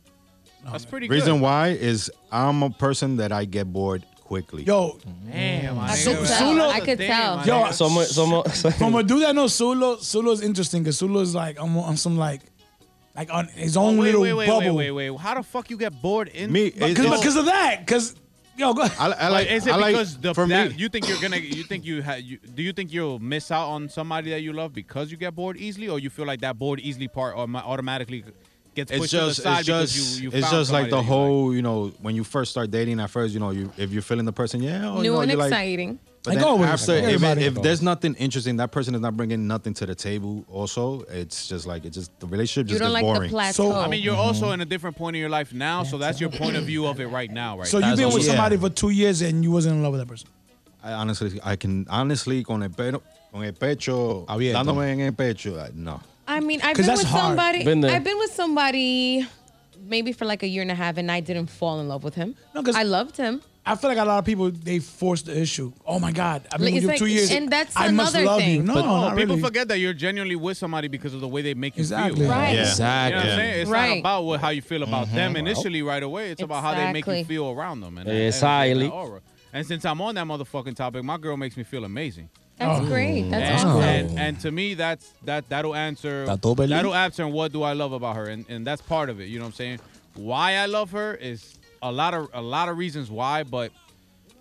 That's 0.65 0.85
pretty 0.85 1.07
good. 1.09 1.15
Reason 1.15 1.41
why 1.41 1.69
is 1.69 2.11
I'm 2.31 2.63
a 2.63 2.71
person 2.71 3.17
that 3.17 3.33
I 3.33 3.45
get 3.47 3.73
bored 3.73 4.05
quickly. 4.31 4.63
Yo, 4.63 4.97
Damn, 5.29 5.77
I 5.81 5.97
could 5.97 6.05
tell. 6.05 6.25
Sulu- 6.27 6.63
I 6.63 6.81
could 6.81 6.99
Damn, 6.99 7.09
tell. 7.11 7.37
my 7.39 7.45
Yo, 7.45 7.65
nigga. 7.65 7.73
Somos, 7.73 8.13
somos, 8.13 8.79
from 8.79 8.95
a 8.95 9.03
dude 9.03 9.23
that 9.23 9.35
knows 9.35 9.53
Sulu, 9.53 9.97
Sulu 9.99 10.31
is 10.31 10.41
interesting 10.41 10.85
because 10.85 10.97
Sulu 10.99 11.19
is 11.21 11.35
like 11.35 11.61
on, 11.61 11.77
on 11.77 11.97
some 11.97 12.17
like, 12.17 12.43
like 13.17 13.29
on 13.35 13.49
his 13.49 13.77
own 13.77 13.99
Oh, 13.99 14.03
wait, 14.03 14.07
little 14.07 14.23
wait, 14.23 14.33
wait, 14.35 14.47
bubble. 14.47 14.77
wait, 14.77 14.93
wait, 14.93 15.11
wait. 15.11 15.21
How 15.21 15.35
the 15.35 15.43
fuck 15.43 15.69
you 15.69 15.77
get 15.77 16.01
bored 16.01 16.29
in 16.29 16.53
Me, 16.53 16.71
Because 16.71 17.35
of 17.35 17.47
that. 17.47 17.81
Because 17.85 18.15
yo, 18.57 18.73
go. 18.73 18.83
I, 18.83 18.89
I 19.01 19.07
Like, 19.09 19.31
like. 19.33 19.51
is 19.51 19.67
it 19.67 19.73
I 19.73 19.77
like, 19.77 19.95
because 19.95 20.17
the 20.19 20.33
for 20.33 20.47
that, 20.47 20.71
me, 20.71 20.77
you 20.77 20.89
think 20.89 21.09
you're 21.09 21.21
gonna 21.21 21.37
you 21.39 21.65
think 21.65 21.85
you, 21.85 22.01
ha, 22.01 22.15
you 22.15 22.39
do 22.55 22.63
you 22.63 22.73
think 22.73 22.93
you'll 22.93 23.19
miss 23.19 23.51
out 23.51 23.67
on 23.69 23.89
somebody 23.89 24.31
that 24.31 24.43
you 24.43 24.53
love 24.53 24.73
because 24.73 25.11
you 25.11 25.17
get 25.17 25.35
bored 25.35 25.57
easily, 25.57 25.89
or 25.89 25.99
you 25.99 26.09
feel 26.09 26.25
like 26.27 26.41
that 26.43 26.57
bored 26.57 26.79
easily 26.79 27.09
part 27.09 27.35
automatically 27.37 28.23
gets 28.75 28.91
pushed 28.93 29.03
it's 29.05 29.11
to 29.13 29.17
just 29.19 29.37
the 29.37 29.43
side 29.43 29.59
it's 29.61 29.67
because 29.69 29.93
just 29.95 30.21
you, 30.23 30.31
you 30.31 30.37
it's 30.37 30.47
found 30.47 30.59
just 30.59 30.73
like 30.73 30.91
the 30.91 30.97
that 30.97 31.03
you 31.03 31.09
whole 31.09 31.55
you 31.55 31.63
know 31.63 31.89
when 32.01 32.15
you 32.15 32.25
first 32.25 32.51
start 32.51 32.71
dating 32.71 33.01
at 33.01 33.11
first 33.11 33.35
you 33.35 33.41
know 33.41 33.51
you 33.51 33.73
if 33.77 33.93
you're 33.93 34.03
feeling 34.03 34.25
the 34.25 34.33
person 34.33 34.63
yeah 34.63 34.89
oh, 34.89 34.97
you 34.97 35.03
New 35.03 35.13
know, 35.13 35.21
and 35.21 35.31
you're 35.31 35.39
like, 35.39 35.49
exciting. 35.49 35.99
but 36.23 36.31
Like 36.35 36.39
then 36.39 36.47
always, 36.49 36.69
after 36.69 36.95
like 37.01 37.15
if, 37.15 37.23
it, 37.23 37.39
if 37.39 37.55
there's 37.63 37.83
nothing 37.83 38.15
interesting 38.15 38.57
that 38.57 38.71
person 38.71 38.95
is 38.95 39.01
not 39.01 39.17
bringing 39.17 39.47
nothing 39.49 39.75
to 39.75 39.87
the 39.87 39.95
table 39.95 40.45
also 40.49 41.01
it's 41.09 41.49
just 41.49 41.67
like 41.67 41.85
it 41.85 41.91
just 41.91 42.19
the 42.21 42.27
relationship 42.27 42.71
You 42.71 42.79
just 42.79 42.81
don't 42.81 42.93
gets 42.93 42.95
like 42.95 43.03
boring 43.03 43.31
the 43.31 43.35
plateau. 43.35 43.71
So- 43.73 43.81
I 43.81 43.89
mean, 43.89 44.03
you're 44.03 44.15
also 44.17 44.47
mm-hmm. 44.47 44.55
in 44.55 44.61
a 44.61 44.65
different 44.67 44.97
point 44.97 45.17
in 45.17 45.21
your 45.21 45.31
life 45.31 45.53
now, 45.53 45.83
so 45.83 45.99
that's 45.99 46.21
your 46.21 46.31
point 46.31 46.57
of 46.57 46.65
view 46.65 46.87
of 46.87 47.01
it 47.01 47.07
right 47.07 47.31
now, 47.31 47.59
right? 47.59 47.67
So 47.67 47.79
now. 47.79 47.89
you've 47.89 47.97
been 47.97 48.07
with 48.07 48.15
also- 48.17 48.29
somebody 48.29 48.57
for 48.57 48.71
two 48.71 48.91
years 48.91 49.23
and 49.23 49.43
you 49.43 49.51
wasn't 49.51 49.77
in 49.77 49.83
love 49.83 49.93
with 49.93 50.01
that 50.01 50.09
person. 50.09 50.29
I 50.83 50.93
honestly 50.93 51.41
I 51.45 51.57
can 51.57 51.87
honestly 51.91 52.43
con 52.45 52.63
el 52.63 52.71
pelo 52.71 53.03
con 53.33 53.45
el 53.45 53.53
pecho 53.53 54.25
Abierto. 54.27 54.55
dándome 54.65 54.93
en 54.93 55.01
el 55.01 55.13
pecho 55.13 55.59
I- 55.59 55.71
no 55.75 56.01
I 56.31 56.41
mean, 56.41 56.61
I've 56.63 56.77
'Cause 56.77 56.87
been 56.87 56.95
that's 56.95 57.01
with 57.03 57.09
hard. 57.11 57.23
somebody. 57.31 57.65
Been 57.65 57.81
there. 57.81 57.91
I've 57.95 58.05
been 58.05 58.19
with 58.19 58.33
somebody 58.33 59.27
maybe 59.83 60.13
for 60.13 60.25
like 60.25 60.43
a 60.43 60.47
year 60.47 60.63
and 60.63 60.71
a 60.71 60.75
half, 60.75 60.97
and 60.99 61.11
I 61.11 61.21
didn't 61.21 61.49
fall 61.49 61.81
in 61.81 61.89
love 61.89 62.05
with 62.05 62.15
him. 62.15 62.35
No, 62.55 62.63
'cause- 62.63 62.77
I 62.77 62.85
loved 62.85 63.17
him. 63.17 63.43
I 63.67 63.77
feel 63.77 63.91
like 63.91 63.99
a 63.99 64.05
lot 64.05 64.19
of 64.19 64.25
people 64.25 64.51
they 64.51 64.79
force 64.79 65.23
the 65.23 65.39
issue. 65.39 65.73
Oh 65.87 65.99
my 65.99 66.13
God, 66.13 66.43
I've 66.51 66.59
been 66.59 66.67
Like, 66.67 66.75
with 66.75 66.83
you 66.83 66.89
like- 66.89 66.99
two 66.99 67.07
years. 67.07 67.31
and 67.31 67.51
that's 67.51 67.77
I 67.77 67.91
must 67.91 68.15
another 68.15 68.27
love 68.27 68.41
you. 68.41 68.47
thing. 68.47 68.65
No, 68.65 68.75
But- 68.75 68.83
not 68.87 69.17
people 69.17 69.37
really. 69.37 69.43
forget 69.49 69.69
that 69.69 69.79
you're 69.79 69.93
genuinely 69.93 70.35
with 70.37 70.57
somebody 70.57 70.89
because 70.89 71.13
of 71.13 71.21
the 71.21 71.29
way 71.29 71.43
they 71.43 71.55
make 71.55 71.77
you 71.77 71.81
Exactly. 71.83 72.21
feel. 72.23 72.31
Right. 72.31 72.45
Yeah. 72.47 72.51
You 72.53 72.57
know 72.57 72.63
Exactly. 72.69 73.17
what 73.17 73.27
I'm 73.29 73.39
saying? 73.39 73.61
It's 73.61 73.71
not 73.71 73.77
Right. 73.77 74.01
about 74.01 74.25
what, 74.25 74.41
how 74.41 74.49
you 74.49 74.63
feel 74.63 74.83
about 74.83 75.13
them 75.13 75.35
mm-hmm. 75.35 75.47
initially 75.47 75.83
right 75.83 76.03
away. 76.03 76.31
It's 76.31 76.43
about 76.43 76.63
how 76.63 76.75
they 76.75 76.91
make 76.93 77.07
you 77.07 77.25
feel 77.25 77.51
around 77.51 77.81
them. 77.81 77.99
And, 77.99 78.09
Exactly. 78.09 78.71
and, 78.73 78.83
and, 78.83 78.93
aura. 78.93 79.21
and 79.53 79.67
since 79.67 79.85
I'm 79.85 80.01
on 80.01 80.15
that 80.15 80.27
motherfucking 80.27 80.75
topic, 80.77 81.05
my 81.05 81.19
girl 81.19 81.37
makes 81.37 81.57
me 81.57 81.63
feel 81.63 81.85
amazing. 81.85 82.31
That's 82.61 82.85
oh. 82.85 82.87
great. 82.89 83.23
That's 83.31 83.63
And, 83.63 83.71
awesome. 83.71 83.83
and, 83.83 84.19
and 84.19 84.41
to 84.41 84.51
me, 84.51 84.75
that's 84.75 85.15
that 85.25 85.49
that'll 85.49 85.75
answer 85.75 86.27
that'll 86.69 86.95
answer 86.95 87.27
what 87.27 87.53
do 87.53 87.63
I 87.63 87.73
love 87.73 87.93
about 87.93 88.17
her, 88.17 88.27
and, 88.27 88.45
and 88.51 88.67
that's 88.67 88.83
part 88.83 89.09
of 89.09 89.19
it. 89.19 89.29
You 89.29 89.39
know 89.39 89.47
what 89.47 89.53
I'm 89.53 89.55
saying? 89.55 89.81
Why 90.15 90.57
I 90.57 90.67
love 90.67 90.91
her 90.91 91.15
is 91.15 91.59
a 91.83 91.91
lot 91.91 92.13
of 92.13 92.29
a 92.35 92.43
lot 92.43 92.69
of 92.69 92.77
reasons 92.77 93.11
why, 93.11 93.45
but 93.45 93.73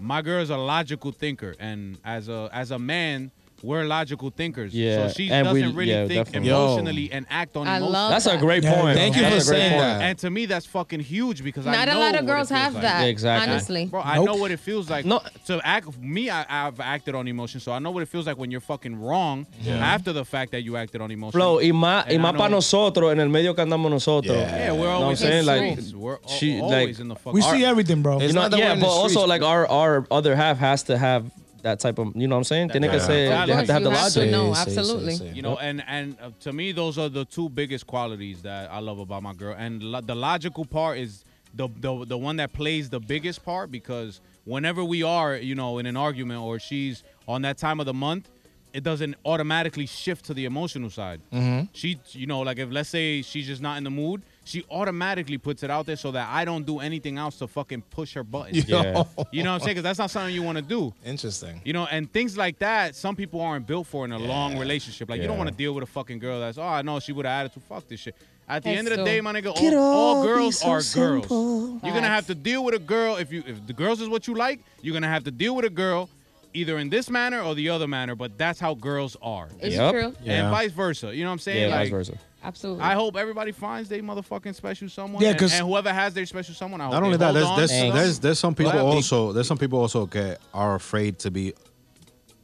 my 0.02 0.22
girl 0.22 0.42
is 0.42 0.50
a 0.50 0.58
logical 0.58 1.14
thinker, 1.14 1.56
and 1.60 1.98
as 2.04 2.28
a 2.28 2.50
as 2.52 2.72
a 2.72 2.80
man, 2.80 3.32
we're 3.64 3.84
logical 3.86 4.30
thinkers. 4.30 4.74
Yeah, 4.74 5.08
So 5.08 5.14
she 5.14 5.30
and 5.32 5.46
doesn't 5.46 5.76
really 5.76 5.92
yeah, 5.92 6.08
think 6.08 6.26
definitely. 6.26 6.50
Yo. 6.50 6.66
emotionally 6.66 7.12
and 7.12 7.26
act 7.30 7.56
on 7.58 7.68
I 7.68 7.78
emotion. 7.78 7.94
love 7.94 8.12
That's 8.12 8.26
a 8.26 8.30
that. 8.30 8.40
great 8.40 8.64
Yeah, 8.64 8.82
point. 8.82 8.98
Thank 8.98 9.16
you 9.16 9.24
for 9.24 9.30
That's 9.30 9.46
a 9.46 9.48
saying 9.48 9.72
point. 9.72 9.82
that. 9.84 10.02
And 10.02 10.18
to 10.20 10.30
me, 10.30 10.46
that's 10.46 10.66
fucking 10.66 11.00
huge 11.02 11.44
because 11.44 11.68
I 11.68 11.72
Not 11.74 11.90
a 11.90 11.98
lot 12.00 12.16
of 12.16 12.26
girls 12.26 12.50
have 12.50 12.74
like. 12.74 12.84
that. 12.84 13.02
Exactly. 13.08 13.52
Honestly. 13.52 13.86
Bro, 13.86 14.02
I 14.02 14.16
Nope. 14.16 14.26
know 14.28 14.36
what 14.36 14.52
it 14.52 14.60
feels 14.60 14.90
like 14.90 15.06
No. 15.06 15.22
to 15.48 15.60
act. 15.64 15.98
Me, 16.00 16.30
I, 16.30 16.46
I've 16.68 16.80
acted 16.80 17.16
on 17.16 17.28
emotion, 17.28 17.60
so 17.60 17.72
I 17.72 17.80
know 17.80 17.92
what 17.92 18.04
it 18.04 18.08
feels 18.10 18.26
like 18.28 18.38
when 18.38 18.52
you're 18.52 18.62
fucking 18.62 19.00
wrong 19.00 19.46
after 19.68 20.14
the 20.14 20.26
fact 20.26 20.52
that 20.52 20.62
you 20.64 20.78
acted 20.78 21.02
on 21.02 21.12
emotion. 21.12 21.40
Flow, 21.40 21.58
y 21.58 21.72
más, 21.72 22.06
y 22.08 22.14
And 22.16 22.26
I 22.26 22.32
más 22.32 22.38
para 22.38 22.50
know- 22.50 22.58
nosotros, 22.58 23.12
en 23.12 23.20
el 23.20 23.30
medio 23.30 23.54
que 23.54 23.64
andamos 23.64 23.90
nosotros. 23.92 24.36
Yeah, 24.38 24.72
we're 24.72 24.78
Know 24.80 24.86
what 24.86 24.88
I'm 24.90 25.02
always 25.04 25.20
saying? 25.20 25.40
in 25.40 25.46
the 25.46 25.52
Like, 25.52 25.72
streets. 25.74 25.94
we're 25.94 26.18
she- 26.28 26.60
always 26.62 26.72
like, 26.98 27.00
in 27.00 27.08
the 27.10 27.16
fucking. 27.16 27.34
we 27.34 27.42
see 27.42 27.64
everything, 27.66 28.02
bro. 28.02 28.18
It's 28.20 28.28
You 28.28 28.34
know, 28.34 28.42
not 28.44 28.52
that 28.52 28.60
yeah, 28.60 28.76
but 28.76 28.88
also 28.88 29.26
like 29.28 29.42
our 29.42 29.68
our 29.68 30.06
other 30.12 30.36
half 30.36 30.58
has 30.60 30.84
to 30.84 30.98
have 30.98 31.26
that 31.64 31.80
type 31.80 32.00
of, 32.00 32.16
you 32.16 32.28
know 32.28 32.36
what 32.36 32.40
I'm 32.40 32.44
saying? 32.46 32.70
Tiene 32.70 32.88
que 32.90 32.98
Yeah. 32.98 33.06
ser, 33.06 33.34
Of 33.42 33.48
they 33.48 33.54
have 33.54 33.66
to 33.68 33.74
have 33.74 33.84
the 33.84 33.90
course, 33.90 34.02
have 34.02 34.14
to 34.14 34.20
logic. 34.20 34.32
know. 34.32 34.52
Sí, 34.52 34.56
sí, 34.56 34.78
absolutely. 34.78 35.14
sí, 35.14 35.30
sí. 35.32 35.36
You 35.36 35.42
know, 35.42 35.58
and 35.58 35.84
and 35.88 36.16
uh, 36.22 36.30
to 36.42 36.54
me, 36.54 36.72
those 36.72 36.98
are 36.98 37.10
the 37.10 37.26
two 37.26 37.50
biggest 37.50 37.86
qualities 37.88 38.42
that 38.44 38.70
I 38.72 38.80
love 38.80 39.00
about 39.00 39.24
my 39.24 39.34
girl. 39.34 39.56
And 39.58 39.82
lo- 39.84 40.02
the 40.02 40.16
logical 40.16 40.66
part 40.66 40.98
is 40.98 41.24
the, 41.54 41.68
the 41.82 42.06
the 42.06 42.18
one 42.18 42.38
that 42.38 42.54
plays 42.54 42.90
the 42.90 43.00
biggest 43.00 43.44
part 43.44 43.72
because 43.72 44.22
whenever 44.46 44.84
we 44.84 45.04
are, 45.04 45.36
you 45.36 45.56
know, 45.56 45.80
in 45.80 45.86
an 45.86 45.98
argument 45.98 46.42
or 46.42 46.60
she's 46.60 47.04
on 47.28 47.42
that 47.44 47.58
time 47.58 47.80
of 47.80 47.86
the 47.86 47.94
month, 47.94 48.30
it 48.74 48.84
doesn't 48.84 49.16
automatically 49.26 49.86
shift 49.88 50.26
to 50.26 50.34
the 50.34 50.46
emotional 50.46 50.90
side. 50.92 51.20
Mm-hmm. 51.34 51.66
She, 51.74 52.00
you 52.12 52.28
know, 52.28 52.42
like 52.42 52.60
if 52.60 52.70
let's 52.72 52.90
say 52.90 53.22
she's 53.24 53.48
just 53.48 53.62
not 53.62 53.78
in 53.80 53.84
the 53.84 53.90
mood, 53.90 54.22
she 54.50 54.64
automatically 54.72 55.38
puts 55.38 55.62
it 55.64 55.70
out 55.70 55.86
there 55.86 55.96
so 55.96 56.12
that 56.12 56.28
I 56.32 56.44
don't 56.44 56.66
do 56.66 56.80
anything 56.80 57.18
else 57.18 57.38
to 57.38 57.48
fucking 57.48 57.84
push 57.92 58.14
her 58.16 58.24
button. 58.24 58.56
Yeah. 58.56 59.04
You 59.32 59.44
know 59.44 59.52
what 59.52 59.56
I'm 59.56 59.60
saying? 59.60 59.70
Because 59.72 59.84
that's 59.84 60.00
not 60.00 60.10
something 60.10 60.34
you 60.34 60.42
want 60.44 60.58
to 60.58 60.64
do. 60.64 60.94
Interesting. 61.06 61.62
You 61.64 61.74
know, 61.74 61.86
and 61.86 62.12
things 62.12 62.36
like 62.38 62.60
that, 62.60 62.96
some 62.96 63.16
people 63.16 63.42
aren't 63.42 63.68
built 63.68 63.88
for 63.88 64.06
in 64.06 64.12
a 64.12 64.18
long 64.20 64.58
relationship. 64.58 65.10
Like, 65.10 65.22
you 65.22 65.28
don't 65.28 65.38
want 65.38 65.50
to 65.50 65.56
deal 65.56 65.74
with 65.74 65.84
a 65.84 65.88
fucking 65.88 66.20
girl 66.20 66.40
that's, 66.40 66.58
oh, 66.58 66.64
I 66.64 66.82
know 66.82 67.00
she 67.00 67.12
would 67.14 67.26
have 67.26 67.46
attitude. 67.46 67.64
Fuck 67.70 67.88
this 67.88 68.00
shit. 68.00 68.16
At 68.48 68.64
the 68.64 68.70
That's 68.70 68.80
end 68.80 68.88
of 68.88 68.92
the 68.94 69.02
so- 69.02 69.06
day, 69.06 69.22
my 69.22 69.32
nigga, 69.32 69.54
all, 69.56 69.78
all 69.78 70.24
girls 70.24 70.64
are 70.64 70.82
girls. 70.82 71.30
You're 71.30 71.94
gonna 71.94 72.08
have 72.08 72.26
to 72.28 72.34
deal 72.36 72.64
with 72.66 72.74
a 72.74 72.80
girl 72.80 73.18
if 73.18 73.32
you 73.32 73.44
if 73.46 73.68
the 73.68 73.74
girls 73.74 74.02
is 74.02 74.10
what 74.10 74.28
you 74.28 74.34
like. 74.34 74.62
You're 74.82 74.94
gonna 74.96 75.08
have 75.08 75.24
to 75.26 75.32
deal 75.32 75.56
with 75.56 75.66
a 75.66 75.70
girl 75.70 76.10
either 76.56 76.80
in 76.80 76.90
this 76.90 77.12
manner 77.12 77.42
or 77.42 77.54
the 77.54 77.70
other 77.70 77.88
manner. 77.88 78.16
But 78.16 78.40
that's 78.40 78.60
how 78.60 78.74
girls 78.74 79.16
are, 79.22 79.50
It's 79.60 79.76
Yep. 79.76 79.92
true. 79.94 80.16
Yeah. 80.24 80.34
and 80.46 80.50
vice 80.50 80.72
versa. 80.72 81.16
You 81.16 81.24
know 81.26 81.30
what 81.30 81.34
I'm 81.34 81.40
saying? 81.40 81.70
Yeah, 81.70 81.78
vice 81.78 81.90
versa. 81.92 82.14
Absolutely. 82.44 82.84
I 82.84 82.94
hope 82.94 83.18
everybody 83.18 83.52
finds 83.52 83.90
their 83.90 84.02
motherfucking 84.02 84.56
special 84.56 84.88
someone. 84.90 85.22
Yeah, 85.22 85.30
and- 85.32 85.40
'cause- 85.40 85.54
and, 85.54 85.68
whoever 85.68 85.92
has 85.92 86.14
their 86.14 86.26
special 86.26 86.56
someone, 86.56 86.80
I 86.82 86.86
hope 86.86 86.94
Not 86.94 87.04
only 87.04 87.18
that, 87.18 87.36
hold 87.36 87.60
there's 87.60 87.70
there's, 87.70 87.94
there's 87.94 88.20
there's 88.20 88.40
some 88.40 88.56
people 88.56 88.74
Well, 88.74 88.88
also 88.88 89.34
there's 89.34 89.48
some 89.48 89.58
people 89.58 89.80
also 89.80 90.06
that 90.08 90.40
are 90.54 90.76
afraid 90.76 91.20
to 91.20 91.32
be 91.32 91.54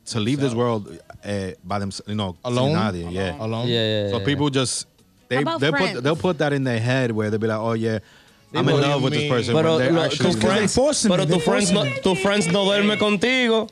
to 0.08 0.20
leave 0.20 0.40
this 0.40 0.54
world 0.54 1.00
uh, 1.24 1.52
by 1.64 1.80
themselves, 1.80 2.08
you 2.10 2.16
know, 2.16 2.36
Alone? 2.44 2.72
sin 2.94 3.06
nadie, 3.06 3.12
yeah. 3.14 3.36
Alone. 3.44 3.68
Yeah, 3.68 4.04
yeah, 4.06 4.10
So 4.12 4.20
yeah. 4.20 4.26
people 4.26 4.50
just 4.50 4.86
they 5.30 5.38
they 5.44 5.72
put 5.72 6.04
they'll 6.04 6.16
put 6.16 6.38
that 6.40 6.54
in 6.54 6.64
their 6.64 6.80
head 6.80 7.12
where 7.12 7.30
they'll 7.30 7.40
be 7.40 7.48
like, 7.48 7.58
oh 7.60 7.74
yeah, 7.74 8.00
I'm 8.54 8.68
in 8.70 8.76
what 8.76 8.82
do 8.84 8.88
love 8.90 9.00
you 9.00 9.04
with 9.06 9.14
this 9.14 9.22
mean? 9.24 9.32
person. 9.32 9.54
Pero, 9.56 9.70
when 9.78 9.80
they're 9.80 9.92
lo- 9.94 10.04
actually 10.04 10.26
tus 10.32 10.36
they 10.36 10.48
friends, 10.48 10.76
forcing 10.76 11.10
pero 11.12 11.24
me, 11.24 11.26
they 11.32 11.36
tus 11.36 11.44
friends 11.46 11.72
no, 11.72 11.80
forcing 11.84 11.96
me. 11.96 12.02
tus 12.02 12.22
friends 12.22 12.48
no 12.48 12.66
duermen 12.66 12.98
contigo. 13.00 13.70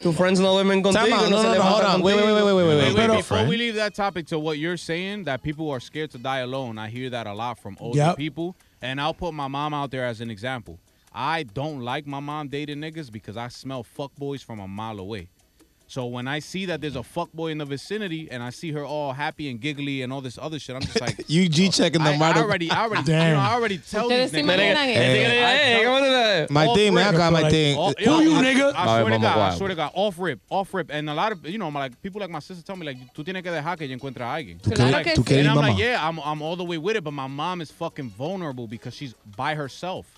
Tus 0.00 0.14
friends 0.16 0.38
no 0.40 0.54
duermen 0.54 0.82
contigo. 0.82 0.92
Time 0.92 1.12
out. 1.12 1.30
No, 1.30 1.36
se 1.42 1.48
no, 1.48 1.54
no. 1.54 1.60
levantan 1.60 1.70
Hold 1.72 1.84
on. 1.84 2.02
Wait, 2.02 2.16
wait, 2.16 2.24
wait, 2.24 2.32
wait, 2.34 2.42
wait, 2.44 2.54
wait, 2.54 2.66
Wait, 2.66 2.94
wait. 2.94 2.94
wait, 2.96 3.06
before 3.16 3.22
friend. 3.38 3.48
we 3.48 3.56
leave 3.56 3.74
that 3.76 3.94
topic 3.94 4.26
to 4.26 4.38
what 4.38 4.58
you're 4.58 4.76
saying, 4.76 5.24
that 5.24 5.42
people 5.42 5.70
are 5.70 5.80
scared 5.80 6.10
to 6.12 6.18
die 6.18 6.38
alone. 6.40 6.78
I 6.78 6.88
hear 6.88 7.08
that 7.10 7.26
a 7.26 7.32
lot 7.32 7.58
from 7.58 7.76
older 7.80 7.98
Yep. 7.98 8.16
people, 8.18 8.56
and 8.82 9.00
I'll 9.00 9.14
put 9.14 9.32
my 9.32 9.48
mom 9.48 9.72
out 9.72 9.90
there 9.90 10.04
as 10.06 10.20
an 10.20 10.30
example. 10.30 10.78
I 11.14 11.44
don't 11.44 11.80
like 11.80 12.06
my 12.06 12.20
mom 12.20 12.48
dating 12.48 12.78
niggas 12.78 13.10
because 13.10 13.38
I 13.38 13.48
smell 13.48 13.82
fuckboys 13.84 14.44
from 14.44 14.60
a 14.60 14.68
mile 14.68 14.98
away. 14.98 15.28
So 15.88 16.06
when 16.06 16.26
I 16.26 16.40
see 16.40 16.66
that 16.66 16.80
there's 16.80 16.96
a 16.96 17.00
fuckboy 17.02 17.52
in 17.52 17.58
the 17.58 17.64
vicinity 17.64 18.28
and 18.30 18.42
I 18.42 18.50
see 18.50 18.72
her 18.72 18.84
all 18.84 19.12
happy 19.12 19.48
and 19.48 19.60
giggly 19.60 20.02
and 20.02 20.12
all 20.12 20.20
this 20.20 20.36
other 20.36 20.58
shit, 20.58 20.74
I'm 20.74 20.82
just 20.82 21.00
like, 21.00 21.16
You 21.28 21.48
G 21.48 21.68
uh, 21.68 21.70
checking 21.70 22.02
the 22.02 22.10
I, 22.10 22.16
I 22.32 22.32
already, 22.42 22.70
I 22.70 22.82
already, 22.82 23.02
you 23.02 23.06
Damn. 23.06 23.34
know, 23.34 23.40
I 23.40 23.52
already 23.54 23.78
tell 23.78 24.08
these 24.08 24.32
niggas. 24.32 24.42
imaginan 24.42 24.76
El 24.76 24.90
eso. 24.90 25.12
tigre 25.14 25.28
dice, 25.30 25.46
"Hey, 25.46 25.82
¿cómo 25.84 26.00
te 26.00 26.08
ves?" 26.08 26.50
My 26.50 26.66
thing, 26.74 26.94
man. 26.94 27.14
I 27.14 27.16
got 27.18 27.32
my 27.32 27.48
thing. 27.50 27.76
Who 27.76 28.20
you, 28.20 28.34
I, 28.36 28.42
nigga? 28.42 28.72
I 28.74 29.00
swear 29.00 29.10
to 29.10 29.18
God, 29.18 29.38
I 29.38 29.56
swear 29.56 29.68
to 29.68 29.74
God, 29.76 29.90
off 29.94 30.18
rip, 30.18 30.40
off 30.50 30.74
rip, 30.74 30.90
and 30.92 31.08
a 31.08 31.14
lot 31.14 31.30
of 31.32 31.46
you 31.48 31.56
know, 31.58 31.68
I'm 31.68 31.74
like 31.74 32.02
people 32.02 32.20
like 32.20 32.30
my 32.30 32.40
sister 32.40 32.64
tell 32.64 32.74
me 32.76 32.84
like, 32.86 32.96
tú 33.14 33.24
tienes 33.24 33.42
que 33.44 33.52
dejar 33.52 33.78
que 33.78 33.86
ella 33.86 33.94
encuentre 33.96 34.22
a 34.22 34.34
alguien. 34.34 34.58
Claro 34.60 34.90
Like, 34.90 35.04
que 35.04 35.14
tú 35.14 35.22
sí. 35.22 35.28
quieres 35.28 35.46
and 35.46 35.50
I'm 35.50 35.56
like, 35.68 35.78
yeah, 35.78 35.98
I'm, 36.06 36.18
I'm 36.18 36.42
all 36.42 36.56
the 36.56 36.64
way 36.64 36.78
with 36.78 36.96
it, 36.96 37.04
but 37.04 37.12
my 37.12 37.28
mom 37.28 37.60
is 37.60 37.70
fucking 37.70 38.10
vulnerable 38.10 38.66
because 38.66 38.92
she's 38.92 39.14
by 39.36 39.54
herself. 39.54 40.15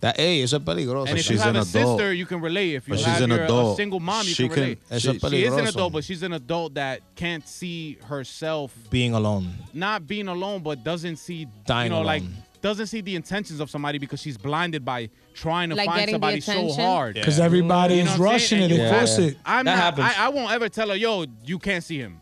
That, 0.00 0.16
hey, 0.16 0.42
eso 0.42 0.58
es 0.58 0.62
peligroso. 0.62 1.08
And 1.08 1.18
if 1.18 1.24
she's 1.24 1.30
you 1.32 1.38
have 1.38 1.48
an 1.50 1.56
a 1.56 1.60
adult. 1.62 1.98
sister, 1.98 2.12
you 2.14 2.24
can 2.24 2.40
relate. 2.40 2.74
If 2.76 2.86
you 2.86 2.92
But 2.94 2.98
she's 3.00 3.06
have 3.08 3.22
an 3.22 3.30
your, 3.30 3.72
a 3.72 3.74
single 3.74 3.98
mom, 3.98 4.26
you 4.26 4.32
She 4.32 4.44
can 4.44 4.54
can- 4.54 4.62
relate. 4.62 4.78
Eso 4.90 5.12
she- 5.14 5.18
She 5.18 5.44
is 5.44 5.54
an 5.54 5.66
adult, 5.66 5.92
but 5.92 6.04
she's 6.04 6.22
an 6.22 6.32
adult 6.34 6.74
that 6.74 7.00
can't 7.16 7.46
see 7.48 7.98
herself 8.06 8.72
Being 8.90 9.14
alone. 9.14 9.48
not 9.74 10.06
being 10.06 10.28
alone, 10.28 10.62
but 10.62 10.84
doesn't 10.84 11.16
see 11.16 11.48
Dying 11.66 11.90
you 11.90 11.98
know, 11.98 12.02
like 12.04 12.22
doesn't 12.60 12.86
see 12.88 13.00
the 13.00 13.14
intentions 13.16 13.58
of 13.60 13.70
somebody 13.70 13.98
because 13.98 14.20
she's 14.20 14.36
blinded 14.36 14.84
by 14.84 15.08
trying 15.34 15.68
to 15.70 15.74
Like 15.76 15.86
find 15.88 16.10
somebody 16.10 16.40
so 16.40 16.72
hard. 16.72 17.14
Because 17.14 17.38
everybody 17.40 17.96
You 17.96 18.04
know 18.04 18.12
is 18.12 18.18
what 18.18 18.26
I'm 18.26 18.32
rushing 18.32 18.58
saying? 18.58 18.70
it. 18.70 18.78
And 18.80 18.80
They 18.94 18.98
force 18.98 19.18
it. 19.18 19.36
I'm 19.46 19.64
That 19.64 19.74
not. 19.76 19.82
happens. 19.82 20.14
I, 20.16 20.26
I 20.26 20.28
won't 20.28 20.50
ever 20.52 20.68
tell 20.68 20.88
her, 20.90 20.96
yo, 20.96 21.26
you 21.44 21.58
can't 21.58 21.82
see 21.84 21.98
him. 21.98 22.18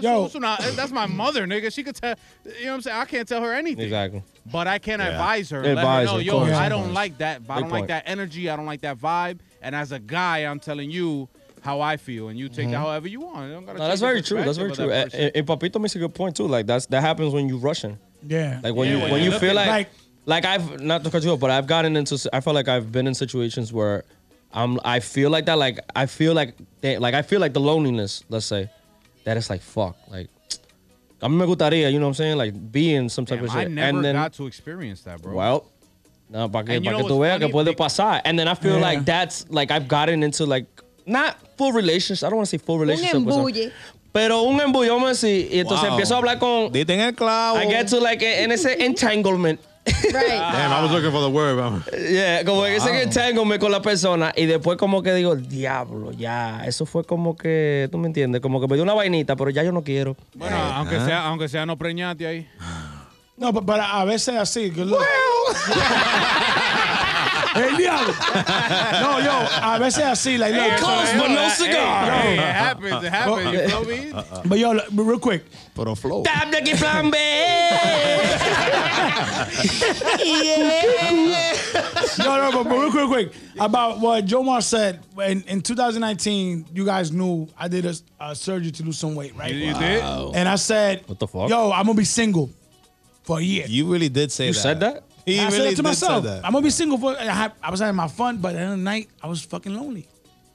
Yo. 0.00 0.28
so 0.28 0.38
now, 0.38 0.56
eh, 0.60 0.70
that's 0.76 0.92
my 0.92 1.06
mother, 1.06 1.46
nigga. 1.46 1.72
She 1.72 1.82
could 1.82 1.94
tell. 1.96 2.14
You 2.44 2.64
know 2.66 2.70
what 2.70 2.74
I'm 2.76 2.80
saying? 2.82 2.96
I 2.98 3.04
can't 3.06 3.26
tell 3.28 3.42
her 3.42 3.52
anything. 3.54 3.84
Exactly. 3.84 4.22
But 4.46 4.66
I 4.66 4.78
can 4.78 5.00
Yeah. 5.00 5.08
advise 5.08 5.50
her. 5.50 5.62
Advise 5.62 5.74
let 5.76 5.84
her 5.84 5.98
her, 6.00 6.04
know, 6.06 6.16
of 6.18 6.22
yo, 6.22 6.32
course. 6.32 6.52
I 6.52 6.68
don't 6.68 6.92
like 6.94 7.18
that. 7.18 7.42
I 7.48 7.60
don't 7.60 7.70
like 7.70 7.88
that 7.88 8.04
energy. 8.06 8.50
I 8.50 8.56
don't 8.56 8.66
like 8.66 8.82
that 8.82 8.98
vibe. 8.98 9.38
And 9.62 9.74
as 9.74 9.92
a 9.92 9.98
guy, 9.98 10.40
I'm 10.40 10.60
telling 10.60 10.90
you 10.90 11.28
how 11.62 11.80
I 11.80 11.96
feel, 11.96 12.28
and 12.28 12.38
you 12.38 12.48
take 12.48 12.70
that 12.70 12.76
however 12.78 13.08
you 13.08 13.20
want. 13.20 13.48
You 13.48 13.54
don't 13.54 13.66
gotta 13.66 13.78
No, 13.78 13.88
that's 13.88 14.00
very 14.00 14.22
true. 14.22 14.42
That's 14.44 14.58
very 14.58 14.72
true. 14.72 14.84
of 14.86 14.90
And, 14.92 15.10
that 15.10 15.36
and 15.36 15.46
Papito 15.46 15.80
makes 15.80 15.96
a 15.96 15.98
good 15.98 16.14
point 16.14 16.36
too. 16.36 16.46
Like 16.46 16.66
that's 16.66 16.86
that 16.86 17.00
happens 17.00 17.32
when 17.34 17.48
you're 17.48 17.58
rushing. 17.58 17.98
Yeah. 18.26 18.60
Like 18.62 18.74
when 18.74 18.88
Yeah, 18.88 18.94
you 18.96 19.02
when 19.02 19.10
when 19.12 19.22
you 19.22 19.32
you 19.32 19.38
feel 19.38 19.54
like, 19.54 19.68
like- 19.68 19.88
like 20.26 20.44
I've 20.44 20.80
not 20.80 21.02
to 21.04 21.10
cut 21.10 21.22
you 21.24 21.30
off, 21.32 21.40
but 21.40 21.50
I've 21.50 21.66
gotten 21.66 21.96
into 21.96 22.28
I 22.32 22.40
feel 22.40 22.52
like 22.54 22.68
I've 22.68 22.92
been 22.92 23.06
in 23.06 23.14
situations 23.14 23.72
where 23.72 24.04
I'm 24.52 24.78
I 24.84 25.00
feel 25.00 25.30
like 25.30 25.46
that 25.46 25.58
like 25.58 25.78
I 25.96 26.06
feel 26.06 26.32
like 26.34 26.54
they, 26.80 26.96
like 26.98 27.14
I 27.14 27.22
feel 27.22 27.40
like 27.40 27.54
the 27.54 27.60
loneliness. 27.60 28.22
Let's 28.28 28.46
say 28.46 28.70
that 29.28 29.36
it's 29.36 29.50
like 29.50 29.60
fuck 29.62 29.96
like. 30.10 30.28
A 31.20 31.28
mí 31.28 31.36
me 31.36 31.46
gustaría, 31.46 31.90
you 31.92 31.98
know 31.98 32.06
what 32.06 32.10
I'm 32.10 32.14
saying, 32.14 32.36
like 32.38 32.54
being 32.72 33.08
some 33.08 33.26
type 33.26 33.40
Damn, 33.40 33.48
of 33.48 33.56
I 33.56 33.62
shit. 33.64 33.72
never 33.72 33.88
and 33.96 34.04
then, 34.04 34.14
got 34.14 34.32
to 34.34 34.46
experience 34.46 35.00
that, 35.02 35.20
bro. 35.20 35.34
well, 35.34 35.64
no, 36.30 36.48
para 36.48 36.64
que, 36.64 36.74
And 36.76 36.84
que 36.84 36.92
tú 36.92 37.18
veas 37.18 37.40
que 37.40 37.48
puede 37.48 37.74
pasar. 37.76 38.20
And 38.24 38.38
then 38.38 38.46
I 38.46 38.54
feel 38.54 38.74
Yeah. 38.76 38.80
like 38.82 39.04
that's 39.04 39.44
like 39.50 39.72
I've 39.72 39.88
gotten 39.88 40.22
into 40.22 40.46
like 40.46 40.66
not 41.06 41.36
full 41.56 41.72
relationship. 41.72 42.24
I 42.24 42.30
don't 42.30 42.36
want 42.36 42.48
to 42.48 42.56
say 42.56 42.64
full 42.64 42.78
relationship. 42.78 43.24
with 43.24 43.34
some- 43.34 43.44
embulle. 43.46 43.72
Pero 44.12 44.42
un 44.44 44.60
embulle, 44.60 44.88
vamos 44.90 45.08
a 45.08 45.26
decir, 45.26 45.48
y 45.52 45.58
entonces 45.58 45.88
Wow. 45.88 45.98
empiezo 45.98 46.14
a 46.14 46.18
hablar 46.18 46.38
con. 46.38 46.70
Diste 46.72 46.94
en 46.94 47.00
el 47.00 47.14
clavo. 47.14 47.58
I 47.58 47.66
get 47.66 47.88
to 47.88 47.98
like 48.00 48.22
en 48.22 48.52
ese 48.52 48.76
entanglement. 48.80 49.58
Right. 49.88 50.40
Damn, 50.52 50.72
I 50.72 50.82
was 50.82 50.90
looking 50.90 51.10
for 51.10 51.20
the 51.20 51.30
word. 51.30 51.56
man. 51.56 51.82
Yeah, 52.10 52.44
como 52.44 52.66
en 52.66 52.74
ese 52.74 53.02
entanglement 53.02 53.60
con 53.60 53.72
la 53.72 53.82
persona 53.82 54.32
y 54.36 54.46
después 54.46 54.76
como 54.78 55.02
que 55.02 55.14
digo, 55.14 55.36
diablo, 55.36 56.12
ya, 56.12 56.62
eso 56.66 56.86
fue 56.86 57.04
como 57.04 57.36
que, 57.36 57.88
tú 57.90 57.98
me 57.98 58.06
entiendes, 58.06 58.40
como 58.40 58.60
que 58.60 58.68
me 58.68 58.74
dio 58.74 58.82
una 58.82 58.94
vainita, 58.94 59.36
pero 59.36 59.50
ya 59.50 59.62
yo 59.62 59.72
no 59.72 59.82
quiero. 59.82 60.16
Bueno, 60.34 60.56
aunque 60.56 61.00
sea, 61.00 61.26
aunque 61.26 61.48
sea 61.48 61.66
no 61.66 61.76
preñate 61.76 62.26
ahí. 62.26 62.48
No, 63.36 63.52
but 63.52 63.68
a 63.80 64.04
veces 64.04 64.34
así. 64.34 64.70
Good. 64.70 64.92
El 67.54 67.76
diablo. 67.76 68.14
No, 69.00 69.18
yo, 69.20 69.48
a 69.62 69.78
veces 69.78 70.04
así. 70.04 70.38
Like, 70.38 70.54
look. 70.54 70.78
Close, 70.78 71.12
but 71.18 71.28
no 71.28 71.48
cigar. 71.50 72.10
hey, 72.12 72.34
it 72.34 72.40
happens. 72.40 73.04
It 73.04 73.10
happens. 73.10 73.52
You 73.52 73.68
feel 73.68 73.84
me? 73.84 74.12
Oh, 74.14 74.24
oh. 74.32 74.42
But 74.44 74.58
yo, 74.58 74.72
look, 74.72 74.86
but 74.92 75.02
real 75.04 75.18
quick. 75.18 75.44
Pero 75.74 75.94
flow. 75.94 76.22
Tap 76.22 76.50
de 76.50 76.58
aquí 76.58 76.74
plan 76.78 77.10
B. 77.10 77.16
No, 82.18 82.36
no, 82.36 82.50
but, 82.52 82.64
but 82.64 82.78
real 82.78 82.90
quick, 82.90 82.94
real 82.94 83.08
quick. 83.08 83.32
About 83.58 84.00
what 84.00 84.24
Jomar 84.24 84.62
said. 84.62 85.00
In, 85.24 85.42
in 85.42 85.60
2019, 85.60 86.66
you 86.72 86.84
guys 86.84 87.12
knew 87.12 87.48
I 87.56 87.68
did 87.68 87.86
a, 87.86 87.94
a 88.20 88.34
surgery 88.34 88.70
to 88.72 88.82
lose 88.82 88.98
some 88.98 89.14
weight, 89.14 89.36
right? 89.36 89.52
You, 89.52 89.68
you 89.68 89.74
did? 89.74 90.02
And 90.34 90.48
I 90.48 90.56
said, 90.56 91.02
What 91.06 91.18
the 91.18 91.26
fuck? 91.26 91.48
Yo, 91.48 91.70
I'm 91.70 91.86
gonna 91.86 91.94
be 91.96 92.04
single 92.04 92.50
for 93.22 93.38
a 93.38 93.42
year. 93.42 93.66
You 93.68 93.90
really 93.92 94.08
did 94.08 94.32
say 94.32 94.44
that? 94.44 94.48
You 94.48 94.54
that. 94.54 94.60
said 94.60 94.80
that? 94.80 95.04
He 95.28 95.38
I 95.40 95.44
really 95.44 95.56
said 95.58 95.72
it 95.72 95.76
to 95.76 95.82
myself. 95.82 96.24
that. 96.24 96.44
I'm 96.44 96.52
gonna 96.52 96.62
be 96.64 96.70
single 96.70 96.98
for. 96.98 97.16
I, 97.18 97.24
had, 97.24 97.52
I 97.62 97.70
was 97.70 97.80
having 97.80 97.96
my 97.96 98.08
fun, 98.08 98.38
but 98.38 98.48
at 98.50 98.52
the 98.54 98.60
end 98.60 98.72
of 98.72 98.78
the 98.78 98.84
night, 98.84 99.08
I 99.22 99.26
was 99.28 99.42
fucking 99.42 99.74
lonely. 99.74 100.08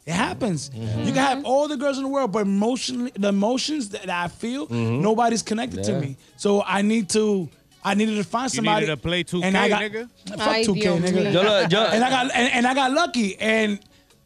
It 0.05 0.13
happens. 0.13 0.69
Mm-hmm. 0.69 0.99
You 0.99 1.13
can 1.13 1.15
have 1.15 1.45
all 1.45 1.67
the 1.69 1.77
girls 1.77 1.97
in 1.97 2.03
the 2.03 2.09
world, 2.09 2.31
but 2.33 2.39
emotionally, 2.41 3.11
the 3.15 3.29
emotions 3.29 3.89
that, 3.89 4.09
I 4.09 4.27
feel, 4.27 4.67
Mm-hmm. 4.67 5.01
nobody's 5.01 5.41
connected 5.41 5.83
to 5.85 5.91
Yeah. 5.93 5.99
me. 5.99 6.17
So 6.37 6.61
I 6.61 6.81
need 6.81 7.09
to. 7.11 7.49
I 7.85 7.93
needed 7.95 8.15
to 8.15 8.23
find 8.23 8.51
You 8.51 8.57
somebody. 8.57 8.85
needed 8.85 8.95
to 8.95 9.01
play 9.01 9.23
2K, 9.25 9.43
and 9.43 9.57
I 9.57 9.67
got, 9.69 9.81
nigga? 9.81 10.09
Fuck 10.29 10.39
Ay, 10.47 10.63
2K, 10.63 10.73
Dios 10.81 10.99
nigga. 11.01 11.11
mío. 11.17 11.33
Yo, 11.33 11.41
lo- 11.41 11.67
yo, 11.69 11.83
and 11.91 12.03
I 12.03 12.09
got 12.09 12.31
and, 12.33 12.53
and 12.53 12.67
I 12.67 12.73
got 12.73 12.91
lucky. 12.91 13.37
And 13.39 13.79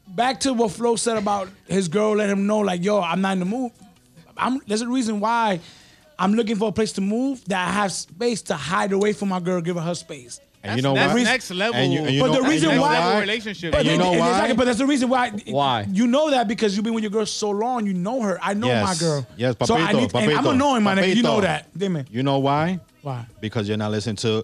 back 0.07 0.39
to 0.41 0.53
what 0.53 0.71
Flo 0.71 0.95
said 0.95 1.17
about 1.17 1.49
his 1.67 1.87
girl, 1.87 2.15
let 2.15 2.29
him 2.29 2.45
know 2.47 2.59
like, 2.59 2.83
yo, 2.83 3.01
I'm 3.01 3.21
not 3.21 3.33
in 3.33 3.39
the 3.39 3.45
mood. 3.45 3.71
I'm 4.37 4.59
there's 4.67 4.81
a 4.81 4.87
reason 4.87 5.19
why 5.19 5.59
I'm 6.19 6.33
looking 6.33 6.55
for 6.55 6.69
a 6.69 6.71
place 6.71 6.93
to 6.93 7.01
move 7.01 7.43
that 7.45 7.67
I 7.67 7.71
have 7.71 7.91
space 7.91 8.41
to 8.43 8.55
hide 8.55 8.91
away 8.91 9.13
from 9.13 9.29
my 9.29 9.39
girl, 9.39 9.61
give 9.61 9.75
her 9.75 9.81
her 9.81 9.95
space. 9.95 10.39
And 10.63 10.75
you 10.75 10.81
know 10.81 10.95
that's 10.95 11.13
what? 11.13 11.23
next 11.23 11.51
level. 11.51 11.75
And 11.75 11.93
you, 11.93 11.99
and 11.99 12.09
you 12.11 12.21
But 12.21 12.31
know, 12.33 12.41
the 12.41 12.49
reason 12.49 12.69
why- 12.79 12.99
why? 12.99 13.19
relationship. 13.21 13.71
But 13.71 13.85
you 13.85 13.97
know 13.97 14.11
and 14.11 14.19
why? 14.19 14.29
Exactly, 14.31 14.55
but 14.55 14.65
that's 14.65 14.79
the 14.79 14.87
reason 14.87 15.07
why. 15.09 15.29
Why? 15.45 15.85
You 15.91 16.07
know 16.07 16.31
that 16.31 16.47
because 16.47 16.75
you've 16.75 16.83
been 16.83 16.95
with 16.95 17.03
your 17.03 17.11
girl 17.11 17.25
so 17.27 17.51
long. 17.51 17.85
You 17.85 17.93
know 17.93 18.21
her. 18.21 18.39
I 18.41 18.55
know 18.55 18.67
Yes. 18.67 18.83
my 18.83 18.95
girl. 19.07 19.27
Yes, 19.37 19.55
So 19.63 19.75
I 19.75 19.93
papito, 19.93 19.93
need, 19.93 20.15
and 20.15 20.31
I'm 20.33 20.43
papito, 20.43 20.51
annoying, 20.51 20.83
my 20.83 20.95
nigga. 20.95 21.15
You 21.15 21.23
know 21.23 21.41
that. 21.41 21.77
Dime. 21.77 22.05
You 22.09 22.23
know 22.23 22.39
why? 22.39 22.79
Why? 23.03 23.25
Because 23.39 23.67
you're 23.67 23.77
not 23.77 23.91
listening 23.91 24.15
to. 24.17 24.43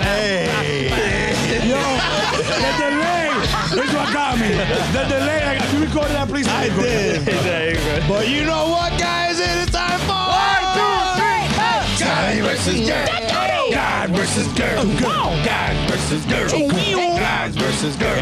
hey. 0.00 1.68
Yo, 1.68 1.80
the 2.36 2.72
delay 2.78 3.28
is 3.84 3.94
what 3.94 4.12
got 4.12 4.38
me. 4.38 4.48
The 4.48 5.04
delay. 5.08 5.21
Like, 5.94 6.10
if 6.10 6.14
you 6.14 6.16
recorded 6.16 6.16
that, 6.16 6.28
please. 6.28 6.48
I 6.48 6.68
did. 6.68 8.08
But 8.08 8.28
you 8.28 8.44
know 8.44 8.68
what, 8.70 8.98
guys? 8.98 9.38
It 9.38 9.48
is 9.48 9.70
time 9.70 10.00
for 10.00 10.12
one, 10.12 10.64
two, 10.74 11.04
three, 11.20 11.46
four. 11.56 11.82
God 11.98 12.34
versus 12.42 12.88
girl. 12.88 13.72
God 13.72 14.10
versus 14.10 14.48
girl. 14.54 14.84
Oh, 15.04 15.42
God 15.44 15.90
versus 15.90 16.24
girl. 16.26 17.11
Versus 17.62 17.96
girl. 17.96 18.14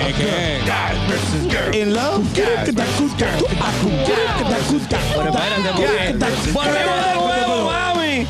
Versus 1.09 1.47
girl. 1.49 1.75
In 1.75 1.95
love. 1.95 2.23
Pero 2.35 2.51
espérate, 2.51 2.73
porque 5.15 6.53
volvemos 6.53 7.05
de 7.07 7.15
nuevo, 7.15 7.71
mami. 7.71 8.27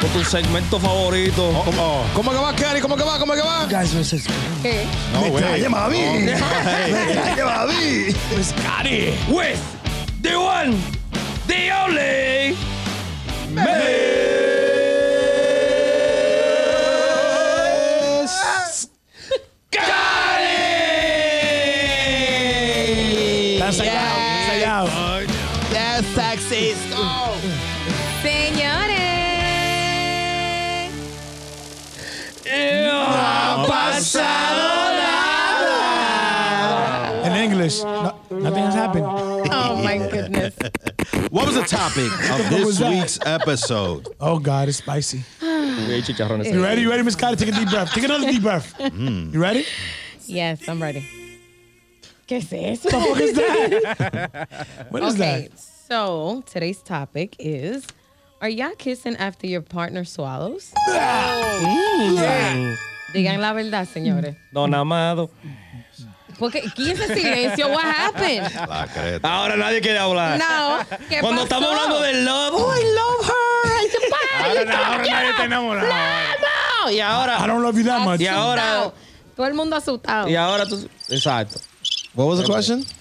Con 0.00 0.10
tu 0.10 0.24
segmento 0.24 0.78
favorito. 0.78 1.48
Oh, 1.48 2.04
¿Cómo 2.14 2.30
que 2.30 2.36
va, 2.36 2.54
Cari? 2.54 2.80
¿Cómo 2.80 2.96
que 2.96 3.04
va? 3.04 3.18
¿Cómo 3.18 3.32
que 3.34 3.40
va? 3.40 3.64
Guys 3.66 3.94
versus 3.94 4.24
¿Qué? 4.62 4.84
no, 5.12 5.20
wait. 5.22 5.42
With 9.28 9.60
the 10.20 10.36
one, 10.36 10.76
the 11.46 11.72
Ole. 11.72 12.56
That's 23.70 23.78
like 23.78 23.88
out. 23.88 24.16
That's 24.16 24.48
like 24.48 24.66
out. 24.66 25.70
That's 25.70 26.06
sexy. 26.08 26.74
Señores. 28.20 28.90
In 37.24 37.36
English, 37.36 37.82
no, 37.84 38.18
nothing 38.32 38.64
has 38.64 38.74
happened. 38.74 39.06
Oh 39.06 39.80
my 39.84 39.98
goodness. 39.98 40.54
What 41.30 41.46
was 41.46 41.54
the 41.54 41.62
topic 41.62 42.10
of 42.28 42.50
this 42.50 42.80
week's 42.80 43.20
episode? 43.24 44.08
Oh 44.18 44.40
God, 44.40 44.68
it's 44.68 44.78
spicy. 44.78 45.22
Güey, 45.40 46.02
chicharrones. 46.02 46.52
You 46.52 46.60
ready? 46.60 46.82
You 46.82 46.90
ready, 46.90 47.04
Miss 47.04 47.14
Carter? 47.14 47.36
Take 47.36 47.54
a 47.54 47.56
deep 47.56 47.70
breath. 47.70 47.92
Take 47.92 48.02
another 48.02 48.32
deep 48.32 48.42
breath. 48.42 48.74
Mm. 48.78 49.32
You 49.32 49.40
ready? 49.40 49.64
Yes, 50.26 50.68
I'm 50.68 50.82
ready. 50.82 51.19
¿Qué 52.30 52.36
es 52.36 52.52
eso? 52.52 52.88
What 52.96 53.20
is 53.20 53.32
that? 53.34 54.48
What 54.90 55.02
is 55.02 55.14
okay, 55.16 55.48
so 55.88 56.44
today's 56.46 56.80
topic 56.80 57.34
is 57.40 57.84
Are 58.40 58.48
y'all 58.48 58.70
kissing 58.78 59.16
after 59.16 59.48
your 59.48 59.62
partner 59.62 60.04
swallows? 60.04 60.70
Digan 63.12 63.40
la 63.40 63.52
verdad, 63.52 63.84
señores. 63.88 64.36
Don 64.52 64.72
Amado. 64.74 65.28
Porque, 66.38 66.62
¿quién 66.76 66.96
se 66.96 67.08
silencio? 67.16 67.66
What 67.68 67.84
happened? 67.84 68.48
La 68.54 68.86
creta. 68.86 69.28
Ahora 69.28 69.56
nadie 69.56 69.80
quiere 69.80 69.98
hablar. 69.98 70.38
No. 70.38 70.78
¿Qué 71.08 71.18
Cuando 71.20 71.42
pasó? 71.42 71.56
estamos 71.56 71.68
hablando 71.70 72.00
de 72.00 72.12
love, 72.22 72.54
oh, 72.54 72.72
I 72.76 72.84
love 72.94 73.26
her. 73.26 73.72
Ay, 73.74 73.86
qué 73.90 73.98
padre. 74.08 74.60
Ahora, 74.60 74.86
ahora 74.86 75.04
nadie 75.04 75.30
está 75.30 75.44
enamorado. 75.46 75.88
No, 75.88 76.90
Y 76.92 76.94
I 76.94 77.00
ahora, 77.00 77.44
don't 77.44 77.60
love 77.60 77.76
you 77.76 77.82
that 77.86 78.02
much. 78.02 78.20
Y 78.20 78.28
ahora-. 78.28 78.92
Todo 79.34 79.46
el 79.48 79.54
mundo 79.54 79.74
asustado. 79.74 80.28
y 80.28 80.36
ahora 80.36 80.64
tú. 80.64 80.88
Exacto. 81.08 81.58
What 82.14 82.26
was 82.26 82.40
the 82.40 82.46
question? 82.46 82.84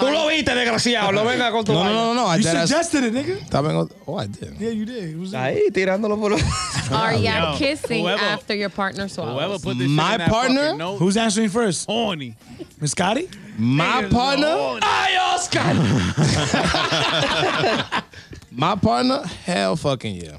Tú 0.00 0.06
lo 0.10 0.28
viste, 0.28 0.54
desgraciado. 0.54 1.12
No 1.12 1.24
venga 1.24 1.50
con 1.50 1.64
tu. 1.64 1.72
No, 1.72 1.84
no, 1.84 1.92
no, 1.92 2.14
no. 2.14 2.26
I 2.26 2.36
You 2.36 2.42
dead 2.44 2.66
suggested 2.68 3.04
it, 3.04 3.12
nigga. 3.12 3.36
Estaba 3.38 3.70
en- 3.70 3.90
Oh, 4.06 4.16
I 4.16 4.26
did. 4.28 4.54
Yeah, 4.58 4.70
you 4.70 4.84
did. 4.86 5.10
It 5.10 5.18
was 5.18 5.32
Ahí, 5.34 5.70
tirándolo 5.72 6.16
por 6.18 6.30
los. 6.30 6.42
Are 6.92 7.12
y'all 7.14 7.52
Yo, 7.52 7.58
kissing 7.58 8.04
whoever- 8.04 8.22
after 8.24 8.54
your 8.54 8.70
partner 8.70 9.08
Whoever 9.08 9.58
swallows? 9.58 9.62
put 9.62 9.76
this 9.78 9.88
My 9.88 10.12
shit 10.12 10.14
in 10.14 10.18
that 10.20 10.30
partner? 10.30 10.62
fucking 10.62 10.78
note, 10.78 10.98
Who's 10.98 11.16
answering 11.16 11.50
first? 11.50 11.86
horny. 11.86 12.34
Miss 12.80 12.92
Scotty? 12.92 13.28
My 13.58 14.06
partner? 14.10 14.46
Horny. 14.56 14.80
¡Ay, 14.82 15.16
Oscar! 15.34 15.74
My 18.52 18.74
partner? 18.76 19.22
Hell 19.44 19.76
fucking 19.76 20.14
yeah. 20.16 20.38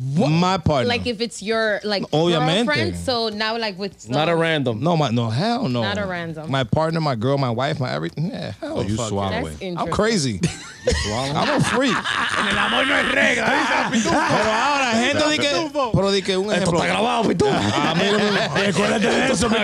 My 0.00 0.58
partner. 0.58 0.88
Like 0.88 1.06
if 1.06 1.20
it's 1.20 1.42
your 1.42 1.80
like 1.84 2.02
Obviamente. 2.12 2.66
girlfriend, 2.66 2.96
so 2.96 3.28
now 3.28 3.56
like 3.58 3.78
with 3.78 4.08
Not 4.08 4.28
a 4.28 4.34
random. 4.34 4.80
no, 4.82 4.96
my 4.96 5.10
no, 5.10 5.30
hell 5.30 5.68
no. 5.68 5.82
Not 5.82 5.98
a 5.98 6.06
random. 6.06 6.50
My 6.50 6.64
partner, 6.64 7.00
my 7.00 7.14
girl, 7.14 7.38
my 7.38 7.50
wife, 7.50 7.78
my 7.78 7.92
everything. 7.92 8.26
Yeah, 8.30 8.52
hell 8.60 8.82
you 8.82 8.96
fuck 8.96 9.08
swallow 9.08 9.30
yeah. 9.30 9.42
That's 9.42 9.62
it. 9.62 9.74
I'm 9.78 9.90
crazy. 9.90 10.40
I'm 11.06 11.60
a 11.60 11.64
freak. 11.64 11.96
En 11.96 12.48
el 12.48 12.58
amor 12.58 12.84
no 12.86 12.94
hay 12.94 13.04
regla. 13.10 13.46
dice 13.46 13.74
la 13.74 13.90
pitufo. 13.90 14.10
Pero 14.10 14.50
ahora, 14.50 14.92
gente 14.92 15.30
di 15.30 15.38
que. 15.38 15.70
Pero 15.94 16.10
di 16.12 16.22
que 16.22 16.36
un 16.36 16.52
Esto 16.52 16.56
ejemplo. 16.56 16.78
está 16.82 16.86
grabado, 16.88 17.28
Pitu. 17.28 17.46
A 17.46 17.94
mí 17.94 18.04
no 18.10 18.18
me- 18.18 18.66
Recuérdate 18.66 19.06
de 19.06 19.32
eso, 19.32 19.48
mi 19.48 19.56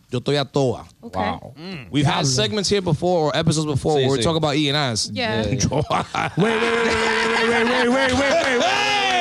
yo 0.09 0.19
estoy 0.19 0.39
a 0.41 0.45
toa. 0.45 0.85
Okay. 1.03 1.87
We've 1.91 2.05
had 2.05 2.25
segments 2.25 2.69
here 2.69 2.81
before 2.81 3.27
or 3.27 3.35
episodes 3.37 3.67
before 3.67 3.97
Sí, 3.97 4.05
where 4.07 4.11
we 4.13 4.19
sí. 4.19 4.23
talk 4.23 4.35
about 4.37 4.55
eating 4.55 4.75
ass. 4.75 5.09
Yeah. 5.13 5.43
Wait, 5.43 5.49
wait, 5.49 5.67
wait, 5.67 5.89
wait, 6.37 6.59
wait, 7.49 7.65
wait, 7.67 7.89
wait, 7.89 7.89
wait, 7.89 8.13
wait. 8.13 8.59
Wait, 8.59 9.12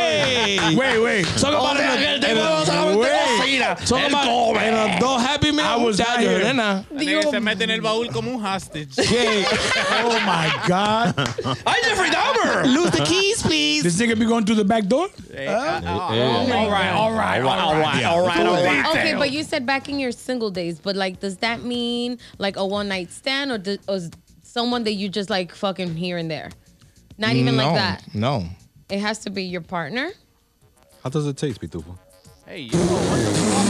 wait. 0.76 0.98
Wait. 1.02 1.26
Talk 1.38 1.52
about 1.54 1.76
it. 1.76 2.24
in 2.24 2.36
a- 2.36 2.40
oh, 2.40 2.62
in 2.62 2.94
a- 2.94 2.98
Wait. 2.98 3.86
Talk 3.86 4.08
about 4.08 4.56
it 4.56 4.68
in 4.68 4.74
a 4.74 5.00
dos 5.00 5.20
happy 5.22 5.50
meal. 5.52 5.64
I 5.64 5.76
was 5.76 5.98
Muchacho, 5.98 6.10
not 6.12 6.20
here. 6.20 6.38
nena. 6.44 6.84
Nigga 6.92 7.30
se 7.30 7.40
mete 7.40 7.62
en 7.62 7.70
el 7.70 7.80
baúl 7.80 8.12
como 8.12 8.32
un 8.32 8.40
hostage. 8.44 8.88
¿Qué? 8.96 9.44
Oh 10.04 10.18
my 10.26 10.50
God. 10.68 11.14
¡Ay, 11.66 11.80
Jeffrey 11.84 12.10
Dahmer! 12.10 12.64
Lose 12.74 12.90
the 12.90 13.04
keys, 13.04 13.42
please. 13.42 13.82
This 13.82 13.96
nigga 14.00 14.18
be 14.18 14.24
going 14.26 14.44
through 14.44 14.56
the 14.56 14.64
back 14.64 14.86
door? 14.86 15.08
Eh, 15.34 15.46
uh, 15.46 15.80
eh, 15.80 15.80
oh, 15.86 16.12
eh. 16.12 16.52
Oh, 16.52 16.52
all 16.52 16.70
right, 16.70 16.90
all 16.90 17.12
right, 17.12 17.40
all 17.40 17.52
right, 17.52 17.60
All 17.60 17.76
right, 17.76 18.04
all 18.04 18.26
right, 18.26 18.46
all 18.46 18.64
right. 18.64 18.86
Okay, 18.96 19.14
but 19.14 19.30
you 19.30 19.42
said 19.42 19.64
back 19.66 19.88
in 19.88 19.98
your 19.98 20.12
single 20.12 20.50
days, 20.50 20.78
but 20.78 20.96
like, 20.96 21.20
does 21.20 21.36
that 21.38 21.62
mean 21.62 22.18
like 22.38 22.56
a 22.56 22.66
one 22.66 22.88
night 22.88 23.10
stand 23.10 23.50
or, 23.50 23.58
does, 23.58 23.78
or 23.88 23.98
someone 24.42 24.84
that 24.84 24.92
you 24.94 25.08
just 25.08 25.30
like 25.30 25.54
fucking 25.54 25.94
here 25.94 26.18
and 26.18 26.30
there? 26.30 26.50
Not 27.18 27.34
even 27.34 27.56
no, 27.56 27.66
like 27.66 27.74
that. 27.76 28.14
No. 28.14 28.46
It 28.88 29.00
has 29.00 29.18
to 29.20 29.30
be 29.30 29.44
your 29.44 29.62
partner. 29.62 30.10
How 31.02 31.10
does 31.10 31.26
it 31.26 31.36
taste, 31.36 31.60
Pitufo? 31.60 31.98
Hey, 32.46 32.62
yo, 32.62 32.78
what 32.78 33.18
the 33.18 33.30
fuck 33.34 33.68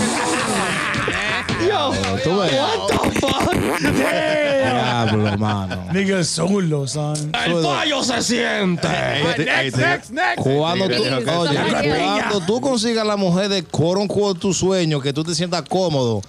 is 1.60 1.68
Yo, 1.68 1.92
Tú 2.22 2.40
ves. 2.40 2.52
what 2.52 2.88
the 2.88 3.20
fuck? 3.20 3.52
Diablo, 3.92 5.36
mano. 5.38 5.92
Nigga 5.92 6.24
solo, 6.24 6.86
son. 6.86 7.32
El 7.34 7.62
fallo 7.62 8.02
se 8.02 8.22
siente. 8.22 8.88
Next, 8.88 9.76
next, 9.76 10.10
next. 10.10 10.42
Cuando 10.42 10.88
tú, 10.88 11.02
oye, 11.02 11.24
cuando 11.24 12.40
tú 12.46 12.60
consigas 12.60 13.06
la 13.06 13.16
mujer 13.16 13.48
de 13.48 13.62
quote 13.62 14.00
unquote 14.00 14.40
tu 14.40 14.52
sueño, 14.52 15.00
que 15.00 15.12
tú 15.12 15.22
te 15.24 15.34
sientas 15.34 15.62
cómodo, 15.68 16.22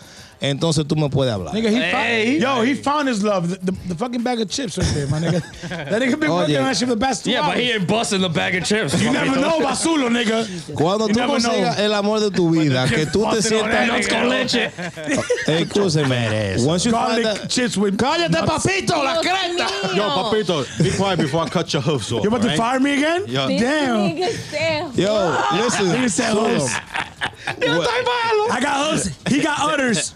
entonces 0.44 0.86
tú 0.86 0.96
me 0.96 1.10
puedes 1.10 1.34
hablar. 1.34 1.54
Nigga, 1.56 1.70
he 1.70 1.78
Hey. 1.78 2.40
found, 2.40 2.58
yo, 2.60 2.62
he 2.64 2.76
found 2.76 3.08
his 3.08 3.24
love. 3.24 3.50
The, 3.50 3.72
the, 3.72 3.72
the 3.90 3.96
fucking 3.96 4.22
bag 4.24 4.42
of 4.42 4.50
chips 4.50 4.78
right 4.78 4.88
there, 4.94 5.08
my 5.08 5.20
nigga. 5.20 5.42
That 5.90 6.02
nigga 6.02 6.20
been 6.20 6.30
Oh, 6.30 6.36
working 6.38 6.54
yeah. 6.56 6.60
on 6.62 6.66
that 6.68 6.78
shit 6.78 6.88
for 6.90 6.96
the 6.96 7.00
past 7.06 7.24
two 7.24 7.32
Yeah, 7.32 7.48
but 7.48 7.58
he 7.58 7.72
ain't 7.72 7.88
busting 7.88 8.22
the 8.22 8.30
bag 8.30 8.56
of 8.56 8.66
chips. 8.66 9.02
You 9.02 9.12
never 9.12 9.40
know 9.40 9.58
about 9.60 9.78
Zulo, 9.78 10.10
nigga. 10.10 10.46
Cuando 10.76 11.08
You 11.08 11.14
tú 11.14 11.18
never 11.20 11.34
consigas 11.40 11.78
know. 11.78 11.86
el 11.86 11.94
amor 11.94 12.20
de 12.20 12.30
tu 12.32 12.50
vida, 12.52 12.86
que 12.90 13.06
tú 13.06 13.24
te 13.30 13.36
busting 13.38 13.62
on 13.62 13.70
that 13.70 13.90
sientas 13.90 14.06
nigga. 14.06 14.10
con 14.10 14.30
leche. 14.30 14.72
Escúcheme. 15.48 16.66
Once 16.66 16.86
you 16.86 16.92
find 16.92 17.24
Garlic 17.24 17.42
that, 17.42 17.50
chips 17.50 17.78
with 17.78 17.98
cállate, 17.98 18.32
nuts. 18.32 18.66
papito, 18.66 19.04
la 19.04 19.22
Dios 19.22 19.26
creta. 19.36 19.96
Yo, 19.96 20.10
papito, 20.10 20.84
be 20.84 20.92
quiet 20.92 21.20
before 21.20 21.44
I 21.44 21.50
cut 21.50 21.72
your 21.74 21.82
hoofs 21.82 22.12
off. 22.12 22.24
You 22.24 22.30
about 22.30 22.42
to 22.42 22.48
right? 22.50 22.58
fire 22.58 22.80
me 22.80 22.94
again? 22.94 23.24
Yo. 23.28 23.48
This 23.48 24.52
Damn. 24.52 24.92
Yo, 24.94 25.38
listen. 25.56 25.86
Nigga 25.88 26.10
said 26.12 26.32
Solo. 26.34 26.50
hooves. 26.50 26.74
I 27.48 28.60
got 28.62 28.92
hooves. 28.92 29.10
He 29.28 29.42
got 29.42 29.58
udders. 29.60 30.14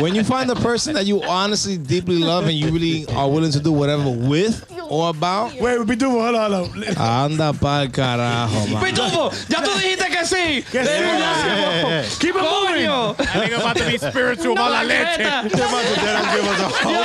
When 0.00 0.14
you 0.14 0.24
find 0.24 0.48
the 0.48 0.56
person 0.56 0.94
that 0.94 1.06
you 1.06 1.22
honestly 1.22 1.76
deeply 1.78 2.18
love 2.18 2.44
and 2.46 2.54
you 2.54 2.70
really 2.70 3.06
are 3.14 3.28
willing 3.30 3.52
to 3.52 3.60
do 3.60 3.72
whatever 3.72 4.10
with 4.10 4.64
or 4.88 5.10
about, 5.10 5.54
Wait, 5.60 5.78
we 5.86 5.96
do 5.96 6.10
hold 6.10 6.34
on, 6.34 6.52
hold 6.52 6.68
on. 6.76 6.96
anda 6.98 7.52
pa'l 7.52 7.88
carajo, 7.88 8.72
man. 8.72 8.82
Pitufo, 8.84 9.32
ya 9.48 9.60
tú 9.62 9.70
dijiste 9.78 10.08
que 10.10 10.24
sí. 10.26 10.62
Que 10.70 10.84
sí, 10.84 11.00
ya. 11.00 12.02
Keep 12.18 12.36
it 12.36 12.42
moving. 12.42 12.74
Coño. 12.84 13.16
That 13.16 13.28
nigga 13.28 13.58
about 13.60 13.76
to 13.76 13.84
be 13.86 13.98
spiritual, 13.98 14.54
No, 14.54 14.62
mala 14.64 14.70
la 14.70 14.82
leche. 14.82 15.16
creta. 15.16 15.48
They 15.48 15.62
about 15.62 15.84
to 15.84 15.94
then 16.00 16.24
give 16.34 16.46
us 16.48 16.60
a 16.60 16.90
Yo, 16.90 17.04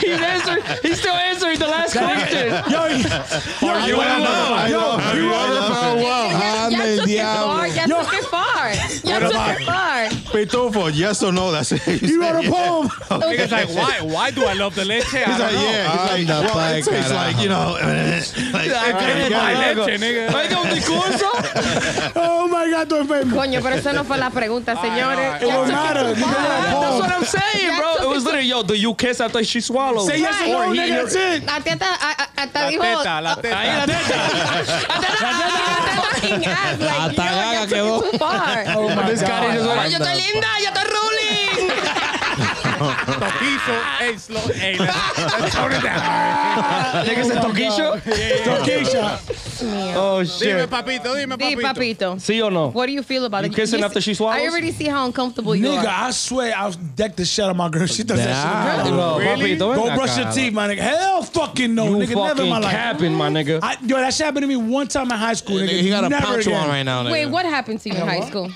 he's 0.00 0.20
answering. 0.20 0.62
He's 0.82 0.98
still 0.98 1.14
answering 1.14 1.58
the 1.58 1.66
last 1.68 1.92
question. 1.92 2.48
Yo, 2.70 2.88
he- 2.88 3.02
yo, 3.66 3.86
you 3.86 3.96
yo, 3.96 4.00
in 4.00 4.22
love? 4.22 4.70
yo, 4.70 5.14
You 5.14 5.32
ever 5.32 5.74
found 5.74 6.00
Ya 6.00 6.64
Anda 6.64 6.84
el 6.84 6.96
took 6.98 7.08
it 7.08 7.20
far. 7.20 7.54
diablo. 7.54 7.64
Ya 7.64 7.86
Yo. 7.86 8.02
took 8.02 8.14
it 8.14 8.24
far. 8.24 8.72
Ya 9.04 9.18
took 9.20 9.60
it 9.60 9.66
Pay 10.34 10.46
yes 10.94 11.22
or 11.22 11.32
no. 11.32 11.52
That's 11.52 11.70
it. 11.70 11.82
He, 11.82 12.16
wrote 12.18 12.44
a 12.44 12.50
poem. 12.50 12.90
Yeah. 13.08 13.46
Like, 13.50 13.68
why? 13.68 14.00
Why 14.02 14.30
do 14.32 14.44
I 14.44 14.54
love 14.54 14.74
the 14.74 14.84
leche? 14.84 15.04
He's 15.04 15.14
like, 15.14 15.52
yeah. 15.52 16.16
He's 16.16 16.28
like, 16.28 16.54
well, 16.54 16.74
it 16.74 16.84
tastes 16.84 17.10
my 17.12 17.32
leche, 19.62 19.98
nigga. 20.00 20.32
Oh 22.16 22.48
my 22.48 22.68
God. 22.68 22.88
Coño, 22.88 23.62
pero 23.62 23.76
eso 23.76 23.92
no 23.92 24.04
fue 24.04 24.18
la 24.18 24.30
pregunta, 24.30 24.74
señores. 24.76 25.40
It 25.40 25.48
matter. 25.68 26.14
That's 26.14 26.98
what 26.98 27.10
I'm 27.10 27.24
saying, 27.24 27.76
bro. 27.78 27.94
It 28.02 28.08
was 28.08 28.24
literally, 28.24 28.48
yo, 28.48 28.62
do 28.62 28.74
you 28.74 28.94
kiss 28.94 29.20
after 29.20 29.44
she 29.44 29.60
swallowed? 29.60 30.08
Say 30.08 30.18
yes 30.20 30.40
or 30.42 30.66
no, 30.66 30.72
nigga. 30.72 31.02
That's 31.02 31.14
it. 31.14 31.44
La 31.46 31.60
teta, 31.60 31.84
hasta. 32.36 32.58
La 32.60 32.70
teta, 32.70 33.20
la 33.20 33.34
teta. 33.36 33.54
La 33.54 33.86
teta. 33.86 34.04
La 34.04 34.56
teta. 34.56 34.82
La 34.94 35.10
teta. 35.34 35.60
La 35.74 36.18
teta. 36.18 36.48
La 36.74 37.08
teta. 37.08 37.14
La 37.14 37.14
teta. 37.14 37.24
La 37.24 37.66
teta. 37.66 37.74
La 37.74 37.74
teta. 37.74 37.80
La 38.14 38.82
teta. 38.82 38.82
La 38.82 38.82
teta. 38.82 38.82
La 38.82 38.94
teta. 38.94 38.94
La 38.94 38.94
teta. 38.94 38.94
La 38.94 38.94
teta. 38.94 38.98
La 38.98 39.00
teta. 39.00 39.00
La 39.00 39.00
teta. 39.00 39.00
La 39.00 39.00
teta. 39.00 39.00
La 39.00 39.00
teta. 39.14 39.32
La 39.34 39.82
teta. 39.84 40.02
La 40.04 40.14
teta. 40.14 40.23
Linda, 40.32 40.48
yo 40.62 40.70
estoy 40.70 40.84
ruling. 40.94 41.70
Toquizo. 42.74 43.74
Hey, 43.98 44.16
slow. 44.16 44.40
Hey, 44.52 44.76
let's, 44.78 45.18
let's 45.40 45.54
it 45.54 45.82
down. 45.82 47.06
nigga 47.06 47.24
said 47.24 47.42
toquillo. 47.42 48.00
Toquisha. 48.00 49.40
Oh, 49.96 50.18
Dime, 50.18 50.26
shit. 50.26 50.68
papito, 50.70 51.14
dime, 51.14 51.36
Di, 51.38 51.54
papito. 51.56 51.62
papito. 51.62 52.20
See 52.20 52.42
or 52.42 52.50
no? 52.50 52.70
What 52.70 52.86
do 52.86 52.92
you 52.92 53.02
feel 53.02 53.24
about 53.24 53.44
You 53.44 53.50
it? 53.50 53.54
kissing 53.56 53.78
s- 53.78 53.84
after 53.86 54.00
she 54.00 54.12
swallows? 54.12 54.40
I 54.42 54.46
already 54.48 54.72
see 54.72 54.86
how 54.88 55.06
uncomfortable 55.06 55.54
you 55.56 55.64
Nigga, 55.66 55.84
are. 55.84 56.06
I 56.08 56.10
swear 56.10 56.52
I'll 56.56 56.72
deck 56.72 57.16
the 57.16 57.24
shit 57.24 57.44
out 57.44 57.52
of 57.52 57.56
my 57.56 57.68
girl. 57.70 57.86
She 57.86 58.02
does 58.02 58.18
that 58.18 58.82
shit. 58.84 58.92
No, 58.92 59.18
Really? 59.18 59.56
papito, 59.56 59.74
Go 59.74 59.84
ven 59.86 59.96
brush 59.96 60.18
your 60.18 60.30
teeth, 60.32 60.52
my 60.52 60.68
nigga. 60.68 60.78
Hell 60.80 61.22
fucking 61.22 61.74
no, 61.74 61.86
You 61.86 61.96
nigga. 62.06 62.14
Never 62.26 62.42
in 62.42 62.48
my 62.50 62.58
life. 62.58 62.72
capping, 62.72 63.14
my 63.14 63.30
nigga. 63.30 63.60
I, 63.62 63.76
yo, 63.86 63.96
that 63.96 64.12
shit 64.12 64.24
happened 64.26 64.42
to 64.42 64.48
me 64.48 64.56
one 64.56 64.88
time 64.88 65.10
in 65.10 65.16
high 65.16 65.34
school, 65.34 65.56
nigga. 65.56 65.68
Nigga, 65.68 65.80
he 65.80 65.88
got 65.88 66.04
a 66.04 66.08
Never 66.10 66.26
poncho 66.26 66.50
again. 66.50 66.60
on 66.62 66.68
right 66.68 66.82
now. 66.82 67.04
Nigga. 67.04 67.12
Wait, 67.12 67.26
what 67.26 67.46
happened 67.46 67.80
to 67.80 67.88
you 67.90 67.94
in 67.96 68.00
high 68.06 68.20
school? 68.28 68.50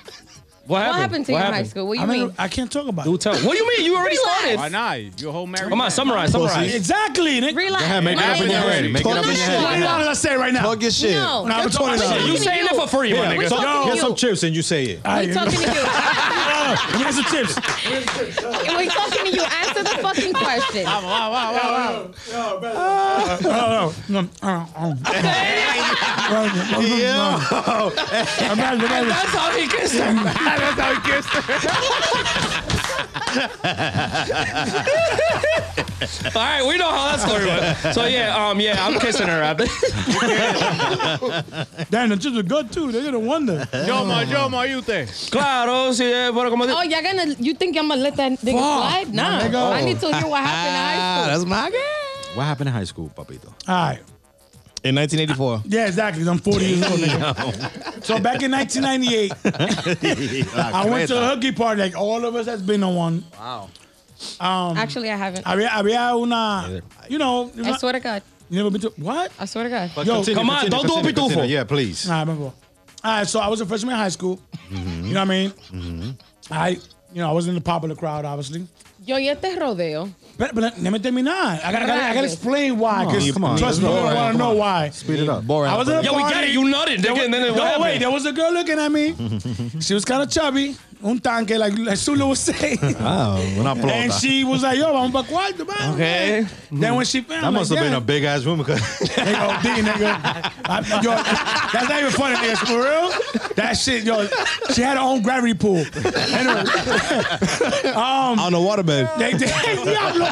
What 0.69 0.75
What 0.77 0.83
happened? 0.85 1.01
happened 1.01 1.27
to 1.27 1.33
you 1.33 1.39
in 1.39 1.45
high 1.45 1.63
school? 1.63 1.89
What 1.89 1.95
do 1.95 2.01
I 2.01 2.05
you 2.05 2.11
mean, 2.11 2.21
mean? 2.27 2.35
I 2.39 2.47
can't 2.49 2.71
talk 2.71 2.87
about 2.87 3.07
Do 3.07 3.15
it. 3.15 3.21
tell. 3.23 3.33
What 3.37 3.53
do 3.53 3.57
you 3.57 3.67
mean? 3.79 3.87
You 3.87 3.97
already 3.97 4.17
started. 4.17 4.57
Why 4.59 4.69
not? 4.69 5.19
You're 5.21 5.33
whole 5.33 5.47
married 5.47 5.71
Come 5.71 5.81
on, 5.81 5.87
man. 5.87 5.91
summarize, 5.91 6.31
summarize. 6.33 6.75
Exactly, 6.75 7.41
nigga. 7.41 7.57
Relax. 7.57 7.83
ahead, 7.85 8.05
make 8.05 8.19
it 8.19 8.23
up 8.23 8.37
in 8.37 8.51
your 8.51 8.61
Relax. 8.61 8.69
head. 8.75 8.93
Make 8.93 9.01
it 9.01 9.07
up 9.07 9.25
in 9.25 9.31
your 9.31 9.35
head. 9.39 9.63
What 9.63 9.79
No. 9.81 9.99
did 9.99 10.09
I 10.09 10.13
say 10.13 10.37
right 10.37 10.53
now? 10.53 10.61
Plug 10.63 10.83
your 10.83 10.91
shit. 10.91 11.13
No, 11.15 11.47
Nah, 11.47 11.55
I'm 11.57 11.65
we're 11.65 11.71
twenty 11.71 11.97
talking 11.97 12.11
dollars. 12.11 12.23
to 12.27 12.31
You 12.33 12.37
saying 12.37 12.67
it 12.67 12.77
for 12.77 12.87
free, 12.87 13.15
my 13.15 13.19
We're 13.37 13.45
nigga. 13.45 13.49
talking 13.49 13.67
to 13.67 13.87
Get 13.87 13.95
you. 13.95 14.01
some 14.03 14.15
chips 14.15 14.43
and 14.43 14.55
you 14.55 14.61
say 14.61 14.85
it. 14.85 15.01
All 15.07 15.13
right, 15.15 15.27
We're 15.29 15.35
talking 15.35 15.53
to 15.53 15.59
you. 15.59 15.65
Let 16.69 16.93
me 16.93 16.99
get 16.99 17.15
some 17.15 17.25
chips. 17.25 17.55
We're 18.69 18.87
talking 18.87 19.25
to 19.25 19.31
you. 19.35 19.43
Answer 19.43 19.83
the 19.85 19.99
fucking 20.03 20.35
question. 20.35 20.85
Wow, 20.85 21.03
wow, 21.03 21.31
wow, 21.33 21.53
wow. 21.53 22.11
Oh, 22.33 22.61
oh, 23.45 23.95
no, 24.09 24.29
oh, 24.43 24.67
oh. 24.77 24.95
That's 29.09 29.35
how 29.35 29.51
he 29.57 29.67
kissed 29.69 29.95
her. 29.95 30.13
That's 30.13 30.81
how 30.81 30.95
he 30.95 31.01
kissed 31.11 31.29
her. 31.31 32.68
All 36.35 36.43
right, 36.43 36.65
we 36.67 36.77
know 36.79 36.91
how 36.91 37.17
that 37.17 37.21
story 37.21 37.47
went. 37.47 37.95
So 37.95 38.05
yeah, 38.07 38.37
um, 38.37 38.61
yeah, 38.61 38.87
I'm 38.87 38.99
kissing 39.01 39.27
her 39.27 39.43
after. 39.43 39.65
Damn, 41.91 42.09
the 42.11 42.17
chips 42.17 42.37
are 42.37 42.43
good 42.43 42.73
too. 42.73 42.91
They're 42.93 43.05
gonna 43.05 43.19
wonder. 43.19 43.67
Yoma, 43.73 44.25
Yoma, 44.25 44.69
you 44.69 44.81
think? 44.83 45.11
claro, 45.31 45.91
sí, 45.93 46.05
eh, 46.11 46.31
pero 46.33 46.51
como 46.51 46.65
Oh, 46.69 46.83
you're 46.83 47.03
gonna. 47.03 47.35
You 47.39 47.55
think 47.55 47.77
I'm 47.77 47.89
gonna 47.89 48.01
let 48.01 48.17
that 48.17 48.33
nigga 48.41 48.59
slide? 48.59 49.15
Nah. 49.15 49.41
nigga. 49.41 49.73
I 49.73 49.85
need 49.85 50.01
to 50.01 50.13
hear 50.15 50.27
what 50.27 50.43
happened 50.43 50.69
in 50.69 50.75
high 50.81 50.97
Ah, 50.99 51.23
school. 51.23 51.39
that's 51.39 51.45
my 51.47 51.71
guy. 51.71 52.37
What 52.37 52.45
happened 52.45 52.69
in 52.69 52.75
high 52.75 52.85
school, 52.85 53.11
papito? 53.15 53.49
All 53.67 53.75
right. 53.75 54.01
In 54.89 54.95
1984. 54.95 55.63
Yeah, 55.69 55.87
exactly. 55.87 56.27
I'm 56.27 56.39
40 56.39 56.65
years 56.65 56.83
old. 56.91 57.01
Nigga. 57.01 58.05
so 58.05 58.19
back 58.19 58.43
in 58.43 58.51
1998, 58.51 59.33
ah, 60.55 60.83
I 60.83 60.89
went 60.89 61.09
to 61.09 61.19
a 61.21 61.29
hooky 61.29 61.53
party. 61.53 61.83
Like 61.83 61.97
all 61.97 62.25
of 62.25 62.35
us 62.35 62.47
has 62.47 62.63
been 62.63 62.83
on 62.83 62.95
one. 62.95 63.25
Wow. 63.39 63.69
Um, 64.41 64.77
Actually, 64.77 65.11
I 65.11 65.17
haven't. 65.17 65.45
Había, 65.45 65.69
había 65.69 66.17
una, 66.17 66.81
you 67.09 67.19
know, 67.19 67.53
I 67.65 67.77
swear 67.77 67.93
to 67.93 68.01
God. 68.01 68.23
you 68.49 68.57
never 68.57 68.71
been 68.71 68.81
to 68.81 68.93
what? 68.97 69.31
I 69.39 69.45
swear 69.45 69.65
to 69.65 69.71
God. 69.71 69.91
But 69.95 70.07
Yo, 70.07 70.15
continue, 70.15 70.37
come 70.39 70.51
on, 70.51 70.61
continue, 70.61 70.89
don't 70.89 71.03
do 71.05 71.09
a 71.09 71.13
continue, 71.13 71.37
pitufo. 71.43 71.49
Yeah, 71.49 71.65
please. 71.65 72.09
Nah, 72.09 72.17
I 72.17 72.21
remember. 72.21 72.45
All 72.45 72.53
right, 73.05 73.27
so 73.27 73.41
I 73.41 73.49
was 73.49 73.61
a 73.61 73.67
freshman 73.67 73.93
in 73.93 73.99
high 73.99 74.09
school. 74.09 74.41
Mm-hmm. 74.71 75.05
You 75.07 75.15
know 75.15 75.21
what 75.21 75.29
I 75.29 75.39
mean? 75.39 75.51
Mm-hmm. 75.51 76.11
I, 76.51 76.69
you 76.71 77.23
know, 77.23 77.29
I 77.29 77.33
was 77.33 77.47
in 77.47 77.55
the 77.55 77.61
popular 77.61 77.95
crowd, 77.95 78.25
obviously. 78.25 78.67
Yo, 79.09 79.17
y 79.17 79.27
este 79.31 79.57
rodeo. 79.59 80.11
But, 80.37 80.55
but 80.55 80.79
let 80.83 80.93
me 80.93 80.99
terminar. 80.99 81.59
I 81.65 81.73
gotta, 81.73 81.85
I 81.85 81.87
gotta, 81.87 82.05
I 82.11 82.15
gotta 82.15 82.27
explain 82.27 82.79
why. 82.79 83.05
Come 83.05 83.09
on, 83.09 83.15
Because 83.15 83.33
come 83.33 83.45
on. 83.45 83.57
trust 83.59 83.81
me, 83.81 83.89
you 83.89 83.95
Boring, 83.95 84.05
want 84.05 84.17
to 84.17 84.31
come 84.33 84.39
know 84.39 84.51
on. 84.51 84.59
why. 84.59 84.91
Speed 84.91 85.21
it 85.21 85.29
up. 85.31 85.47
Boring. 85.47 85.73
I 85.73 85.77
was 85.79 85.89
in 85.89 85.97
a 85.97 86.03
Yo, 86.03 86.13
we 86.15 86.21
party. 86.21 86.35
get 86.35 86.45
it. 86.45 86.51
You 86.51 86.61
nutted, 86.61 86.97
nigga, 86.99 87.25
and 87.25 87.33
then 87.33 87.43
it- 87.47 87.51
what 87.53 87.57
no, 87.57 87.65
happened? 87.65 87.83
wait, 87.85 87.99
there 88.01 88.11
was 88.11 88.27
a 88.27 88.33
girl 88.33 88.53
looking 88.53 88.79
at 88.79 88.93
me. 88.93 89.15
she 89.81 89.95
was 89.95 90.05
kind 90.05 90.23
of 90.23 90.31
chubby. 90.31 90.77
Un 91.01 91.17
tanque, 91.21 91.51
like, 91.57 91.79
like 91.79 91.97
Sula 91.97 92.27
was 92.27 92.41
saying. 92.41 92.79
Oh, 92.99 93.39
una 93.59 93.71
and 93.87 94.13
she 94.13 94.43
was 94.43 94.65
like, 94.65 94.79
yo, 94.79 94.93
vamos 94.93 95.13
pa' 95.13 95.23
cuarto, 95.23 95.65
man. 95.67 95.95
Okay. 95.95 96.47
Then 96.73 96.97
when 96.97 97.07
she 97.07 97.21
found 97.21 97.45
That 97.45 97.53
must 97.53 97.71
have 97.71 97.79
been 97.79 97.95
a 97.95 98.01
big 98.01 98.25
ass 98.25 98.45
room 98.45 98.59
because 98.59 98.81
Nigga, 98.81 99.63
D, 99.63 99.69
nigga. 99.83 100.53
I, 100.65 101.01
yo, 101.01 101.11
that's 101.73 101.89
not 101.89 102.01
even 102.01 102.11
funny, 102.11 102.35
nigga. 102.37 102.57
For 102.67 102.83
real? 102.83 103.55
That 103.55 103.75
shit, 103.75 104.03
yo, 104.03 104.27
she 104.73 104.83
had 104.83 104.97
her 104.97 105.03
own 105.03 105.23
gravity 105.23 105.55
pool. 105.55 105.77
Anyway, 105.77 106.65
um, 107.95 108.39
On 108.41 108.51
the 108.53 108.59
waterbed. 108.59 109.19
they 109.19 109.31
did. 109.33 109.49
Diablo. 109.49 110.27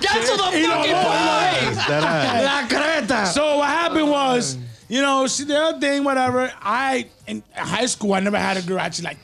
Get 0.00 0.26
to 0.26 0.36
the 0.36 0.48
Y 0.52 0.62
fucking 0.62 0.92
loco. 0.92 1.02
point. 1.02 1.76
La 1.88 2.66
creta. 2.68 3.26
So 3.26 3.58
what 3.58 3.68
happened 3.68 4.10
was, 4.10 4.56
you 4.88 5.00
know, 5.02 5.26
she 5.26 5.44
did 5.44 5.56
her 5.56 5.78
thing, 5.78 6.04
whatever. 6.04 6.52
I 6.60 7.06
in 7.26 7.42
high 7.54 7.86
school, 7.86 8.14
I 8.14 8.20
never 8.20 8.38
had 8.38 8.56
a 8.56 8.62
girl 8.62 8.78
actually 8.80 9.04
like 9.06 9.18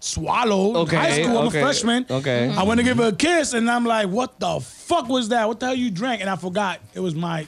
swallow. 0.00 0.76
Okay, 0.82 0.96
high 0.96 1.22
school, 1.22 1.38
I'm 1.38 1.46
okay, 1.48 1.60
a 1.60 1.62
freshman. 1.62 2.06
okay. 2.10 2.48
I 2.56 2.62
went 2.64 2.78
to 2.78 2.84
give 2.84 2.98
her 2.98 3.08
a 3.08 3.12
kiss, 3.12 3.52
and 3.52 3.70
I'm 3.70 3.84
like, 3.84 4.08
"What 4.08 4.38
the 4.40 4.60
fuck 4.60 5.08
was 5.08 5.28
that? 5.28 5.46
What 5.48 5.60
the 5.60 5.66
hell 5.66 5.74
you 5.74 5.90
drank?" 5.90 6.20
And 6.20 6.28
I 6.30 6.36
forgot 6.36 6.80
it 6.94 7.00
was 7.00 7.14
my 7.14 7.46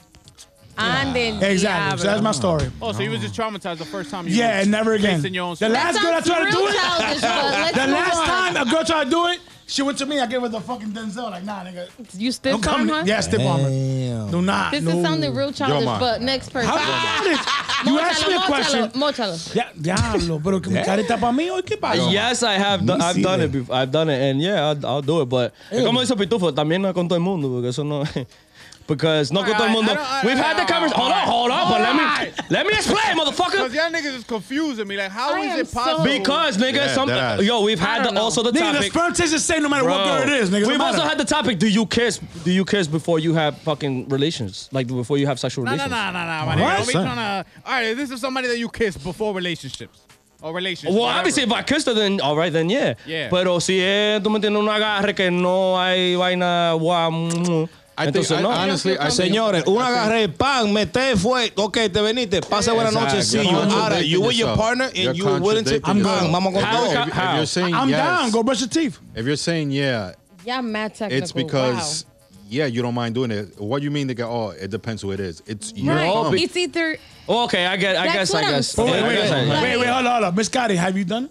Anden 0.77 1.41
exactly. 1.43 1.99
So 2.01 2.05
that's 2.09 2.23
my 2.23 2.33
story. 2.33 2.69
Oh, 2.83 2.91
so 2.93 3.03
you 3.03 3.11
was 3.11 3.21
just 3.21 3.35
traumatized 3.35 3.79
the 3.79 3.85
first 3.85 4.11
time 4.11 4.27
you 4.27 4.35
Yeah, 4.35 4.61
and 4.61 4.71
never 4.73 4.95
again. 4.95 5.23
your 5.33 5.45
own 5.45 5.57
The 5.59 5.69
last 5.69 6.01
girl 6.03 6.13
I 6.13 6.21
tried 6.21 6.47
to 6.47 6.51
do 6.51 6.67
it. 6.67 6.75
Childish, 6.75 7.21
but 7.21 7.45
let's 7.45 7.77
The 7.77 7.87
last 7.87 8.17
on. 8.19 8.27
time 8.27 8.57
a 8.67 8.71
girl 8.71 8.85
tried 8.85 9.05
to 9.05 9.11
do 9.11 9.27
it, 9.29 9.41
she 9.67 9.83
went 9.83 9.99
to 9.99 10.07
me. 10.07 10.21
I 10.21 10.27
gave 10.27 10.41
her 10.41 10.49
the 10.49 10.61
fucking 10.61 10.93
Denzel. 10.93 11.31
Like, 11.31 11.45
nah, 11.45 11.65
nigga. 11.65 11.89
You 12.19 12.33
still 12.33 12.59
Don't 12.59 12.63
come. 12.63 12.89
her? 12.89 13.03
Yeah, 13.05 13.21
stiff 13.21 13.41
armor. 13.41 13.69
Damn. 13.69 14.31
Do 14.31 14.43
not. 14.43 14.73
This 14.73 14.83
no. 14.83 14.91
is 14.99 15.05
sounding 15.05 15.35
real 15.35 15.53
childish, 15.53 15.85
ma. 15.85 15.99
but 15.99 16.23
next 16.23 16.51
person. 16.51 16.71
How 16.71 16.77
ah! 16.79 17.21
about 17.21 17.33
it? 17.33 17.91
You 17.91 17.99
asked 17.99 18.27
me 18.27 18.35
a 18.35 18.41
question. 18.41 18.91
Mochalo. 18.91 19.55
Ya, 19.55 19.71
diablo, 19.75 20.41
pero 20.43 20.61
que 20.61 20.71
mi 20.71 20.83
carita 20.83 21.19
para 21.19 21.33
mí 21.33 21.51
hoy, 21.51 21.63
¿qué 21.63 21.77
pasa? 21.77 22.11
Yes, 22.11 22.43
I 22.43 22.55
have. 22.55 22.85
do- 22.85 22.95
I've 22.95 23.23
done 23.23 23.41
it. 23.41 23.53
Before. 23.53 23.77
I've 23.77 23.91
done 23.91 24.11
it, 24.11 24.21
and 24.21 24.41
yeah, 24.41 24.71
I'll, 24.71 24.87
I'll 24.87 25.03
do 25.03 25.23
it. 25.23 25.29
But 25.29 25.55
como 25.71 26.01
dice 26.01 26.17
Pitufo, 26.17 26.53
también 26.53 26.81
no 26.81 26.89
es 26.89 26.95
con 26.95 27.09
todo 27.09 27.17
el 27.17 27.23
mundo, 27.23 27.49
porque 27.49 27.69
eso 27.69 27.85
no. 27.85 28.05
Because 28.87 29.33
no 29.33 29.43
con 29.43 29.55
todo 29.55 29.65
el 29.67 29.73
mundo. 29.73 29.93
I 29.93 30.21
I- 30.23 30.27
We've 30.27 30.37
had 30.37 30.59
the 30.59 30.71
conversation. 30.71 31.01
Hold 31.01 31.13
on, 31.13 31.27
hold 31.27 31.51
on, 31.51 31.71
but 31.71 31.81
let 31.81 31.97
me 31.97 32.33
let 32.51 32.67
me 32.67 32.73
explain, 32.75 33.17
motherfucker. 33.17 33.53
Because 33.53 33.73
y'all 33.75 33.91
niggas 33.91 34.15
is 34.15 34.25
confusing 34.25 34.87
me. 34.87 34.99
Like, 34.99 35.11
how 35.11 35.33
I 35.33 35.41
is 35.41 35.53
am 35.53 35.59
it 35.61 35.69
so- 35.69 35.81
possible? 35.81 36.05
Because 36.05 36.59
nigga, 36.59 36.75
Yeah, 36.75 36.95
some 36.95 37.09
that 37.09 37.39
ass. 37.41 37.43
yo, 37.43 37.63
we've 37.63 37.81
had 37.81 38.05
the, 38.05 38.21
also 38.21 38.43
the 38.43 38.51
Nigga, 38.51 38.73
the 38.73 38.79
topic. 38.81 38.93
sperm 38.93 39.13
tastes 39.15 39.33
the 39.33 39.39
same 39.39 39.63
no 39.63 39.71
matter 39.71 39.85
what 39.89 40.05
Bro, 40.05 40.05
girl 40.05 40.23
it 40.23 40.29
is, 40.41 40.51
nigga. 40.51 40.67
We've 40.67 40.81
also 40.81 41.01
had 41.01 41.17
the 41.17 41.25
topic: 41.25 41.59
Do 41.59 41.67
you 41.67 41.87
kiss? 41.87 42.19
Do 42.45 42.51
you 42.53 42.67
kiss 42.67 42.87
before 42.87 43.19
you 43.19 43.33
have 43.33 43.57
fucking 43.63 44.09
relations? 44.11 44.69
Like 44.71 44.87
before 44.87 45.17
you 45.17 45.27
have 45.29 45.41
sexual 45.41 45.65
No, 45.65 45.71
no, 45.77 45.85
relations? 45.85 45.91
no, 45.93 46.13
no, 46.13 46.19
no, 46.21 46.27
my 46.27 46.45
What? 46.45 46.57
nigga. 46.59 46.77
Don't 46.77 46.87
be 46.87 46.93
trying 46.93 47.17
to. 47.45 47.51
All 47.65 47.73
right, 47.73 47.95
this 47.97 48.11
is 48.11 48.21
somebody 48.21 48.49
that 48.49 48.59
you 48.59 48.69
kissed 48.69 49.03
before 49.03 49.33
relationships 49.35 49.99
or 50.43 50.53
relationships. 50.53 50.93
Well, 50.93 51.05
whatever. 51.05 51.19
obviously, 51.21 51.43
if 51.45 51.53
I 51.53 51.63
kissed 51.63 51.87
her, 51.87 51.95
then 51.95 52.21
all 52.21 52.37
right, 52.37 52.53
then 52.53 52.69
yeah. 52.69 52.95
Yeah. 53.07 53.31
Pero 53.31 53.61
si 53.61 53.81
es, 53.81 54.21
tú 54.23 54.29
me 54.31 54.39
entiendes, 54.41 54.59
un 54.61 54.69
agarre 54.69 55.15
que 55.17 55.31
no 55.31 55.79
hay 55.79 56.15
vaina, 56.17 56.77
guau, 56.79 57.11
mm, 57.11 57.69
I 57.97 58.05
think, 58.07 58.17
entonces 58.17 58.39
I, 58.39 58.43
no. 58.43 58.51
honestly, 58.51 58.99
I 58.99 59.09
think, 59.11 59.33
Señores, 59.35 59.65
un 59.69 59.77
agarré, 59.81 60.29
pan, 60.37 60.73
mete, 60.73 61.17
fue, 61.17 61.53
ok, 61.57 61.73
te 61.75 62.01
veniste, 62.01 62.41
pase 62.43 62.73
buena 62.73 62.91
noche, 62.91 63.23
see 63.23 63.39
you. 63.39 63.45
You're 63.45 63.71
Ahora, 63.71 64.01
you 64.01 64.21
with 64.21 64.37
your 64.37 64.57
partner 64.57 64.91
and 64.95 65.17
you 65.17 65.25
were 65.25 65.39
willing 65.41 65.65
to, 65.65 65.79
contradicting 65.81 66.03
pan, 66.03 66.25
yourself. 66.25 66.33
vamos 66.33 66.53
con 66.55 66.63
todo. 66.63 66.95
how- 66.95 67.03
If, 67.05 67.09
if 67.09 67.37
you're 67.37 67.47
saying 67.47 67.75
I'm 67.75 67.89
yes, 67.89 67.99
down. 67.99 68.31
Go 68.33 68.43
brush 68.43 68.61
your 68.61 68.69
teeth. 68.69 68.99
if 69.15 69.25
you're 69.25 69.37
saying 69.37 69.71
yeah, 69.71 70.13
Yeah, 70.45 70.61
mad 70.61 70.95
technical. 70.97 71.23
it's 71.23 71.31
because 71.33 72.05
yeah, 72.49 72.67
you 72.67 72.83
don't 72.83 72.95
mind 72.95 73.15
doing 73.15 73.31
it. 73.31 73.61
What 73.61 73.79
do 73.79 73.85
you 73.85 73.91
mean 73.93 74.09
to 74.09 74.15
get? 74.15 74.27
Oh, 74.27 74.51
it 74.51 74.71
depends 74.71 75.01
who 75.01 75.13
it 75.13 75.21
is. 75.21 75.41
It's 75.47 75.73
Wow. 75.73 75.79
your 75.79 75.95
Right. 76.33 76.43
It's 76.43 76.57
either 76.57 76.97
Oh, 77.29 77.45
okay, 77.45 77.65
I 77.65 77.77
get, 77.77 77.97
I 77.97 78.07
That's 78.07 78.15
guess, 78.33 78.35
I 78.35 78.41
guess. 78.43 78.69
saying. 78.69 78.89
Yeah, 78.89 78.95
I 78.97 79.03
Wait, 79.03 79.15
wait, 79.17 79.63
wait, 79.63 79.79
wait, 79.79 79.87
hold 79.89 80.05
on, 80.07 80.13
hold 80.13 80.25
on. 80.25 80.35
Miss 80.35 80.49
Gotti, 80.51 80.77
have 80.77 80.99
you 80.99 81.05
done 81.05 81.25
it? 81.27 81.31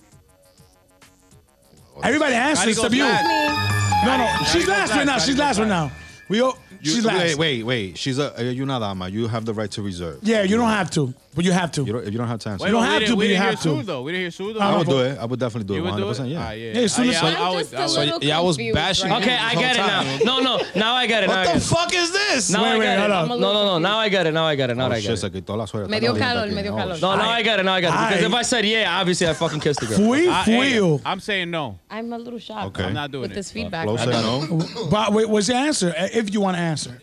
Everybody 2.01 2.33
answers 2.35 2.75
goes 2.77 2.85
except 2.85 2.95
you. 2.95 3.03
No, 3.03 4.17
no, 4.17 4.43
she's 4.51 4.67
last 4.67 4.91
right 4.91 5.05
now. 5.05 5.17
She's 5.19 5.37
last 5.37 5.59
right 5.59 5.67
now. 5.67 5.91
We 6.29 6.41
all, 6.41 6.57
You- 6.81 6.91
she's 6.91 7.05
last. 7.05 7.17
Wait, 7.19 7.37
wait, 7.37 7.63
wait. 7.63 7.97
She's 7.97 8.17
a 8.19 8.37
uh, 8.39 8.43
you 8.43 8.65
not 8.65 8.79
dama. 8.79 9.09
You 9.09 9.27
have 9.27 9.45
the 9.45 9.53
right 9.53 9.69
to 9.71 9.81
reserve. 9.81 10.19
Yeah, 10.23 10.43
you 10.43 10.55
don't 10.57 10.69
have 10.69 10.89
to, 10.91 11.13
but 11.35 11.43
you 11.45 11.51
have 11.51 11.71
to. 11.73 11.83
You 11.83 11.93
don't. 11.93 12.03
If 12.07 12.11
you 12.13 12.17
don't 12.17 12.27
have 12.27 12.39
time. 12.39 12.57
Wait, 12.59 12.71
don't 12.71 12.83
have 12.83 13.03
to, 13.05 13.09
we 13.11 13.15
but 13.15 13.21
you 13.23 13.27
didn't 13.29 13.43
have 13.43 13.61
to. 13.63 13.83
Though. 13.83 14.01
We 14.03 14.11
didn't 14.11 14.21
hear 14.23 14.31
Sue, 14.31 14.53
though. 14.53 14.59
I 14.59 14.77
would 14.77 14.87
do 14.87 14.99
it. 14.99 15.17
I 15.17 15.25
would 15.25 15.39
definitely 15.39 15.67
do 15.67 15.73
You 15.73 15.79
it. 15.79 15.83
would 15.83 15.91
100. 15.91 16.03
do 16.03 16.07
it? 16.07 16.11
percent 16.11 16.29
Yeah. 16.29 16.45
Ah, 16.47 16.51
yeah. 16.51 16.71
Yeah, 16.73 16.81
as 16.81 16.93
soon 16.93 17.05
Ah, 17.05 17.09
as- 17.09 17.13
yeah, 17.15 17.27
I 17.27 17.27
I'm 17.49 17.55
would- 17.55 17.69
just 17.71 17.97
would- 17.97 18.05
little 18.05 18.23
Yeah, 18.23 18.37
I 18.37 18.41
was 18.41 18.57
bashing 18.57 19.09
right 19.09 19.21
Okay. 19.23 19.35
I 19.35 19.55
get 19.55 19.75
it 19.75 19.79
now. 19.79 20.17
No, 20.23 20.39
no. 20.39 20.61
now 20.75 20.93
I 20.95 21.07
get 21.07 21.23
it. 21.23 21.29
What 21.29 21.53
the 21.53 21.59
fuck 21.59 21.93
is 21.93 22.11
this? 22.11 22.49
Now 22.51 22.63
I 22.63 22.73
Wait, 22.73 22.79
wait, 22.79 22.85
get 22.85 23.09
it. 23.09 23.13
hold 23.13 23.27
No, 23.27 23.33
on. 23.33 23.41
no, 23.41 23.63
no. 23.65 23.77
Now 23.79 23.97
I 23.97 24.09
get 24.09 24.27
it. 24.27 24.33
Now 24.33 24.45
I 24.45 24.55
get 24.55 24.69
it. 24.69 24.75
Now 24.77 24.85
I 24.85 24.89
get 24.99 25.09
Oh, 25.09 25.13
it. 25.13 25.19
shit, 25.19 25.19
se 25.19 25.29
quitó 25.29 25.57
la 25.57 25.65
suegra. 25.65 25.89
Me 25.89 25.99
dio 25.99 26.13
calor, 26.15 26.45
aquí. 26.47 26.53
me 26.55 26.61
dio 26.63 26.73
Oh, 26.73 26.77
calor. 26.77 26.97
No, 27.01 27.15
now 27.15 27.29
I 27.29 27.41
get 27.41 27.59
it. 27.59 27.63
Now 27.63 27.73
I 27.73 27.81
get 27.81 27.93
it. 27.93 28.09
Because 28.09 28.23
if 28.25 28.33
I 28.33 28.41
said 28.43 28.65
yeah, 28.65 28.99
obviously 28.99 29.27
I 29.27 29.33
fucking 29.33 29.59
kissed 29.59 29.79
the 29.79 29.87
girl. 29.87 29.97
Fui, 29.97 30.27
I, 30.27 30.43
hey, 30.43 30.79
fui. 30.79 30.99
I'm 31.05 31.19
saying 31.19 31.49
no. 31.51 31.79
I'm 31.89 32.11
a 32.13 32.17
little 32.17 32.39
shocked 32.39 32.67
Okay. 32.77 32.83
I'm 32.85 32.93
not 32.93 33.11
doing 33.11 33.25
it. 33.25 33.27
with 33.29 33.35
this 33.35 33.51
feedback. 33.51 33.85
Flo 33.85 33.97
said 33.97 34.09
no. 34.09 34.59
But 34.89 35.13
wait, 35.13 35.27
what's 35.29 35.47
the 35.47 35.55
answer? 35.55 35.93
If 35.97 36.33
you 36.33 36.41
want 36.41 36.57
to 36.57 36.61
answer, 36.61 37.01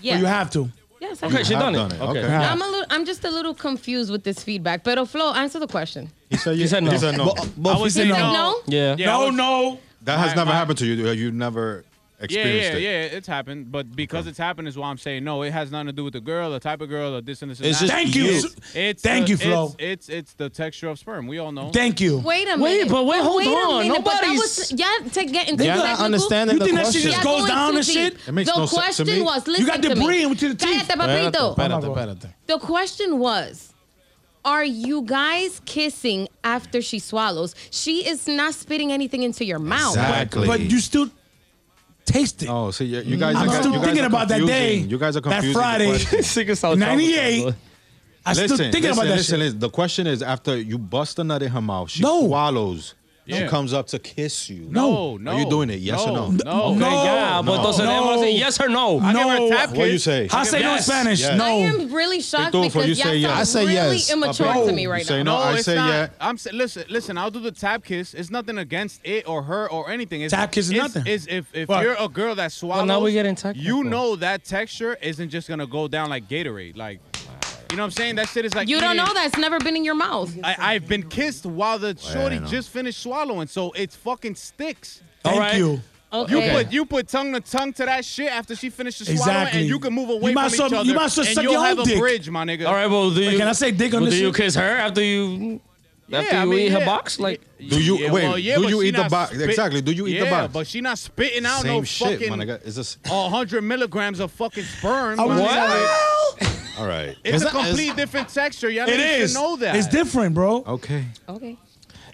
yeah. 0.00 0.16
or 0.16 0.18
you 0.18 0.26
have 0.26 0.50
to. 0.50 0.68
Yes, 1.00 1.22
I 1.22 1.26
Okay, 1.26 1.36
have. 1.38 1.46
she 1.46 1.54
have 1.54 1.62
done 1.62 1.74
it. 1.74 1.78
done 1.78 1.92
it. 1.92 2.00
Okay. 2.00 2.18
Okay. 2.20 2.28
Yeah. 2.28 2.52
I'm 2.52 2.60
a 2.60 2.66
little. 2.66 2.86
I'm 2.90 3.04
just 3.06 3.24
a 3.24 3.30
little 3.30 3.54
confused 3.54 4.10
with 4.12 4.22
this 4.22 4.42
feedback. 4.44 4.84
Pero 4.84 5.02
oh, 5.02 5.06
Flo, 5.06 5.32
answer 5.34 5.58
the 5.58 5.66
question. 5.66 6.10
He 6.28 6.36
said, 6.36 6.56
He 6.56 6.66
said 6.66 6.82
no. 6.84 6.90
He 6.90 6.98
said 6.98 7.16
no. 7.16 7.24
But, 7.26 7.40
uh, 7.40 7.46
but 7.56 7.76
I 7.76 7.80
was 7.80 7.94
said 7.94 8.08
saying 8.08 8.12
no. 8.12 8.32
no. 8.32 8.32
No? 8.32 8.56
Yeah. 8.66 8.96
Yeah, 8.98 9.16
I 9.16 9.18
no, 9.20 9.26
was- 9.26 9.34
no. 9.36 9.78
That 10.02 10.18
has 10.18 10.28
My- 10.30 10.34
never 10.42 10.50
my- 10.50 10.56
happened 10.56 10.78
to 10.78 10.86
you. 10.86 11.10
You 11.12 11.30
never 11.32 11.84
Yeah, 11.84 11.89
experienced 12.20 12.72
yeah, 12.72 12.76
it. 12.76 13.10
yeah. 13.12 13.16
It's 13.18 13.26
happened, 13.26 13.72
but 13.72 13.94
because 13.96 14.26
it's 14.26 14.38
happened 14.38 14.68
is 14.68 14.76
why 14.76 14.88
I'm 14.88 14.98
saying 14.98 15.24
no. 15.24 15.42
It 15.42 15.52
has 15.52 15.70
nothing 15.70 15.86
to 15.88 15.92
do 15.92 16.04
with 16.04 16.12
the 16.12 16.20
girl, 16.20 16.50
the 16.50 16.60
type 16.60 16.80
of 16.80 16.88
girl, 16.88 17.14
or 17.14 17.20
this 17.20 17.42
and 17.42 17.50
this. 17.50 17.58
And 17.58 17.68
It's 17.68 17.80
that. 17.80 17.86
just 17.86 17.92
Thank 17.96 18.14
you. 18.14 18.24
you. 18.24 18.48
It's 18.74 19.02
Thank 19.02 19.26
the- 19.26 19.30
you, 19.32 19.36
Flo. 19.38 19.74
It's, 19.78 20.08
it's 20.08 20.08
it's 20.08 20.32
the 20.34 20.48
texture 20.50 20.88
of 20.88 20.98
sperm. 20.98 21.26
We 21.26 21.38
all 21.38 21.50
know. 21.52 21.70
Thank 21.70 22.00
you. 22.00 22.18
Wait 22.18 22.46
a 22.48 22.56
Wait, 22.56 22.78
minute. 22.78 22.90
but 22.92 23.04
wait, 23.06 23.22
hold 23.22 23.38
wait 23.38 23.48
on. 23.48 23.82
minute. 23.88 24.04
But 24.04 24.20
Nobody's- 24.22 24.72
yeah 24.76 25.08
to 25.12 25.24
get 25.24 25.48
into 25.48 25.64
They're 25.64 25.74
not 25.76 25.82
technical. 25.82 26.04
understanding 26.04 26.54
You 26.56 26.58
the 26.60 26.64
think 26.66 26.76
that 26.76 26.92
shit 26.92 27.02
just 27.02 27.16
Yeah, 27.18 27.24
goes 27.24 27.36
going 27.40 27.48
down 27.48 27.76
and 27.76 27.84
shit? 27.86 28.16
It 28.28 28.32
makes 28.32 28.50
the 28.50 28.58
no 28.58 28.66
sense 28.66 28.70
to 28.96 29.04
question 29.04 29.06
me. 29.06 29.22
was, 29.22 29.46
You 29.46 29.52
listen 29.52 29.66
got 29.66 29.82
to 29.82 29.88
me. 29.88 29.94
debris 29.94 30.22
into 30.24 30.48
the 30.50 30.54
teeth. 30.54 30.88
Cállate, 30.88 31.32
papito. 31.32 31.56
Espérate, 31.56 31.82
espérate. 31.84 32.34
The 32.46 32.58
question 32.58 33.18
was, 33.18 33.72
are 34.44 34.64
you 34.64 35.02
guys 35.02 35.60
kissing 35.66 36.28
after 36.44 36.80
she 36.80 36.98
swallows? 36.98 37.54
She 37.70 38.06
is 38.08 38.26
not 38.26 38.54
spitting 38.54 38.90
anything 38.92 39.22
into 39.22 39.44
your 39.44 39.58
mouth. 39.58 39.94
Exactly. 39.96 40.46
But 40.46 40.60
you 40.60 40.80
still 40.80 41.10
taste 42.12 42.42
it. 42.42 42.48
Oh, 42.48 42.70
so 42.70 42.84
you, 42.84 43.00
you 43.00 43.16
guys. 43.16 43.36
I'm 43.36 43.48
are, 43.48 43.52
still 43.54 43.72
you 43.72 43.78
guys 43.78 43.84
thinking 43.86 44.04
are 44.04 44.06
about 44.08 44.28
that 44.28 44.46
day, 44.46 44.74
You 44.76 44.98
guys 44.98 45.16
are 45.16 45.20
that 45.20 45.30
confusing. 45.30 45.52
the 45.52 45.58
Friday. 45.58 45.86
question. 45.88 46.22
Sick 46.36 46.48
as 46.48 46.60
hell. 46.62 46.76
98. 46.76 47.54
I'm 48.26 48.34
listen, 48.36 48.48
still 48.48 48.56
thinking 48.58 48.82
listen, 48.82 48.92
about 48.92 49.02
that 49.08 49.16
listen, 49.16 49.32
shit. 49.32 49.38
listen. 49.38 49.58
The 49.60 49.70
question 49.70 50.06
is, 50.06 50.22
after 50.22 50.56
you 50.56 50.76
bust 50.78 51.18
a 51.18 51.24
nut 51.24 51.42
in 51.42 51.50
her 51.50 51.60
mouth, 51.62 51.90
she 51.90 52.02
No. 52.02 52.26
swallows. 52.26 52.94
She 53.30 53.40
Yeah. 53.42 53.46
comes 53.48 53.72
up 53.72 53.86
to 53.88 53.98
kiss 53.98 54.48
you. 54.50 54.66
No, 54.70 55.16
no. 55.16 55.30
Are 55.32 55.38
you 55.40 55.48
doing 55.48 55.70
it? 55.70 55.80
Yes 55.80 56.00
or 56.00 56.12
no? 56.12 56.30
No. 56.30 56.62
Okay, 56.70 56.78
No. 56.80 57.04
yeah, 57.04 57.42
but 57.44 57.60
entonces 57.60 57.78
No. 57.84 57.90
debemos 57.90 58.18
decir 58.24 58.38
yes 58.38 58.60
or 58.60 58.68
no. 58.68 59.00
I 59.00 59.12
give 59.12 59.22
her 59.22 59.36
a 59.36 59.40
No. 59.40 59.48
tap 59.50 59.68
What 59.70 59.84
do 59.84 59.90
you 59.92 59.98
say? 59.98 60.28
I 60.32 60.44
say 60.44 60.60
no 60.60 60.70
in 60.70 60.74
Yes. 60.76 60.86
Spanish. 60.86 61.20
Yes. 61.20 61.40
I 61.40 61.50
am 61.50 61.92
really 61.92 62.20
shocked 62.20 62.54
Pitufo, 62.54 62.62
because 62.72 62.88
you 62.88 62.94
y'all 62.94 63.04
say 63.04 63.16
yes. 63.18 63.30
I 63.38 63.42
say 63.44 63.60
really 63.66 63.74
yes. 63.96 64.12
immature 64.12 64.46
Papi. 64.46 64.66
to 64.66 64.72
me 64.72 64.82
You 64.82 64.90
right 64.90 65.06
say 65.06 65.22
now. 65.22 65.36
no. 65.38 65.42
I 65.42 65.54
it's 65.54 65.64
say 65.64 65.74
not. 65.76 65.88
yeah. 65.88 66.08
I'm 66.20 66.36
sa- 66.38 66.50
listen, 66.52 66.84
listen. 66.88 67.18
I'll 67.18 67.30
do 67.30 67.40
the 67.40 67.52
tap 67.52 67.84
kiss. 67.84 68.14
It's 68.14 68.30
nothing 68.30 68.58
against 68.58 69.00
it 69.04 69.28
or 69.28 69.42
her 69.44 69.70
or 69.70 69.90
anything. 69.90 70.22
It's, 70.22 70.32
Tap 70.32 70.52
kiss 70.52 70.66
is 70.66 70.72
nothing. 70.72 71.04
It's 71.06 71.26
if 71.26 71.46
if 71.54 71.68
What? 71.68 71.82
you're 71.84 71.96
a 71.98 72.08
girl 72.08 72.34
that 72.34 72.52
swallows, 72.52 72.86
now 72.86 73.00
we're 73.00 73.12
getting 73.12 73.34
technical. 73.34 73.62
you 73.62 73.84
know 73.84 74.16
that 74.16 74.44
texture 74.44 74.96
isn't 75.02 75.30
just 75.30 75.48
gonna 75.48 75.66
go 75.66 75.88
down 75.88 76.10
like 76.10 76.28
Gatorade. 76.28 76.76
Like, 76.76 77.00
you 77.70 77.76
know 77.76 77.82
what 77.82 77.86
I'm 77.86 77.90
saying? 77.92 78.16
That 78.16 78.28
shit 78.28 78.44
is 78.44 78.54
like 78.54 78.68
You 78.68 78.80
don't 78.80 78.94
eating- 78.96 79.06
know 79.06 79.14
that. 79.14 79.26
It's 79.26 79.38
never 79.38 79.58
been 79.58 79.76
in 79.76 79.84
your 79.84 79.94
mouth. 79.94 80.32
I, 80.42 80.56
I've 80.58 80.88
been 80.88 81.08
kissed 81.08 81.46
while 81.46 81.78
the 81.78 81.96
shorty 81.98 82.36
Bueno. 82.36 82.46
just 82.48 82.70
finished 82.70 83.00
swallowing, 83.00 83.46
so 83.48 83.72
it's 83.72 83.96
fucking 83.96 84.34
sticks. 84.34 85.02
Thank 85.22 85.34
All 85.36 85.40
right. 85.40 85.56
you. 85.56 85.80
Okay. 86.12 86.34
You 86.34 86.52
put 86.64 86.72
you 86.72 86.84
put 86.86 87.06
tongue 87.08 87.32
to 87.34 87.40
tongue 87.40 87.72
to 87.74 87.84
that 87.84 88.04
shit 88.04 88.26
after 88.32 88.56
she 88.56 88.68
finishes 88.68 89.06
swallowing, 89.06 89.20
Exactly. 89.42 89.60
and 89.60 89.68
you 89.68 89.78
can 89.78 89.92
move 89.92 90.10
away 90.10 90.30
You 90.30 90.34
might 90.34 90.48
from 90.50 90.54
each 90.54 90.72
well- 90.72 90.80
other, 90.80 90.88
you 90.88 90.94
might 90.94 91.04
as 91.04 91.18
and 91.18 91.26
suck 91.28 91.44
you'll 91.44 91.52
your 91.52 91.64
have 91.64 91.78
own 91.78 91.84
a 91.86 91.88
dick. 91.88 91.98
bridge, 92.00 92.28
my 92.30 92.44
nigga. 92.44 92.66
All 92.66 92.74
right, 92.74 92.88
well, 92.88 93.10
do 93.12 93.22
you? 93.22 93.38
can 93.38 93.46
I 93.46 93.52
say 93.52 93.70
dick 93.70 93.94
on 93.94 94.00
well, 94.00 94.10
this 94.10 94.18
Do 94.18 94.24
you 94.26 94.32
shit? 94.32 94.36
kiss 94.36 94.54
her 94.56 94.62
after 94.76 95.02
you? 95.02 95.60
After 96.12 96.34
I 96.34 96.42
you 96.42 96.50
mean, 96.50 96.58
eat 96.58 96.68
her 96.72 96.84
box? 96.84 97.20
Like, 97.20 97.40
Do 97.60 97.80
you- 97.80 97.98
Yeah, 97.98 98.10
wait, 98.10 98.24
well, 98.24 98.36
yeah, 98.36 98.56
do 98.56 98.62
but 98.62 98.70
you 98.70 98.80
she 98.82 98.88
eat 98.88 98.96
the 98.96 99.02
not 99.02 99.10
box? 99.12 99.38
Exactly, 99.38 99.80
do 99.82 99.92
you 99.92 100.08
eat 100.08 100.18
the 100.18 100.24
yeah, 100.24 100.30
box? 100.40 100.52
but 100.52 100.66
she 100.66 100.80
not 100.80 100.98
spitting 100.98 101.46
out 101.46 101.62
Same 101.62 101.76
no 101.76 101.84
shit, 101.84 102.18
fucking 102.18 102.36
my 102.36 102.44
nigga. 102.44 102.66
It's 102.66 102.74
just 102.74 102.98
hundred 103.06 103.62
milligrams 103.62 104.18
of 104.18 104.32
fucking 104.32 104.64
sperm. 104.64 105.20
I 105.20 105.24
my 105.26 105.40
nigga. 105.40 106.40
like, 106.40 106.50
all 106.80 106.86
right. 106.86 107.16
It's 107.24 107.42
a 107.42 107.46
that- 107.46 107.52
complete 107.52 107.90
is- 107.90 107.94
different 107.96 108.28
texture. 108.28 108.70
Y'all 108.70 108.88
It 108.88 108.98
niggas 108.98 109.26
should 109.28 109.34
know 109.34 109.56
that. 109.56 109.76
It's 109.76 109.86
different, 109.88 110.34
bro. 110.34 110.64
Okay. 110.66 111.04
Okay. 111.28 111.56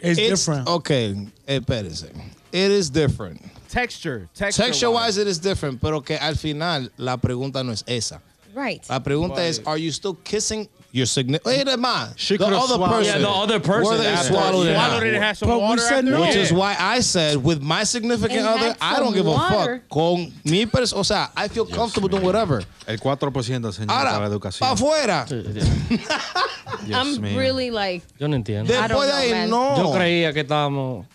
It's, 0.00 0.18
It's 0.18 0.28
different. 0.44 0.68
Okay, 0.68 1.16
eh, 1.48 1.58
espérese. 1.60 2.10
It 2.52 2.70
is 2.70 2.90
different. 2.90 3.40
Texture, 3.68 4.28
texture, 4.34 4.62
Texture 4.64 4.90
wise, 4.90 5.18
it 5.18 5.26
is 5.26 5.38
different, 5.38 5.80
pero 5.80 6.00
que 6.00 6.16
al 6.16 6.34
final 6.34 6.88
la 6.98 7.16
pregunta 7.16 7.64
no 7.64 7.72
es 7.72 7.82
esa. 7.86 8.20
Right. 8.56 8.82
La 8.88 9.02
pregunta 9.02 9.44
es, 9.46 9.60
are 9.66 9.76
you 9.78 9.92
still 9.92 10.14
kissing 10.24 10.66
your 10.90 11.04
significant? 11.06 11.44
Wait 11.44 11.68
a 11.68 11.76
minute. 11.76 12.14
She 12.16 12.38
the 12.38 12.44
could've 12.44 12.58
other 12.58 12.74
swallowed- 12.76 12.90
person. 13.04 13.20
Yeah, 13.20 13.28
the 13.28 13.28
other 13.28 13.60
person 13.60 13.84
Whether 13.84 14.02
they 14.04 14.08
after. 14.08 14.28
swallowed 14.32 14.66
it 14.66 14.70
or 14.70 14.74
Swallowed 14.76 14.92
not. 14.94 15.02
it, 15.06 15.14
it 15.14 15.20
has 15.22 15.38
some 15.40 15.48
But 15.50 15.56
we 15.58 15.62
water 15.64 15.82
said 15.82 15.92
after? 15.98 16.10
no. 16.10 16.20
Which 16.22 16.36
is 16.36 16.52
why 16.54 16.74
I 16.80 17.00
said 17.00 17.36
with 17.44 17.60
my 17.60 17.84
significant 17.84 18.40
It 18.40 18.46
other, 18.46 18.68
had 18.68 18.76
I 18.80 18.96
don't 18.96 19.08
some 19.08 19.14
give 19.14 19.26
a 19.26 19.36
fuck. 19.36 19.88
Con 19.90 20.32
mi 20.46 20.64
pers 20.64 20.94
o 20.94 21.02
sea, 21.02 21.30
I 21.36 21.48
feel 21.48 21.66
comfortable 21.66 22.08
doing 22.08 22.22
whatever. 22.24 22.64
El 22.86 22.98
4% 22.98 23.72
señor 23.72 23.88
para 23.88 24.04
la 24.04 24.16
Ahora, 24.16 24.26
educación. 24.28 24.60
pa 24.60 24.72
afuera. 24.72 25.26
Dios 26.86 26.96
I'm 26.96 27.20
mío. 27.20 27.36
really 27.38 27.70
like. 27.70 28.04
yo 28.18 28.26
no 28.28 28.36
entiendo. 28.36 28.72
I 28.72 28.88
don't 28.88 29.00
Después 29.02 29.06
de 29.06 29.12
know, 29.12 29.16
ahí, 29.20 29.30
man. 29.32 29.50
no. 29.50 29.76
Yo 29.76 29.92
creía 29.92 30.32
que 30.32 30.40
estábamos. 30.40 31.06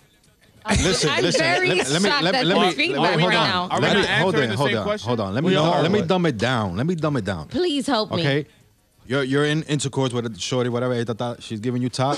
Listen, 0.70 1.10
I'm 1.10 1.24
listen. 1.24 1.42
very 1.42 1.70
let, 1.70 1.90
let 1.90 2.02
me, 2.02 2.10
shocked 2.10 2.24
let, 2.24 2.36
at 2.36 2.46
let 2.46 2.58
me, 2.58 2.72
feedback 2.74 3.02
let 3.02 3.16
me, 3.18 3.22
hold 3.24 3.34
right 3.34 3.40
on. 3.42 3.48
now. 3.48 3.68
Are 3.76 3.80
we 3.80 3.88
Let 3.88 3.94
not 3.94 4.02
me, 4.02 4.08
hold 4.08 4.36
answering 4.36 4.44
on, 4.44 4.50
the 4.50 4.58
hold 4.58 4.70
same 4.70 4.78
on, 4.78 4.84
question? 4.84 5.08
hold 5.08 5.20
on. 5.20 5.34
Let 5.34 5.44
me, 5.44 5.50
We 5.50 5.58
let 5.58 5.92
me 5.92 6.02
dumb 6.04 6.26
it 6.28 6.38
down. 6.38 6.78
Let 6.78 6.86
me 6.86 6.96
dumb 6.96 7.18
it 7.18 7.26
down. 7.26 7.48
Please 7.48 7.88
help 7.88 8.12
me. 8.12 8.20
Okay, 8.22 8.46
you're 9.08 9.24
you're 9.24 9.46
in 9.46 9.64
intercourse 9.64 10.14
with 10.14 10.26
a 10.28 10.40
shorty, 10.40 10.70
whatever. 10.70 10.94
eh, 10.94 11.04
ta, 11.04 11.14
ta, 11.14 11.36
She's 11.40 11.60
giving 11.60 11.82
you 11.82 11.90
top. 11.90 12.18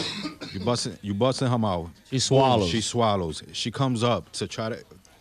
You 0.53 0.59
busting, 0.59 0.97
you 1.01 1.13
busting 1.13 1.47
her 1.47 1.57
mouth. 1.57 1.89
She 2.09 2.19
swallows. 2.19 2.69
She 2.69 2.81
swallows. 2.81 3.41
She 3.53 3.71
comes 3.71 4.03
up 4.03 4.31
to 4.33 4.47
try 4.47 4.69
to, 4.69 4.75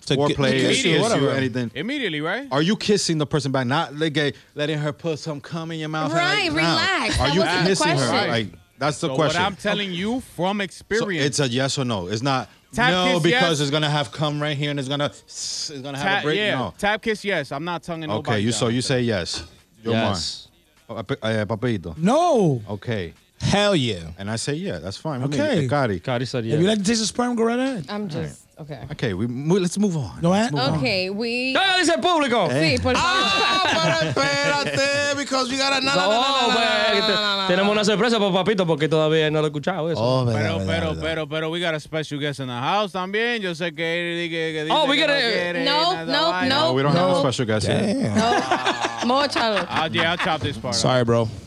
To 0.07 0.17
foreplay, 0.17 0.29
ki- 0.29 0.35
to 0.35 0.59
kiss 0.59 0.69
kiss 0.69 0.85
you, 0.85 0.93
you, 0.97 1.01
whatever. 1.01 1.31
anything. 1.31 1.71
Immediately, 1.75 2.21
right? 2.21 2.49
Are 2.51 2.61
you 2.61 2.77
kissing 2.77 3.19
the 3.19 3.27
person 3.27 3.53
back? 3.53 3.67
Not 3.69 3.95
like 3.97 4.17
eh, 4.19 4.33
letting 4.57 4.79
her 4.79 4.93
put 4.93 5.21
some 5.21 5.41
cum 5.41 5.71
in 5.71 5.79
your 5.79 5.89
mouth. 5.89 6.13
Right, 6.13 6.51
like, 6.53 6.63
nah. 6.63 6.71
relax. 6.75 7.21
Are 7.21 7.29
you 7.29 7.43
kissing 7.69 7.97
her? 7.97 8.29
Like 8.29 8.49
that's 8.79 9.01
the 9.01 9.07
So 9.09 9.15
question. 9.15 9.41
what 9.41 9.47
I'm 9.47 9.57
telling 9.57 9.93
you 9.93 10.21
from 10.21 10.59
So 10.59 10.65
experience, 10.65 11.25
it's 11.25 11.39
a 11.41 11.49
yes 11.49 11.79
or 11.79 11.85
no. 11.85 12.09
It's 12.09 12.21
not 12.23 12.51
Tap 12.73 12.91
no 12.91 13.05
kiss, 13.15 13.23
because 13.23 13.43
yes. 13.43 13.61
it's 13.61 13.71
gonna 13.71 13.91
have 13.91 14.11
come 14.13 14.41
right 14.41 14.57
here 14.57 14.71
and 14.71 14.79
it's 14.81 14.89
gonna 14.89 15.07
it's 15.07 15.71
gonna 15.83 15.99
have 15.99 16.07
tap, 16.07 16.23
a 16.23 16.27
break. 16.27 16.39
yeah, 16.39 16.55
No. 16.59 16.75
tap 16.79 17.03
kiss, 17.03 17.25
yes. 17.25 17.53
I'm 17.53 17.65
not 17.65 17.83
tonguing 17.83 18.09
nobody. 18.09 18.37
Okay, 18.37 18.41
you 18.41 18.53
so 18.53 18.69
you 18.69 18.81
say 18.81 19.03
yes. 19.03 19.45
You're 19.83 19.93
Yes. 19.95 20.49
mine. 20.89 21.05
Uh, 21.09 21.15
uh, 21.23 21.45
papito. 21.47 21.97
No. 21.99 22.63
Okay. 22.69 23.13
Hell 23.41 23.75
yeah. 23.77 24.11
And 24.19 24.31
I 24.31 24.37
say 24.37 24.55
yeah, 24.55 24.79
that's 24.79 24.97
fine. 24.97 25.21
with 25.23 25.33
me. 25.33 25.41
Okay. 25.41 25.69
Cari. 25.69 26.01
Cari 26.01 26.25
said 26.27 26.45
yeah. 26.47 26.55
If 26.55 26.61
you 26.61 26.67
like 26.67 26.79
to 26.79 26.85
taste 26.85 27.01
the 27.01 27.07
sperm, 27.07 27.35
go 27.35 27.45
right 27.45 27.59
ahead. 27.59 27.87
I'm 27.89 28.09
just 28.09 28.42
okay. 28.59 28.79
Okay, 28.93 29.15
we 29.15 29.27
mo- 29.27 29.57
let's 29.59 29.79
move 29.79 29.97
on. 29.97 30.21
No, 30.23 30.31
Let's 30.31 30.49
eh? 30.49 30.51
move 30.53 30.61
on. 30.61 30.79
Okay, 30.79 31.11
we. 31.11 31.55
¡Ah, 31.57 31.77
dice 31.79 31.95
el 31.95 32.01
público! 32.01 32.49
Sí, 32.51 32.79
por 32.83 32.95
favor. 32.97 32.97
Ah, 32.97 33.63
pero 33.75 34.11
espérate, 34.11 35.17
because 35.17 35.51
we 35.51 35.57
gotta. 35.59 35.81
No, 35.81 35.95
no, 35.95 36.03
no, 36.03 36.11
no, 36.11 36.13
No, 36.13 36.49
no, 36.49 36.55
pues, 36.55 36.57
no, 36.57 37.01
no, 37.01 37.07
te- 37.07 37.13
no, 37.13 37.37
no, 37.43 37.47
tenemos 37.49 37.67
no. 37.67 37.73
una 37.73 37.85
sorpresa 37.85 38.19
para 38.19 38.33
papito 38.33 38.67
porque 38.67 38.89
todavía 38.89 39.31
no 39.31 39.41
lo 39.41 39.47
he 39.47 39.49
escuchado 39.49 39.91
eso. 39.91 40.01
Oh, 40.01 40.25
verdad, 40.25 40.41
Pero, 40.41 40.59
verdad, 40.59 40.67
pero, 40.67 40.87
verdad. 40.89 41.03
pero, 41.03 41.29
pero, 41.29 41.51
we 41.51 41.61
got 41.61 41.75
a 41.75 41.81
special 41.81 42.21
guest 42.21 42.41
in 42.41 42.47
the 42.47 42.53
house 42.53 42.93
también. 42.93 43.41
Yo 43.43 43.55
sé 43.55 43.75
que 43.75 44.25
él 44.25 44.31
que, 44.31 44.53
que 44.53 44.65
dice 44.65 44.77
Oh, 44.77 44.87
we 44.87 44.97
que 44.97 45.03
gotta- 45.03 45.15
no 45.15 45.21
quiere 45.21 45.65
No, 45.65 45.93
nada 45.95 46.05
no, 46.05 46.31
vaina. 46.31 46.55
no. 46.55 46.61
No, 46.69 46.73
we 46.73 46.83
don't 46.83 46.97
have 46.97 47.11
a 47.11 47.13
No. 47.15 47.21
special 47.21 47.47
guest 47.47 47.67
here. 47.67 47.95
Damn. 48.11 49.09
Móchalo. 49.09 49.67
I'll, 49.69 49.91
yeah, 49.93 50.13
I'll 50.13 50.19
chop 50.19 50.41
this 50.43 50.57
part. 50.59 50.75
Sorry, 50.75 51.05
bro. 51.05 51.29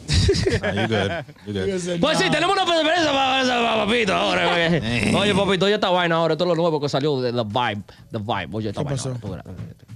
Nah, 0.62 0.72
you 0.72 0.88
good. 0.88 1.26
You 1.48 1.54
good. 1.54 2.00
Pues 2.02 2.18
sí, 2.18 2.30
tenemos 2.30 2.56
una 2.56 2.66
sorpresa 2.66 3.12
para, 3.12 3.44
para 3.48 3.86
papito 3.86 4.14
ahora. 4.14 4.46
Oye, 5.18 5.34
papito, 5.34 5.66
oye 5.66 5.76
esta 5.76 5.90
vaina 5.90 6.16
ahora, 6.16 6.34
es 6.34 6.40
lo 6.40 6.56
nuevo 6.56 6.80
que 6.80 6.90
salió 6.96 7.22
de 7.22 7.32
The 7.34 7.44
Vibe. 7.44 7.84
The 8.12 8.18
Vibe, 8.20 8.50
oye 8.54 8.70
esta 8.70 8.82
vaina. 8.84 8.96
pasó? 8.98 9.10
Tú 9.20 9.30
verás, 9.30 9.46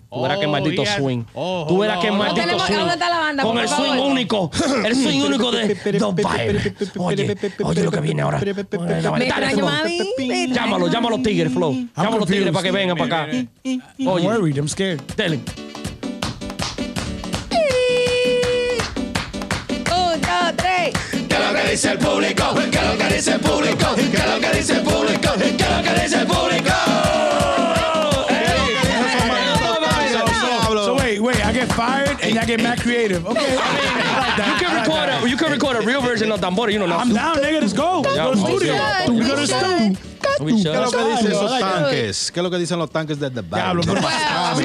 tú 0.09 0.21
verás 0.21 0.38
qué 0.39 0.45
Oh, 0.45 0.49
maldito 0.49 0.81
he 0.84 0.88
has- 0.88 0.97
swing. 0.97 1.23
Oh, 1.34 1.65
Tú 1.67 1.77
verás 1.77 1.99
qué 1.99 2.11
maldito 2.11 2.41
Tenemos- 2.41 2.65
swing. 2.67 2.77
¿dónde 2.80 2.93
está 2.93 3.09
la 3.09 3.19
banda, 3.19 3.43
Con 3.43 3.57
el 3.57 3.67
favor? 3.67 3.88
swing 3.88 3.99
único. 4.01 4.51
El 4.85 4.95
swing 4.95 5.21
único 5.21 5.51
de 5.51 5.76
The 5.76 5.91
Vibe. 5.91 6.76
Oye, 6.97 7.38
oye 7.63 7.84
lo 7.84 7.91
que 7.91 7.99
viene 8.01 8.21
ahora. 8.21 8.39
Me 8.39 9.26
extraño, 9.26 9.65
mami. 9.65 9.99
Llámalo, 10.53 10.88
llámalo 10.88 11.21
tigres, 11.21 11.53
Flow. 11.53 11.73
Llámalo 11.95 12.17
confused. 12.19 12.51
para 12.53 12.63
que 12.63 12.71
vengan 12.71 12.97
para 12.97 13.23
acá. 13.23 13.31
I'm 13.63 13.81
Oye, 14.07 14.27
worried. 14.27 14.57
I'm 14.57 14.67
scared. 14.67 14.99
dos, 19.89 20.53
tres. 20.57 20.93
¿Qué 21.27 21.35
lo 21.39 21.53
que 21.53 21.71
dice 21.71 21.91
el 21.91 21.97
público? 21.99 22.43
¿Qué 22.71 22.77
es 22.77 22.84
lo 22.88 22.97
que 22.97 23.13
dice 23.15 23.31
el 23.34 23.39
público? 23.39 23.95
¿Qué 23.95 24.17
es 24.17 24.26
lo 24.27 24.39
que 24.39 24.57
dice 24.57 24.73
el 24.73 24.81
público? 24.84 25.30
¿Qué 25.38 25.47
es 25.47 25.69
lo 25.77 25.84
que 25.84 26.01
dice 26.01 26.19
el 26.21 26.27
público? 26.27 26.48
Y'all 32.39 32.47
get 32.47 32.63
mad 32.63 32.79
creative. 32.81 33.25
Okay. 33.27 33.39
I 33.39 34.19
like 34.19 34.37
that. 34.37 34.47
You 34.47 34.65
can 34.65 34.71
I 34.71 34.79
like 34.79 34.87
record 34.87 35.09
a, 35.09 35.29
you 35.29 35.37
can 35.37 35.51
record 35.51 35.75
a 35.75 35.81
real 35.81 36.01
version 36.01 36.31
of 36.31 36.39
Tambora, 36.39 36.71
you 36.71 36.79
know. 36.79 36.85
I'm 36.85 37.13
down, 37.13 37.37
nigga. 37.37 37.61
Let's 37.61 37.73
go. 37.73 38.01
Let's 38.01 38.15
go 38.15 38.33
to 38.33 38.39
the 38.39 38.45
studio. 38.45 38.73
We 39.13 39.27
go 39.27 39.35
to 39.35 39.41
the 39.41 39.47
studio. 39.47 40.18
¿Qué 40.45 40.53
es 40.53 40.63
lo 40.63 40.91
que 40.91 41.11
dicen 41.11 41.31
esos 41.31 41.59
tanques? 41.59 42.31
¿Qué 42.31 42.39
es 42.39 42.43
lo 42.43 42.49
que 42.51 42.57
dicen 42.57 42.79
los 42.79 42.89
tanques 42.89 43.19
de 43.19 43.29
The 43.29 43.41
Diablo, 43.41 43.81
pero- 43.85 44.01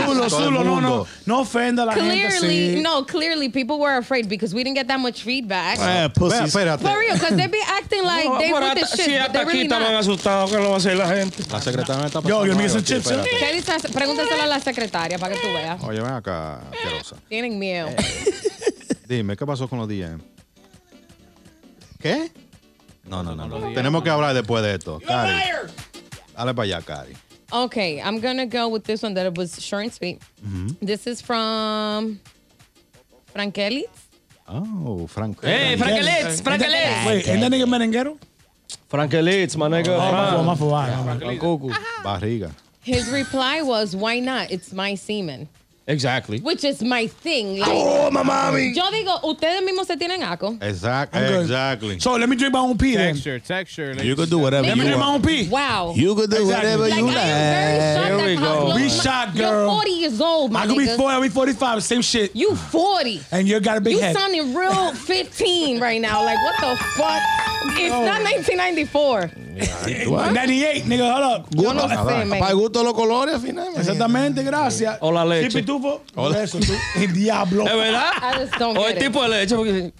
Zulo, 0.06 0.30
Zulo, 0.30 0.64
no, 0.64 0.80
no. 0.80 1.06
No 1.26 1.40
ofenda 1.40 1.82
a 1.82 1.86
la 1.86 1.92
gente 1.94 2.10
Clearly, 2.38 2.82
no, 2.82 3.04
clearly 3.06 3.48
people 3.48 3.78
were 3.78 3.96
afraid 3.96 4.28
because 4.28 4.54
we 4.54 4.62
didn't 4.62 4.76
get 4.76 4.86
that 4.86 4.98
much 4.98 5.22
feedback. 5.22 5.78
Eh, 5.78 5.82
Vea, 5.84 6.08
pussies. 6.12 6.40
espérate. 6.54 6.82
For 6.82 6.98
real, 6.98 7.14
because 7.14 7.36
they 7.36 7.46
be 7.48 7.58
acting 7.78 8.02
like 8.04 8.28
they 8.38 8.52
hasta- 8.52 8.74
the 8.74 8.86
shit, 8.96 9.06
si 9.06 9.16
hasta 9.16 9.40
aquí 9.40 9.60
estaban 9.62 9.94
asustados, 9.94 10.50
¿qué 10.50 10.56
lo 10.56 10.68
va 10.70 10.74
a 10.74 10.78
hacer 10.78 10.96
la 10.96 11.08
gente? 11.08 11.42
La 11.50 11.60
secretaria 11.60 12.06
está 12.06 12.20
Yo, 12.20 12.38
pasando 12.38 12.44
give 12.44 12.54
me 12.56 12.64
algo 12.64 12.80
some 12.80 12.80
aquí, 12.80 13.72
chips. 13.74 13.92
Pregúntaselo 13.92 14.42
a 14.42 14.46
la 14.46 14.60
secretaria 14.60 15.18
para 15.18 15.34
que 15.34 15.40
tú 15.40 15.48
veas. 15.52 15.82
Oye, 15.82 16.00
ven 16.00 16.12
acá, 16.12 16.60
asquerosa. 16.70 17.16
Tienen 17.28 17.58
miedo. 17.58 17.88
Dime, 19.08 19.36
¿qué 19.36 19.44
pasó 19.46 19.68
con 19.68 19.78
los 19.78 19.88
DM? 19.88 20.20
¿Qué? 22.00 22.30
No, 23.06 23.22
no, 23.22 23.34
no. 23.34 23.46
Tenemos 23.74 24.02
que 24.02 24.10
hablar 24.10 24.34
después 24.34 24.62
de 24.62 24.74
esto. 24.74 25.00
Cari. 25.00 25.32
Dale 26.36 26.54
para 26.54 26.66
allá, 26.66 26.82
Cari. 26.84 27.14
Okay, 27.52 28.00
I'm 28.00 28.18
gonna 28.20 28.46
go 28.46 28.68
with 28.68 28.84
this 28.84 29.02
one 29.02 29.14
that 29.14 29.26
it 29.26 29.36
was 29.36 29.62
short 29.62 29.84
and 29.84 29.92
sweet. 29.92 30.20
This 30.80 31.06
is 31.06 31.20
from 31.20 32.18
Frankelis. 33.34 33.84
Oh, 34.48 35.06
Frank. 35.06 35.40
Hey, 35.42 35.76
Frankelets, 35.78 36.42
Frankelets. 36.42 37.06
Wait, 37.06 37.28
ain't 37.28 37.40
that 37.40 37.50
nigga 37.52 37.66
merenguero? 37.66 38.18
Frankelets, 38.90 39.56
my 39.56 39.68
nigga. 39.68 39.88
Oh, 39.88 40.42
my 40.42 40.54
fault, 40.54 40.72
my. 40.72 41.70
Barriga. 42.02 42.50
His 42.82 43.08
reply 43.10 43.62
was, 43.62 43.94
"Why 43.96 44.18
not? 44.20 44.50
It's 44.50 44.72
my 44.72 44.94
semen," 44.94 45.48
Exactly. 45.86 46.40
which 46.40 46.64
is 46.64 46.82
my 46.82 47.06
thing. 47.06 47.58
Like, 47.58 47.68
Oh, 47.70 48.10
my 48.10 48.22
mommy. 48.22 48.72
yo 48.74 48.84
digo, 48.90 49.20
ustedes 49.22 49.60
mismos 49.62 49.86
se 49.86 49.96
tienen 49.96 50.22
aco. 50.22 50.56
Exactly. 50.62 51.20
Exactly. 51.20 51.98
So 52.00 52.12
let 52.16 52.26
me 52.28 52.36
drink 52.36 52.54
my 52.54 52.60
own 52.60 52.78
pee 52.78 52.96
then. 52.96 53.14
Texture, 53.14 53.38
texture. 53.38 53.94
like 53.94 54.04
You 54.04 54.16
could 54.16 54.30
do 54.30 54.38
whatever 54.38 54.66
Let 54.66 54.78
me 54.78 54.84
you 54.84 54.88
drink 54.88 55.00
my 55.00 55.08
own 55.14 55.20
pee. 55.22 55.46
Wow. 55.48 55.92
You 55.94 56.14
could 56.14 56.30
do 56.30 56.36
Exactly. 56.40 56.54
whatever 56.70 56.88
like 56.88 56.98
you 57.00 57.08
I 57.08 57.10
am 57.10 57.14
very 57.14 57.76
like. 57.76 57.94
shocked 57.94 58.20
Here 58.20 58.26
we 58.28 58.34
go. 58.36 58.60
close 58.62 58.74
We 58.76 58.82
my- 58.82 58.88
shocked, 58.88 59.36
You're 59.36 59.50
girl. 59.50 59.74
40 59.74 59.90
years 59.90 60.20
old, 60.22 60.52
my 60.52 60.62
I 60.62 60.66
could 60.66 60.78
be 60.78 60.86
nigga. 60.86 60.96
40, 60.96 61.14
I'll 61.14 61.20
be 61.22 61.28
45, 61.28 61.82
same 61.84 62.02
shit. 62.02 62.34
You 62.34 62.54
40. 62.56 63.20
And 63.30 63.46
you 63.46 63.60
got 63.60 63.76
a 63.76 63.80
big 63.82 63.94
You 63.96 64.00
head. 64.00 64.16
sounding 64.16 64.54
real 64.54 64.92
15 64.94 65.80
right 65.80 66.00
now. 66.00 66.24
Like, 66.24 66.38
what 66.44 66.54
the 66.60 66.82
fuck? 66.96 67.20
It's 67.76 67.90
not 67.90 68.22
1994. 68.22 69.30
98, 69.54 70.84
nigga, 70.86 71.14
hold 71.14 71.40
up. 71.40 71.46
Yo 71.50 71.72
no 71.74 71.88
sé, 71.88 71.94
Para 71.94 72.50
el 72.50 72.56
gusto 72.56 72.80
de 72.80 72.84
los 72.84 72.94
colores, 72.94 73.36
al 73.36 73.40
final. 73.40 73.68
Exactamente, 73.76 74.42
gracias. 74.42 74.96
Hola, 75.00 75.24
leche. 75.24 75.50
Sí, 75.50 75.58
pitufo. 75.58 76.02
Por 76.14 76.36
Eso, 76.36 76.58
tú. 76.58 76.72
El 76.96 77.12
diablo. 77.12 77.66
¿Es 77.66 77.74
verdad? 77.74 78.10
I 78.20 78.40
just 78.40 78.56
don't 78.58 78.76
O 78.76 78.88
el 78.88 78.98
tipo 78.98 79.22
de 79.22 79.28
leche. 79.28 79.54
Porque... 79.54 79.92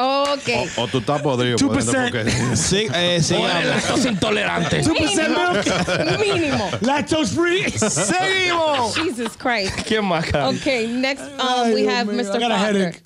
Okay. 0.00 0.68
O 0.76 0.86
tú 0.86 0.98
estás 0.98 1.20
podrido. 1.22 1.56
por 1.58 1.76
dentro 1.76 1.92
2%. 1.92 2.10
porque- 2.12 2.56
Sí, 2.56 2.86
eh, 2.94 3.18
sí, 3.20 3.34
O 3.34 3.48
estos 3.48 4.06
intolerantes. 4.06 4.88
2% 4.88 5.28
milk. 5.28 6.20
Mínimo. 6.34 6.70
Lactose 6.82 7.34
free. 7.34 7.68
Seguimos. 7.70 8.94
Jesus 8.96 9.36
Christ. 9.36 9.74
¿Quién 9.88 10.04
más, 10.04 10.24
cara? 10.26 10.50
Okay, 10.50 10.86
next 10.86 11.22
um, 11.22 11.40
Ay, 11.40 11.74
we 11.74 11.84
have 11.88 12.06
Mr. 12.12 12.36
I 12.36 12.38
got 12.38 12.52
a 12.52 12.58
Fokker. 12.58 12.76
headache. 12.76 13.02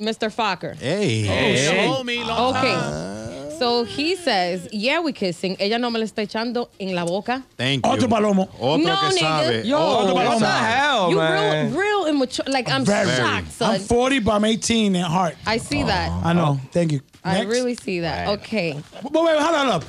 Mr. 0.00 0.30
Fokker. 0.32 0.76
Ey. 0.82 1.22
Hey. 1.22 1.86
Homie, 1.88 2.24
long 2.26 2.52
time. 2.52 3.33
Okay. 3.54 3.58
So 3.58 3.84
he 3.84 4.16
says, 4.16 4.68
yeah, 4.72 5.00
we 5.00 5.12
kissing. 5.12 5.56
Ella 5.58 5.78
no 5.78 5.90
me 5.90 5.98
la 5.98 6.04
está 6.06 6.22
echando 6.22 6.68
en 6.78 6.94
la 6.94 7.04
boca. 7.04 7.42
Thank 7.56 7.84
you. 7.86 7.92
Otro 7.92 8.08
palomo. 8.08 8.48
Otro 8.60 8.78
No, 8.78 9.00
que 9.00 9.16
nigga. 9.16 9.20
sabe. 9.20 9.64
Yo, 9.66 9.78
Otro 9.78 10.14
que 10.14 10.24
what 10.24 10.38
the 10.40 10.46
hell, 10.46 11.10
you 11.10 11.16
man? 11.16 11.74
real, 11.74 11.80
real 11.80 12.06
immature. 12.06 12.44
Like, 12.48 12.68
I'm 12.70 12.84
Very. 12.84 13.10
shocked, 13.10 13.52
son. 13.52 13.74
I'm 13.76 13.80
40, 13.80 14.18
but 14.20 14.32
I'm 14.32 14.44
18 14.44 14.96
at 14.96 15.06
heart. 15.10 15.36
I 15.46 15.58
see 15.58 15.82
that. 15.82 16.10
I 16.24 16.32
know. 16.32 16.58
Oh. 16.60 16.68
Thank 16.72 16.92
you. 16.92 17.00
I 17.24 17.34
Next. 17.38 17.46
really 17.50 17.74
see 17.74 18.00
that. 18.00 18.28
Okay. 18.40 18.76
But 19.02 19.24
wait, 19.24 19.38
hold 19.38 19.54
on 19.54 19.68
up. 19.68 19.84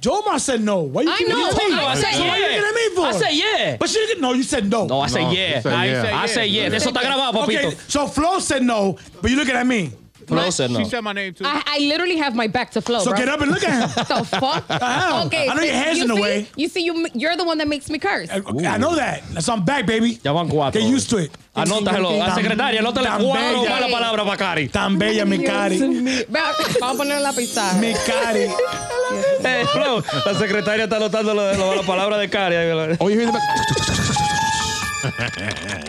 Joe 0.00 0.20
said 0.38 0.60
no. 0.60 0.80
Why 0.80 1.02
you 1.02 1.10
I 1.10 1.16
keep 1.16 1.28
know. 1.28 1.36
looking 1.36 1.60
at 1.60 1.68
me? 1.70 1.74
I 1.78 1.92
I 1.92 1.94
said 1.94 2.12
So 2.14 2.24
Why 2.26 2.36
you 2.36 2.42
looking 2.42 2.64
at 2.64 2.74
me 2.74 2.96
for? 2.96 3.06
I 3.06 3.12
said 3.12 3.30
yeah. 3.34 3.76
But 3.78 3.88
she 3.88 4.04
didn't. 4.06 4.20
No, 4.20 4.32
you 4.32 4.42
said 4.42 4.68
no. 4.68 4.86
No, 4.86 5.00
I 5.00 5.06
said 5.06 5.22
No, 5.22 5.30
yeah. 5.30 5.56
you 5.56 5.62
said 5.62 5.72
I, 5.72 5.86
yeah. 5.86 6.20
I 6.22 6.26
said 6.26 6.44
yeah. 6.50 6.68
De 6.68 6.76
eso 6.76 6.90
está 6.90 7.02
grabado, 7.02 7.32
papito. 7.32 7.68
Okay, 7.68 7.76
so 7.86 8.06
Flo 8.08 8.40
said 8.40 8.62
no, 8.64 8.98
but 9.20 9.30
you 9.30 9.36
looking 9.36 9.54
at 9.54 9.64
me. 9.66 9.92
Flo 10.26 10.50
said 10.50 10.70
no. 10.70 10.78
She 10.80 10.90
said 10.90 11.00
my 11.02 11.12
name 11.12 11.34
too. 11.34 11.44
I, 11.46 11.62
I 11.66 11.78
literally 11.80 12.16
have 12.18 12.34
my 12.34 12.46
back 12.46 12.70
to 12.72 12.80
Flo, 12.80 13.00
So 13.00 13.10
bro. 13.10 13.18
get 13.18 13.28
up 13.28 13.40
and 13.40 13.50
look 13.50 13.62
at 13.64 13.70
him. 13.72 13.88
The 14.06 14.24
fuck? 14.24 14.64
hell? 14.80 15.26
Okay. 15.26 15.48
I 15.48 15.54
know 15.54 15.62
your 15.62 15.74
hands 15.74 15.98
you 15.98 16.04
in 16.04 16.08
the 16.08 16.16
see, 16.16 16.22
way. 16.22 16.46
You 16.56 16.68
see, 16.68 16.84
you, 16.84 17.06
you're 17.14 17.36
the 17.36 17.44
one 17.44 17.58
that 17.58 17.68
makes 17.68 17.88
me 17.90 17.98
curse. 17.98 18.28
I, 18.30 18.36
I 18.66 18.78
know 18.78 18.94
that. 18.96 19.22
So 19.42 19.52
I'm 19.52 19.64
back, 19.64 19.86
baby. 19.86 20.18
Ya 20.24 20.32
van 20.32 20.48
cuatro. 20.48 20.80
Get 20.80 20.88
used 20.90 21.10
to 21.10 21.18
it. 21.18 21.30
Anótalo. 21.54 22.16
La 22.18 22.34
secretaria, 22.34 22.80
anótale 22.80 23.06
Tan 23.06 23.22
cuatro 23.22 23.64
malas 23.68 23.90
palabras 23.90 24.24
para 24.26 24.36
Cari. 24.36 24.68
Tan 24.68 24.98
bella, 24.98 25.24
mi 25.26 25.38
cari. 25.44 25.78
Ve, 25.78 26.26
Vamos 26.80 26.94
a 26.94 26.96
poner 26.96 27.20
la 27.20 27.32
pizarra. 27.32 27.78
Mi 27.80 27.92
cari. 28.06 28.46
Eh, 29.44 29.66
Flo, 29.72 30.02
la 30.24 30.34
secretaria 30.38 30.84
está 30.84 30.96
anotando 30.96 31.34
lo 31.34 31.42
de 31.42 31.58
lo- 31.58 31.74
la 31.74 31.82
palabra 31.82 32.16
de 32.16 32.30
Cari. 32.30 32.54
Oh, 32.98 33.10
you 33.10 33.18
hear 33.20 33.30
the 33.30 33.38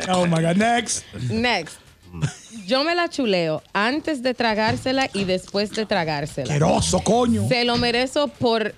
Oh 0.10 0.26
my 0.26 0.42
God. 0.42 0.58
Next. 0.58 1.06
Next. 1.30 1.78
Yo 2.68 2.84
me 2.84 2.96
la 2.96 3.10
chuleo 3.10 3.62
antes 3.74 4.22
de 4.24 4.34
tragársela 4.34 5.10
y 5.14 5.24
después 5.26 5.72
de 5.72 5.86
tragársela. 5.86 6.54
Queroso, 6.54 7.00
coño. 7.00 7.48
Se 7.48 7.64
lo 7.66 7.78
merezco 7.78 8.28
por, 8.28 8.74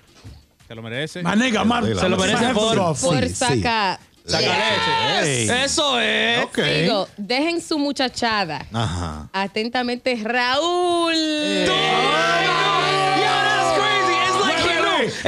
Se 0.66 0.74
lo 0.74 0.82
merece. 0.82 1.20
I'm 1.20 1.72
out- 1.72 1.98
Se 2.00 2.08
lo 2.08 2.16
merece 2.16 2.46
por- 2.54 2.76
por 2.98 3.22
Sí, 3.22 3.28
sí. 3.28 3.34
sacar. 3.34 3.98
Saca 4.26 5.20
leche. 5.22 5.64
Eso 5.64 6.00
es. 6.00 6.44
Ok. 6.44 6.58
Digo, 6.58 7.08
dejen 7.16 7.60
su 7.62 7.78
muchachada. 7.78 8.66
Ajá. 8.72 9.28
Atentamente, 9.32 10.16
Raúl. 10.20 11.14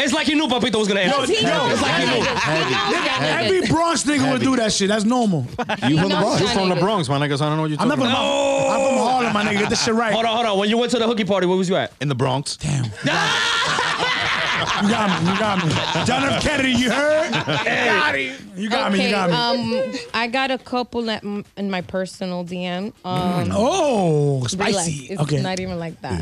It's 0.00 0.12
like 0.12 0.26
he 0.26 0.34
knew 0.34 0.46
Papito 0.46 0.78
was 0.78 0.86
gonna 0.88 1.00
Yo, 1.02 1.20
answer. 1.20 1.32
yo, 1.32 1.68
It's 1.70 1.82
like 1.82 1.94
he 2.02 2.20
knew. 2.20 3.58
Every 3.58 3.68
Bronx 3.68 4.04
nigga 4.04 4.30
would 4.32 4.40
do 4.42 4.56
that 4.56 4.72
shit. 4.72 4.88
That's 4.88 5.04
normal. 5.04 5.44
You 5.86 5.98
from 5.98 6.08
the 6.10 6.16
Bronx? 6.16 6.40
You 6.40 6.46
from 6.48 6.68
the 6.68 6.76
Bronx, 6.76 7.08
my 7.08 7.18
nigga, 7.18 7.36
so 7.36 7.44
I 7.44 7.48
don't 7.48 7.56
know 7.56 7.62
what 7.62 7.70
you're 7.70 7.80
I'm 7.80 7.88
talking 7.88 8.04
not 8.04 8.12
from, 8.16 8.24
about. 8.24 8.70
I'm 8.70 8.88
from 8.88 8.98
Harlem, 8.98 9.32
my 9.32 9.44
nigga. 9.44 9.58
Get 9.60 9.70
this 9.70 9.84
shit 9.84 9.94
right. 9.94 10.12
Hold 10.12 10.24
on, 10.24 10.34
hold 10.34 10.46
on. 10.46 10.58
When 10.58 10.68
you 10.70 10.78
went 10.78 10.92
to 10.92 10.98
the 10.98 11.06
hooky 11.06 11.24
party, 11.24 11.46
where 11.46 11.56
was 11.56 11.68
you 11.68 11.76
at? 11.76 11.92
In 12.00 12.08
the 12.08 12.14
Bronx. 12.14 12.56
Damn. 12.56 12.86
Ah! 13.06 13.77
You 14.82 14.88
got 14.88 15.22
me. 15.22 15.30
You 15.30 15.38
got 15.38 15.64
me. 15.64 16.04
John 16.04 16.24
F. 16.24 16.42
Kennedy, 16.42 16.72
you 16.72 16.90
heard? 16.90 17.34
Hey. 17.34 18.34
You 18.56 18.68
got 18.68 18.92
me. 18.92 19.04
You 19.04 19.10
got 19.10 19.30
me. 19.30 19.78
um, 19.80 19.92
I 20.14 20.26
got 20.26 20.50
a 20.50 20.58
couple 20.58 21.08
at, 21.10 21.24
m- 21.24 21.44
in 21.56 21.70
my 21.70 21.80
personal 21.80 22.44
DM. 22.44 22.92
Um, 23.04 23.50
oh, 23.52 24.44
spicy. 24.46 25.06
It's 25.12 25.20
Okay. 25.22 25.40
not 25.42 25.60
even 25.60 25.78
like 25.78 26.00
that. 26.02 26.20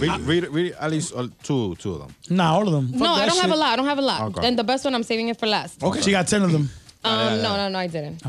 Read, 0.00 0.20
read, 0.22 0.48
read 0.48 0.72
at 0.80 0.90
least 0.90 1.14
uh, 1.14 1.28
two, 1.42 1.74
two 1.76 1.94
of 1.94 1.98
them. 2.00 2.14
Nah, 2.28 2.54
all 2.54 2.66
of 2.66 2.72
them. 2.72 2.88
Fuck 2.88 3.00
no, 3.00 3.12
I 3.12 3.20
that 3.20 3.28
don't 3.28 3.36
have 3.40 3.50
a 3.50 3.52
shit. 3.52 3.58
lot. 3.58 3.72
I 3.72 3.76
don't 3.76 3.86
have 3.86 3.98
a 3.98 4.02
lot. 4.02 4.22
Okay. 4.36 4.46
And 4.48 4.58
the 4.58 4.64
best 4.64 4.84
one, 4.84 4.94
I'm 4.94 5.02
saving 5.04 5.28
it 5.28 5.38
for 5.38 5.46
last. 5.46 5.82
Okay. 5.82 6.00
She 6.00 6.10
got 6.10 6.26
10 6.28 6.42
of 6.42 6.52
them. 6.52 6.68
Um, 7.04 7.40
no, 7.42 7.56
no, 7.56 7.68
no, 7.68 7.78
I 7.78 7.86
didn't. 7.86 8.22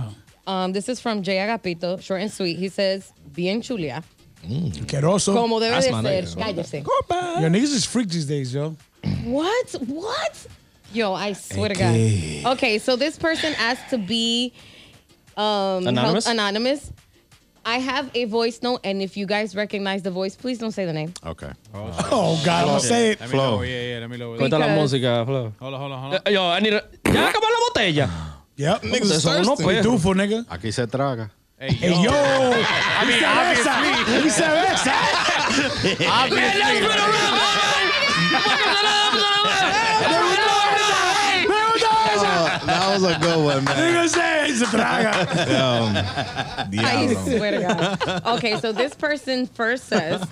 Um, 0.48 0.72
this 0.74 0.88
is 0.90 1.00
from 1.00 1.22
Jay 1.24 1.38
Agapito, 1.38 2.02
short 2.02 2.22
and 2.22 2.32
sweet. 2.32 2.58
He 2.58 2.70
says, 2.70 3.12
bien 3.34 3.62
chulia, 3.62 4.04
Queroso. 4.44 5.34
como 5.34 5.60
debe 5.60 5.72
That's 5.72 5.86
de 5.88 5.92
my 5.92 6.04
ser. 6.04 6.22
nigga. 6.24 6.54
Cállese. 6.56 6.84
Yo, 7.42 7.50
niggas 7.50 7.74
is 7.74 7.86
freak 7.86 8.10
these 8.10 8.26
days, 8.26 8.54
yo. 8.54 8.76
What? 9.24 9.72
What? 9.88 10.48
Yo, 10.94 11.14
I 11.14 11.34
swear 11.34 11.70
to 11.70 11.76
God. 11.76 11.96
Okay, 12.58 12.78
so 12.80 12.96
this 12.96 13.18
person 13.18 13.54
asked 13.60 13.90
to 13.90 13.98
be 13.98 14.54
um, 15.36 15.88
Anonymous? 15.88 16.28
anonymous. 16.28 16.92
I 17.66 17.78
have 17.80 18.12
a 18.14 18.26
voice 18.26 18.62
note, 18.62 18.82
and 18.84 19.02
if 19.02 19.16
you 19.16 19.26
guys 19.26 19.56
recognize 19.56 20.04
the 20.04 20.12
voice, 20.12 20.36
please 20.36 20.58
don't 20.60 20.74
say 20.74 20.84
the 20.86 20.92
name. 20.94 21.14
Okay. 21.26 21.50
Oh, 21.74 22.42
God, 22.46 22.62
I'm 22.62 22.68
gonna 22.68 22.80
say 22.82 23.12
it. 23.12 23.20
Let 23.22 23.30
me 23.30 23.36
Flo. 23.36 23.56
know. 23.58 23.62
Yeah, 23.64 23.82
yeah, 23.94 24.00
let 24.00 24.10
me 24.10 24.18
know. 24.18 24.36
Cuenta 24.38 24.60
la 24.60 24.68
Because- 24.68 24.92
música, 24.92 25.26
Flo. 25.26 25.54
Hold 25.60 25.74
on, 25.74 25.80
hold 25.80 25.92
on, 25.94 26.00
hold 26.02 26.14
on. 26.16 26.22
Eh, 26.26 26.32
Yo, 26.34 26.44
I 26.50 26.60
need 26.60 26.74
a... 26.74 26.84
¿Ya 27.06 27.30
acabó 27.30 27.48
la 27.50 27.60
botella? 27.70 28.10
Yep. 28.58 28.84
Ustedes 28.84 29.22
son 29.24 29.40
unos 29.46 29.60
perros. 29.60 29.78
Pitufo, 29.86 30.14
nigga. 30.14 30.46
Aquí 30.50 30.72
se 30.74 30.86
traga. 30.88 31.32
Hey, 31.58 31.72
Hey, 31.80 32.04
yo. 32.04 32.12
I 32.12 33.06
mean, 33.08 33.24
obviously. 33.24 34.22
Viceversa. 34.24 34.94
That 42.94 43.02
was 43.02 43.16
a 43.16 43.20
good 43.20 43.46
one, 43.46 43.64
man. 43.66 43.76
Nigga 43.76 44.10
say 44.10 44.52
se 44.54 44.66
traga. 44.66 45.14
I 45.14 46.68
Diablo. 46.70 47.38
swear 47.38 47.52
to 47.52 47.60
God. 47.62 48.38
Okay, 48.38 48.60
so 48.60 48.72
this 48.72 48.94
person 48.94 49.48
first 49.48 49.86
says, 49.86 50.28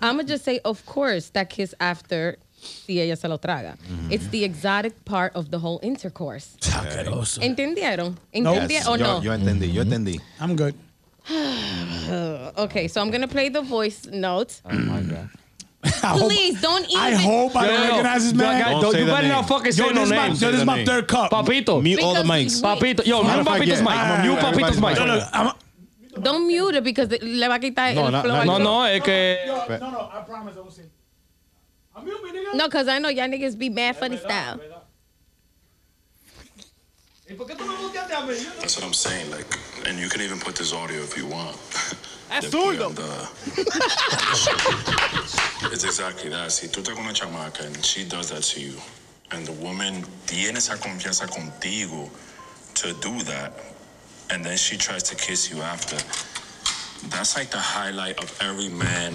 I'm 0.00 0.16
gonna 0.16 0.24
just 0.24 0.44
say, 0.44 0.60
of 0.64 0.84
course, 0.86 1.30
that 1.30 1.50
kiss 1.50 1.74
after 1.80 2.38
si 2.56 3.00
ella 3.00 3.16
se 3.16 3.28
lo 3.28 3.36
traga. 3.36 3.76
Mm-hmm. 3.76 4.12
It's 4.12 4.28
the 4.28 4.44
exotic 4.44 5.04
part 5.04 5.34
of 5.36 5.50
the 5.50 5.58
whole 5.58 5.80
intercourse. 5.82 6.56
Queroso. 6.60 7.40
¿Entendieron? 7.40 8.16
¿Entendieron 8.32 8.86
o 8.88 8.94
yo, 8.96 9.04
no? 9.04 9.20
yo 9.22 9.32
entendí, 9.32 9.72
yo 9.72 9.84
mm-hmm. 9.84 9.92
entendí. 9.92 10.20
I'm 10.40 10.56
good. 10.56 10.74
Okay, 12.56 12.86
so 12.86 13.00
I'm 13.00 13.10
gonna 13.10 13.26
play 13.28 13.48
the 13.48 13.62
voice 13.62 14.06
note. 14.06 14.60
Oh, 14.64 14.72
my 14.74 15.00
God. 15.00 15.30
I 16.04 16.08
hope, 16.08 16.28
Please 16.30 16.60
don't 16.60 16.84
even. 16.90 17.00
I 17.02 17.12
hope 17.14 17.56
I 17.56 17.66
don't 17.66 17.74
yo, 17.74 17.82
yo. 17.82 17.88
recognize 17.90 18.22
this 18.24 18.32
Yo, 18.32 18.38
man. 18.38 18.60
guy, 18.62 18.70
Don't 18.72 18.82
don't- 18.82 18.92
say 18.92 18.98
you 19.00 19.04
the 19.06 19.10
better 19.12 19.22
name. 19.22 19.32
not 19.32 19.48
fucking 19.48 19.64
Yo, 19.66 19.70
say 19.72 19.82
this 19.88 19.94
no 19.94 20.02
is 20.02 20.10
my, 20.10 20.16
names. 20.28 20.42
yo, 20.42 20.50
this 20.50 20.60
is 20.60 20.66
my 20.66 20.76
name. 20.76 20.86
third 20.86 21.08
cup. 21.08 21.30
Papito. 21.30 21.82
Mute 21.82 22.00
all 22.02 22.14
the 22.14 22.22
Because 22.22 22.60
mics. 22.62 22.82
we- 22.82 22.92
Papito. 22.94 23.06
Yo, 23.06 23.22
Matter 23.22 23.32
mute 23.32 23.40
of 23.40 23.46
fact, 23.46 23.60
Papito's 23.62 23.78
yeah. 23.78 23.84
mic. 23.84 23.92
Ah, 23.94 24.22
Mute 24.22 24.38
everybody's 24.38 24.76
Papito's 24.76 24.80
mic. 24.80 24.96
Yo, 24.98 25.04
look, 25.14 25.28
I'm, 25.32 25.52
Don't 26.22 26.46
mute 26.46 26.74
it 26.76 26.84
because 26.84 27.08
le 27.10 27.48
va 27.48 27.54
a 27.54 27.58
quitar 27.58 27.94
No, 27.94 28.06
el 28.06 28.12
no, 28.12 28.20
flow. 28.22 28.30
no, 28.34 28.40
al 28.40 28.46
No, 28.46 28.54
flow. 28.56 28.64
no, 28.64 28.84
es 28.84 29.02
que... 29.02 29.38
no, 29.46 29.90
no, 29.90 30.10
I 30.12 30.20
promise 30.22 30.56
I 30.56 30.60
will 30.60 30.70
say. 30.70 30.82
No, 32.54 32.68
cause 32.68 32.86
I 32.88 32.98
know 32.98 33.08
y'all 33.08 33.28
niggas 33.28 33.56
be 33.58 33.68
mad 33.68 33.96
funny 33.96 34.16
style. 34.18 34.60
That's 37.26 38.76
what 38.76 38.84
I'm 38.84 38.92
saying. 38.92 39.30
Like, 39.30 39.46
and 39.86 39.98
you 39.98 40.08
can 40.08 40.20
even 40.20 40.38
put 40.38 40.54
this 40.56 40.72
audio 40.72 41.00
if 41.00 41.16
you 41.16 41.26
want. 41.26 41.56
That's 42.28 42.46
Después 42.46 42.78
zurdo. 42.78 42.88
anda- 42.88 43.30
It's 45.72 45.84
exactly 45.84 46.30
that. 46.30 46.52
Si 46.52 46.68
tú 46.68 46.80
estás 46.82 46.94
con 46.94 47.04
una 47.04 47.12
chamaca 47.12 47.64
and 47.64 47.84
she 47.84 48.04
does 48.04 48.30
that 48.30 48.42
to 48.42 48.60
you, 48.60 48.74
and 49.30 49.46
the 49.46 49.52
woman 49.52 50.04
tiene 50.26 50.56
esa 50.56 50.76
confianza 50.76 51.26
contigo 51.28 52.08
to 52.74 52.92
do 53.00 53.22
that, 53.24 53.52
and 54.30 54.44
then 54.44 54.56
she 54.56 54.76
tries 54.76 55.02
to 55.04 55.14
kiss 55.16 55.50
you 55.50 55.60
after, 55.62 55.96
that's 57.08 57.36
like 57.36 57.50
the 57.50 57.58
highlight 57.58 58.18
of 58.22 58.32
every 58.40 58.68
man 58.68 59.14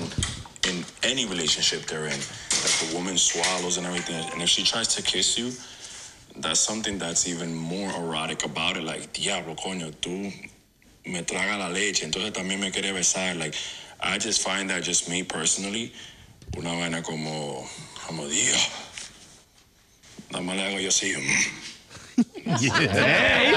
in 0.67 0.83
any 1.03 1.25
relationship 1.25 1.85
they're 1.87 2.05
in. 2.05 2.19
That 2.19 2.85
the 2.89 2.95
woman 2.95 3.17
swallows 3.17 3.77
and 3.77 3.85
everything, 3.87 4.23
and 4.33 4.41
if 4.41 4.49
she 4.49 4.63
tries 4.63 4.87
to 4.95 5.01
kiss 5.01 5.37
you, 5.37 5.51
that's 6.41 6.59
something 6.59 6.97
that's 6.99 7.27
even 7.27 7.55
more 7.55 7.89
erotic 7.91 8.43
about 8.45 8.77
it. 8.77 8.83
Like, 8.83 9.13
diablo, 9.13 9.55
coño, 9.55 9.91
tú 10.01 10.31
me 11.05 11.23
traga 11.23 11.57
la 11.57 11.69
leche, 11.69 12.05
entonces 12.05 12.33
también 12.33 12.59
me 12.59 12.71
quiere 12.71 12.91
besar. 12.91 13.35
Like, 13.35 13.55
I 14.01 14.17
just 14.17 14.41
find 14.43 14.69
that 14.69 14.83
just 14.83 15.09
me 15.09 15.23
personally, 15.23 15.91
una 16.57 16.73
vaina 16.73 17.01
como, 17.01 17.67
como 18.07 18.27
Dios. 18.27 18.69
Nada 20.31 20.43
más 20.43 20.55
le 20.55 20.63
hago 20.63 20.79
yo 20.79 20.89
así. 20.89 21.13
mm. 22.59 23.49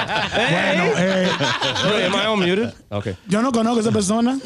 Bueno, 0.51 0.85
eh, 0.97 1.29
Wait, 1.91 2.05
am 2.05 2.15
I 2.15 2.27
unmuted? 2.27 2.75
Okay. 2.91 3.17
yo 3.29 3.41
no 3.43 3.51
conozco 3.53 3.81
esa 3.81 3.91
persona. 3.93 4.39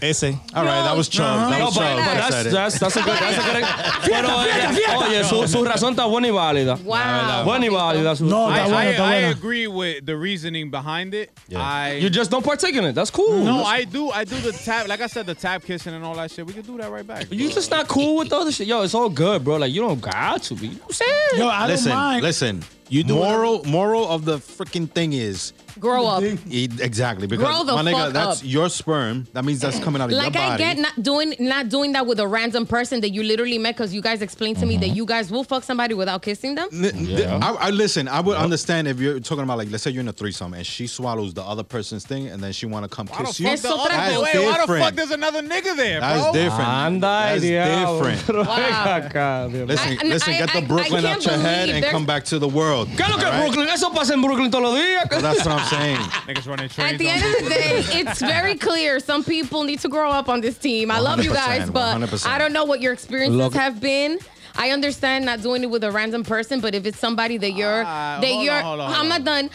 Ese. 0.00 0.38
All 0.54 0.64
right, 0.64 0.82
that 0.84 0.96
was 0.96 1.08
Chubb. 1.08 1.50
That 1.50 1.58
No, 1.58 1.64
was 1.66 1.74
but, 1.74 1.82
Chubb. 1.82 1.96
but 1.96 2.14
that's, 2.14 2.36
said 2.36 2.52
that's, 2.52 2.78
that's 2.78 2.96
a 2.96 3.02
good, 3.02 3.18
that's 3.18 3.38
a 3.38 3.52
good. 3.52 3.64
Pero, 4.12 4.28
eh, 4.28 5.08
oye, 5.08 5.24
su, 5.24 5.48
su 5.48 5.64
razón 5.64 5.94
está 5.94 6.06
buena 6.06 6.28
y 6.28 6.30
válida. 6.32 6.76
Wow. 6.84 7.44
Buena 7.44 7.66
y 7.66 7.70
válida. 7.70 8.16
Su, 8.16 8.24
No, 8.26 8.48
está 8.50 8.64
buena, 8.68 8.76
I, 8.82 8.86
está 8.92 9.04
I 9.04 9.20
buena. 9.20 9.28
agree 9.30 9.66
with 9.66 10.04
the 10.06 10.16
reasoning 10.16 10.70
behind 10.70 11.14
it. 11.14 11.30
I 11.54 11.94
you 12.00 12.10
just 12.10 12.30
don't 12.30 12.44
partake 12.44 12.74
in 12.76 12.84
it. 12.84 12.94
That's 12.94 13.10
cool. 13.10 13.44
no, 13.44 13.64
I 13.64 13.84
do. 13.84 14.10
I 14.10 14.24
do 14.24 14.38
the 14.40 14.52
tap. 14.52 14.88
Like 14.88 15.00
I 15.00 15.06
said, 15.06 15.26
the 15.26 15.34
tap 15.34 15.62
kissing 15.64 15.94
and 15.94 16.04
all 16.04 16.14
that 16.16 16.30
shit. 16.30 16.46
We 16.46 16.52
can 16.52 16.62
do 16.62 16.76
that 16.78 16.90
right 16.90 17.06
back. 17.06 17.26
You 17.30 17.48
just 17.50 17.70
not 17.70 17.88
cool 17.88 18.16
with 18.18 18.28
the 18.28 18.36
other 18.36 18.52
shit. 18.52 18.66
Yo, 18.66 18.82
it's 18.82 18.94
all 18.94 19.08
good, 19.08 19.42
bro. 19.42 19.56
Like, 19.56 19.72
you 19.72 19.80
don't 19.80 20.00
got 20.00 20.42
to 20.44 20.54
be. 20.54 20.68
You 20.68 20.72
know 20.74 20.78
what 20.80 20.88
I'm 20.88 20.92
saying? 20.92 21.38
Yo, 21.38 21.48
I 21.48 21.66
Listen, 21.66 21.88
don't 21.90 21.98
mind. 21.98 22.22
listen. 22.22 22.62
You 22.94 23.02
moral 23.02 23.64
moral 23.64 24.08
of 24.08 24.24
the 24.24 24.36
freaking 24.36 24.88
thing 24.88 25.14
is 25.14 25.52
Grow 25.78 26.06
up. 26.06 26.22
e- 26.22 26.68
exactly 26.80 27.26
because 27.26 27.44
Grow 27.46 27.64
the 27.64 27.74
my 27.74 27.82
nigga, 27.82 28.04
fuck 28.04 28.12
that's 28.12 28.40
up. 28.40 28.46
your 28.46 28.68
sperm. 28.68 29.26
That 29.32 29.44
means 29.44 29.60
that's 29.60 29.78
coming 29.80 30.00
out 30.00 30.06
of 30.06 30.10
your 30.12 30.20
body. 30.22 30.34
Like 30.34 30.34
your 30.34 30.42
I 30.42 30.48
body. 30.58 30.62
get 30.64 30.78
not 30.78 31.02
doing 31.02 31.34
not 31.40 31.68
doing 31.68 31.92
that 31.92 32.06
with 32.06 32.20
a 32.20 32.26
random 32.28 32.66
person 32.66 33.00
that 33.00 33.10
you 33.10 33.22
literally 33.22 33.58
met 33.58 33.76
because 33.76 33.92
you 33.92 34.00
guys 34.00 34.22
explained 34.22 34.58
to 34.58 34.66
me 34.66 34.76
that 34.78 34.86
mm-hmm. 34.86 34.94
you 34.96 35.06
guys 35.06 35.30
will 35.30 35.44
fuck 35.44 35.62
somebody 35.64 35.94
without 35.94 36.22
kissing 36.22 36.54
them. 36.54 36.68
N- 36.72 37.06
th- 37.06 37.26
I, 37.26 37.54
I 37.54 37.70
listen. 37.70 38.08
I 38.08 38.20
would 38.20 38.36
understand 38.36 38.88
if 38.88 38.98
you're 39.00 39.20
talking 39.20 39.44
about 39.44 39.58
like, 39.58 39.70
let's 39.70 39.82
say 39.82 39.90
you're 39.90 40.00
in 40.02 40.08
a 40.08 40.12
threesome 40.12 40.54
and 40.54 40.64
she 40.66 40.86
swallows 40.86 41.34
the 41.34 41.42
other 41.42 41.62
person's 41.64 42.04
thing 42.06 42.28
and 42.28 42.42
then 42.42 42.52
she 42.52 42.66
want 42.66 42.84
to 42.84 42.94
come 42.94 43.06
Why 43.06 43.18
the 43.18 43.24
kiss 43.24 43.40
you. 43.40 43.46
fuck 43.48 43.60
the 43.60 43.68
Eso 43.68 43.78
other, 43.78 43.94
otra 43.94 44.22
wait, 44.22 44.34
why 44.34 44.52
the 44.52 44.58
Different. 44.58 44.84
fuck 44.84 44.94
there's 44.94 45.10
another 45.10 45.42
nigga 45.42 45.76
there, 45.76 46.00
That's 46.00 46.22
bro? 46.22 46.32
different. 46.32 46.68
Anda, 46.68 47.00
That's 47.00 47.42
diablo. 47.42 48.10
different. 48.10 48.48
Acá, 48.48 49.50
Dios 49.50 49.52
mío. 49.52 49.66
Listen, 49.68 49.98
I- 50.00 50.04
listen. 50.04 50.32
I- 50.34 50.38
get 50.38 50.48
the 50.52 50.58
I- 50.58 50.62
I 50.62 50.64
Brooklyn 50.66 51.02
can't 51.02 51.16
out 51.16 51.24
your 51.26 51.34
head 51.38 51.60
believe 51.66 51.74
and 51.74 51.82
there's- 51.84 51.92
come 51.92 52.06
back 52.06 52.24
to 52.26 52.38
the 52.38 52.48
world. 52.48 52.88
¿Qué 52.90 53.00
es 53.04 53.08
lo 53.10 53.16
que 53.16 53.24
es 53.24 53.24
All 53.24 53.32
right? 53.32 53.42
Brooklyn? 53.52 53.68
Eso 53.68 53.90
pasa 53.90 54.12
en 54.14 54.22
Brooklyn 54.22 54.50
todos 54.50 54.62
los 54.64 54.74
días. 54.78 55.08
That's 55.10 55.44
what 55.44 55.48
I'm 55.58 55.63
saying. 55.68 55.96
Niggas 56.26 56.46
running 56.48 56.68
trains. 56.68 56.92
At 56.92 56.98
the 56.98 57.08
on 57.08 57.14
end 57.16 57.24
of 57.36 57.44
the 57.44 57.50
day, 57.50 57.84
it's 58.00 58.20
very 58.20 58.56
clear. 58.56 59.00
Some 59.00 59.24
people 59.24 59.64
need 59.64 59.80
to 59.80 59.88
grow 59.88 60.10
up 60.10 60.28
on 60.28 60.40
this 60.40 60.56
team. 60.58 60.90
I 60.90 60.98
love 60.98 61.22
you 61.24 61.32
guys, 61.32 61.70
but 61.70 61.96
100%. 61.96 62.26
I 62.26 62.38
don't 62.38 62.52
know 62.52 62.64
what 62.64 62.80
your 62.80 62.92
experiences 62.92 63.36
Look- 63.36 63.54
have 63.54 63.80
been. 63.80 64.18
I 64.56 64.70
understand 64.70 65.24
not 65.24 65.42
doing 65.42 65.62
it 65.64 65.70
with 65.70 65.82
a 65.82 65.90
random 65.90 66.22
person, 66.22 66.60
but 66.60 66.74
if 66.76 66.86
it's 66.86 66.98
somebody 66.98 67.36
that 67.38 67.52
you're 67.52 67.82
Ah, 67.84 68.18
that 68.20 68.26
hold 68.30 68.44
you're, 68.44 68.54
on, 68.54 68.62
hold 68.62 68.80
on, 68.80 68.88
I'm 68.90 68.94
hold 68.96 69.08
not 69.08 69.24
done. 69.24 69.50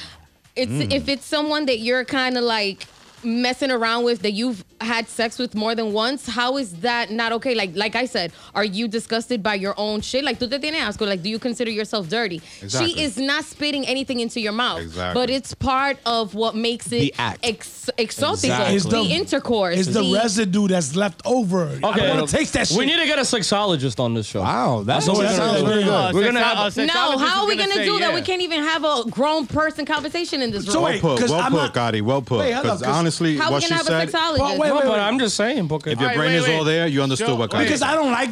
It's 0.57 0.71
Mm. 0.71 0.91
if 0.93 1.07
it's 1.07 1.25
someone 1.25 1.67
that 1.67 1.79
you're 1.79 2.03
kind 2.03 2.37
of 2.37 2.43
like 2.43 2.85
messing 3.23 3.71
around 3.71 4.03
with 4.03 4.21
that 4.21 4.31
you've 4.31 4.63
had 4.81 5.07
sex 5.09 5.37
with 5.37 5.55
more 5.55 5.75
than 5.75 5.91
once. 5.93 6.25
How 6.27 6.57
is 6.57 6.73
that 6.81 7.11
not 7.11 7.31
okay? 7.33 7.53
Like 7.55 7.71
like 7.75 7.95
I 7.95 8.05
said, 8.05 8.31
are 8.55 8.63
you 8.65 8.87
disgusted 8.87 9.43
by 9.43 9.55
your 9.55 9.73
own 9.77 10.01
shit? 10.01 10.23
Like 10.23 10.39
tú 10.39 10.49
te 10.49 10.57
tienes 10.59 10.75
asco. 10.79 11.05
Like 11.07 11.21
do 11.21 11.29
you 11.29 11.39
consider 11.39 11.71
yourself 11.71 12.07
dirty? 12.09 12.41
Exactly. 12.61 12.93
She 12.93 13.01
is 13.01 13.17
not 13.17 13.43
spitting 13.45 13.85
anything 13.85 14.19
into 14.19 14.39
your 14.39 14.53
mouth, 14.53 14.81
Exactly. 14.81 15.19
but 15.21 15.29
it's 15.29 15.53
part 15.53 15.97
of 16.05 16.33
what 16.35 16.55
makes 16.55 16.87
it 16.87 16.99
The 17.01 17.13
act. 17.17 17.39
ex- 17.43 17.89
exotic. 17.97 18.45
Exactly. 18.51 18.75
It's 18.75 18.85
The, 18.85 19.03
the- 19.03 19.11
intercourse. 19.11 19.77
It's 19.79 19.89
the 19.89 20.11
residue 20.13 20.67
that's 20.67 20.95
left 20.95 21.21
over. 21.25 21.63
Okay. 21.67 21.79
don't 22.07 22.17
want 22.17 22.29
to 22.29 22.35
taste 22.37 22.53
that 22.53 22.67
shit. 22.67 22.77
We 22.77 22.85
need 22.85 22.99
to 22.99 23.05
get 23.05 23.19
a 23.19 23.23
sexologist 23.23 23.99
on 23.99 24.13
this 24.13 24.27
show. 24.27 24.41
Wow, 24.41 24.83
that's, 24.85 25.07
what 25.07 25.17
that 25.19 25.31
we're 25.31 25.35
sounds 25.35 25.61
gonna 25.61 25.73
good. 25.73 25.87
Uh, 25.87 26.11
We're 26.13 26.23
gonna 26.25 26.39
have- 26.43 26.77
a 26.77 26.85
no, 26.85 26.93
sexologist 26.93 27.27
how 27.27 27.41
are 27.43 27.47
we 27.47 27.55
gonna 27.55 27.69
gonna 27.69 27.73
say 27.81 27.85
do 27.85 27.99
that? 27.99 28.13
We 28.13 28.21
can't 28.21 28.41
even 28.41 28.63
have 28.63 28.83
a 28.85 29.03
grown 29.09 29.45
person 29.47 29.85
conversation 29.85 30.41
in 30.41 30.51
this 30.51 30.65
So 30.65 30.75
room. 30.75 30.83
wait, 30.83 31.03
Well 31.03 31.15
put, 31.15 31.21
'cause 31.21 31.31
well 31.31 31.43
put, 31.49 31.53
not- 31.53 31.73
Gotti. 31.73 32.01
Well 32.01 32.21
put. 32.21 32.39
Wait, 32.39 32.51
hold 32.53 32.65
on, 32.65 32.77
Because 32.77 32.81
'cause- 32.87 33.03
honestly, 33.09 33.37
how 33.37 33.51
what 33.51 33.57
we 33.57 33.61
she 33.61 33.69
gonna 33.69 33.77
have 33.83 33.87
a 33.87 33.89
said, 33.89 34.09
sexologist? 34.09 34.37
But 34.37 34.57
wait, 34.59 34.67
No, 34.69 34.75
wait, 34.75 34.83
but 34.83 34.91
wait. 34.93 34.99
I'm 34.99 35.19
just 35.19 35.35
saying, 35.35 35.67
porque 35.67 35.87
if 35.87 35.99
your 35.99 36.09
Alright, 36.09 36.17
brain 36.17 36.31
wait, 36.31 36.37
is 36.37 36.47
wait. 36.47 36.57
all 36.57 36.63
there, 36.63 36.87
you 36.87 37.01
understood 37.01 37.27
Sure, 37.27 37.35
what 37.37 37.51
wait. 37.53 37.59
Gotti 37.59 37.63
Because 37.65 37.81
I 37.81 37.95
don't 37.95 38.11
like 38.11 38.29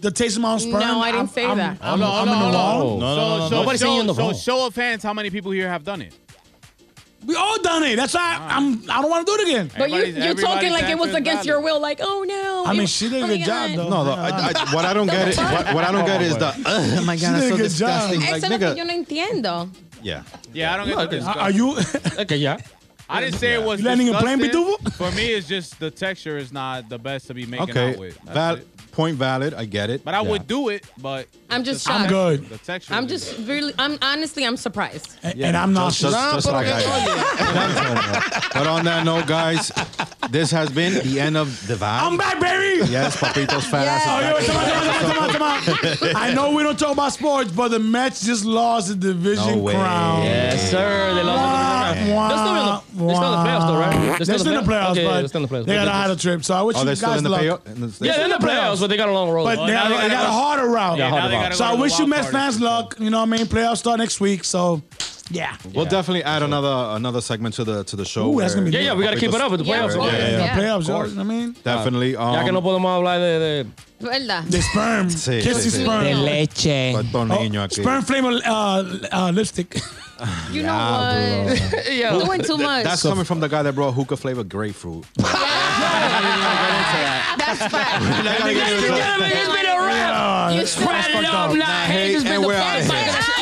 the 0.00 0.10
taste 0.10 0.36
of 0.36 0.42
my 0.42 0.52
own 0.52 0.58
sperm. 0.60 0.80
No, 0.80 1.00
I 1.00 1.06
didn't 1.10 1.18
I'm- 1.20 1.28
say 1.28 1.44
I'm- 1.44 1.56
that. 1.58 1.78
I'm, 1.80 2.00
Hold 2.00 2.02
on, 2.02 2.28
I'm 2.28 2.28
hold 2.28 2.38
in 2.38 2.44
on, 2.44 2.52
the 2.52 2.58
hold 2.58 2.90
wrong. 2.90 2.98
No, 3.00 3.16
no, 3.16 3.38
no, 3.38 3.48
So, 3.48 3.54
no. 3.54 3.60
Nobody's 3.60 3.80
so, 3.80 3.86
saying 3.86 3.94
you 3.96 4.00
in 4.02 4.06
the 4.06 4.14
so 4.14 4.20
wrong. 4.22 4.34
show 4.36 4.66
of 4.66 4.76
hands, 4.76 5.02
how 5.02 5.12
many 5.14 5.30
people 5.30 5.50
here 5.52 5.68
have 5.68 5.84
done 5.84 6.02
it? 6.02 6.12
We 7.26 7.34
all 7.34 7.60
done 7.60 7.82
it. 7.82 7.96
That's 7.96 8.14
why 8.14 8.38
I'm. 8.48 8.88
I 8.88 9.02
don't 9.02 9.10
want 9.10 9.26
to 9.26 9.32
do 9.36 9.42
it 9.42 9.48
again. 9.48 9.70
But 9.76 9.90
you, 9.90 9.96
Everybody's- 9.96 10.24
you're 10.24 10.34
talking 10.34 10.68
everybody's 10.68 10.72
like 10.82 10.90
it 10.92 10.98
was 10.98 11.08
answer 11.08 11.10
is 11.10 11.20
against 11.20 11.46
your 11.46 11.56
valid. 11.60 11.74
will. 11.74 11.80
Like, 11.80 11.98
oh 12.00 12.24
no. 12.26 12.62
I 12.64 12.72
mean, 12.72 12.82
was- 12.82 12.90
she 12.90 13.08
did 13.08 13.20
a 13.20 13.24
oh 13.24 13.26
good 13.26 13.40
my 13.40 13.44
job 13.46 13.70
God. 13.70 13.78
though. 13.78 13.88
No, 13.90 14.04
the, 14.04 14.10
I, 14.12 14.28
I, 14.54 14.74
what 14.74 14.84
I 14.84 14.94
don't 14.94 15.06
get 15.08 15.28
is 15.28 15.36
what, 15.36 15.74
what 15.74 15.84
I 15.84 15.90
don't 15.92 16.06
get 16.06 16.22
is 16.22 16.36
the 16.38 16.54
oh 16.64 17.02
my 17.04 17.16
god, 17.16 17.18
She 17.18 17.26
that's 17.26 17.40
did 17.42 17.48
so 17.48 17.54
a 17.54 17.58
good 17.58 17.70
job. 17.72 18.10
disgusting. 18.12 18.20
Like 18.20 18.30
Eso 18.34 18.46
es 18.46 18.50
lo 18.52 18.58
que 18.58 18.66
yo 18.76 18.84
nigga, 18.84 18.86
no 18.86 18.94
entiendo. 19.04 19.70
yeah. 20.00 20.22
Yeah, 20.54 20.74
I 20.74 20.76
don't 20.76 21.10
get 21.10 21.10
the 21.10 21.26
Are 21.26 21.50
you? 21.50 21.76
Okay, 22.20 22.36
yeah. 22.36 22.58
I 23.10 23.20
didn't 23.20 23.36
say 23.36 23.54
it 23.54 23.62
was 23.62 23.80
You 23.80 23.86
letting 23.86 24.06
him 24.08 24.16
blame 24.20 24.38
disgusting. 24.38 24.76
Pitufo? 24.86 24.92
For 24.94 25.10
me, 25.16 25.28
it's 25.32 25.48
just 25.48 25.78
the 25.80 25.90
texture 25.90 26.36
is 26.36 26.52
not 26.52 26.88
the 26.88 26.98
best 26.98 27.26
to 27.28 27.34
be 27.34 27.46
making 27.46 27.70
Okay, 27.70 27.92
out 27.92 27.98
with. 27.98 28.18
That's 28.24 28.34
val- 28.34 28.56
it. 28.56 28.68
Point 28.98 29.16
valid. 29.16 29.54
I 29.54 29.64
get 29.64 29.90
it. 29.90 30.04
But 30.04 30.14
I 30.14 30.22
Yeah. 30.22 30.28
would 30.30 30.48
do 30.48 30.70
it, 30.70 30.82
but 31.00 31.28
I'm 31.48 31.62
just 31.62 31.86
shocked. 31.86 32.00
I'm 32.00 32.08
good. 32.10 32.48
The 32.50 32.58
texture. 32.58 32.94
I'm 32.94 33.04
is- 33.04 33.10
just 33.14 33.46
really. 33.48 33.72
I'm 33.78 33.96
honestly. 34.02 34.44
I'm 34.44 34.56
surprised. 34.56 35.08
And, 35.22 35.40
and 35.40 35.56
I'm 35.56 35.72
not. 35.72 35.92
Just, 35.92 36.02
just, 36.02 36.34
just 36.34 36.46
like 36.48 36.66
I 36.66 36.80
am. 36.82 38.50
but 38.54 38.66
on 38.66 38.84
that 38.86 39.04
note, 39.04 39.26
guys, 39.28 39.70
this 40.30 40.50
has 40.50 40.68
been 40.70 40.94
the 41.08 41.20
end 41.20 41.36
of 41.36 41.48
the 41.68 41.74
vibe. 41.74 42.02
I'm 42.02 42.16
back, 42.16 42.40
baby. 42.40 42.90
Yes, 42.90 43.16
Papito's 43.16 43.66
fat 43.66 43.86
ass 43.86 44.02
Oh, 44.08 44.18
yo, 44.20 44.46
come 44.46 44.56
back. 44.56 44.74
on, 44.74 45.12
come 45.12 45.22
on, 45.22 45.30
come 45.30 45.42
on, 45.42 45.60
come 45.94 46.08
on. 46.10 46.16
I 46.24 46.34
know 46.34 46.50
we 46.50 46.64
don't 46.64 46.78
talk 46.78 46.92
about 46.92 47.12
sports, 47.12 47.52
but 47.52 47.68
the 47.68 47.78
Mets 47.78 48.26
just 48.26 48.44
lost 48.44 48.88
the 48.88 48.94
division 48.96 49.46
No 49.58 49.58
way. 49.58 49.74
crown. 49.74 50.24
Yes, 50.24 50.70
sir. 50.72 51.14
They 51.14 51.22
lost 51.22 51.44
the 51.44 51.58
Wah, 52.12 52.30
oh, 52.30 52.88
They're 52.88 52.98
in 52.98 52.98
the, 52.98 53.04
they're 53.04 53.14
still 53.14 53.34
in 53.34 53.34
the 53.34 53.50
playoffs, 53.50 53.66
though, 53.66 53.78
right? 53.78 54.18
They're 54.18 54.36
still 54.38 54.52
in 54.58 54.64
the 54.64 54.70
playoffs, 54.72 54.90
Okay, 54.90 55.02
yeah, 55.02 55.08
but 55.08 55.18
they're 55.20 55.28
still 55.28 55.42
in 55.44 55.48
the 55.48 55.54
playoffs. 55.54 55.66
they 55.66 55.74
got 55.74 55.88
a 55.88 55.90
harder 55.92 56.16
trip. 56.16 56.44
So 56.44 56.54
I 56.54 56.62
wish 56.62 56.76
Oh, 56.76 56.80
you 56.80 56.96
guys 56.96 57.22
the 57.22 57.28
luck. 57.28 57.40
playoff. 57.40 57.66
in 57.66 57.80
the- 57.80 58.04
Yeah, 58.06 58.16
they're 58.16 58.24
in 58.24 58.30
the 58.30 58.36
playoffs, 58.38 58.80
but 58.80 58.87
they 58.88 58.96
got 58.96 59.08
a 59.08 59.12
long 59.12 59.30
road. 59.30 59.44
But 59.44 59.66
they, 59.66 59.72
now 59.72 59.88
got, 59.88 60.02
they 60.02 60.08
they 60.08 60.14
got 60.14 60.22
gotta 60.24 60.28
a 60.28 60.32
harder 60.32 60.66
round. 60.68 60.98
Yeah, 60.98 61.10
Yeah, 61.10 61.18
now 61.20 61.28
they 61.28 61.34
hard 61.34 61.44
gotta 61.52 61.56
So 61.56 61.64
I 61.64 61.74
wish 61.74 61.98
you 61.98 62.06
wild 62.06 62.10
Mets 62.10 62.30
fans 62.30 62.60
luck. 62.60 62.96
You 62.98 63.10
know 63.10 63.20
what 63.20 63.28
I 63.28 63.36
mean? 63.38 63.46
Playoffs 63.46 63.78
start 63.78 63.98
next 63.98 64.20
week, 64.20 64.44
so 64.44 64.82
yeah. 65.30 65.56
We'll 65.74 65.84
definitely 65.84 66.24
add 66.24 66.42
another 66.42 66.96
another 66.96 67.20
segment 67.20 67.54
to 67.56 67.64
the 67.64 67.84
to 67.84 67.96
the 67.96 68.04
show. 68.04 68.32
Ooh, 68.32 68.40
that's 68.40 68.54
gonna 68.54 68.66
be 68.66 68.72
Yeah, 68.72 68.80
yeah, 68.80 68.94
we 68.94 69.04
got 69.04 69.12
to 69.12 69.20
keep 69.20 69.32
it 69.32 69.40
up 69.40 69.50
with 69.50 69.60
the 69.60 69.66
Yeah, 69.66 69.82
playoffs. 69.82 69.88
of 69.90 69.94
course. 69.96 70.12
Yeah, 70.12 70.18
yeah, 70.18 70.30
yeah. 70.30 70.44
Yeah. 70.44 70.58
playoffs. 70.58 70.82
You 70.86 70.92
know 70.92 70.98
what 70.98 71.18
I 71.18 71.22
mean? 71.24 71.56
Definitely. 71.64 72.16
Um, 72.16 72.32
Ya 72.34 72.44
que 72.44 72.52
no 72.52 72.62
podemos 72.62 72.90
hablar 72.90 73.18
de, 73.20 73.38
de 73.38 73.66
¿Verdad? 74.00 74.44
The 74.48 74.62
sperm. 74.62 75.10
Sí, 75.10 75.40
Kiss 75.42 75.58
sí, 75.58 75.70
the 75.70 75.78
sí. 75.78 75.82
sperm. 75.84 76.24
leche. 76.24 76.94
Oh, 76.94 77.68
sperm 77.68 78.02
flame 78.02 78.24
uh, 78.26 78.82
uh, 79.12 79.30
lipstick. 79.32 79.80
You 80.50 80.62
know 80.64 80.74
what? 80.74 81.86
Yeah. 81.92 82.18
Doing 82.24 82.42
too 82.42 82.56
much. 82.58 82.84
That's 82.84 83.02
coming 83.02 83.24
from 83.24 83.40
the 83.40 83.48
guy 83.48 83.62
that 83.62 83.74
brought 83.74 83.92
hookah 83.94 84.16
flavored 84.16 84.48
grapefruit. 84.48 85.04
That's 85.16 85.30
fact. 87.66 88.02
It's 88.02 89.48
been 89.56 89.66
a 89.66 89.78
wrap. 89.80 90.52
You 90.54 90.66
Spread 90.66 91.04
it 91.10 91.24
up, 91.24 91.34
up. 91.34 91.50
nah. 91.52 91.56
Nah, 91.58 91.64
Hey, 91.84 91.92
hate, 92.08 92.12
just 92.14 92.26
been 92.26 92.40
the 92.42 92.46
we're 92.48 92.54
outta 92.56 92.82
first 92.84 92.92
here. 92.92 93.12
fucking- 93.12 93.38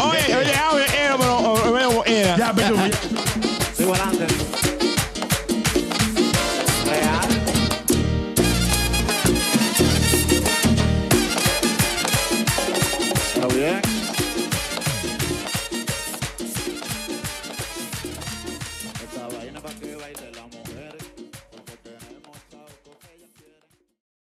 Oye, 0.00 0.34
oye, 0.36 0.44